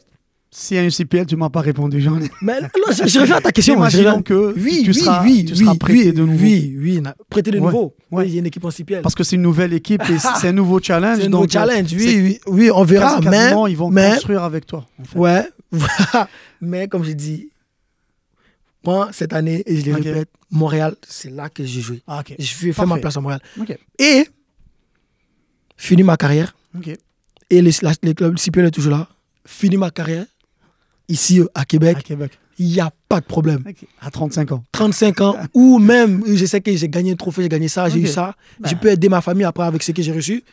S'il 0.51 0.77
y 0.77 0.79
a 0.79 0.83
une 0.83 0.89
CPL, 0.89 1.27
tu 1.27 1.35
m'as 1.35 1.49
pas 1.51 1.61
répondu, 1.61 2.01
j'en 2.01 2.19
ai. 2.19 2.27
mais 2.41 2.59
non, 2.61 2.67
je, 2.89 3.07
je 3.07 3.19
reviens 3.19 3.35
à 3.35 3.41
ta 3.41 3.51
question. 3.51 3.75
je 3.75 3.79
Imaginons 3.79 4.23
que 4.23 4.53
oui, 4.57 4.81
tu 4.83 4.89
oui, 4.89 4.93
seras, 4.95 5.23
oui, 5.23 5.45
tu 5.45 5.55
seras 5.55 5.75
prêté 5.75 6.11
de 6.11 6.23
nouveau. 6.23 6.43
Oui, 6.43 6.75
oui, 6.79 7.01
prêté 7.29 7.51
de 7.51 7.59
nouveau. 7.59 7.95
ouais. 8.09 8.27
Il 8.27 8.33
y 8.33 8.37
a 8.37 8.39
une 8.39 8.47
équipe 8.47 8.65
en 8.65 8.71
CPL. 8.71 9.03
Parce 9.03 9.13
que 9.13 9.23
c'est 9.23 9.35
une 9.35 9.43
nouvelle 9.43 9.73
équipe 9.73 10.01
et 10.09 10.17
c'est 10.17 10.47
un 10.47 10.51
nouveau 10.51 10.79
challenge. 10.81 11.19
C'est 11.19 11.25
un 11.25 11.29
nouveau 11.29 11.43
donc, 11.43 11.51
challenge, 11.51 11.93
oui, 11.93 12.19
oui, 12.23 12.39
oui, 12.47 12.71
on 12.73 12.83
verra. 12.83 13.19
Mais, 13.21 13.51
ils 13.69 13.77
vont 13.77 13.91
mais- 13.91 14.09
construire 14.13 14.41
avec 14.43 14.65
toi. 14.65 14.87
en 14.99 15.03
fait. 15.03 15.19
ouais, 15.19 15.47
mais 16.61 16.87
comme 16.87 17.03
je 17.03 17.11
dis, 17.11 17.49
moi, 18.83 19.09
cette 19.11 19.33
année, 19.33 19.61
et 19.67 19.75
je 19.79 19.85
le 19.85 19.95
répète, 19.97 20.29
Montréal, 20.49 20.95
c'est 21.07 21.29
là 21.29 21.49
que 21.49 21.63
j'ai 21.63 21.81
joué. 21.81 22.01
Ah, 22.07 22.21
ok. 22.21 22.33
Je 22.39 22.65
vais 22.65 22.73
faire 22.73 22.87
ma 22.87 22.97
place 22.97 23.15
à 23.17 23.21
Montréal. 23.21 23.41
Ok. 23.61 23.77
Et, 23.99 24.27
fini 25.77 26.01
ma 26.01 26.17
carrière, 26.17 26.55
et 27.51 27.61
les, 27.61 27.71
la- 27.83 27.93
les 28.01 28.15
clubs 28.15 28.37
CPL 28.39 28.65
est 28.65 28.71
toujours 28.71 28.93
là, 28.93 29.07
fini 29.45 29.77
ma 29.77 29.91
carrière, 29.91 30.25
ici 31.09 31.41
à 31.53 31.61
À 31.61 31.65
Québec, 31.65 32.11
il 32.57 32.65
n'y 32.67 32.79
a 32.79 32.91
pas 33.09 33.19
de 33.19 33.25
problème. 33.25 33.63
Ok. 33.67 33.85
À 34.01 34.09
35 34.11 34.51
ans. 34.53 34.63
35 34.71 35.21
ans, 35.21 35.35
ou 35.53 35.79
même, 35.79 36.23
je 36.27 36.45
sais 36.45 36.61
que 36.61 36.73
j'ai 36.75 36.87
gagné 36.89 37.11
un 37.11 37.15
trophée, 37.15 37.41
j'ai 37.43 37.49
gagné 37.49 37.67
ça, 37.67 37.89
j'ai 37.89 37.99
eu 37.99 38.07
ça, 38.07 38.35
je 38.65 38.71
Bah. 38.73 38.79
peux 38.81 38.89
aider 38.89 39.09
ma 39.09 39.21
famille 39.21 39.43
après 39.45 39.65
avec 39.65 39.83
ce 39.83 39.91
que 39.91 40.01
j'ai 40.01 40.11
reçu, 40.11 40.43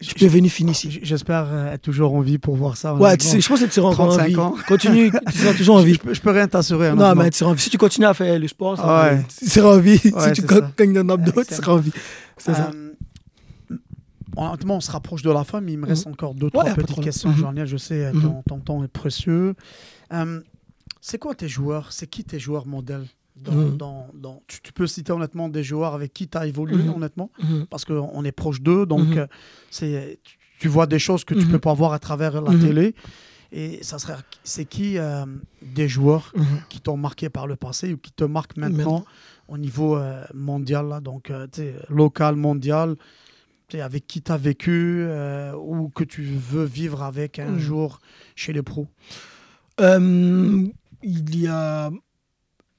je 0.00 0.14
peux 0.14 0.26
venir 0.26 0.50
finir 0.52 0.70
ici. 0.72 1.00
J'espère 1.02 1.46
euh, 1.50 1.72
être 1.74 1.82
toujours 1.82 2.14
en 2.14 2.20
vie 2.20 2.38
pour 2.38 2.54
voir 2.54 2.76
ça. 2.76 2.94
Ouais, 2.94 2.98
tu 2.98 3.04
honnêtement. 3.26 3.30
sais, 3.32 3.40
je 3.40 3.48
pense 3.48 3.60
que 3.60 3.64
tu 3.64 3.72
seras 3.72 3.88
encore 3.88 4.06
en 4.06 4.16
35 4.16 4.28
vie. 4.28 4.36
ans. 4.36 4.54
Continue, 4.68 5.10
tu 5.32 5.38
seras 5.38 5.54
toujours 5.56 5.76
en 5.76 5.82
vie. 5.82 5.94
Je 5.94 5.98
peux, 5.98 6.14
je 6.14 6.20
peux 6.20 6.30
rien 6.30 6.46
t'assurer. 6.46 6.94
Non, 6.94 7.14
mais 7.16 7.30
tu 7.30 7.38
seras 7.38 7.50
en 7.50 7.54
vie. 7.54 7.62
Si 7.62 7.70
tu 7.70 7.78
continues 7.78 8.06
à 8.06 8.14
faire 8.14 8.38
le 8.38 8.46
sport, 8.46 8.76
ça 8.76 9.02
Ouais. 9.10 9.24
tu 9.40 9.46
seras 9.50 9.74
en 9.76 9.80
vie. 9.80 10.00
Ouais, 10.14 10.34
si 10.34 10.40
tu 10.42 10.46
gagnes 10.76 10.98
un 10.98 11.08
abdos, 11.08 11.42
tu 11.44 11.54
seras 11.54 11.72
en 11.72 11.78
vie. 11.78 11.90
C'est 12.36 12.54
ça. 12.54 12.70
Euh, 12.72 12.84
Honnêtement, 14.36 14.76
on 14.76 14.80
se 14.80 14.90
rapproche 14.92 15.22
de 15.22 15.30
la 15.32 15.42
fin, 15.42 15.60
mais 15.60 15.72
il 15.72 15.78
me 15.78 15.86
reste 15.86 16.06
encore 16.06 16.32
deux, 16.34 16.48
trois 16.50 16.64
petites 16.66 17.00
questions. 17.00 17.30
Mhm. 17.30 17.36
J'en 17.38 17.56
ai, 17.56 17.66
je 17.66 17.76
sais, 17.76 18.04
euh, 18.04 18.12
Mhm. 18.12 18.22
ton, 18.22 18.42
ton 18.46 18.58
temps 18.58 18.84
est 18.84 18.88
précieux. 18.88 19.54
Euh, 20.12 20.40
c'est 21.00 21.18
quoi 21.18 21.34
tes 21.34 21.48
joueurs? 21.48 21.92
C'est 21.92 22.06
qui 22.06 22.24
tes 22.24 22.38
joueurs 22.38 22.66
modèles 22.66 23.06
dans, 23.36 23.52
Mhm. 23.54 23.76
dans- 23.76 24.08
dans- 24.14 24.42
tu, 24.48 24.60
tu 24.62 24.72
peux 24.72 24.86
citer 24.86 25.12
honnêtement 25.12 25.48
des 25.48 25.62
joueurs 25.62 25.94
avec 25.94 26.12
qui 26.12 26.26
tu 26.28 26.36
as 26.36 26.46
évolué, 26.46 26.82
Mhm. 26.84 26.94
honnêtement, 26.96 27.30
Mhm. 27.42 27.66
parce 27.70 27.84
qu'on 27.84 28.24
est 28.24 28.32
proche 28.32 28.60
d'eux, 28.60 28.84
donc 28.86 29.16
euh, 29.16 29.26
c'est, 29.70 30.18
tu, 30.58 30.66
vois 30.68 30.86
des 30.86 30.98
choses 30.98 31.24
que 31.24 31.34
tu 31.34 31.46
peux 31.46 31.60
pas 31.60 31.72
voir 31.74 31.92
à 31.92 31.98
travers 32.00 32.40
la 32.42 32.52
télé. 32.58 32.94
Et 33.52 33.82
ça 33.82 33.98
serait, 33.98 34.16
c'est 34.42 34.64
qui 34.66 34.98
euh, 34.98 35.24
des 35.62 35.88
joueurs 35.88 36.32
qui 36.68 36.80
t'ont 36.80 36.96
marqué 36.98 37.30
par 37.30 37.46
le 37.46 37.56
passé 37.56 37.94
ou 37.94 37.96
qui 37.98 38.10
te 38.12 38.24
marquent 38.24 38.56
maintenant 38.58 38.98
Maintenant. 39.00 39.04
au 39.46 39.56
niveau 39.56 39.96
euh, 39.96 40.24
mondial, 40.34 40.88
là, 40.88 41.00
donc 41.00 41.30
euh, 41.30 41.46
local, 41.88 42.34
mondial, 42.36 42.96
avec 43.72 44.06
qui 44.06 44.20
tu 44.20 44.32
as 44.32 44.36
vécu 44.36 45.06
ou 45.56 45.88
que 45.90 46.02
tu 46.04 46.22
veux 46.24 46.64
vivre 46.64 47.02
avec 47.04 47.38
un 47.38 47.58
jour 47.58 48.00
chez 48.34 48.52
les 48.52 48.62
pros? 48.62 48.88
Euh, 49.80 50.66
il 51.02 51.40
y 51.40 51.46
a. 51.46 51.90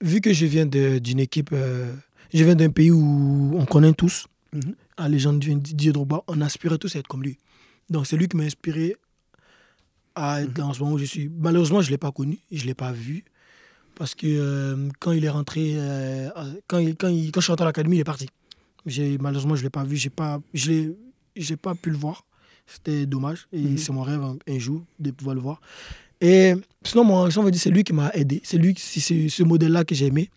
Vu 0.02 0.22
que 0.22 0.32
je 0.34 0.46
viens 0.46 0.66
de- 0.66 1.00
d'une 1.00 1.20
équipe. 1.20 1.50
euh, 1.54 1.94
je 2.34 2.44
viens 2.44 2.56
d'un 2.56 2.70
pays 2.70 2.92
où 2.92 3.52
on 3.56 3.66
connaît 3.66 3.94
tous. 3.94 4.28
Mhm. 4.54 4.76
La 4.98 5.08
légende 5.10 5.40
de 5.40 5.54
Didier 5.54 5.92
Drogba, 5.92 6.24
on 6.28 6.42
aspirait 6.42 6.78
tous 6.78 6.96
à 6.96 7.00
être 7.00 7.08
comme 7.08 7.24
lui. 7.24 7.38
Donc 7.90 8.06
c'est 8.08 8.18
lui 8.18 8.28
qui 8.28 8.38
m'a 8.38 8.44
inspiré 8.44 8.96
à 10.16 10.42
être 10.42 10.58
là 10.58 10.66
en 10.68 10.74
ce 10.74 10.80
moment 10.82 10.94
où 10.94 10.98
je 10.98 11.06
suis. 11.06 11.30
Malheureusement, 11.30 11.82
je 11.82 11.88
ne 11.88 11.92
l'ai 11.92 11.98
pas 11.98 12.12
connu, 12.12 12.40
je 12.52 12.62
ne 12.64 12.68
l'ai 12.68 12.74
pas 12.74 12.92
vu. 12.92 13.24
Parce 13.96 14.16
que 14.16 14.28
euh, 14.28 14.90
quand 15.00 15.12
il 15.12 15.24
est 15.26 15.30
rentré, 15.30 15.74
euh, 15.76 16.30
quand, 16.68 16.80
il- 16.80 16.96
quand, 16.96 17.08
il- 17.10 17.32
quand 17.32 17.40
je 17.42 17.46
suis 17.46 17.52
rentré 17.52 17.64
à 17.66 17.68
l'académie, 17.68 17.98
il 17.98 18.02
est 18.02 18.04
parti. 18.04 18.28
Malheureusement, 19.20 19.56
je 19.56 19.62
ne 19.62 19.66
l'ai 19.66 19.70
pas 19.70 19.84
vu, 19.84 20.10
pas, 20.10 20.40
je 20.54 20.94
j'ai 21.36 21.58
pas 21.58 21.76
pu 21.76 21.90
le 21.90 21.98
voir. 21.98 22.26
C'était 22.68 23.06
dommage. 23.06 23.48
Et 23.52 23.62
Mhm. 23.62 23.78
c'est 23.78 23.92
mon 23.92 24.04
rêve 24.04 24.22
un, 24.22 24.38
un 24.48 24.60
jour 24.60 24.84
de 25.00 25.12
pouvoir 25.12 25.36
le 25.36 25.42
voir. 25.42 25.60
Et 26.22 26.54
sinon, 26.84 27.04
moi, 27.04 27.30
on 27.36 27.44
va 27.44 27.52
dire, 27.52 27.62
c'est 27.62 27.70
lui 27.70 27.84
qui 27.84 27.94
m'a 27.94 28.10
aidé. 28.14 28.42
C'est 28.44 28.58
lui, 28.58 28.74
c'est 28.78 29.30
ce 29.30 29.44
modèle-là 29.44 29.84
que 29.86 29.96
j'ai 29.96 30.08
aimé. 30.08 30.30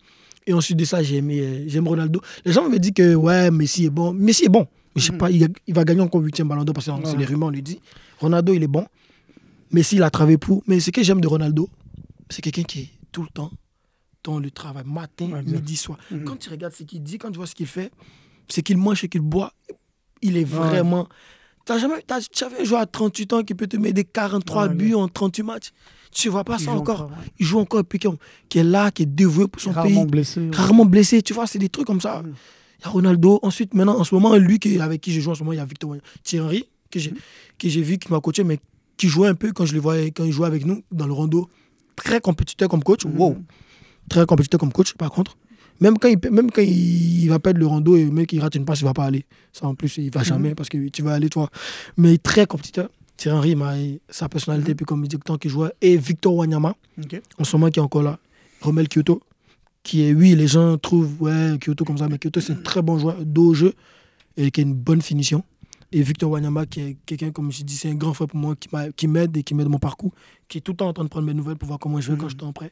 Et 0.45 0.53
ensuite 0.53 0.77
de 0.77 0.85
ça, 0.85 1.01
j'ai 1.03 1.17
aimé, 1.17 1.39
euh, 1.39 1.63
j'aime 1.67 1.87
Ronaldo. 1.87 2.19
Les 2.45 2.51
gens 2.51 2.67
me 2.69 2.77
disent 2.77 2.91
que 2.93 3.15
ouais, 3.15 3.49
Messi 3.51 3.85
est 3.85 3.89
bon. 3.89 4.13
Messi 4.13 4.45
est 4.45 4.49
bon. 4.49 4.67
Mais 4.95 5.01
je 5.01 5.07
sais 5.07 5.11
Mhm. 5.13 5.17
pas, 5.17 5.31
il, 5.31 5.47
il 5.67 5.73
va 5.73 5.83
gagner 5.85 6.01
encore 6.01 6.21
8 6.21 6.41
ballon 6.43 6.63
d'or 6.63 6.73
parce 6.73 6.85
que 6.87 6.91
c'est 7.05 7.17
les 7.17 7.25
rumeurs, 7.25 7.47
on 7.47 7.51
lui 7.51 7.61
dit. 7.61 7.79
Ronaldo, 8.19 8.53
il 8.53 8.61
est 8.63 8.67
bon. 8.67 8.85
Messi, 9.71 9.95
il 9.95 10.03
a 10.03 10.09
travaillé 10.09 10.37
pour. 10.37 10.61
Mais 10.67 10.79
ce 10.79 10.91
que 10.91 11.01
j'aime 11.01 11.21
de 11.21 11.27
Ronaldo, 11.27 11.69
c'est 12.29 12.41
quelqu'un 12.41 12.63
qui 12.63 12.79
est 12.81 12.89
tout 13.11 13.21
le 13.23 13.29
temps 13.29 13.51
dans 14.23 14.39
le 14.39 14.51
travail, 14.51 14.83
matin, 14.85 15.29
Ouais, 15.31 15.43
midi, 15.43 15.75
soir. 15.75 15.97
Mhm. 16.11 16.23
Quand 16.25 16.35
tu 16.37 16.49
regardes 16.49 16.73
ce 16.73 16.83
qu'il 16.83 17.01
dit, 17.03 17.17
quand 17.17 17.31
tu 17.31 17.37
vois 17.37 17.47
ce 17.47 17.55
qu'il 17.55 17.67
fait, 17.67 17.91
ce 18.49 18.61
qu'il 18.61 18.77
mange, 18.77 19.01
ce 19.01 19.05
qu'il 19.07 19.21
boit, 19.21 19.53
il 20.21 20.35
est 20.37 20.39
Ouais. 20.41 20.43
vraiment. 20.45 21.07
T'as 21.65 21.77
jamais, 21.77 21.95
vu 21.95 22.61
un 22.61 22.63
joueur 22.65 22.81
à 22.81 22.85
38 22.85 23.33
ans 23.33 23.43
qui 23.43 23.53
peut 23.55 23.67
te 23.67 23.77
mettre 23.77 23.95
des 23.95 24.03
43 24.03 24.67
Ouais, 24.67 24.73
buts 24.73 24.93
en 24.95 25.07
38 25.07 25.43
matchs? 25.43 25.71
Tu 26.11 26.29
vois 26.29 26.43
pas 26.43 26.57
Il 26.59 26.65
ça 26.65 26.71
encore. 26.71 27.01
encore, 27.03 27.09
ouais. 27.11 27.25
Il 27.39 27.45
joue 27.45 27.59
encore, 27.59 27.83
puis 27.85 27.99
qui, 27.99 28.07
qui 28.49 28.59
est 28.59 28.63
là, 28.63 28.91
qui 28.91 29.03
est 29.03 29.07
dévoué 29.07 29.47
pour 29.47 29.61
son 29.61 29.71
Rarement 29.71 30.01
pays, 30.03 30.11
blessé. 30.11 30.41
ouais. 30.41 30.55
rarement 30.55 30.85
blessé. 30.85 31.21
Tu 31.21 31.33
vois, 31.33 31.47
c'est 31.47 31.59
des 31.59 31.69
trucs 31.69 31.87
comme 31.87 32.01
ça. 32.01 32.21
Mhm. 32.21 32.33
Il 32.79 32.83
y 32.83 32.87
a 32.87 32.89
Ronaldo. 32.91 33.39
Ensuite, 33.41 33.73
maintenant, 33.73 33.97
en 33.99 34.03
ce 34.03 34.13
moment, 34.13 34.35
lui 34.35 34.59
qui, 34.59 34.79
avec 34.79 35.01
qui 35.01 35.11
je 35.13 35.21
joue 35.21 35.31
en 35.31 35.35
ce 35.35 35.39
moment, 35.39 35.53
il 35.53 35.57
y 35.57 35.59
a 35.59 35.65
Victor. 35.65 35.95
Thierry 36.23 36.45
Henry, 36.45 36.69
que 36.91 36.99
j'ai, 37.69 37.81
vu, 37.81 37.97
qui 37.97 38.11
m'a 38.11 38.19
coaché, 38.19 38.43
mais 38.43 38.59
qui 38.97 39.07
jouait 39.07 39.29
un 39.29 39.35
peu 39.35 39.51
quand 39.53 39.65
je 39.65 39.73
le 39.73 39.79
voyais, 39.79 40.11
quand 40.11 40.23
il 40.25 40.31
jouait 40.31 40.47
avec 40.47 40.65
nous 40.65 40.83
dans 40.91 41.07
le 41.07 41.13
rondo. 41.13 41.49
Très 41.95 42.19
compétiteur 42.21 42.67
comme 42.69 42.83
coach. 42.83 43.05
Mhm. 43.05 43.17
Wow. 43.17 43.37
Très 44.09 44.25
compétiteur 44.25 44.59
comme 44.59 44.71
coach, 44.73 44.93
par 44.93 45.09
contre. 45.11 45.37
Même 45.79 45.97
quand 45.97 46.07
il, 46.07 46.17
même 46.31 46.49
quand 46.51 46.61
il, 46.61 47.23
il 47.23 47.27
va 47.29 47.39
perdre 47.39 47.59
le 47.59 47.65
rando 47.67 47.95
et 47.95 48.05
même 48.05 48.25
qu'il 48.25 48.39
rate 48.41 48.55
une 48.55 48.65
passe, 48.65 48.81
il 48.81 48.85
va 48.85 48.93
pas 48.93 49.05
aller. 49.05 49.25
Ça, 49.51 49.67
en 49.67 49.75
plus, 49.75 49.97
il 49.97 50.11
va 50.11 50.23
jamais 50.23 50.55
parce 50.55 50.69
que 50.69 50.87
tu 50.89 51.01
vas 51.01 51.13
aller, 51.13 51.29
toi. 51.29 51.49
Mais 51.97 52.17
très 52.17 52.45
compétiteur. 52.45 52.89
Thierry 53.17 53.37
Henry, 53.37 53.55
m'a- 53.55 53.75
sa 54.09 54.27
personnalité, 54.29 54.73
puis 54.75 54.85
comme 54.85 55.03
il 55.03 55.07
dit 55.07 55.17
tant 55.19 55.37
qu'il 55.37 55.51
jouait. 55.51 55.71
Et 55.81 55.97
Victor 55.97 56.33
Wanyama, 56.35 56.75
en 57.37 57.43
ce 57.43 57.55
moment 57.55 57.69
qui 57.69 57.79
est 57.79 57.83
encore 57.83 58.03
là. 58.03 58.17
Romel 58.61 58.87
Kyoto, 58.87 59.21
qui 59.83 60.03
est, 60.03 60.13
oui, 60.13 60.35
les 60.35 60.47
gens 60.47 60.77
trouvent, 60.77 61.21
ouais, 61.21 61.57
Kyoto 61.63 61.83
comme 61.85 61.97
ça, 61.97 62.07
mais 62.07 62.17
Kyoto, 62.17 62.39
c'est 62.39 62.53
un 62.53 62.61
très 62.61 62.81
bon 62.81 62.97
joueur 62.97 63.17
d'eau 63.23 63.49
au 63.49 63.53
jeu 63.53 63.73
et 64.37 64.49
qui 64.51 64.61
a 64.61 64.63
une 64.63 64.73
bonne 64.73 65.01
finition. 65.01 65.43
Et 65.91 66.01
Victor 66.01 66.31
Wanyama, 66.31 66.65
qui 66.65 66.79
est 66.81 66.97
quelqu'un, 67.05 67.29
comme 67.31 67.51
je 67.51 67.61
dis, 67.63 67.75
c'est 67.75 67.89
un 67.89 67.93
grand 67.95 68.13
frère 68.15 68.27
pour 68.27 68.39
moi, 68.39 68.55
qui 68.95 69.07
m'aide 69.07 69.37
et 69.37 69.43
qui 69.43 69.53
m'aide 69.53 69.67
mon 69.67 69.77
parcours, 69.77 70.11
qui 70.47 70.57
est 70.57 70.61
tout 70.61 70.71
le 70.71 70.77
temps 70.77 70.87
en 70.87 70.93
train 70.93 71.03
de 71.03 71.09
prendre 71.09 71.27
mes 71.27 71.35
nouvelles 71.35 71.57
pour 71.57 71.67
voir 71.67 71.77
comment 71.77 72.01
je 72.01 72.11
vais 72.11 72.17
quand 72.17 72.23
Mhm. 72.25 72.29
je 72.31 72.35
suis 72.37 72.45
en 72.47 72.53
prêt. 72.53 72.71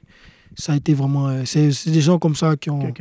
Ça 0.58 0.74
a 0.74 0.76
été 0.76 0.94
vraiment. 0.94 1.28
euh, 1.30 1.44
c'est 1.46 1.72
des 1.90 2.02
gens 2.02 2.20
comme 2.20 2.36
ça 2.36 2.56
qui 2.58 2.70
ont- 2.70 2.94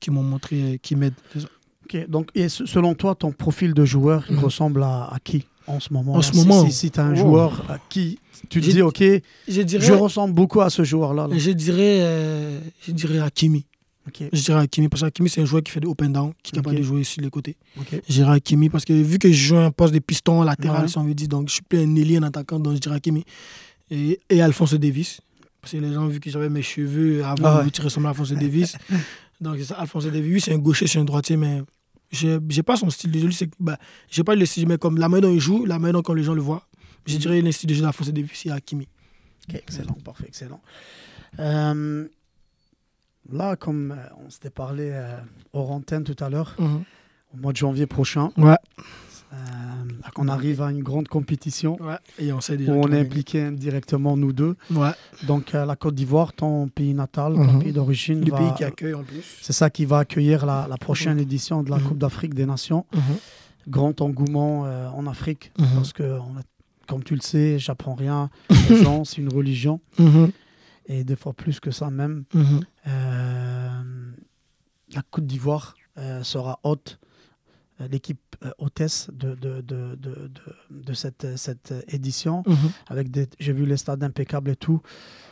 qui 0.00 0.10
m'ont 0.10 0.22
montré, 0.22 0.56
euh, 0.62 0.76
qui 0.80 0.96
m'aident. 0.96 1.14
C'est 1.32 1.40
ça. 1.40 1.48
Ok, 1.84 2.08
donc 2.08 2.28
et 2.34 2.48
selon 2.48 2.94
toi, 2.94 3.14
ton 3.14 3.32
profil 3.32 3.74
de 3.74 3.84
joueur, 3.84 4.24
il 4.30 4.36
Mhm. 4.36 4.44
ressemble 4.44 4.82
à, 4.82 5.08
à 5.12 5.18
qui 5.22 5.44
en 5.66 5.78
ce 5.80 5.92
moment? 5.92 6.12
En 6.14 6.16
là 6.16 6.22
ce 6.22 6.32
Si- 6.32 6.38
moment, 6.38 6.68
Si, 6.70 6.90
tu 6.90 7.00
as 7.00 7.04
un 7.04 7.12
oh. 7.12 7.16
joueur 7.16 7.64
à 7.70 7.78
qui 7.88 8.18
tu 8.48 8.60
te 8.60 8.70
dis, 8.70 8.82
ok, 8.82 9.02
Je 9.48 9.62
dirais, 9.62 9.84
je 9.86 9.92
ressemble 9.92 10.34
beaucoup 10.34 10.60
à 10.60 10.70
ce 10.70 10.82
joueur-là. 10.84 11.26
là. 11.28 11.36
je 11.38 11.50
dirais, 11.50 11.98
euh, 12.02 12.60
je 12.86 12.92
dirais 12.92 13.18
Hakimi. 13.18 13.64
Ok, 14.08 14.22
Je 14.32 14.42
dirais 14.42 14.60
Hakimi 14.62 14.88
parce 14.88 15.02
que 15.02 15.06
Hakimi, 15.06 15.28
c'est 15.28 15.42
un 15.42 15.44
joueur 15.44 15.62
qui 15.62 15.70
fait 15.70 15.78
des 15.80 15.86
up 15.88 16.00
and 16.02 16.08
down, 16.10 16.32
qui 16.42 16.50
est 16.52 16.56
capable 16.56 16.76
de 16.76 16.82
jouer 16.82 17.04
sur 17.04 17.22
les 17.22 17.30
côtés. 17.30 17.56
Je 18.08 18.12
dirais 18.14 18.32
Hakimi 18.36 18.68
parce 18.68 18.84
que 18.84 18.92
vu 18.92 19.18
que 19.18 19.28
je 19.28 19.34
joue 19.48 19.56
un 19.58 19.70
poste 19.70 19.94
de 19.94 20.00
piston 20.00 20.42
latéral, 20.42 20.82
Ouais. 20.82 20.88
si 20.88 20.98
on 20.98 21.04
veut 21.04 21.14
dire, 21.14 21.28
donc 21.28 21.48
je 21.48 21.54
suis 21.54 21.62
plus 21.62 21.78
un 21.78 21.94
ailier, 21.94 22.16
un 22.16 22.24
attaquant, 22.24 22.58
donc 22.58 22.74
je 22.74 22.78
dirais 22.80 22.96
Hakimi. 22.96 23.24
Et, 23.90 24.18
et 24.30 24.40
Alphonse 24.42 24.74
Davis. 24.74 25.20
Parce 25.62 25.72
que 25.72 25.78
les 25.78 25.92
gens, 25.92 26.06
vu 26.08 26.18
que 26.18 26.28
j'avais 26.28 26.48
mes 26.50 26.60
cheveux 26.62 27.24
avant, 27.24 27.46
Ah 27.46 27.62
ouais. 27.62 27.70
tu 27.70 27.80
ressembles 27.82 28.06
à 28.08 28.10
Alphonse 28.10 28.32
Davis. 28.32 28.76
donc 29.40 29.56
c'est 29.58 29.64
ça, 29.64 29.76
Alphonse 29.76 30.06
Davis. 30.06 30.32
Oui, 30.34 30.40
c'est 30.40 30.52
un 30.52 30.58
gaucher, 30.58 30.88
c'est 30.88 30.98
un 30.98 31.04
droitier, 31.04 31.36
mais 31.36 31.62
je 32.10 32.38
n'ai 32.38 32.62
pas 32.64 32.76
son 32.76 32.90
style 32.90 33.12
de 33.12 33.20
jeu. 33.20 33.30
C'est, 33.30 33.48
bah, 33.60 33.78
j'ai 34.10 34.24
pas 34.24 34.34
le 34.34 34.44
style, 34.44 34.66
mais 34.66 34.76
comme 34.76 34.98
la 34.98 35.08
main 35.08 35.20
dont 35.20 35.32
il 35.32 35.38
joue, 35.40 35.64
la 35.64 35.78
main 35.78 35.92
dont 35.92 36.02
quand 36.02 36.14
les 36.14 36.24
gens 36.24 36.34
le 36.34 36.42
voient, 36.42 36.66
je 37.06 37.16
dirais 37.16 37.40
le 37.40 37.52
style 37.52 37.68
de 37.68 37.74
jeu 37.74 37.82
d'Alphonse 37.82 38.08
Davis, 38.08 38.30
c'est 38.34 38.50
Hakimi. 38.50 38.88
Ok, 39.48 39.54
excellent, 39.54 39.96
parfait, 40.04 40.24
excellent. 40.26 40.60
Euh, 41.38 42.08
là, 43.32 43.54
comme 43.54 43.92
euh, 43.92 44.24
on 44.26 44.30
s'était 44.30 44.50
parlé 44.50 44.90
euh, 44.92 45.16
hors 45.52 45.70
antenne 45.70 46.02
tout 46.02 46.16
à 46.24 46.28
l'heure, 46.28 46.56
au 46.58 47.36
mois 47.36 47.52
de 47.52 47.56
janvier 47.56 47.86
prochain, 47.86 48.32
Ouais. 48.36 48.56
Euh, 49.32 49.36
on 50.16 50.28
arrive 50.28 50.60
à 50.60 50.70
une 50.70 50.82
grande 50.82 51.08
compétition 51.08 51.80
Ouais, 51.82 51.96
et 52.18 52.32
on 52.32 52.40
sait 52.42 52.56
où 52.68 52.72
on 52.72 52.92
est 52.92 53.00
impliqué 53.00 53.42
indirectement, 53.42 54.16
nous 54.16 54.32
deux. 54.32 54.56
Ouais, 54.70 54.90
Donc, 55.26 55.54
euh, 55.54 55.64
la 55.64 55.74
Côte 55.74 55.94
d'Ivoire, 55.94 56.32
ton 56.34 56.68
pays 56.68 56.92
natal, 56.92 57.34
ton 57.34 57.44
Mhm. 57.54 57.62
pays 57.62 57.72
d'origine, 57.72 58.22
le 58.24 58.30
va- 58.30 58.38
pays 58.38 58.54
qui 58.56 58.64
accueille 58.64 58.94
en 58.94 59.02
plus. 59.04 59.22
c'est 59.40 59.54
ça 59.54 59.70
qui 59.70 59.84
va 59.86 59.98
accueillir 60.00 60.44
la, 60.44 60.66
la 60.68 60.76
prochaine 60.76 61.18
édition 61.18 61.62
de 61.62 61.70
la 61.70 61.78
Mhm. 61.78 61.82
Coupe 61.84 61.98
d'Afrique 61.98 62.34
des 62.34 62.44
Nations. 62.46 62.84
Mhm. 62.94 63.00
Grand 63.68 64.00
engouement 64.02 64.66
euh, 64.66 64.88
en 64.90 65.06
Afrique, 65.06 65.52
Mhm. 65.58 65.66
parce 65.76 65.92
que, 65.94 66.02
on 66.02 66.36
a- 66.38 66.42
comme 66.88 67.02
tu 67.04 67.14
le 67.14 67.20
sais, 67.22 67.58
j'apprends 67.58 67.94
rien 67.94 68.28
aux 68.70 68.76
gens, 68.82 69.04
c'est 69.04 69.18
une 69.22 69.32
religion, 69.32 69.80
Mhm. 69.98 70.30
et 70.86 71.04
des 71.04 71.16
fois 71.16 71.32
plus 71.32 71.58
que 71.60 71.70
ça 71.70 71.88
même. 71.90 72.24
Mhm. 72.34 72.60
Euh, 72.88 73.82
la 74.94 75.02
Côte 75.10 75.26
d'Ivoire 75.26 75.74
euh, 75.98 76.22
sera 76.22 76.58
haute, 76.64 76.98
euh, 77.02 77.11
l'équipe 77.90 78.20
euh, 78.44 78.50
hôtesse 78.58 79.08
de, 79.12 79.34
de, 79.34 79.60
de, 79.60 79.94
de, 79.96 80.30
de- 80.70 80.92
cette, 80.94 81.26
cette 81.36 81.72
édition. 81.88 82.42
Mhm. 82.46 82.56
Avec 82.88 83.10
des, 83.10 83.28
j'ai 83.40 83.52
vu 83.52 83.66
les 83.66 83.76
stades 83.76 84.02
impeccables 84.04 84.50
et 84.50 84.56
tout. 84.56 84.80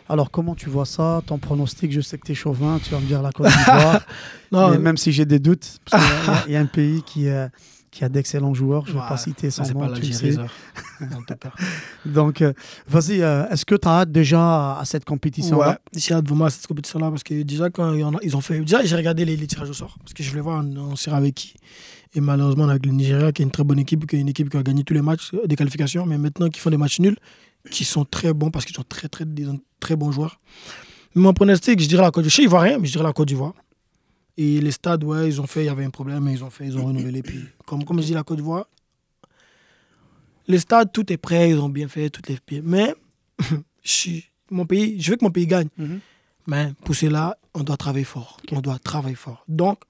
Alors, 0.09 0.31
comment 0.31 0.55
tu 0.55 0.69
vois 0.69 0.87
ça 0.87 1.23
Ton 1.27 1.39
pronostic, 1.39 1.93
je 1.93 2.01
sais 2.01 2.19
que 2.19 2.27
tu 2.27 2.33
es 2.33 2.35
chauvin, 2.35 2.79
tu 2.83 2.91
vas 2.91 2.99
me 3.01 3.07
dire 3.07 3.23
la 3.23 3.31
Côte 3.33 3.47
d'Ivoire. 3.49 4.05
Mais 4.53 4.79
même 4.79 4.97
si 4.97 5.13
j'ai 5.13 5.25
des 5.25 5.39
doutes, 5.39 5.79
parce 5.89 6.03
qu'il 6.47 6.53
y 6.53 6.57
a- 6.57 6.61
y, 6.61 6.63
un 6.63 6.67
pays 6.67 7.03
qui, 7.05 7.29
euh, 7.29 7.49
qui 7.93 8.05
a 8.05 8.09
d'excellents 8.09 8.55
joueurs, 8.55 8.87
je 8.87 8.91
ne 8.93 8.97
vais 8.97 9.03
Ouais, 9.03 9.09
pas 9.09 9.17
citer 9.17 9.51
son 9.51 9.63
nom, 9.73 9.81
pas 9.89 9.93
tu 10.01 10.13
sais. 10.13 10.35
Donc, 12.05 12.43
euh, 12.43 12.53
vas-y, 12.89 13.23
euh, 13.23 13.49
est-ce 13.51 13.65
que 13.65 13.75
tu 13.75 13.87
as 13.89 14.01
hâte 14.01 14.13
déjà 14.13 14.79
à 14.79 14.85
cette 14.85 15.05
compétition-là? 15.05 15.69
Ouais, 15.71 15.77
j'ai 15.97 16.15
hâte 16.15 16.27
vraiment 16.27 16.47
à 16.47 16.51
cette 16.51 16.67
compétition-là 16.67 17.11
parce 17.11 17.23
que 17.23 17.43
déjà, 17.43 17.71
quand 17.71 17.95
ils 18.23 18.37
ont 18.37 18.41
fait. 18.41 18.61
Déjà, 18.61 18.85
j'ai 18.85 18.97
regardé 18.97 19.25
les, 19.25 19.37
les 19.37 19.47
tirages 19.47 19.71
au 19.71 19.75
sort 19.75 19.97
parce 20.01 20.13
que 20.13 20.23
je 20.23 20.31
voulais 20.31 20.43
voir 20.43 20.65
on, 20.65 20.77
on 20.77 20.97
sera 20.97 21.17
avec 21.17 21.35
qui. 21.35 21.55
Et 22.15 22.21
malheureusement, 22.21 22.69
avec 22.69 22.87
le 22.87 22.93
Nigeria, 22.93 23.33
qui 23.33 23.43
est 23.43 23.45
une 23.45 23.51
très 23.51 23.65
bonne 23.65 23.79
équipe, 23.79 24.07
qui 24.07 24.17
est 24.17 24.21
une 24.21 24.29
équipe 24.29 24.51
qui 24.51 24.57
a 24.57 24.63
gagné 24.63 24.83
tous 24.83 24.95
les 24.95 25.03
matchs 25.03 25.33
euh, 25.35 25.47
des 25.47 25.57
qualifications, 25.57 26.07
mais 26.07 26.19
maintenant 26.19 26.49
qui 26.49 26.59
font 26.59 26.71
des 26.71 26.77
matchs 26.77 26.99
nuls, 27.01 27.17
qui 27.71 27.85
sont 27.85 28.05
très 28.05 28.33
bons 28.33 28.51
parce 28.51 28.65
qu'ils 28.65 28.75
sont 28.75 28.85
très, 28.89 29.09
très, 29.09 29.25
très 29.79 29.97
bons 29.97 30.11
joueurs. 30.11 30.41
Mon 31.15 31.33
pronostic, 31.33 31.81
je 31.81 31.89
dirais 31.89 32.03
la 32.03 32.11
Côte 32.11 32.25
d'Ivoire. 32.25 32.31
Je 32.31 32.37
sais 32.37 32.43
ivoirien, 32.43 32.79
mais 32.79 32.87
je 32.87 32.93
dirais 32.93 33.05
la 33.05 33.13
Côte 33.13 33.29
d'Ivoire. 33.29 33.55
Et 34.37 34.61
les 34.61 34.71
stades, 34.71 35.05
ouais, 35.05 35.29
ils 35.29 35.41
ont 35.41 35.47
fait, 35.47 35.63
il 35.63 35.67
y 35.67 35.69
avait 35.69 35.85
un 35.85 35.91
problème, 35.91 36.25
mais 36.25 36.33
ils 36.33 36.43
ont 36.43 36.51
fait, 36.51 36.67
ils 36.67 36.79
ont 36.79 36.87
renouvelé. 36.87 37.23
Puis, 37.23 37.41
comme, 37.67 37.85
comme 37.85 38.01
je 38.01 38.07
dis, 38.07 38.15
la 38.15 38.23
Côte 38.23 38.39
d'Ivoire, 38.39 38.67
les 40.49 40.59
stades, 40.59 40.91
tout 40.93 41.13
est 41.13 41.17
prêt, 41.17 41.51
ils 41.51 41.59
ont 41.59 41.69
bien 41.69 41.89
fait, 41.89 42.11
toutes 42.11 42.29
les 42.29 42.39
pieds. 42.39 42.63
Mais, 42.65 42.95
je 43.85 44.21
mon 44.51 44.67
pays, 44.67 45.01
je 45.01 45.11
veux 45.11 45.17
que 45.17 45.25
mon 45.25 45.31
pays 45.31 45.47
gagne. 45.47 45.69
Mhm. 45.77 46.01
Mais 46.47 46.73
pour 46.85 46.95
cela, 46.95 47.37
on 47.55 47.63
doit 47.63 47.77
travailler 47.77 48.05
fort. 48.05 48.39
On 48.51 48.61
doit 48.61 48.79
travailler 48.79 49.15
fort. 49.15 49.45
Donc, 49.47 49.81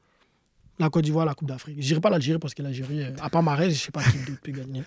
la 0.81 0.91
Côte 0.91 1.05
d'Ivoire, 1.05 1.25
la 1.27 1.35
Coupe 1.35 1.49
d'Afrique. 1.49 1.77
Je 1.79 1.87
dirais 1.87 2.01
pas 2.01 2.11
l'Algérie 2.11 2.39
parce 2.39 2.55
que 2.55 2.63
l'Algérie, 2.63 3.03
euh, 3.03 3.11
à 3.23 3.29
part 3.31 3.43
Marais, 3.43 3.71
je 3.71 3.79
sais 3.79 3.91
pas 3.93 4.03
qui 4.03 4.19
d'autre 4.27 4.41
peut 4.43 4.51
gagner. 4.53 4.83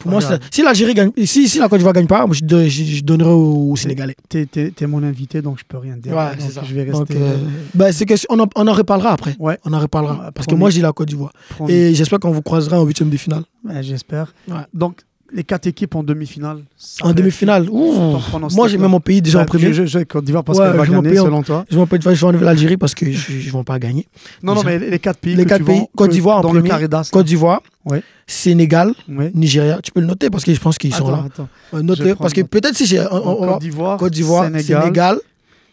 Pour 0.00 0.10
moi, 0.10 0.20
si 0.50 0.62
l'Algérie 0.62 0.94
gagne, 0.94 1.10
si, 1.24 1.48
si 1.48 1.58
la 1.58 1.68
Côte 1.68 1.78
d'Ivoire 1.78 1.94
gagne 1.94 2.06
pas, 2.06 2.26
moi, 2.26 2.36
je, 2.36 2.68
je- 2.68 2.84
je 2.84 3.02
donnerai 3.02 3.30
aux 3.30 3.74
Sénégalais. 3.76 4.14
T'es, 4.28 4.46
t'es- 4.46 4.70
t'es 4.70 4.86
mon 4.86 5.02
invité, 5.02 5.42
donc 5.42 5.58
je 5.58 5.64
peux 5.66 5.78
rien 5.78 5.96
dire. 5.96 6.12
Ouais, 6.14 6.30
Donc, 6.30 6.36
c'est 6.40 6.50
ça. 6.52 6.62
je 6.64 6.74
vais 6.74 6.84
rester. 6.84 7.14
euh, 7.16 7.36
bah, 7.74 7.92
c'est 7.92 8.06
que 8.06 8.14
on 8.28 8.38
en, 8.38 8.46
on 8.56 8.66
en 8.68 8.72
reparlera 8.72 9.12
après. 9.12 9.34
Ouais. 9.38 9.58
On 9.64 9.72
en 9.72 9.80
reparlera. 9.80 10.30
Parce 10.32 10.46
que 10.46 10.54
moi, 10.54 10.70
dis 10.70 10.80
la 10.80 10.92
Côte 10.92 11.08
d'Ivoire. 11.08 11.32
Et 11.68 11.94
j'espère 11.94 12.20
qu'on 12.20 12.30
vous 12.32 12.42
croisera 12.42 12.80
en 12.80 12.84
huitième 12.84 13.10
de 13.10 13.16
finale. 13.16 13.44
Ouais, 13.64 13.82
j'espère. 13.82 14.34
Donc, 14.74 14.98
les 15.32 15.44
quatre 15.44 15.66
équipes 15.66 15.94
en 15.94 16.02
demi-finale. 16.02 16.58
En 17.02 17.12
demi-finale. 17.12 17.68
Moi, 17.70 18.68
j'ai 18.68 18.78
même 18.78 18.90
mon 18.90 19.00
pays 19.00 19.22
déjà 19.22 19.38
en 19.38 19.42
Bah, 19.42 19.46
premier. 19.46 19.72
Je, 19.72 19.86
je, 19.86 19.98
Côte 20.00 20.24
d'Ivoire 20.24 20.44
parce 20.44 20.58
Ouais, 20.58 20.66
qu'elle 20.66 20.76
va 20.76 20.86
gagner, 20.86 21.18
en- 21.18 21.24
selon 21.24 21.42
toi. 21.42 21.64
Je 21.70 21.76
je 22.14 22.20
vais 22.20 22.26
enlever 22.26 22.44
l'Algérie 22.44 22.76
parce 22.76 22.94
que 22.94 23.10
je 23.10 23.46
ne 23.46 23.52
vont 23.52 23.64
pas 23.64 23.78
gagner. 23.78 24.06
Non, 24.42 24.54
non, 24.54 24.62
mais 24.64 24.78
les 24.78 24.98
quatre 24.98 25.18
pays. 25.18 25.34
Les 25.34 25.44
que 25.44 25.48
quatre 25.48 25.58
tu 25.60 25.64
pays, 25.64 25.86
Côte 25.96 26.10
d'Ivoire 26.10 26.38
en 26.38 26.42
premier. 26.42 26.70
Côte 27.10 27.26
d'Ivoire, 27.26 27.62
Ouais. 27.84 28.02
Sénégal, 28.26 28.92
Ouais. 29.08 29.30
Nigeria. 29.34 29.80
Tu 29.82 29.90
peux 29.90 30.00
le 30.00 30.06
noter 30.06 30.30
parce 30.30 30.44
que 30.44 30.54
je 30.54 30.60
pense 30.60 30.78
qu'ils 30.78 30.94
sont 30.94 31.10
là. 31.10 31.24
attends. 31.26 31.48
Notez, 31.72 32.02
vais 32.04 32.14
parce 32.14 32.32
que 32.32 32.42
peut-être 32.42 32.76
si 32.76 32.86
j'ai. 32.86 32.98
va- 32.98 33.08
Côte 33.08 33.60
d'Ivoire, 33.60 33.96
Côte 33.98 34.12
d'Ivoire, 34.12 34.44
Sénégal. 34.44 34.82
Sénégal. 34.82 35.18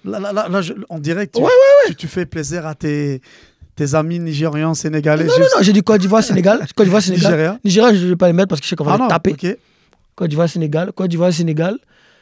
Là, 0.05 0.17
là, 0.19 0.31
là, 0.31 0.47
là, 0.47 0.61
je- 0.61 0.71
en 0.87 0.97
direct, 0.97 1.35
tu, 1.35 1.41
Ouais, 1.41 1.49
tu, 1.87 1.95
tu 1.95 2.07
fais 2.07 2.25
plaisir 2.25 2.65
à 2.65 2.73
tes, 2.73 3.21
tes 3.79 3.95
amis 3.95 4.19
nigérians, 4.19 4.73
sénégalais. 4.73 5.23
Non, 5.25 5.33
non, 5.39 5.45
non, 5.55 5.61
j'ai 5.61 5.73
dit 5.73 5.81
Côte 5.81 6.01
d'Ivoire, 6.01 6.23
Sénégal. 6.23 6.59
Côte 6.75 6.85
d'Ivoire, 6.85 7.01
Sénégal. 7.01 7.31
Nigeria. 7.31 7.59
Nigeria, 7.63 7.93
je 7.93 8.03
ne 8.05 8.09
vais 8.09 8.15
pas 8.15 8.27
les 8.27 8.33
mettre 8.33 8.49
parce 8.49 8.59
que 8.61 8.65
je 8.65 8.69
sais 8.69 8.75
qu'on 8.75 8.83
va 8.83 8.97
Ah 8.99 9.03
les 9.03 9.07
taper. 9.07 9.31
ok. 9.31 9.57
Côte 10.15 10.29
d'Ivoire, 10.29 10.49
Sénégal. 10.49 10.91
Côte 10.91 11.09
d'Ivoire, 11.09 11.31
Sénégal. 11.33 11.77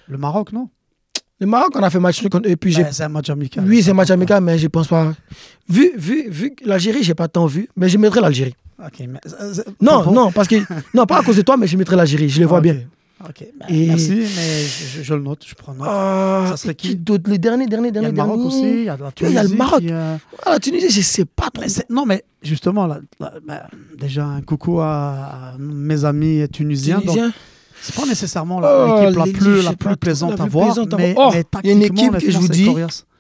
Le 0.08 0.18
Maroc, 0.18 0.52
non? 0.54 0.70
Le 1.40 1.46
Maroc, 1.48 1.70
on 1.76 1.84
a 1.84 1.90
fait 1.90 2.00
match 2.00 2.22
contre- 2.30 2.50
Et 2.50 2.56
puis 2.56 2.72
j'ai. 2.72 2.84
Bah, 2.84 2.90
C'est 2.92 3.04
un 3.04 3.10
match 3.10 3.30
amical. 3.30 3.64
Oui, 3.68 3.84
c'est 3.84 3.94
match 3.94 4.10
amical, 4.12 4.42
mais 4.44 4.58
je 4.58 4.68
pense 4.68 4.88
pas. 4.88 5.14
Vu, 5.70 5.92
vu, 5.98 6.30
vu 6.30 6.56
l'Algérie, 6.66 7.04
j'ai 7.04 7.14
pas 7.16 7.28
tant 7.28 7.46
vu, 7.46 7.68
mais 7.76 7.90
je 7.90 7.98
mettrai 7.98 8.22
l'Algérie. 8.22 8.56
Ok, 8.84 8.94
mais- 9.00 9.20
euh, 9.42 9.54
euh, 9.58 9.64
Non, 9.82 10.12
non, 10.12 10.32
parce 10.32 10.48
que. 10.48 10.56
Non, 10.94 11.06
pas 11.06 11.20
à 11.20 11.24
cause 11.24 11.38
de 11.38 11.42
toi, 11.42 11.58
mais 11.58 11.68
je 11.68 11.76
mettrai 11.78 11.96
l'Algérie. 11.96 12.30
Je 12.30 12.40
les 12.40 12.46
vois 12.46 12.62
bien. 12.62 12.78
Ok, 13.24 13.48
bah, 13.60 13.66
Et- 13.70 13.88
merci, 13.88 14.12
mais 14.12 15.04
je, 15.04 15.14
le 15.16 15.22
note, 15.22 15.44
je 15.48 15.56
prends 15.56 15.74
note. 15.74 15.88
Ah, 15.90 16.46
Ça 16.50 16.58
serait 16.58 16.76
qui 16.76 16.96
d'autre 16.96 17.30
Les 17.30 17.40
derniers, 17.40 17.66
derniers, 17.66 17.90
il 17.90 17.96
y 17.96 17.98
a 17.98 18.02
derniers. 18.02 18.10
le 18.12 18.16
Maroc 18.16 18.38
derniers. 18.38 18.48
aussi, 18.56 18.70
il 18.80 18.84
y 18.84 18.90
a 18.90 18.98
la 18.98 19.06
Oui, 19.08 19.12
Tunisie. 19.16 19.34
il 19.34 19.36
y 19.36 19.40
a 19.40 19.44
le 19.44 19.50
Maroc. 19.56 19.84
euh, 19.84 20.18
Ah, 20.46 20.52
la 20.52 20.60
Tunisie, 20.60 20.90
je 20.92 21.02
sais 21.02 21.26
pas 21.26 21.50
trop. 21.50 21.64
mais 21.66 21.86
non, 21.90 22.06
mais 22.06 22.24
justement, 22.44 22.86
là, 22.86 23.00
là, 23.20 23.34
bah, 23.48 23.68
déjà 24.00 24.26
un 24.26 24.42
coucou 24.42 24.80
à, 24.82 25.56
mes 25.58 26.06
amis 26.06 26.48
tunisiens. 26.52 27.00
Tunisien. 27.02 27.34
C'est 27.82 27.96
pas 27.96 28.06
nécessairement 28.06 28.60
Oh, 28.64 29.02
l'équipe 29.10 29.18
la 29.18 29.26
plus, 29.40 29.64
la 29.64 29.74
plus 29.74 29.98
plaisante 29.98 30.38
la 30.38 30.46
à 30.46 30.48
voir, 30.48 30.76
mais. 30.98 31.14
Oh, 31.18 31.30
mais 31.34 31.44
il 31.64 31.68
y 31.68 31.70
a 31.72 31.74
une 31.74 31.84
équipe 31.84 32.18
que 32.20 32.32
je 32.32 32.38
vous 32.38 32.48
dis. 32.48 32.70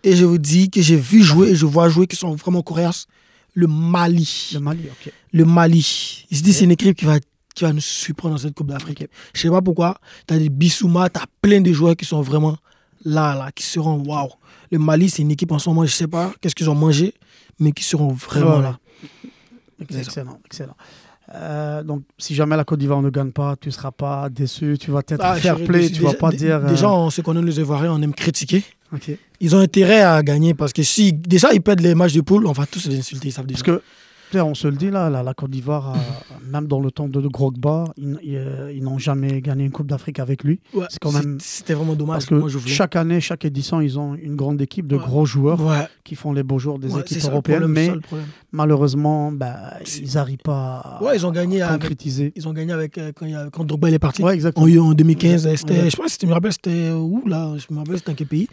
Et 0.03 0.15
je 0.15 0.25
vous 0.25 0.37
dis 0.37 0.69
que 0.69 0.81
j'ai 0.81 0.95
vu 0.95 1.23
jouer 1.23 1.49
et 1.49 1.55
je 1.55 1.65
vois 1.65 1.89
jouer 1.89 2.05
qui 2.07 2.15
sont 2.15 2.35
vraiment 2.35 2.61
coriaces. 2.61 3.07
Le 3.55 3.65
Mali. 3.67 4.51
Le 4.53 4.59
Mali, 4.59 4.81
ok. 4.91 5.11
Le 5.33 5.43
Mali. 5.45 6.25
Je 6.31 6.41
dis, 6.41 6.53
c'est 6.53 6.65
une 6.65 6.71
équipe 6.71 6.95
qui 6.95 7.05
va, 7.05 7.15
qui 7.57 7.63
va 7.63 7.73
nous 7.73 7.81
surprendre 7.81 8.35
dans 8.35 8.39
cette 8.41 8.53
Coupe 8.53 8.67
d'Afrique. 8.67 9.01
Ok. 9.01 9.09
Je 9.33 9.41
sais 9.41 9.49
pas 9.49 9.61
pourquoi. 9.61 9.97
Tu 10.27 10.33
as 10.33 10.37
des 10.37 10.49
Bissouma, 10.49 11.09
tu 11.09 11.19
as 11.19 11.25
plein 11.41 11.59
de 11.61 11.71
joueurs 11.73 11.95
qui 11.95 12.05
sont 12.05 12.21
vraiment 12.21 12.55
là, 13.03 13.33
là, 13.35 13.51
qui 13.53 13.63
seront 13.63 13.97
waouh. 14.05 14.29
Le 14.71 14.77
Mali, 14.79 15.09
c'est 15.09 15.21
une 15.23 15.31
équipe 15.31 15.51
en 15.51 15.59
ce 15.59 15.69
moment, 15.69 15.85
je 15.85 15.91
sais 15.91 16.07
pas 16.07 16.31
qu'est-ce 16.41 16.53
qu'ils 16.55 16.69
ont 16.69 16.75
mangé, 16.75 17.13
mais 17.59 17.71
qui 17.71 17.83
seront 17.83 18.09
vraiment 18.13 18.57
Ouais, 18.57 18.63
là. 18.63 18.79
Excellent, 19.97 20.39
excellent. 20.45 20.75
Euh, 21.35 21.83
donc, 21.83 22.03
si 22.17 22.35
jamais 22.35 22.55
la 22.55 22.63
Côte 22.63 22.79
d'Ivoire 22.79 23.01
ne 23.01 23.09
gagne 23.09 23.31
pas, 23.31 23.55
tu 23.59 23.67
ne 23.67 23.73
seras 23.73 23.91
pas 23.91 24.29
déçu, 24.29 24.77
tu 24.79 24.91
vas 24.91 24.99
être 24.99 25.15
Ah, 25.19 25.35
fair 25.35 25.55
play, 25.63 25.89
tu 25.89 26.01
vas 26.01 26.13
pas 26.13 26.31
dire. 26.31 26.55
euh, 26.63 26.69
Déjà, 26.69 26.89
on 26.89 27.09
qu'on 27.09 27.35
aime 27.35 27.45
les 27.45 27.59
Ivoiriens, 27.59 27.91
on 27.93 28.01
aime 28.01 28.13
critiquer. 28.13 28.63
Ils 29.41 29.55
ont 29.55 29.59
intérêt 29.59 30.01
à 30.01 30.23
gagner 30.23 30.53
parce 30.53 30.71
que 30.71 30.83
si 30.83 31.11
déjà 31.13 31.51
ils 31.53 31.61
perdent 31.61 31.81
les 31.81 31.95
matchs 31.95 32.13
de 32.13 32.21
poule, 32.21 32.47
on 32.47 32.53
va 32.53 32.65
tous 32.65 32.87
les 32.87 32.97
insulter, 32.99 33.27
ils 33.27 33.31
savent 33.33 33.45
déjà. 33.45 33.61
Parce 33.63 33.77
que, 33.77 33.81
tu 33.81 33.85
sais, 33.87 33.91
on 34.35 34.53
se 34.53 34.67
le 34.67 34.75
dit 34.75 34.89
là, 34.91 35.09
la, 35.09 35.23
la 35.23 35.33
Côte 35.33 35.51
d'Ivoire, 35.51 35.89
a- 35.95 35.97
même 36.51 36.67
dans 36.67 36.79
le 36.79 36.91
temps 36.91 37.07
de 37.07 37.19
Grogba, 37.27 37.85
ils, 37.97 38.17
ils, 38.23 38.35
euh, 38.37 38.71
ils 38.73 38.83
n'ont 38.83 38.97
jamais 38.97 39.41
gagné 39.41 39.65
une 39.65 39.71
Coupe 39.71 39.87
d'Afrique 39.87 40.19
avec 40.19 40.43
lui. 40.43 40.59
Ouais, 40.73 40.85
c'est 40.89 40.99
quand 40.99 41.11
même- 41.11 41.37
C'était 41.41 41.73
vraiment 41.73 41.95
dommage. 41.95 42.15
Parce 42.15 42.25
que 42.27 42.35
moi, 42.35 42.49
je 42.49 42.59
chaque 42.59 42.95
année, 42.95 43.21
chaque 43.21 43.45
édition, 43.45 43.81
ils 43.81 43.97
ont 43.99 44.15
une 44.15 44.35
grande 44.35 44.61
équipe 44.61 44.87
de 44.87 44.95
Ouais. 44.97 45.03
gros 45.05 45.25
joueurs 45.25 45.61
Ouais, 45.65 45.87
qui 46.03 46.15
font 46.15 46.33
les 46.33 46.43
beaux 46.43 46.59
jours 46.59 46.79
des 46.79 46.95
équipes 46.97 47.23
européennes. 47.25 47.61
problème, 47.61 47.93
mais 47.93 47.99
malheureusement, 48.51 49.31
bah, 49.31 49.73
ils 49.99 50.13
n'arrivent 50.13 50.37
pas 50.43 50.77
à 50.99 51.03
Ouais, 51.03 51.15
ils 51.15 51.25
ont 51.25 51.31
gagné 51.31 51.61
avec- 51.61 51.81
concrétiser. 51.81 52.33
Ils 52.35 52.47
ont 52.47 52.53
gagné 52.53 52.71
avec 52.73 52.97
euh, 52.97 53.11
quand, 53.15 53.25
il 53.25 53.31
y 53.31 53.35
a- 53.35 53.49
quand 53.51 53.63
Drogba 53.65 53.89
il 53.89 53.93
est 53.95 53.99
parti. 53.99 54.23
En, 54.23 54.29
exactement. 54.29 54.65
en 54.87 54.93
2015, 54.93 55.45
Ouais. 55.45 55.57
c'était, 55.57 55.81
Ouais. 55.81 55.89
je 55.89 55.95
pense, 55.95 56.05
que 56.07 56.11
c'était- 56.13 56.25
je 56.27 56.29
me 56.29 56.33
rappelle, 56.33 56.53
c'était 56.53 56.91
où 56.91 57.23
là 57.27 57.53
Je 57.57 57.73
me 57.73 57.79
rappelle, 57.79 57.97
c'était 57.97 58.11
dans 58.11 58.15
quel 58.15 58.27
pays 58.27 58.47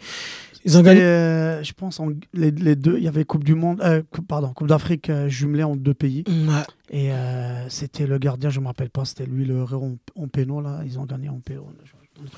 Ils 0.65 0.77
ont 0.77 0.81
gagné. 0.81 1.01
euh, 1.01 1.63
je 1.63 1.73
pense 1.73 1.99
en, 1.99 2.09
les, 2.33 2.49
les 2.51 2.75
deux, 2.75 2.97
il 2.97 3.03
y 3.03 3.07
avait 3.07 3.23
Coupe 3.23 3.43
du 3.43 3.53
Monde, 3.55 3.79
euh, 3.83 4.01
coupe- 4.11 4.27
pardon, 4.27 4.51
Coupe 4.53 4.67
d'Afrique 4.67 5.09
euh, 5.09 5.29
jumelée 5.29 5.63
en 5.63 5.75
deux 5.75 5.93
pays. 5.93 6.23
Ouais. 6.27 6.63
Et 6.89 7.11
euh, 7.13 7.69
c'était 7.69 8.07
le 8.07 8.17
gardien, 8.17 8.49
je 8.49 8.59
ne 8.59 8.63
me 8.63 8.67
rappelle 8.69 8.89
pas, 8.89 9.05
c'était 9.05 9.25
lui 9.27 9.45
le 9.45 9.61
en, 9.63 9.95
en 10.15 10.27
péno 10.27 10.61
là. 10.61 10.81
Ils 10.85 10.97
ont 10.99 11.05
gagné 11.05 11.29
en 11.29 11.39
péno. 11.39 11.67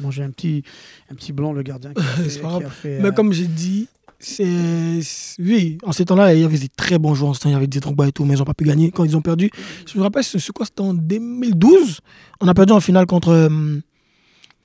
J'ai 0.09 0.23
un 0.23 0.31
petit, 0.31 0.63
un 1.11 1.15
petit 1.15 1.31
blanc, 1.33 1.53
le 1.53 1.63
gardien. 1.63 1.93
Qui 1.93 2.01
a 2.01 2.03
fait, 2.03 2.39
qui 2.39 2.87
a 2.87 3.01
Mais 3.01 3.11
comme 3.11 3.31
j'ai 3.31 3.47
dit, 3.47 3.87
c'est. 4.19 4.99
Oui, 5.39 5.77
en 5.83 5.91
ces 5.91 6.03
temps-là, 6.05 6.33
il 6.33 6.41
y 6.41 6.43
avait 6.43 6.57
des 6.57 6.67
très 6.69 6.97
bons 6.97 7.13
joueurs. 7.13 7.29
En 7.31 7.33
ce 7.33 7.39
temps, 7.41 7.49
il 7.49 7.53
y 7.53 7.55
avait 7.55 7.67
des 7.67 7.79
Drogba 7.79 8.07
et 8.07 8.11
tout, 8.11 8.25
mais 8.25 8.33
ils 8.33 8.39
n'ont 8.39 8.43
pas 8.45 8.53
pu 8.55 8.63
gagner. 8.65 8.91
Quand 8.91 9.03
ils 9.05 9.15
ont 9.15 9.21
perdu, 9.21 9.49
je 9.85 9.97
me 9.97 10.03
rappelle, 10.03 10.23
c'est 10.23 10.39
c'est 10.39 10.51
quoi 10.51 10.65
C'était 10.65 10.81
en 10.81 10.93
2012 10.93 11.99
On 12.41 12.47
a 12.47 12.53
perdu 12.53 12.73
en 12.73 12.79
finale 12.79 13.05
contre 13.05 13.29
euh, 13.29 13.49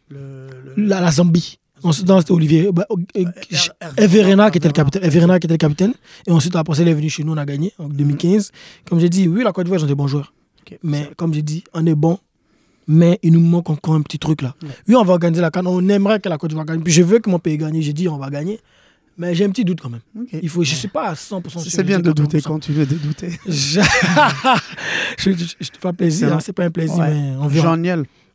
le- 0.09 0.49
le- 0.77 0.85
la, 0.85 1.01
la 1.01 1.11
Zambie. 1.13 1.59
Ensuite, 1.85 2.09
c'était 2.19 2.31
Olivier. 2.33 2.69
bah, 2.73 2.87
euh, 2.91 3.25
euh, 3.25 3.91
Everena 3.97 4.51
qui 4.51 4.59
était 4.59 4.69
le 4.69 4.73
capitaine. 4.73 5.03
Everena 5.05 5.39
qui 5.39 5.47
était 5.47 5.55
le 5.55 5.59
capitaine. 5.59 5.95
Et 6.27 6.31
ensuite, 6.31 6.55
après 6.57 6.77
il 6.81 6.89
est 6.89 6.95
venu 6.95 7.09
chez 7.11 7.25
nous, 7.25 7.33
on 7.33 7.37
a 7.37 7.45
gagné 7.45 7.73
en 7.79 7.89
2015. 7.89 8.51
Comme 8.89 9.01
j'ai 9.01 9.09
dit, 9.09 9.29
oui, 9.29 9.43
la 9.45 9.53
Côte 9.53 9.65
d'Ivoire, 9.65 9.81
ils 9.81 9.85
ont 9.85 9.89
des 9.89 9.95
bons 9.95 10.07
joueurs. 10.09 10.33
Mais 10.83 11.11
comme 11.17 11.35
j'ai 11.35 11.43
dit, 11.43 11.65
on 11.75 11.85
est 11.87 11.95
bon. 11.95 12.19
Mais 12.89 13.19
il 13.23 13.33
nous 13.33 13.41
manque 13.41 13.71
encore 13.71 13.95
un 13.95 14.03
petit 14.03 14.19
truc 14.19 14.43
là. 14.43 14.55
Ouais. 14.63 14.69
Oui, 14.89 14.97
on 14.97 15.05
va 15.05 15.13
organiser 15.13 15.41
la 15.41 15.51
canne. 15.51 15.67
On 15.69 15.89
aimerait 15.89 16.19
que 16.21 16.29
la 16.29 16.37
Côte 16.39 16.51
d'Ivoire 16.51 16.67
gagne. 16.67 16.81
Puis 16.81 16.93
je 16.93 17.03
veux 17.03 17.19
que 17.21 17.31
mon 17.31 17.39
pays 17.39 17.57
gagne. 17.59 17.81
J'ai 17.81 17.93
dit, 17.93 18.09
on 18.09 18.19
va 18.19 18.29
gagner. 18.31 18.59
Mais 19.19 19.35
j'ai 19.35 19.45
un 19.45 19.51
petit 19.51 19.65
doute 19.65 19.81
quand 19.81 19.91
même. 19.91 20.01
Il 20.43 20.49
faut, 20.49 20.65
je 20.65 20.71
ne 20.73 20.77
suis 20.77 20.89
pas 20.89 21.09
à 21.11 21.15
100% 21.15 21.49
sûr. 21.51 21.61
C'est 21.71 21.83
bien 21.85 22.01
de 22.01 22.11
douter, 22.13 22.39
80%. 22.39 22.43
continuer 22.45 22.87
de 22.87 22.95
douter. 22.95 23.39
Je, 23.47 23.81
je 25.19 25.69
te 25.71 25.79
fais 25.81 25.93
plaisir. 25.93 26.29
Excellent. 26.29 26.37
hein, 26.39 26.41
C'est 26.41 26.53
pas 26.55 26.65
un 26.65 26.71
plaisir, 26.71 26.99
Ouais. 26.99 27.11
mais 27.13 27.37
on 27.39 27.47
verra. 27.47 27.77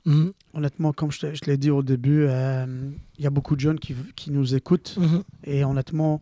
Mhm, 0.07 0.31
honnêtement, 0.53 0.93
comme 0.93 1.11
je 1.11 1.19
te, 1.19 1.45
l'ai 1.45 1.57
dit 1.57 1.69
au 1.69 1.83
début, 1.83 2.23
euh, 2.27 2.65
il 3.17 3.23
y 3.23 3.27
a 3.27 3.29
beaucoup 3.29 3.55
de 3.55 3.59
jeunes 3.61 3.77
qui, 3.79 3.93
qui 4.15 4.31
nous 4.31 4.55
écoutent. 4.55 4.95
mhm. 4.97 5.23
Et 5.43 5.63
honnêtement, 5.63 6.19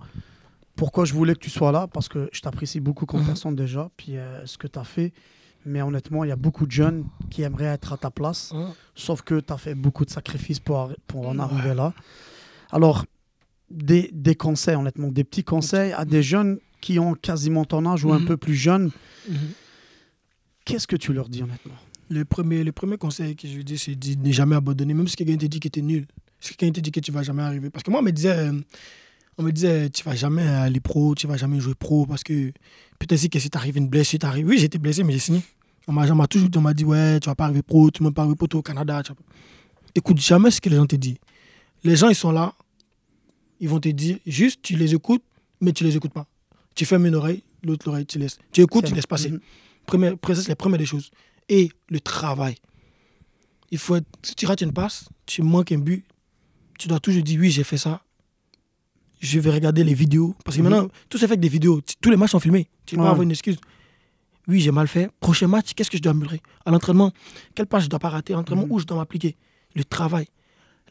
pourquoi 0.76 1.06
je 1.06 1.14
voulais 1.14 1.34
que 1.36 1.40
tu 1.40 1.50
sois 1.50 1.72
là? 1.72 1.88
Parce 1.88 2.10
que 2.10 2.28
je 2.34 2.42
t'apprécie 2.42 2.80
beaucoup 2.80 3.06
comme 3.06 3.22
Mhm. 3.22 3.28
personne 3.28 3.56
déjà. 3.56 3.90
Puis 3.96 4.18
euh, 4.18 4.46
ce 4.46 4.58
que 4.58 4.68
tu 4.68 4.78
as 4.80 4.84
fait, 4.84 5.14
Mais 5.68 5.82
honnêtement, 5.82 6.24
il 6.24 6.28
y 6.28 6.32
a 6.32 6.36
beaucoup 6.36 6.68
de 6.68 6.72
jeunes 6.72 7.06
qui 7.32 7.42
aimeraient 7.42 7.66
être 7.74 7.92
à 7.92 7.98
ta 7.98 8.12
place. 8.12 8.54
Sauf 8.94 9.24
que 9.24 9.40
tu 9.40 9.52
as 9.52 9.58
fait 9.58 9.74
beaucoup 9.74 10.06
de 10.06 10.12
sacrifices 10.12 10.60
pour, 10.60 10.92
en 11.28 11.40
arriver 11.40 11.74
là. 11.74 11.92
Alors, 12.72 13.04
des, 13.72 14.12
des 14.14 14.36
conseils, 14.36 14.76
honnêtement, 14.76 15.08
des 15.12 15.24
petits 15.24 15.44
conseils 15.44 15.92
à 15.94 16.06
des 16.06 16.22
jeunes 16.22 16.60
qui 16.82 17.00
ont 17.00 17.16
quasiment 17.16 17.66
ton 17.66 17.84
âge 17.88 18.06
ou 18.06 18.14
un 18.14 18.24
peu 18.24 18.38
plus 18.38 18.54
jeunes, 18.54 18.92
qu'est-ce 20.66 20.86
que 20.88 20.96
tu 20.96 21.14
leur 21.14 21.30
dis 21.30 21.42
honnêtement? 21.44 21.74
Le 22.10 22.24
premier, 22.24 22.64
le 22.64 22.72
premier 22.72 22.98
conseil 22.98 23.36
que 23.36 23.48
je 23.48 23.56
lui 23.56 23.64
dis, 23.64 23.78
c'est 23.78 23.96
de 23.96 24.28
ne 24.28 24.32
jamais 24.32 24.56
abandonner, 24.56 24.94
même 24.94 25.08
si 25.08 25.16
quelqu'un 25.16 25.38
te 25.38 25.46
dit 25.46 25.60
que 25.60 25.68
tu 25.68 25.80
es 25.80 25.82
nul. 25.82 26.06
Si 26.40 26.56
quelqu'un 26.56 26.74
te 26.74 26.80
dit 26.80 26.92
que 26.92 27.00
tu 27.00 27.12
vas 27.12 27.24
jamais 27.24 27.42
arriver. 27.42 27.70
Parce 27.70 27.84
que 27.84 27.90
moi, 27.90 28.02
on 28.02 28.04
me 28.04 28.12
disait, 28.12 28.38
euh, 28.38 28.54
on 29.38 29.44
me 29.44 29.52
disait 29.52 29.90
tu 29.90 30.04
vas 30.04 30.16
jamais 30.16 30.46
aller 30.46 30.80
pro, 30.80 31.16
tu 31.16 31.28
vas 31.28 31.38
jamais 31.38 31.60
jouer 31.60 31.76
pro, 31.76 32.06
parce 32.06 32.24
que 32.24 32.52
peut-être 33.00 33.20
si 33.20 33.30
que 33.30 33.40
si 33.40 33.50
t'arrives 33.50 33.78
une 33.78 33.88
blessure, 33.88 34.20
t'arrives. 34.20 34.48
Oui, 34.48 34.58
j'étais 34.60 34.78
blessé, 34.78 35.04
mais 35.04 35.14
j'ai 35.14 35.20
signé. 35.20 35.42
On 35.88 35.94
m'a 35.94 36.28
toujours 36.28 36.50
dit, 36.50 36.58
on 36.58 36.62
m'a 36.62 36.74
dit, 36.74 36.84
ouais, 36.84 37.20
tu 37.20 37.30
vas 37.30 37.36
pas 37.36 37.46
arriver 37.46 37.62
pro, 37.62 37.92
tu 37.92 38.02
ne 38.02 38.08
vas 38.08 38.14
pas 38.14 38.24
arriver 38.24 38.36
pro, 38.36 38.48
au 38.54 38.62
Canada. 38.62 39.04
tu 39.04 39.12
Écoute 39.94 40.20
jamais 40.20 40.52
ce 40.52 40.60
que 40.60 40.70
les 40.70 40.76
gens 40.76 40.88
te 40.88 40.96
disent. 40.96 41.18
Les 41.84 41.96
gens, 41.96 42.10
ils 42.10 42.16
sont 42.16 42.32
là, 42.32 42.54
ils 43.60 43.70
vont 43.70 43.80
te 43.80 43.90
dire, 43.90 44.18
juste, 44.26 44.62
tu 44.62 44.76
les 44.76 44.94
écoutes, 44.96 45.24
mais 45.62 45.72
tu 45.72 45.84
les 45.84 45.96
écoutes 45.96 46.14
pas. 46.14 46.28
Tu 46.74 46.86
fermes 46.86 47.06
une 47.06 47.16
oreille, 47.16 47.44
l'autre 47.64 47.88
oreille, 47.88 48.06
tu 48.06 48.20
laisses. 48.20 48.38
Tu 48.52 48.62
écoutes, 48.62 48.86
tu 48.86 48.96
laisses 48.96 49.06
passer. 49.06 49.32
Première, 49.86 50.16
c'est 50.28 50.48
la 50.48 50.56
première 50.56 50.80
des 50.80 50.86
choses. 50.86 51.12
Et 51.50 51.70
le 51.90 52.00
travail. 52.00 52.56
Il 53.72 53.78
faut 53.78 53.96
être, 53.96 54.08
si 54.24 54.36
tu 54.36 54.46
rates 54.46 54.62
une 54.62 54.74
passe, 54.74 55.10
tu 55.26 55.42
manques 55.42 55.72
un 55.72 55.78
but, 55.78 56.06
tu 56.80 56.88
dois 56.88 57.00
toujours 57.00 57.24
dire 57.24 57.40
oui, 57.40 57.52
j'ai 57.52 57.64
fait 57.64 57.78
ça. 57.78 58.02
Je 59.20 59.40
vais 59.40 59.52
regarder 59.52 59.84
les 59.84 59.94
vidéos. 59.94 60.36
Parce 60.44 60.58
que 60.58 60.62
Mhm. 60.62 60.70
maintenant, 60.70 60.90
tout 61.10 61.18
se 61.18 61.22
fait 61.26 61.32
avec 61.32 61.40
des 61.40 61.50
vidéos. 61.50 61.82
Tous 62.02 62.10
les 62.10 62.18
matchs 62.18 62.32
sont 62.32 62.40
filmés. 62.40 62.70
Tu 62.86 62.96
ne 62.96 63.00
peux 63.00 63.06
pas 63.06 63.10
avoir 63.12 63.24
une 63.24 63.32
excuse. 63.32 63.58
Oui, 64.48 64.60
j'ai 64.60 64.72
mal 64.72 64.88
fait. 64.88 65.10
Prochain 65.20 65.48
match, 65.48 65.74
qu'est-ce 65.74 65.90
que 65.90 65.98
je 65.98 66.02
dois 66.04 66.12
améliorer? 66.12 66.42
À 66.66 66.72
l'entraînement, 66.72 67.12
quelle 67.56 67.66
passe 67.66 67.82
je 67.84 67.88
ne 67.88 67.90
dois 67.92 68.00
pas 68.00 68.10
rater? 68.10 68.34
À 68.34 68.36
l'entraînement, 68.38 68.66
Mhm. 68.66 68.72
où 68.72 68.80
je 68.80 68.86
dois 68.86 68.98
m'appliquer? 68.98 69.36
Le 69.74 69.84
travail. 69.84 70.28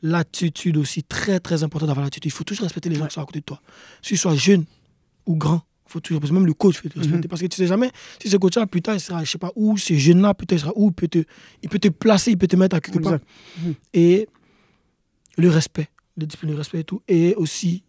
L'attitude 0.02 0.76
aussi, 0.76 1.02
très 1.04 1.38
très 1.40 1.62
important 1.62 1.86
d'avoir 1.86 2.04
l'attitude. 2.04 2.30
Il 2.32 2.34
faut 2.34 2.44
toujours 2.44 2.64
respecter 2.64 2.88
les 2.88 2.96
gens 2.96 3.06
qui 3.06 3.14
sont 3.14 3.22
à 3.22 3.26
côté 3.26 3.40
de 3.40 3.44
toi. 3.44 3.60
Si 4.02 4.08
tu 4.10 4.16
sois 4.16 4.34
jeune 4.34 4.64
ou 5.26 5.36
grand, 5.36 5.62
faut 5.86 6.00
toujours, 6.00 6.20
parce 6.20 6.30
que 6.30 6.34
même 6.34 6.46
le 6.46 6.54
coach, 6.54 6.76
il 6.76 6.82
faut 6.82 6.88
te 6.88 6.98
respecter. 6.98 7.18
Mhm. 7.26 7.28
Parce 7.28 7.40
que 7.42 7.46
tu 7.46 7.56
sais 7.56 7.66
jamais, 7.66 7.90
si 8.20 8.28
ce 8.28 8.36
coach-là, 8.36 8.66
plus 8.66 8.82
tard, 8.82 8.94
il 8.94 9.00
sera, 9.00 9.22
je 9.24 9.30
sais 9.30 9.38
pas 9.38 9.52
où, 9.54 9.76
ce 9.76 9.94
jeune-là, 9.94 10.34
plus 10.34 10.46
tard, 10.46 10.56
il 10.58 10.60
sera 10.60 10.72
où, 10.76 10.88
il 10.88 10.92
peut, 10.94 11.08
te, 11.08 11.24
il 11.62 11.68
peut 11.68 11.78
te 11.78 11.88
placer, 11.88 12.30
il 12.32 12.38
peut 12.38 12.46
te 12.46 12.56
mettre 12.56 12.76
à 12.76 12.80
quelque 12.80 12.98
part. 12.98 13.18
Mhm. 13.62 13.74
Et 13.92 14.28
le 15.36 15.50
respect, 15.50 15.88
le 16.16 16.26
discipline, 16.26 16.52
le 16.52 16.56
respect 16.58 16.80
et 16.80 16.84
tout. 16.84 17.02
Et 17.08 17.34
aussi, 17.34 17.82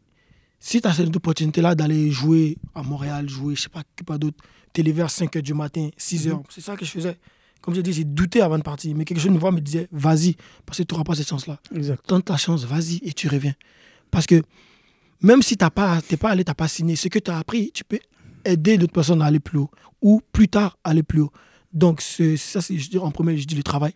si 0.59 0.81
tu 0.81 0.87
as 0.87 0.93
cette 0.93 1.15
opportunité-là 1.15 1.75
d'aller 1.75 2.11
jouer 2.11 2.57
à 2.73 2.83
Montréal, 2.83 3.29
jouer, 3.29 3.55
je 3.55 3.61
sais 3.63 3.69
pas, 3.69 3.83
que 3.95 4.03
pas 4.03 4.17
d'autre, 4.17 4.37
t'es 4.73 4.83
levé 4.83 5.01
à 5.01 5.07
5 5.07 5.33
h 5.35 5.41
du 5.41 5.53
matin, 5.53 5.89
6 5.95 6.27
h 6.27 6.31
Mhm. 6.31 6.43
c'est 6.49 6.61
ça 6.61 6.75
que 6.75 6.83
je 6.85 6.91
faisais. 6.91 7.17
Comme 7.61 7.73
j'ai 7.73 7.81
dit, 7.81 7.93
j'ai 7.93 8.03
douté 8.03 8.41
avant 8.41 8.57
de 8.59 8.63
partir. 8.63 8.95
Mais 8.95 9.05
quelque 9.05 9.19
chose 9.19 9.31
de 9.33 9.39
voix 9.39 9.51
me 9.51 9.59
disait, 9.61 9.87
vas-y, 9.91 10.35
parce 10.65 10.77
que 10.77 10.83
tu 10.83 10.93
n'auras 10.93 11.03
pas 11.03 11.15
cette 11.15 11.27
chance-là. 11.29 11.59
Tente 12.05 12.25
ta 12.25 12.37
chance, 12.37 12.63
vas-y 12.65 12.97
et 13.03 13.11
tu 13.13 13.27
reviens. 13.27 13.55
Parce 14.11 14.27
que 14.27 14.43
même 15.25 15.41
si 15.41 15.57
tu 15.57 15.65
n'es 15.65 15.71
pas, 15.71 16.01
pas 16.19 16.29
allé, 16.29 16.43
tu 16.43 16.49
n'as 16.51 16.55
pas 16.55 16.67
signé, 16.67 16.95
ce 16.95 17.07
que 17.07 17.17
tu 17.17 17.31
as 17.31 17.39
appris, 17.39 17.71
tu 17.73 17.83
peux 17.83 17.99
aider 18.45 18.77
d'autres 18.77 18.93
personnes 18.93 19.23
à 19.23 19.25
aller 19.25 19.39
plus 19.39 19.57
haut 19.57 19.71
ou 20.01 20.21
plus 20.31 20.47
tard 20.47 20.77
aller 20.83 21.01
plus 21.01 21.21
haut. 21.21 21.31
Donc, 21.73 21.99
ça, 22.01 22.29
je 22.29 22.89
dis, 22.89 22.97
en 22.99 23.09
premier, 23.11 23.35
je 23.35 23.47
dis 23.47 23.55
le 23.55 23.63
travail, 23.63 23.93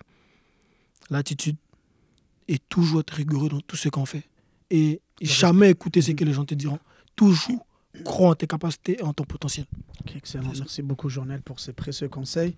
l'attitude 1.11 1.55
et 2.47 2.57
toujours 2.57 3.01
être 3.01 3.11
rigoureux 3.11 3.47
dans 3.47 3.61
tout 3.61 3.75
ce 3.75 3.89
qu'on 3.89 4.07
fait. 4.07 4.23
Et 4.71 5.01
jamais 5.21 5.69
écouter 5.69 6.01
ce 6.01 6.11
que 6.11 6.25
les 6.25 6.33
gens 6.33 6.45
te 6.45 6.55
diront. 6.55 6.79
Toujours 7.15 7.65
croire 8.03 8.31
en 8.31 8.35
tes 8.35 8.47
capacités 8.47 8.99
et 8.99 9.03
en 9.03 9.13
ton 9.13 9.23
potentiel. 9.23 9.67
Excellent. 10.15 10.51
Merci 10.55 10.81
beaucoup, 10.81 11.09
Journel, 11.09 11.43
pour 11.43 11.59
ces 11.59 11.73
précieux 11.73 12.09
conseils. 12.09 12.55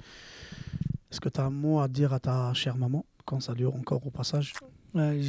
Est-ce 1.11 1.19
que 1.19 1.27
tu 1.27 1.41
as 1.41 1.43
un 1.43 1.49
mot 1.49 1.81
à 1.81 1.89
dire 1.89 2.13
à 2.13 2.21
ta 2.21 2.53
chère 2.53 2.77
maman 2.77 3.05
quand 3.25 3.41
ça 3.41 3.53
dure 3.53 3.75
encore 3.75 4.05
au 4.07 4.11
passage? 4.11 4.53
Ouais, 4.93 5.19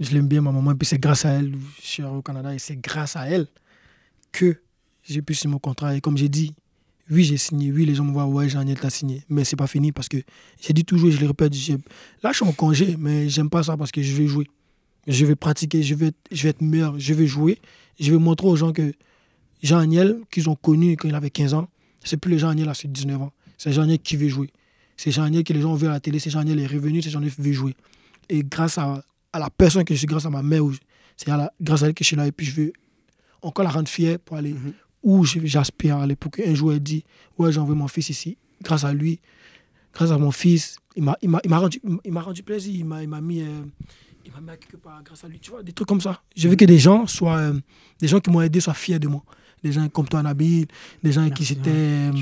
je 0.00 0.10
l'aime 0.12 0.28
bien, 0.28 0.40
ma 0.40 0.52
maman. 0.52 0.72
Et 0.72 0.74
puis 0.74 0.86
c'est 0.86 0.98
grâce 0.98 1.24
à 1.24 1.30
elle, 1.30 1.52
je 1.80 1.86
suis 1.86 2.02
au 2.02 2.22
Canada, 2.22 2.54
et 2.54 2.58
c'est 2.58 2.76
grâce 2.76 3.16
à 3.16 3.26
elle 3.28 3.46
que 4.32 4.60
j'ai 5.02 5.22
pu 5.22 5.34
signer 5.34 5.52
mon 5.52 5.58
contrat. 5.58 5.96
Et 5.96 6.00
comme 6.00 6.16
j'ai 6.16 6.28
dit, 6.28 6.54
oui, 7.10 7.24
j'ai 7.24 7.36
signé. 7.36 7.70
Oui, 7.72 7.86
les 7.86 7.94
gens 7.94 8.04
me 8.04 8.12
voient, 8.12 8.26
ouais, 8.26 8.48
Jean-Niel, 8.48 8.78
t'as 8.80 8.90
signé. 8.90 9.22
Mais 9.28 9.44
c'est 9.44 9.56
pas 9.56 9.66
fini 9.68 9.92
parce 9.92 10.08
que 10.08 10.18
j'ai 10.60 10.72
dit 10.72 10.84
toujours, 10.84 11.10
je 11.10 11.20
le 11.20 11.26
répète, 11.28 11.52
là, 12.22 12.30
je 12.32 12.36
suis 12.36 12.44
en 12.44 12.52
congé, 12.52 12.96
mais 12.98 13.28
j'aime 13.28 13.48
pas 13.48 13.62
ça 13.62 13.76
parce 13.76 13.92
que 13.92 14.02
je 14.02 14.12
vais 14.14 14.26
jouer. 14.26 14.46
Je 15.06 15.24
vais 15.24 15.36
pratiquer, 15.36 15.82
je 15.84 15.94
vais, 15.94 16.06
être- 16.08 16.16
je 16.32 16.48
être 16.48 16.60
meilleur, 16.60 16.98
je 16.98 17.14
vais 17.14 17.26
jouer. 17.28 17.60
Je 18.00 18.10
vais 18.10 18.18
montrer 18.18 18.48
aux 18.48 18.56
gens 18.56 18.72
que 18.72 18.92
Jean-Niel, 19.62 20.18
qu'ils 20.30 20.50
ont 20.50 20.56
connu 20.56 20.96
quand 20.96 21.08
il 21.08 21.14
avait 21.14 21.30
15 21.30 21.54
ans, 21.54 21.68
c'est 22.04 22.16
plus 22.16 22.32
le 22.32 22.38
Jean-Niel 22.38 22.68
à 22.68 22.74
ses 22.74 22.88
19 22.88 23.22
ans. 23.22 23.32
C'est 23.56 23.72
Jean-Niel 23.72 24.00
qui 24.00 24.16
veut 24.16 24.28
jouer. 24.28 24.50
C'est 24.96 25.10
Jean-Niel 25.12 25.44
que 25.44 25.52
les 25.52 25.60
gens 25.60 25.72
ont 25.72 25.76
vu 25.76 25.86
à 25.86 25.90
la 25.90 26.00
télé, 26.00 26.18
c'est 26.18 26.30
Jean-Niel 26.30 26.58
est 26.58 26.66
revenu, 26.66 27.02
c'est 27.02 27.10
Jean-Niel 27.10 27.32
qui 27.32 27.40
veut 27.42 27.52
jouer. 27.52 27.76
Et 28.28 28.42
grâce 28.42 28.78
à, 28.78 29.04
à 29.36 29.38
la 29.38 29.50
personne 29.50 29.84
que 29.84 29.94
je 29.94 29.98
suis, 29.98 30.06
grâce 30.06 30.26
à 30.26 30.30
ma 30.30 30.42
mère, 30.42 30.62
c'est 31.16 31.26
grâce 31.60 31.82
à 31.82 31.86
elle 31.86 31.94
que 31.94 32.02
je 32.04 32.06
suis 32.08 32.16
là. 32.16 32.26
Et 32.26 32.32
puis 32.32 32.46
je 32.46 32.52
veux 32.60 32.72
encore 33.42 33.64
la 33.64 33.70
rendre 33.70 33.88
fière 33.88 34.18
pour 34.18 34.36
aller 34.36 34.52
Mhm. 34.52 34.72
où 35.02 35.24
j'aspire 35.24 35.96
à 35.98 36.02
aller. 36.02 36.16
Pour 36.16 36.30
qu'un 36.30 36.54
jour 36.54 36.72
elle 36.72 36.80
dit 36.80 37.04
Ouais, 37.38 37.52
j'ai 37.52 37.60
envoyé 37.60 37.78
mon 37.78 37.88
fils 37.88 38.10
ici. 38.10 38.36
Grâce 38.62 38.84
à 38.84 38.92
lui, 38.92 39.20
grâce 39.94 40.10
à 40.10 40.18
mon 40.18 40.30
fils, 40.32 40.76
il 40.96 41.02
m'a 41.04 41.16
rendu, 41.58 41.80
il 42.04 42.18
rendu 42.18 42.42
plaisir. 42.42 42.74
Il 42.74 42.84
m'a 42.86 43.20
mis. 43.20 43.42
euh, 43.42 43.62
il 44.24 44.32
m'a 44.32 44.40
mis 44.40 44.50
à 44.50 44.56
quelque 44.56 44.76
part 44.76 45.00
grâce 45.04 45.22
à 45.22 45.28
lui, 45.28 45.38
tu 45.38 45.50
vois, 45.52 45.62
des 45.62 45.72
trucs 45.72 45.86
comme 45.86 46.00
ça. 46.00 46.20
Je 46.36 46.48
veux 46.48 46.56
que 46.56 46.64
des 46.64 46.78
gens 46.80 47.06
soient, 47.06 47.36
euh, 47.38 47.60
des 48.00 48.08
gens 48.08 48.18
qui 48.18 48.28
m'ont 48.30 48.40
aidé 48.42 48.58
soient 48.60 48.74
fiers 48.74 48.98
de 48.98 49.06
moi. 49.06 49.22
Des 49.62 49.70
gens 49.70 49.88
comme 49.88 50.08
toi, 50.08 50.20
Nabil, 50.22 50.66
des 51.02 51.12
gens 51.12 51.20
avec 51.22 51.34
qui 51.34 51.44
j'étais, 51.44 51.70
euh, 51.70 52.12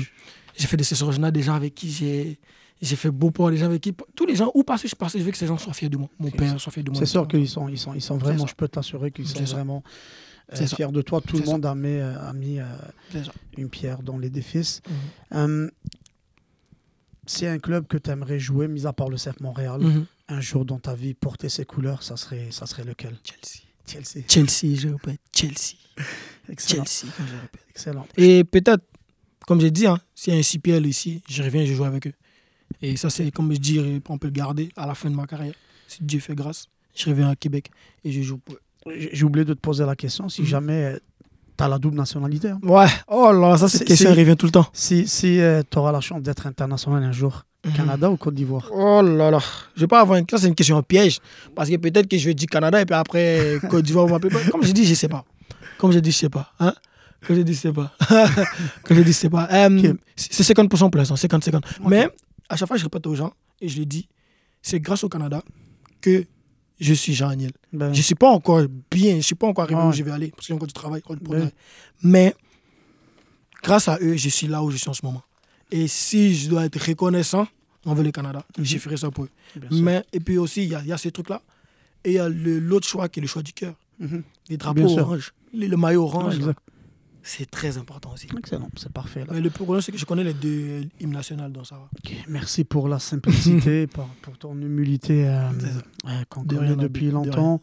j'ai 0.55 0.67
fait 0.67 0.77
des 0.77 0.83
sessions 0.83 1.07
originales, 1.07 1.31
des 1.31 1.41
gens 1.41 1.55
avec 1.55 1.73
qui 1.73 1.89
j'ai, 1.89 2.37
j'ai 2.81 2.95
fait 2.95 3.09
beau 3.11 3.31
port, 3.31 3.49
des 3.51 3.57
gens 3.57 3.65
avec 3.67 3.81
qui, 3.81 3.93
tous 4.15 4.25
les 4.25 4.35
gens 4.35 4.51
où 4.53 4.63
passer, 4.63 4.87
je 4.87 4.95
je 5.17 5.23
veux 5.23 5.31
que 5.31 5.37
ces 5.37 5.47
gens 5.47 5.57
soient 5.57 5.73
fiers 5.73 5.89
de 5.89 5.97
moi. 5.97 6.09
Mon 6.19 6.29
père 6.31 6.59
soit 6.59 6.71
fier 6.71 6.83
de 6.83 6.91
moi. 6.91 6.99
C'est 6.99 7.05
sûr 7.05 7.27
qu'ils 7.27 7.47
sont, 7.47 7.67
ils 7.69 7.77
sont, 7.79 7.93
ils 7.93 8.01
sont 8.01 8.17
vraiment, 8.17 8.45
je 8.47 8.55
peux 8.55 8.67
t'assurer 8.67 9.11
qu'ils 9.11 9.27
sont 9.27 9.43
vraiment 9.43 9.83
euh, 10.53 10.67
fiers 10.67 10.91
de 10.91 11.01
toi. 11.01 11.21
Tout 11.21 11.37
le 11.37 11.45
ça. 11.45 11.51
monde 11.51 11.65
a 11.65 11.73
mis, 11.73 11.87
euh, 11.89 12.19
a 12.29 12.33
mis 12.33 12.59
euh, 12.59 12.65
une 13.57 13.69
pierre 13.69 14.03
dans 14.03 14.17
l'édifice. 14.17 14.81
Mhm. 14.87 15.37
Euh, 15.37 15.69
c'est 17.25 17.47
un 17.47 17.57
club 17.59 17.87
que 17.87 17.97
tu 17.97 18.09
aimerais 18.11 18.39
jouer, 18.39 18.67
mis 18.67 18.85
à 18.85 18.93
part 18.93 19.09
le 19.09 19.17
CF 19.17 19.39
Montréal, 19.39 19.81
Mhm. 19.81 20.05
un 20.29 20.41
jour 20.41 20.65
dans 20.65 20.77
ta 20.79 20.93
vie, 20.93 21.13
porter 21.13 21.49
ses 21.49 21.65
couleurs, 21.65 22.03
ça 22.03 22.17
serait, 22.17 22.49
ça 22.51 22.65
serait 22.67 22.83
lequel? 22.83 23.17
Chelsea. 23.23 23.63
Chelsea. 23.87 24.25
Chelsea, 24.27 24.75
je 24.79 24.89
répète, 24.89 25.19
Chelsea. 25.33 25.75
Excellent. 26.49 26.83
Chelsea, 26.85 27.11
je 27.19 27.35
répète. 27.41 27.61
Excellent. 27.69 28.07
Et 28.17 28.43
peut-être, 28.43 28.83
comme 29.47 29.59
j'ai 29.61 29.71
dit, 29.71 29.87
hein, 29.87 29.99
s'il 30.13 30.33
y 30.33 30.35
a 30.35 30.39
un 30.39 30.43
CPL 30.43 30.85
ici, 30.85 31.23
je 31.29 31.41
reviens, 31.41 31.65
je 31.65 31.73
joue 31.73 31.83
avec 31.85 32.07
eux. 32.07 32.13
Et 32.81 32.97
ça, 32.97 33.09
c'est 33.09 33.31
comme 33.31 33.51
je 33.53 33.57
dis, 33.59 34.01
on 34.09 34.17
peut 34.17 34.27
le 34.27 34.33
garder 34.33 34.69
à 34.75 34.85
la 34.85 34.95
fin 34.95 35.09
de 35.09 35.15
ma 35.15 35.25
carrière. 35.25 35.53
Si 35.87 36.03
Dieu 36.03 36.19
fait 36.19 36.35
grâce, 36.35 36.67
je 36.95 37.09
reviens 37.09 37.29
à 37.29 37.35
Québec 37.35 37.69
et 38.03 38.11
je 38.11 38.21
joue 38.21 38.37
pour. 38.37 38.55
J'ai 38.95 39.23
oublié 39.23 39.45
de 39.45 39.53
te 39.53 39.59
poser 39.59 39.85
la 39.85 39.95
question. 39.95 40.29
Si 40.29 40.41
Mhm. 40.41 40.47
jamais 40.47 40.97
tu 41.57 41.63
as 41.63 41.67
la 41.67 41.77
double 41.79 41.97
nationalité, 41.97 42.49
hein. 42.49 42.59
Ouais, 42.63 42.85
oh 43.07 43.31
là, 43.31 43.57
ça, 43.57 43.67
C'est- 43.67 43.79
cette 43.79 43.87
question 43.87 44.07
c'est- 44.09 44.13
elle 44.13 44.19
revient 44.19 44.37
tout 44.37 44.45
le 44.45 44.51
temps. 44.51 44.67
si, 44.73 45.07
si 45.07 45.39
tu 45.71 45.77
auras 45.77 45.91
la 45.91 46.01
chance 46.01 46.21
d'être 46.21 46.45
international 46.47 47.03
un 47.03 47.11
jour, 47.11 47.43
Canada 47.75 48.11
ou 48.11 48.15
Côte 48.17 48.35
d'Ivoire 48.35 48.69
Oh 48.71 49.01
là 49.01 49.31
là, 49.31 49.39
je 49.75 49.81
vais 49.81 49.87
pas 49.87 49.99
avoir 50.01 50.19
une... 50.19 50.25
Ça, 50.29 50.37
c'est 50.37 50.47
une 50.47 50.53
question 50.53 50.79
piège. 50.83 51.19
Parce 51.55 51.67
que 51.67 51.77
peut-être 51.77 52.07
que 52.07 52.15
je 52.15 52.25
vais 52.25 52.35
dire 52.35 52.47
Canada 52.47 52.79
et 52.79 52.85
puis 52.85 52.93
après, 52.95 53.57
Côte 53.71 53.83
d'Ivoire, 53.83 54.05
on 54.05 54.09
m'appelle 54.09 54.29
pas. 54.31 54.43
Comme 54.51 54.63
je 54.63 54.71
dis, 54.71 54.85
je 54.85 54.93
sais 54.93 55.07
pas. 55.07 55.25
Comme 55.79 55.91
je 55.91 55.97
dis, 55.97 56.11
je 56.11 56.17
sais 56.17 56.29
pas. 56.29 56.53
Hein? 56.59 56.75
Comme 57.25 57.35
je 57.37 57.41
dis, 57.41 57.55
je 57.55 57.59
sais 57.59 57.73
pas. 57.73 57.91
Comme 58.83 58.97
je 58.97 59.01
dis, 59.01 59.13
je 59.13 59.17
sais 59.17 59.29
pas. 59.31 59.47
Euh, 59.51 59.79
Ok. 59.93 59.97
C'est 60.15 60.43
50% 60.43 60.91
pour 60.91 60.99
l'instant, 60.99 61.15
50-50. 61.15 61.55
Ok. 61.79 61.87
Mais 61.89 62.07
à 62.49 62.55
chaque 62.55 62.67
fois, 62.67 62.77
je 62.77 62.83
répète 62.83 63.05
aux 63.07 63.15
gens 63.15 63.33
et 63.61 63.67
je 63.67 63.77
les 63.77 63.85
dis, 63.85 64.07
c'est 64.61 64.79
grâce 64.79 65.03
au 65.03 65.09
Canada 65.09 65.43
que 66.01 66.25
je 66.79 66.93
suis 66.93 67.13
Jean-Aniel. 67.13 67.51
Ben, 67.73 67.93
Je 67.93 67.99
ne 67.99 68.03
suis 68.03 68.15
pas 68.15 68.29
encore 68.29 68.63
bien, 68.91 69.11
je 69.11 69.17
ne 69.17 69.21
suis 69.21 69.35
pas 69.35 69.47
encore 69.47 69.63
arrivé 69.63 69.79
Ouais. 69.79 69.87
où 69.87 69.91
je 69.93 70.03
vais 70.03 70.11
aller, 70.11 70.31
parce 70.31 70.45
qu'il 70.47 70.53
y 70.53 70.53
a 70.53 70.57
encore 70.57 70.67
du 70.67 70.73
travail, 70.73 71.01
encore 71.03 71.15
du 71.15 71.21
Oui. 71.23 71.29
progrès. 71.29 71.53
Mais 72.03 72.35
grâce 73.63 73.87
à 73.87 73.97
eux, 74.01 74.15
je 74.17 74.29
suis 74.29 74.47
là 74.47 74.63
où 74.63 74.71
je 74.71 74.77
suis 74.77 74.89
en 74.89 74.93
ce 74.93 75.05
moment. 75.05 75.23
Et 75.71 75.87
si 75.87 76.35
je 76.35 76.49
dois 76.49 76.65
être 76.65 76.79
reconnaissant 76.85 77.47
envers 77.85 78.03
le 78.03 78.11
Canada, 78.11 78.43
Mhm. 78.57 78.65
je 78.65 78.77
ferai 78.77 78.97
ça 78.97 79.09
pour 79.11 79.25
eux. 79.25 79.29
Mais, 79.71 80.03
et 80.13 80.19
puis 80.19 80.37
aussi, 80.37 80.63
il 80.63 80.69
y 80.69 80.75
a, 80.75 80.81
il 80.81 80.87
y 80.87 80.91
a 80.93 80.97
ces 80.97 81.11
trucs-là. 81.11 81.41
Et 82.03 82.11
il 82.11 82.15
y 82.15 82.19
a 82.19 82.29
le- 82.29 82.59
l'autre 82.59 82.87
choix 82.87 83.09
qui 83.09 83.19
est 83.19 83.21
le 83.21 83.27
choix 83.27 83.41
du 83.41 83.53
cœur. 83.53 83.73
Mhm. 83.99 84.23
Les 84.49 84.57
drapeaux 84.57 84.99
orange, 84.99 85.33
le, 85.53 85.67
le 85.67 85.77
maillot 85.77 86.03
orange. 86.03 86.37
C'est 87.27 87.49
très 87.49 87.77
important 87.79 88.13
aussi. 88.13 88.27
Excellent, 88.37 88.69
c'est 88.77 88.91
parfait. 88.91 89.21
là. 89.21 89.27
Mais 89.31 89.41
le 89.41 89.49
problème, 89.49 89.81
c'est 89.81 89.91
que 89.91 89.97
je 89.97 90.05
connais 90.05 90.23
les 90.23 90.33
deux 90.35 90.83
hymnes 90.99 91.11
nationaux, 91.11 91.49
donc 91.49 91.65
ça 91.65 91.75
va. 91.75 91.89
Merci 92.27 92.63
pour 92.63 92.87
la 92.87 92.99
simplicité, 92.99 93.87
pour, 93.93 94.05
pour 94.21 94.37
ton 94.37 94.53
humilité 94.61 95.27
euh, 95.27 95.49
euh, 96.07 96.23
qu'on 96.29 96.43
De 96.43 96.55
connaît 96.55 96.67
rien, 96.67 96.75
depuis 96.77 97.07
de 97.07 97.11
longtemps. 97.11 97.59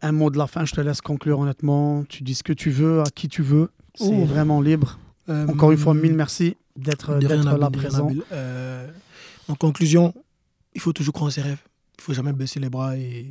Un 0.00 0.12
mot 0.12 0.30
de 0.30 0.38
la 0.38 0.46
fin, 0.46 0.64
je 0.64 0.72
te 0.72 0.80
laisse 0.80 1.00
conclure 1.00 1.40
honnêtement. 1.40 2.04
Tu 2.08 2.22
dis 2.22 2.36
ce 2.36 2.44
que 2.44 2.52
tu 2.52 2.70
veux, 2.70 3.00
à 3.00 3.04
qui 3.12 3.28
tu 3.28 3.42
veux. 3.42 3.70
C'est 3.96 4.24
vraiment 4.24 4.60
libre. 4.60 4.98
Euh, 5.28 5.46
Encore 5.48 5.72
une 5.72 5.78
fois, 5.78 5.92
mille 5.92 6.14
merci 6.14 6.56
d'être 6.76 7.14
là 7.14 7.70
présent. 7.70 8.08
Euh, 8.32 8.88
en 9.48 9.56
conclusion, 9.56 10.14
il 10.74 10.80
faut 10.80 10.92
toujours 10.92 11.14
croire 11.14 11.26
en 11.28 11.30
ses 11.32 11.42
rêves. 11.42 11.62
Il 11.98 12.02
faut 12.02 12.14
jamais 12.14 12.32
baisser 12.32 12.60
les 12.60 12.70
bras 12.70 12.96
et 12.96 13.26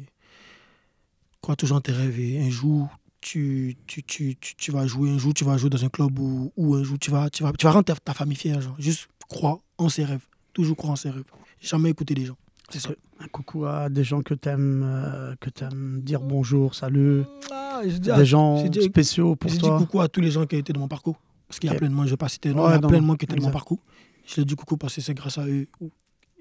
croire 1.42 1.56
toujours 1.56 1.78
en 1.78 1.82
tes 1.82 1.94
rêves. 1.94 2.20
Et 2.20 2.46
un 2.46 2.50
jour, 2.50 2.90
tu, 3.22 3.76
tu, 3.88 4.04
tu, 4.04 4.36
tu, 4.36 4.56
tu 4.56 4.72
vas 4.72 4.88
jouer, 4.88 5.10
un 5.10 5.18
jour, 5.18 5.34
tu 5.34 5.44
vas 5.44 5.58
jouer 5.58 5.70
dans 5.70 5.84
un 5.84 5.90
club 5.90 6.18
ou, 6.20 6.52
ou 6.56 6.76
un 6.76 6.84
jour, 6.84 6.98
tu 7.00 7.12
vas, 7.12 7.30
tu 7.30 7.44
vas, 7.44 7.52
tu 7.54 7.66
vas 7.66 7.72
rendre 7.72 7.86
ta, 7.86 7.96
ta 7.96 8.14
famille 8.14 8.38
fière. 8.38 8.62
Genre. 8.62 8.76
Juste 8.80 9.08
crois 9.28 9.62
en 9.78 9.90
ses 9.90 10.04
rêves. 10.04 10.26
toujours 10.54 10.76
croire 10.76 10.94
en 10.94 10.96
ses 10.96 11.10
rêves. 11.10 11.24
Jamais 11.62 11.90
écouter 11.90 12.16
les 12.16 12.26
gens. 12.26 12.38
C'est 12.70 12.80
ça. 12.80 12.90
Un 13.20 13.28
coucou 13.28 13.66
à 13.66 13.90
des 13.90 14.04
gens 14.04 14.22
que 14.22 14.34
tu 14.34 14.48
aimes, 14.48 14.84
euh, 14.86 15.36
que 15.40 15.50
aimes 15.64 16.02
dire 16.04 16.22
bonjour, 16.22 16.76
salut. 16.76 17.24
Ah, 17.52 17.82
des 17.84 18.26
gens 18.26 18.66
spéciaux 18.82 19.36
pour 19.36 19.52
toi. 19.52 19.60
Je 19.60 19.78
dis 19.78 19.86
coucou 19.86 20.02
à 20.02 20.08
tous 20.08 20.22
les 20.22 20.32
gens 20.32 20.46
qui 20.46 20.56
ont 20.56 20.60
été 20.60 20.74
de 20.74 20.80
mon 20.80 20.88
parcours. 20.88 21.20
Parce 21.48 21.60
qu'il 21.60 21.72
y 21.72 21.74
a 21.74 21.76
plein 21.76 21.90
de 21.90 21.94
monde, 21.94 22.06
je 22.06 22.10
ne 22.10 22.14
vais 22.14 22.18
pas 22.18 22.30
citer, 22.30 22.50
il 22.50 22.56
y 22.56 22.60
a 22.60 22.80
plein 22.80 23.00
de 23.00 23.06
monde 23.06 23.18
qui 23.18 23.26
étaient 23.26 23.36
de 23.36 23.42
mon 23.42 23.52
parcours. 23.52 23.80
Je 24.26 24.36
leur 24.38 24.46
dis 24.46 24.56
coucou 24.56 24.78
parce 24.78 24.94
que 24.96 25.02
c'est 25.02 25.16
grâce 25.16 25.40
à 25.40 25.48
eux. 25.48 25.68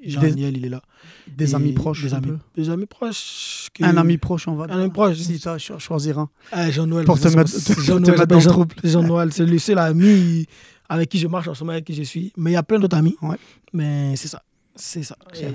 Jean-Daniel, 0.05 0.57
il 0.57 0.64
est 0.66 0.68
là. 0.68 0.82
Des 1.26 1.55
amis 1.55 1.72
proches 1.72 2.03
Des 2.03 2.14
amis, 2.14 2.32
des 2.57 2.70
amis 2.70 2.86
proches. 2.86 3.68
Un 3.80 3.96
ami 3.96 4.18
proche, 4.18 4.49
on 4.49 4.55
va 4.55 4.66
dire. 4.66 4.76
Un 4.76 4.80
ami 4.80 4.90
proche. 4.90 5.16
Si 5.16 5.38
tu 5.38 5.49
choisir 5.78 6.18
un. 6.18 6.30
Ah, 6.53 6.70
Jean-Noël. 6.70 7.05
Pour 7.05 7.18
te 7.18 7.28
mettre, 7.28 7.51
Jean-Noël 7.82 8.68
Jean-Noël, 8.84 9.32
c'est 9.32 9.44
le 9.44 9.59
seul 9.59 9.78
ami 9.78 10.46
avec 10.88 11.09
qui 11.09 11.18
je 11.18 11.26
marche 11.28 11.49
en 11.49 11.55
ce 11.55 11.62
moment, 11.62 11.72
avec 11.72 11.84
qui 11.84 11.94
je 11.94 12.03
suis. 12.03 12.32
Mais 12.36 12.51
il 12.51 12.55
y 12.55 12.57
a 12.57 12.62
plein 12.62 12.78
d'autres 12.78 12.96
amis. 12.96 13.16
Ouais. 13.22 13.36
Mais 13.72 14.16
c'est 14.16 14.28
ça. 14.28 14.42
C'est 14.74 15.03
ça. 15.03 15.16
C'est 15.32 15.53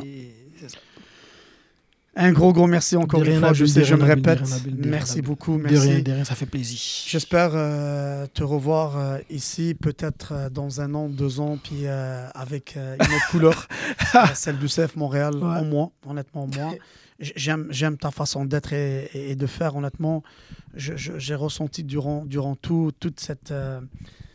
ça. 0.68 0.78
Un 2.16 2.32
gros, 2.32 2.54
gros 2.54 2.68
merci 2.68 2.96
encore 2.96 3.24
une 3.24 3.40
fois. 3.40 3.54
Je 3.54 3.66
sais, 3.66 3.84
je 3.84 3.96
me 3.96 4.04
répète. 4.04 4.42
merci 4.86 5.22
beaucoup. 5.22 5.58
Merci. 5.58 5.76
De 5.76 5.82
rien, 5.82 6.00
de 6.00 6.12
rien, 6.12 6.24
ça 6.24 6.36
fait 6.36 6.46
plaisir. 6.46 6.78
J'espère 7.08 7.52
euh, 7.54 8.28
te 8.32 8.44
revoir 8.44 8.98
euh, 8.98 9.18
ici, 9.32 9.74
peut-être 9.74 10.32
euh, 10.32 10.50
dans 10.50 10.80
un 10.80 10.94
an, 10.94 11.10
deux 11.10 11.40
ans, 11.40 11.58
puis 11.62 11.88
avec 11.88 12.76
une 12.76 13.16
autre 13.16 13.30
couleur, 13.32 13.68
celle 14.36 14.60
du 14.60 14.68
CF 14.68 14.96
Montréal, 14.96 15.36
en 15.42 15.66
moi, 15.66 15.92
honnêtement, 16.06 16.48
moi. 16.48 16.74
J'aime 17.20 17.98
ta 17.98 18.12
façon 18.12 18.46
d'être 18.46 18.74
et, 18.74 19.36
de 19.36 19.48
faire, 19.48 19.76
honnêtement. 19.76 20.24
J'ai 20.76 21.36
ressenti 21.36 21.84
durant, 21.84 22.26
durant 22.26 22.56
tout, 22.56 22.92
toute 23.00 23.20
cette, 23.20 23.54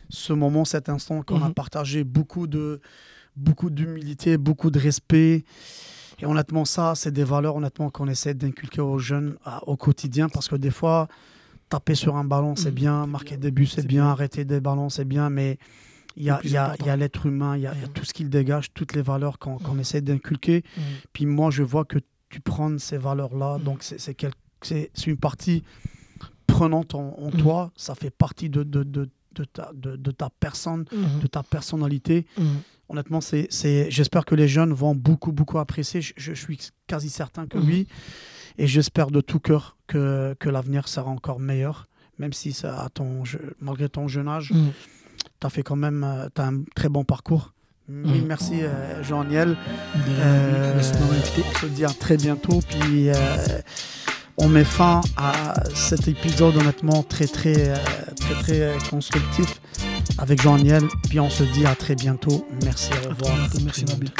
ce 0.09 0.33
moment, 0.33 0.65
cet 0.65 0.89
instant 0.89 1.21
qu'on 1.21 1.41
a 1.41 1.47
mhm. 1.47 1.53
partagé 1.53 2.03
beaucoup 2.03 2.47
de 2.47 2.81
beaucoup 3.35 3.69
d'humilité, 3.69 4.37
beaucoup 4.37 4.69
de 4.69 4.79
respect. 4.79 5.45
Et 6.21 6.25
honnêtement, 6.25 6.65
ça, 6.65 6.95
c'est 6.95 7.11
des 7.11 7.23
valeurs 7.23 7.55
honnêtement 7.55 7.89
qu'on 7.89 8.07
essaie 8.07 8.33
d'inculquer 8.33 8.81
aux 8.81 8.99
jeunes 8.99 9.37
au 9.65 9.77
quotidien 9.77 10.29
parce 10.29 10.47
que 10.47 10.55
des 10.55 10.71
fois, 10.71 11.07
taper 11.69 11.95
sur 11.95 12.17
un 12.17 12.23
ballon, 12.23 12.55
c'est 12.55 12.71
mm. 12.71 12.75
bien, 12.75 13.07
marquer 13.07 13.37
des 13.37 13.51
buts, 13.51 13.67
c'est 13.67 13.85
bien, 13.85 14.05
arrêter 14.05 14.43
des 14.43 14.59
ballons, 14.59 14.89
c'est 14.89 15.05
bien, 15.05 15.29
mais 15.29 15.57
il 16.17 16.23
y 16.25 16.29
a, 16.29 16.95
l'être 16.97 17.27
humain, 17.27 17.55
il 17.55 17.61
y, 17.61 17.67
a 17.67 17.73
mm. 17.73 17.93
tout 17.93 18.03
ce 18.03 18.13
qu'il 18.13 18.29
dégage, 18.29 18.73
toutes 18.73 18.93
les 18.93 19.01
valeurs 19.01 19.39
qu'on 19.39 19.59
mm. 19.59 19.79
essaie 19.79 20.01
d'inculquer. 20.01 20.63
Puis 21.13 21.25
moi, 21.25 21.51
je 21.51 21.63
vois 21.63 21.85
que 21.85 21.99
tu 22.29 22.41
prends 22.41 22.77
ces 22.77 22.97
valeurs-là, 22.97 23.59
donc 23.59 23.83
c'est 23.83 25.07
une 25.07 25.17
partie 25.17 25.63
prenante 26.47 26.95
en, 26.95 27.31
toi, 27.37 27.71
ça 27.75 27.95
fait 27.95 28.09
partie 28.09 28.49
de, 28.49 28.63
de, 28.63 28.83
de, 28.83 29.09
de 29.33 29.43
ta, 29.45 29.71
de, 29.73 30.11
ta 30.11 30.29
personne, 30.39 30.85
de 31.21 31.27
ta 31.27 31.43
personnalité. 31.43 32.25
Honnêtement, 32.89 33.21
c'est, 33.21 33.47
j'espère 33.89 34.25
que 34.25 34.35
les 34.35 34.47
jeunes 34.47 34.73
vont 34.73 34.95
beaucoup, 34.95 35.31
beaucoup 35.31 35.59
apprécier. 35.59 36.01
Je, 36.01 36.33
suis 36.33 36.59
quasi 36.87 37.09
certain 37.09 37.45
que 37.45 37.57
oui. 37.57 37.87
Et 38.57 38.67
j'espère 38.67 39.11
de 39.11 39.21
tout 39.21 39.39
cœur 39.39 39.77
que, 39.87 40.35
que 40.39 40.49
l'avenir 40.49 40.87
sera 40.87 41.09
encore 41.09 41.39
meilleur, 41.39 41.87
même 42.17 42.33
si 42.33 42.51
ça, 42.51 42.83
à 42.83 42.89
ton, 42.89 43.23
malgré 43.61 43.89
ton 43.89 44.07
jeune 44.07 44.27
âge, 44.27 44.51
mm. 44.51 44.69
tu 45.39 45.47
as 45.47 45.49
fait 45.49 45.63
quand 45.63 45.75
même 45.75 46.03
euh, 46.03 46.27
un 46.37 46.63
très 46.75 46.89
bon 46.89 47.03
parcours. 47.03 47.53
Mm. 47.87 48.25
Merci 48.27 48.63
euh, 48.63 49.03
Jean-Niel. 49.03 49.55
Euh, 50.07 50.79
on 50.79 51.59
se 51.61 51.65
dit 51.67 51.85
à 51.85 51.89
très 51.89 52.17
bientôt. 52.17 52.59
Puis 52.67 53.09
on 54.39 54.47
met 54.47 54.63
fin 54.63 55.01
à 55.17 55.53
cet 55.75 56.07
épisode 56.07 56.55
honnêtement 56.57 57.03
très 57.03 57.27
très 57.27 57.73
très 58.15 58.35
très 58.41 58.77
constructif 58.89 59.61
avec 60.17 60.41
Jean-Niel. 60.41 60.83
Puis 61.09 61.19
on 61.19 61.29
se 61.29 61.43
dit 61.43 61.65
à 61.65 61.75
très 61.75 61.95
bientôt. 61.95 62.47
Merci, 62.63 62.91
au 63.05 63.09
revoir. 63.09 63.35
Merci 63.63 63.85
Nabil. 63.85 64.11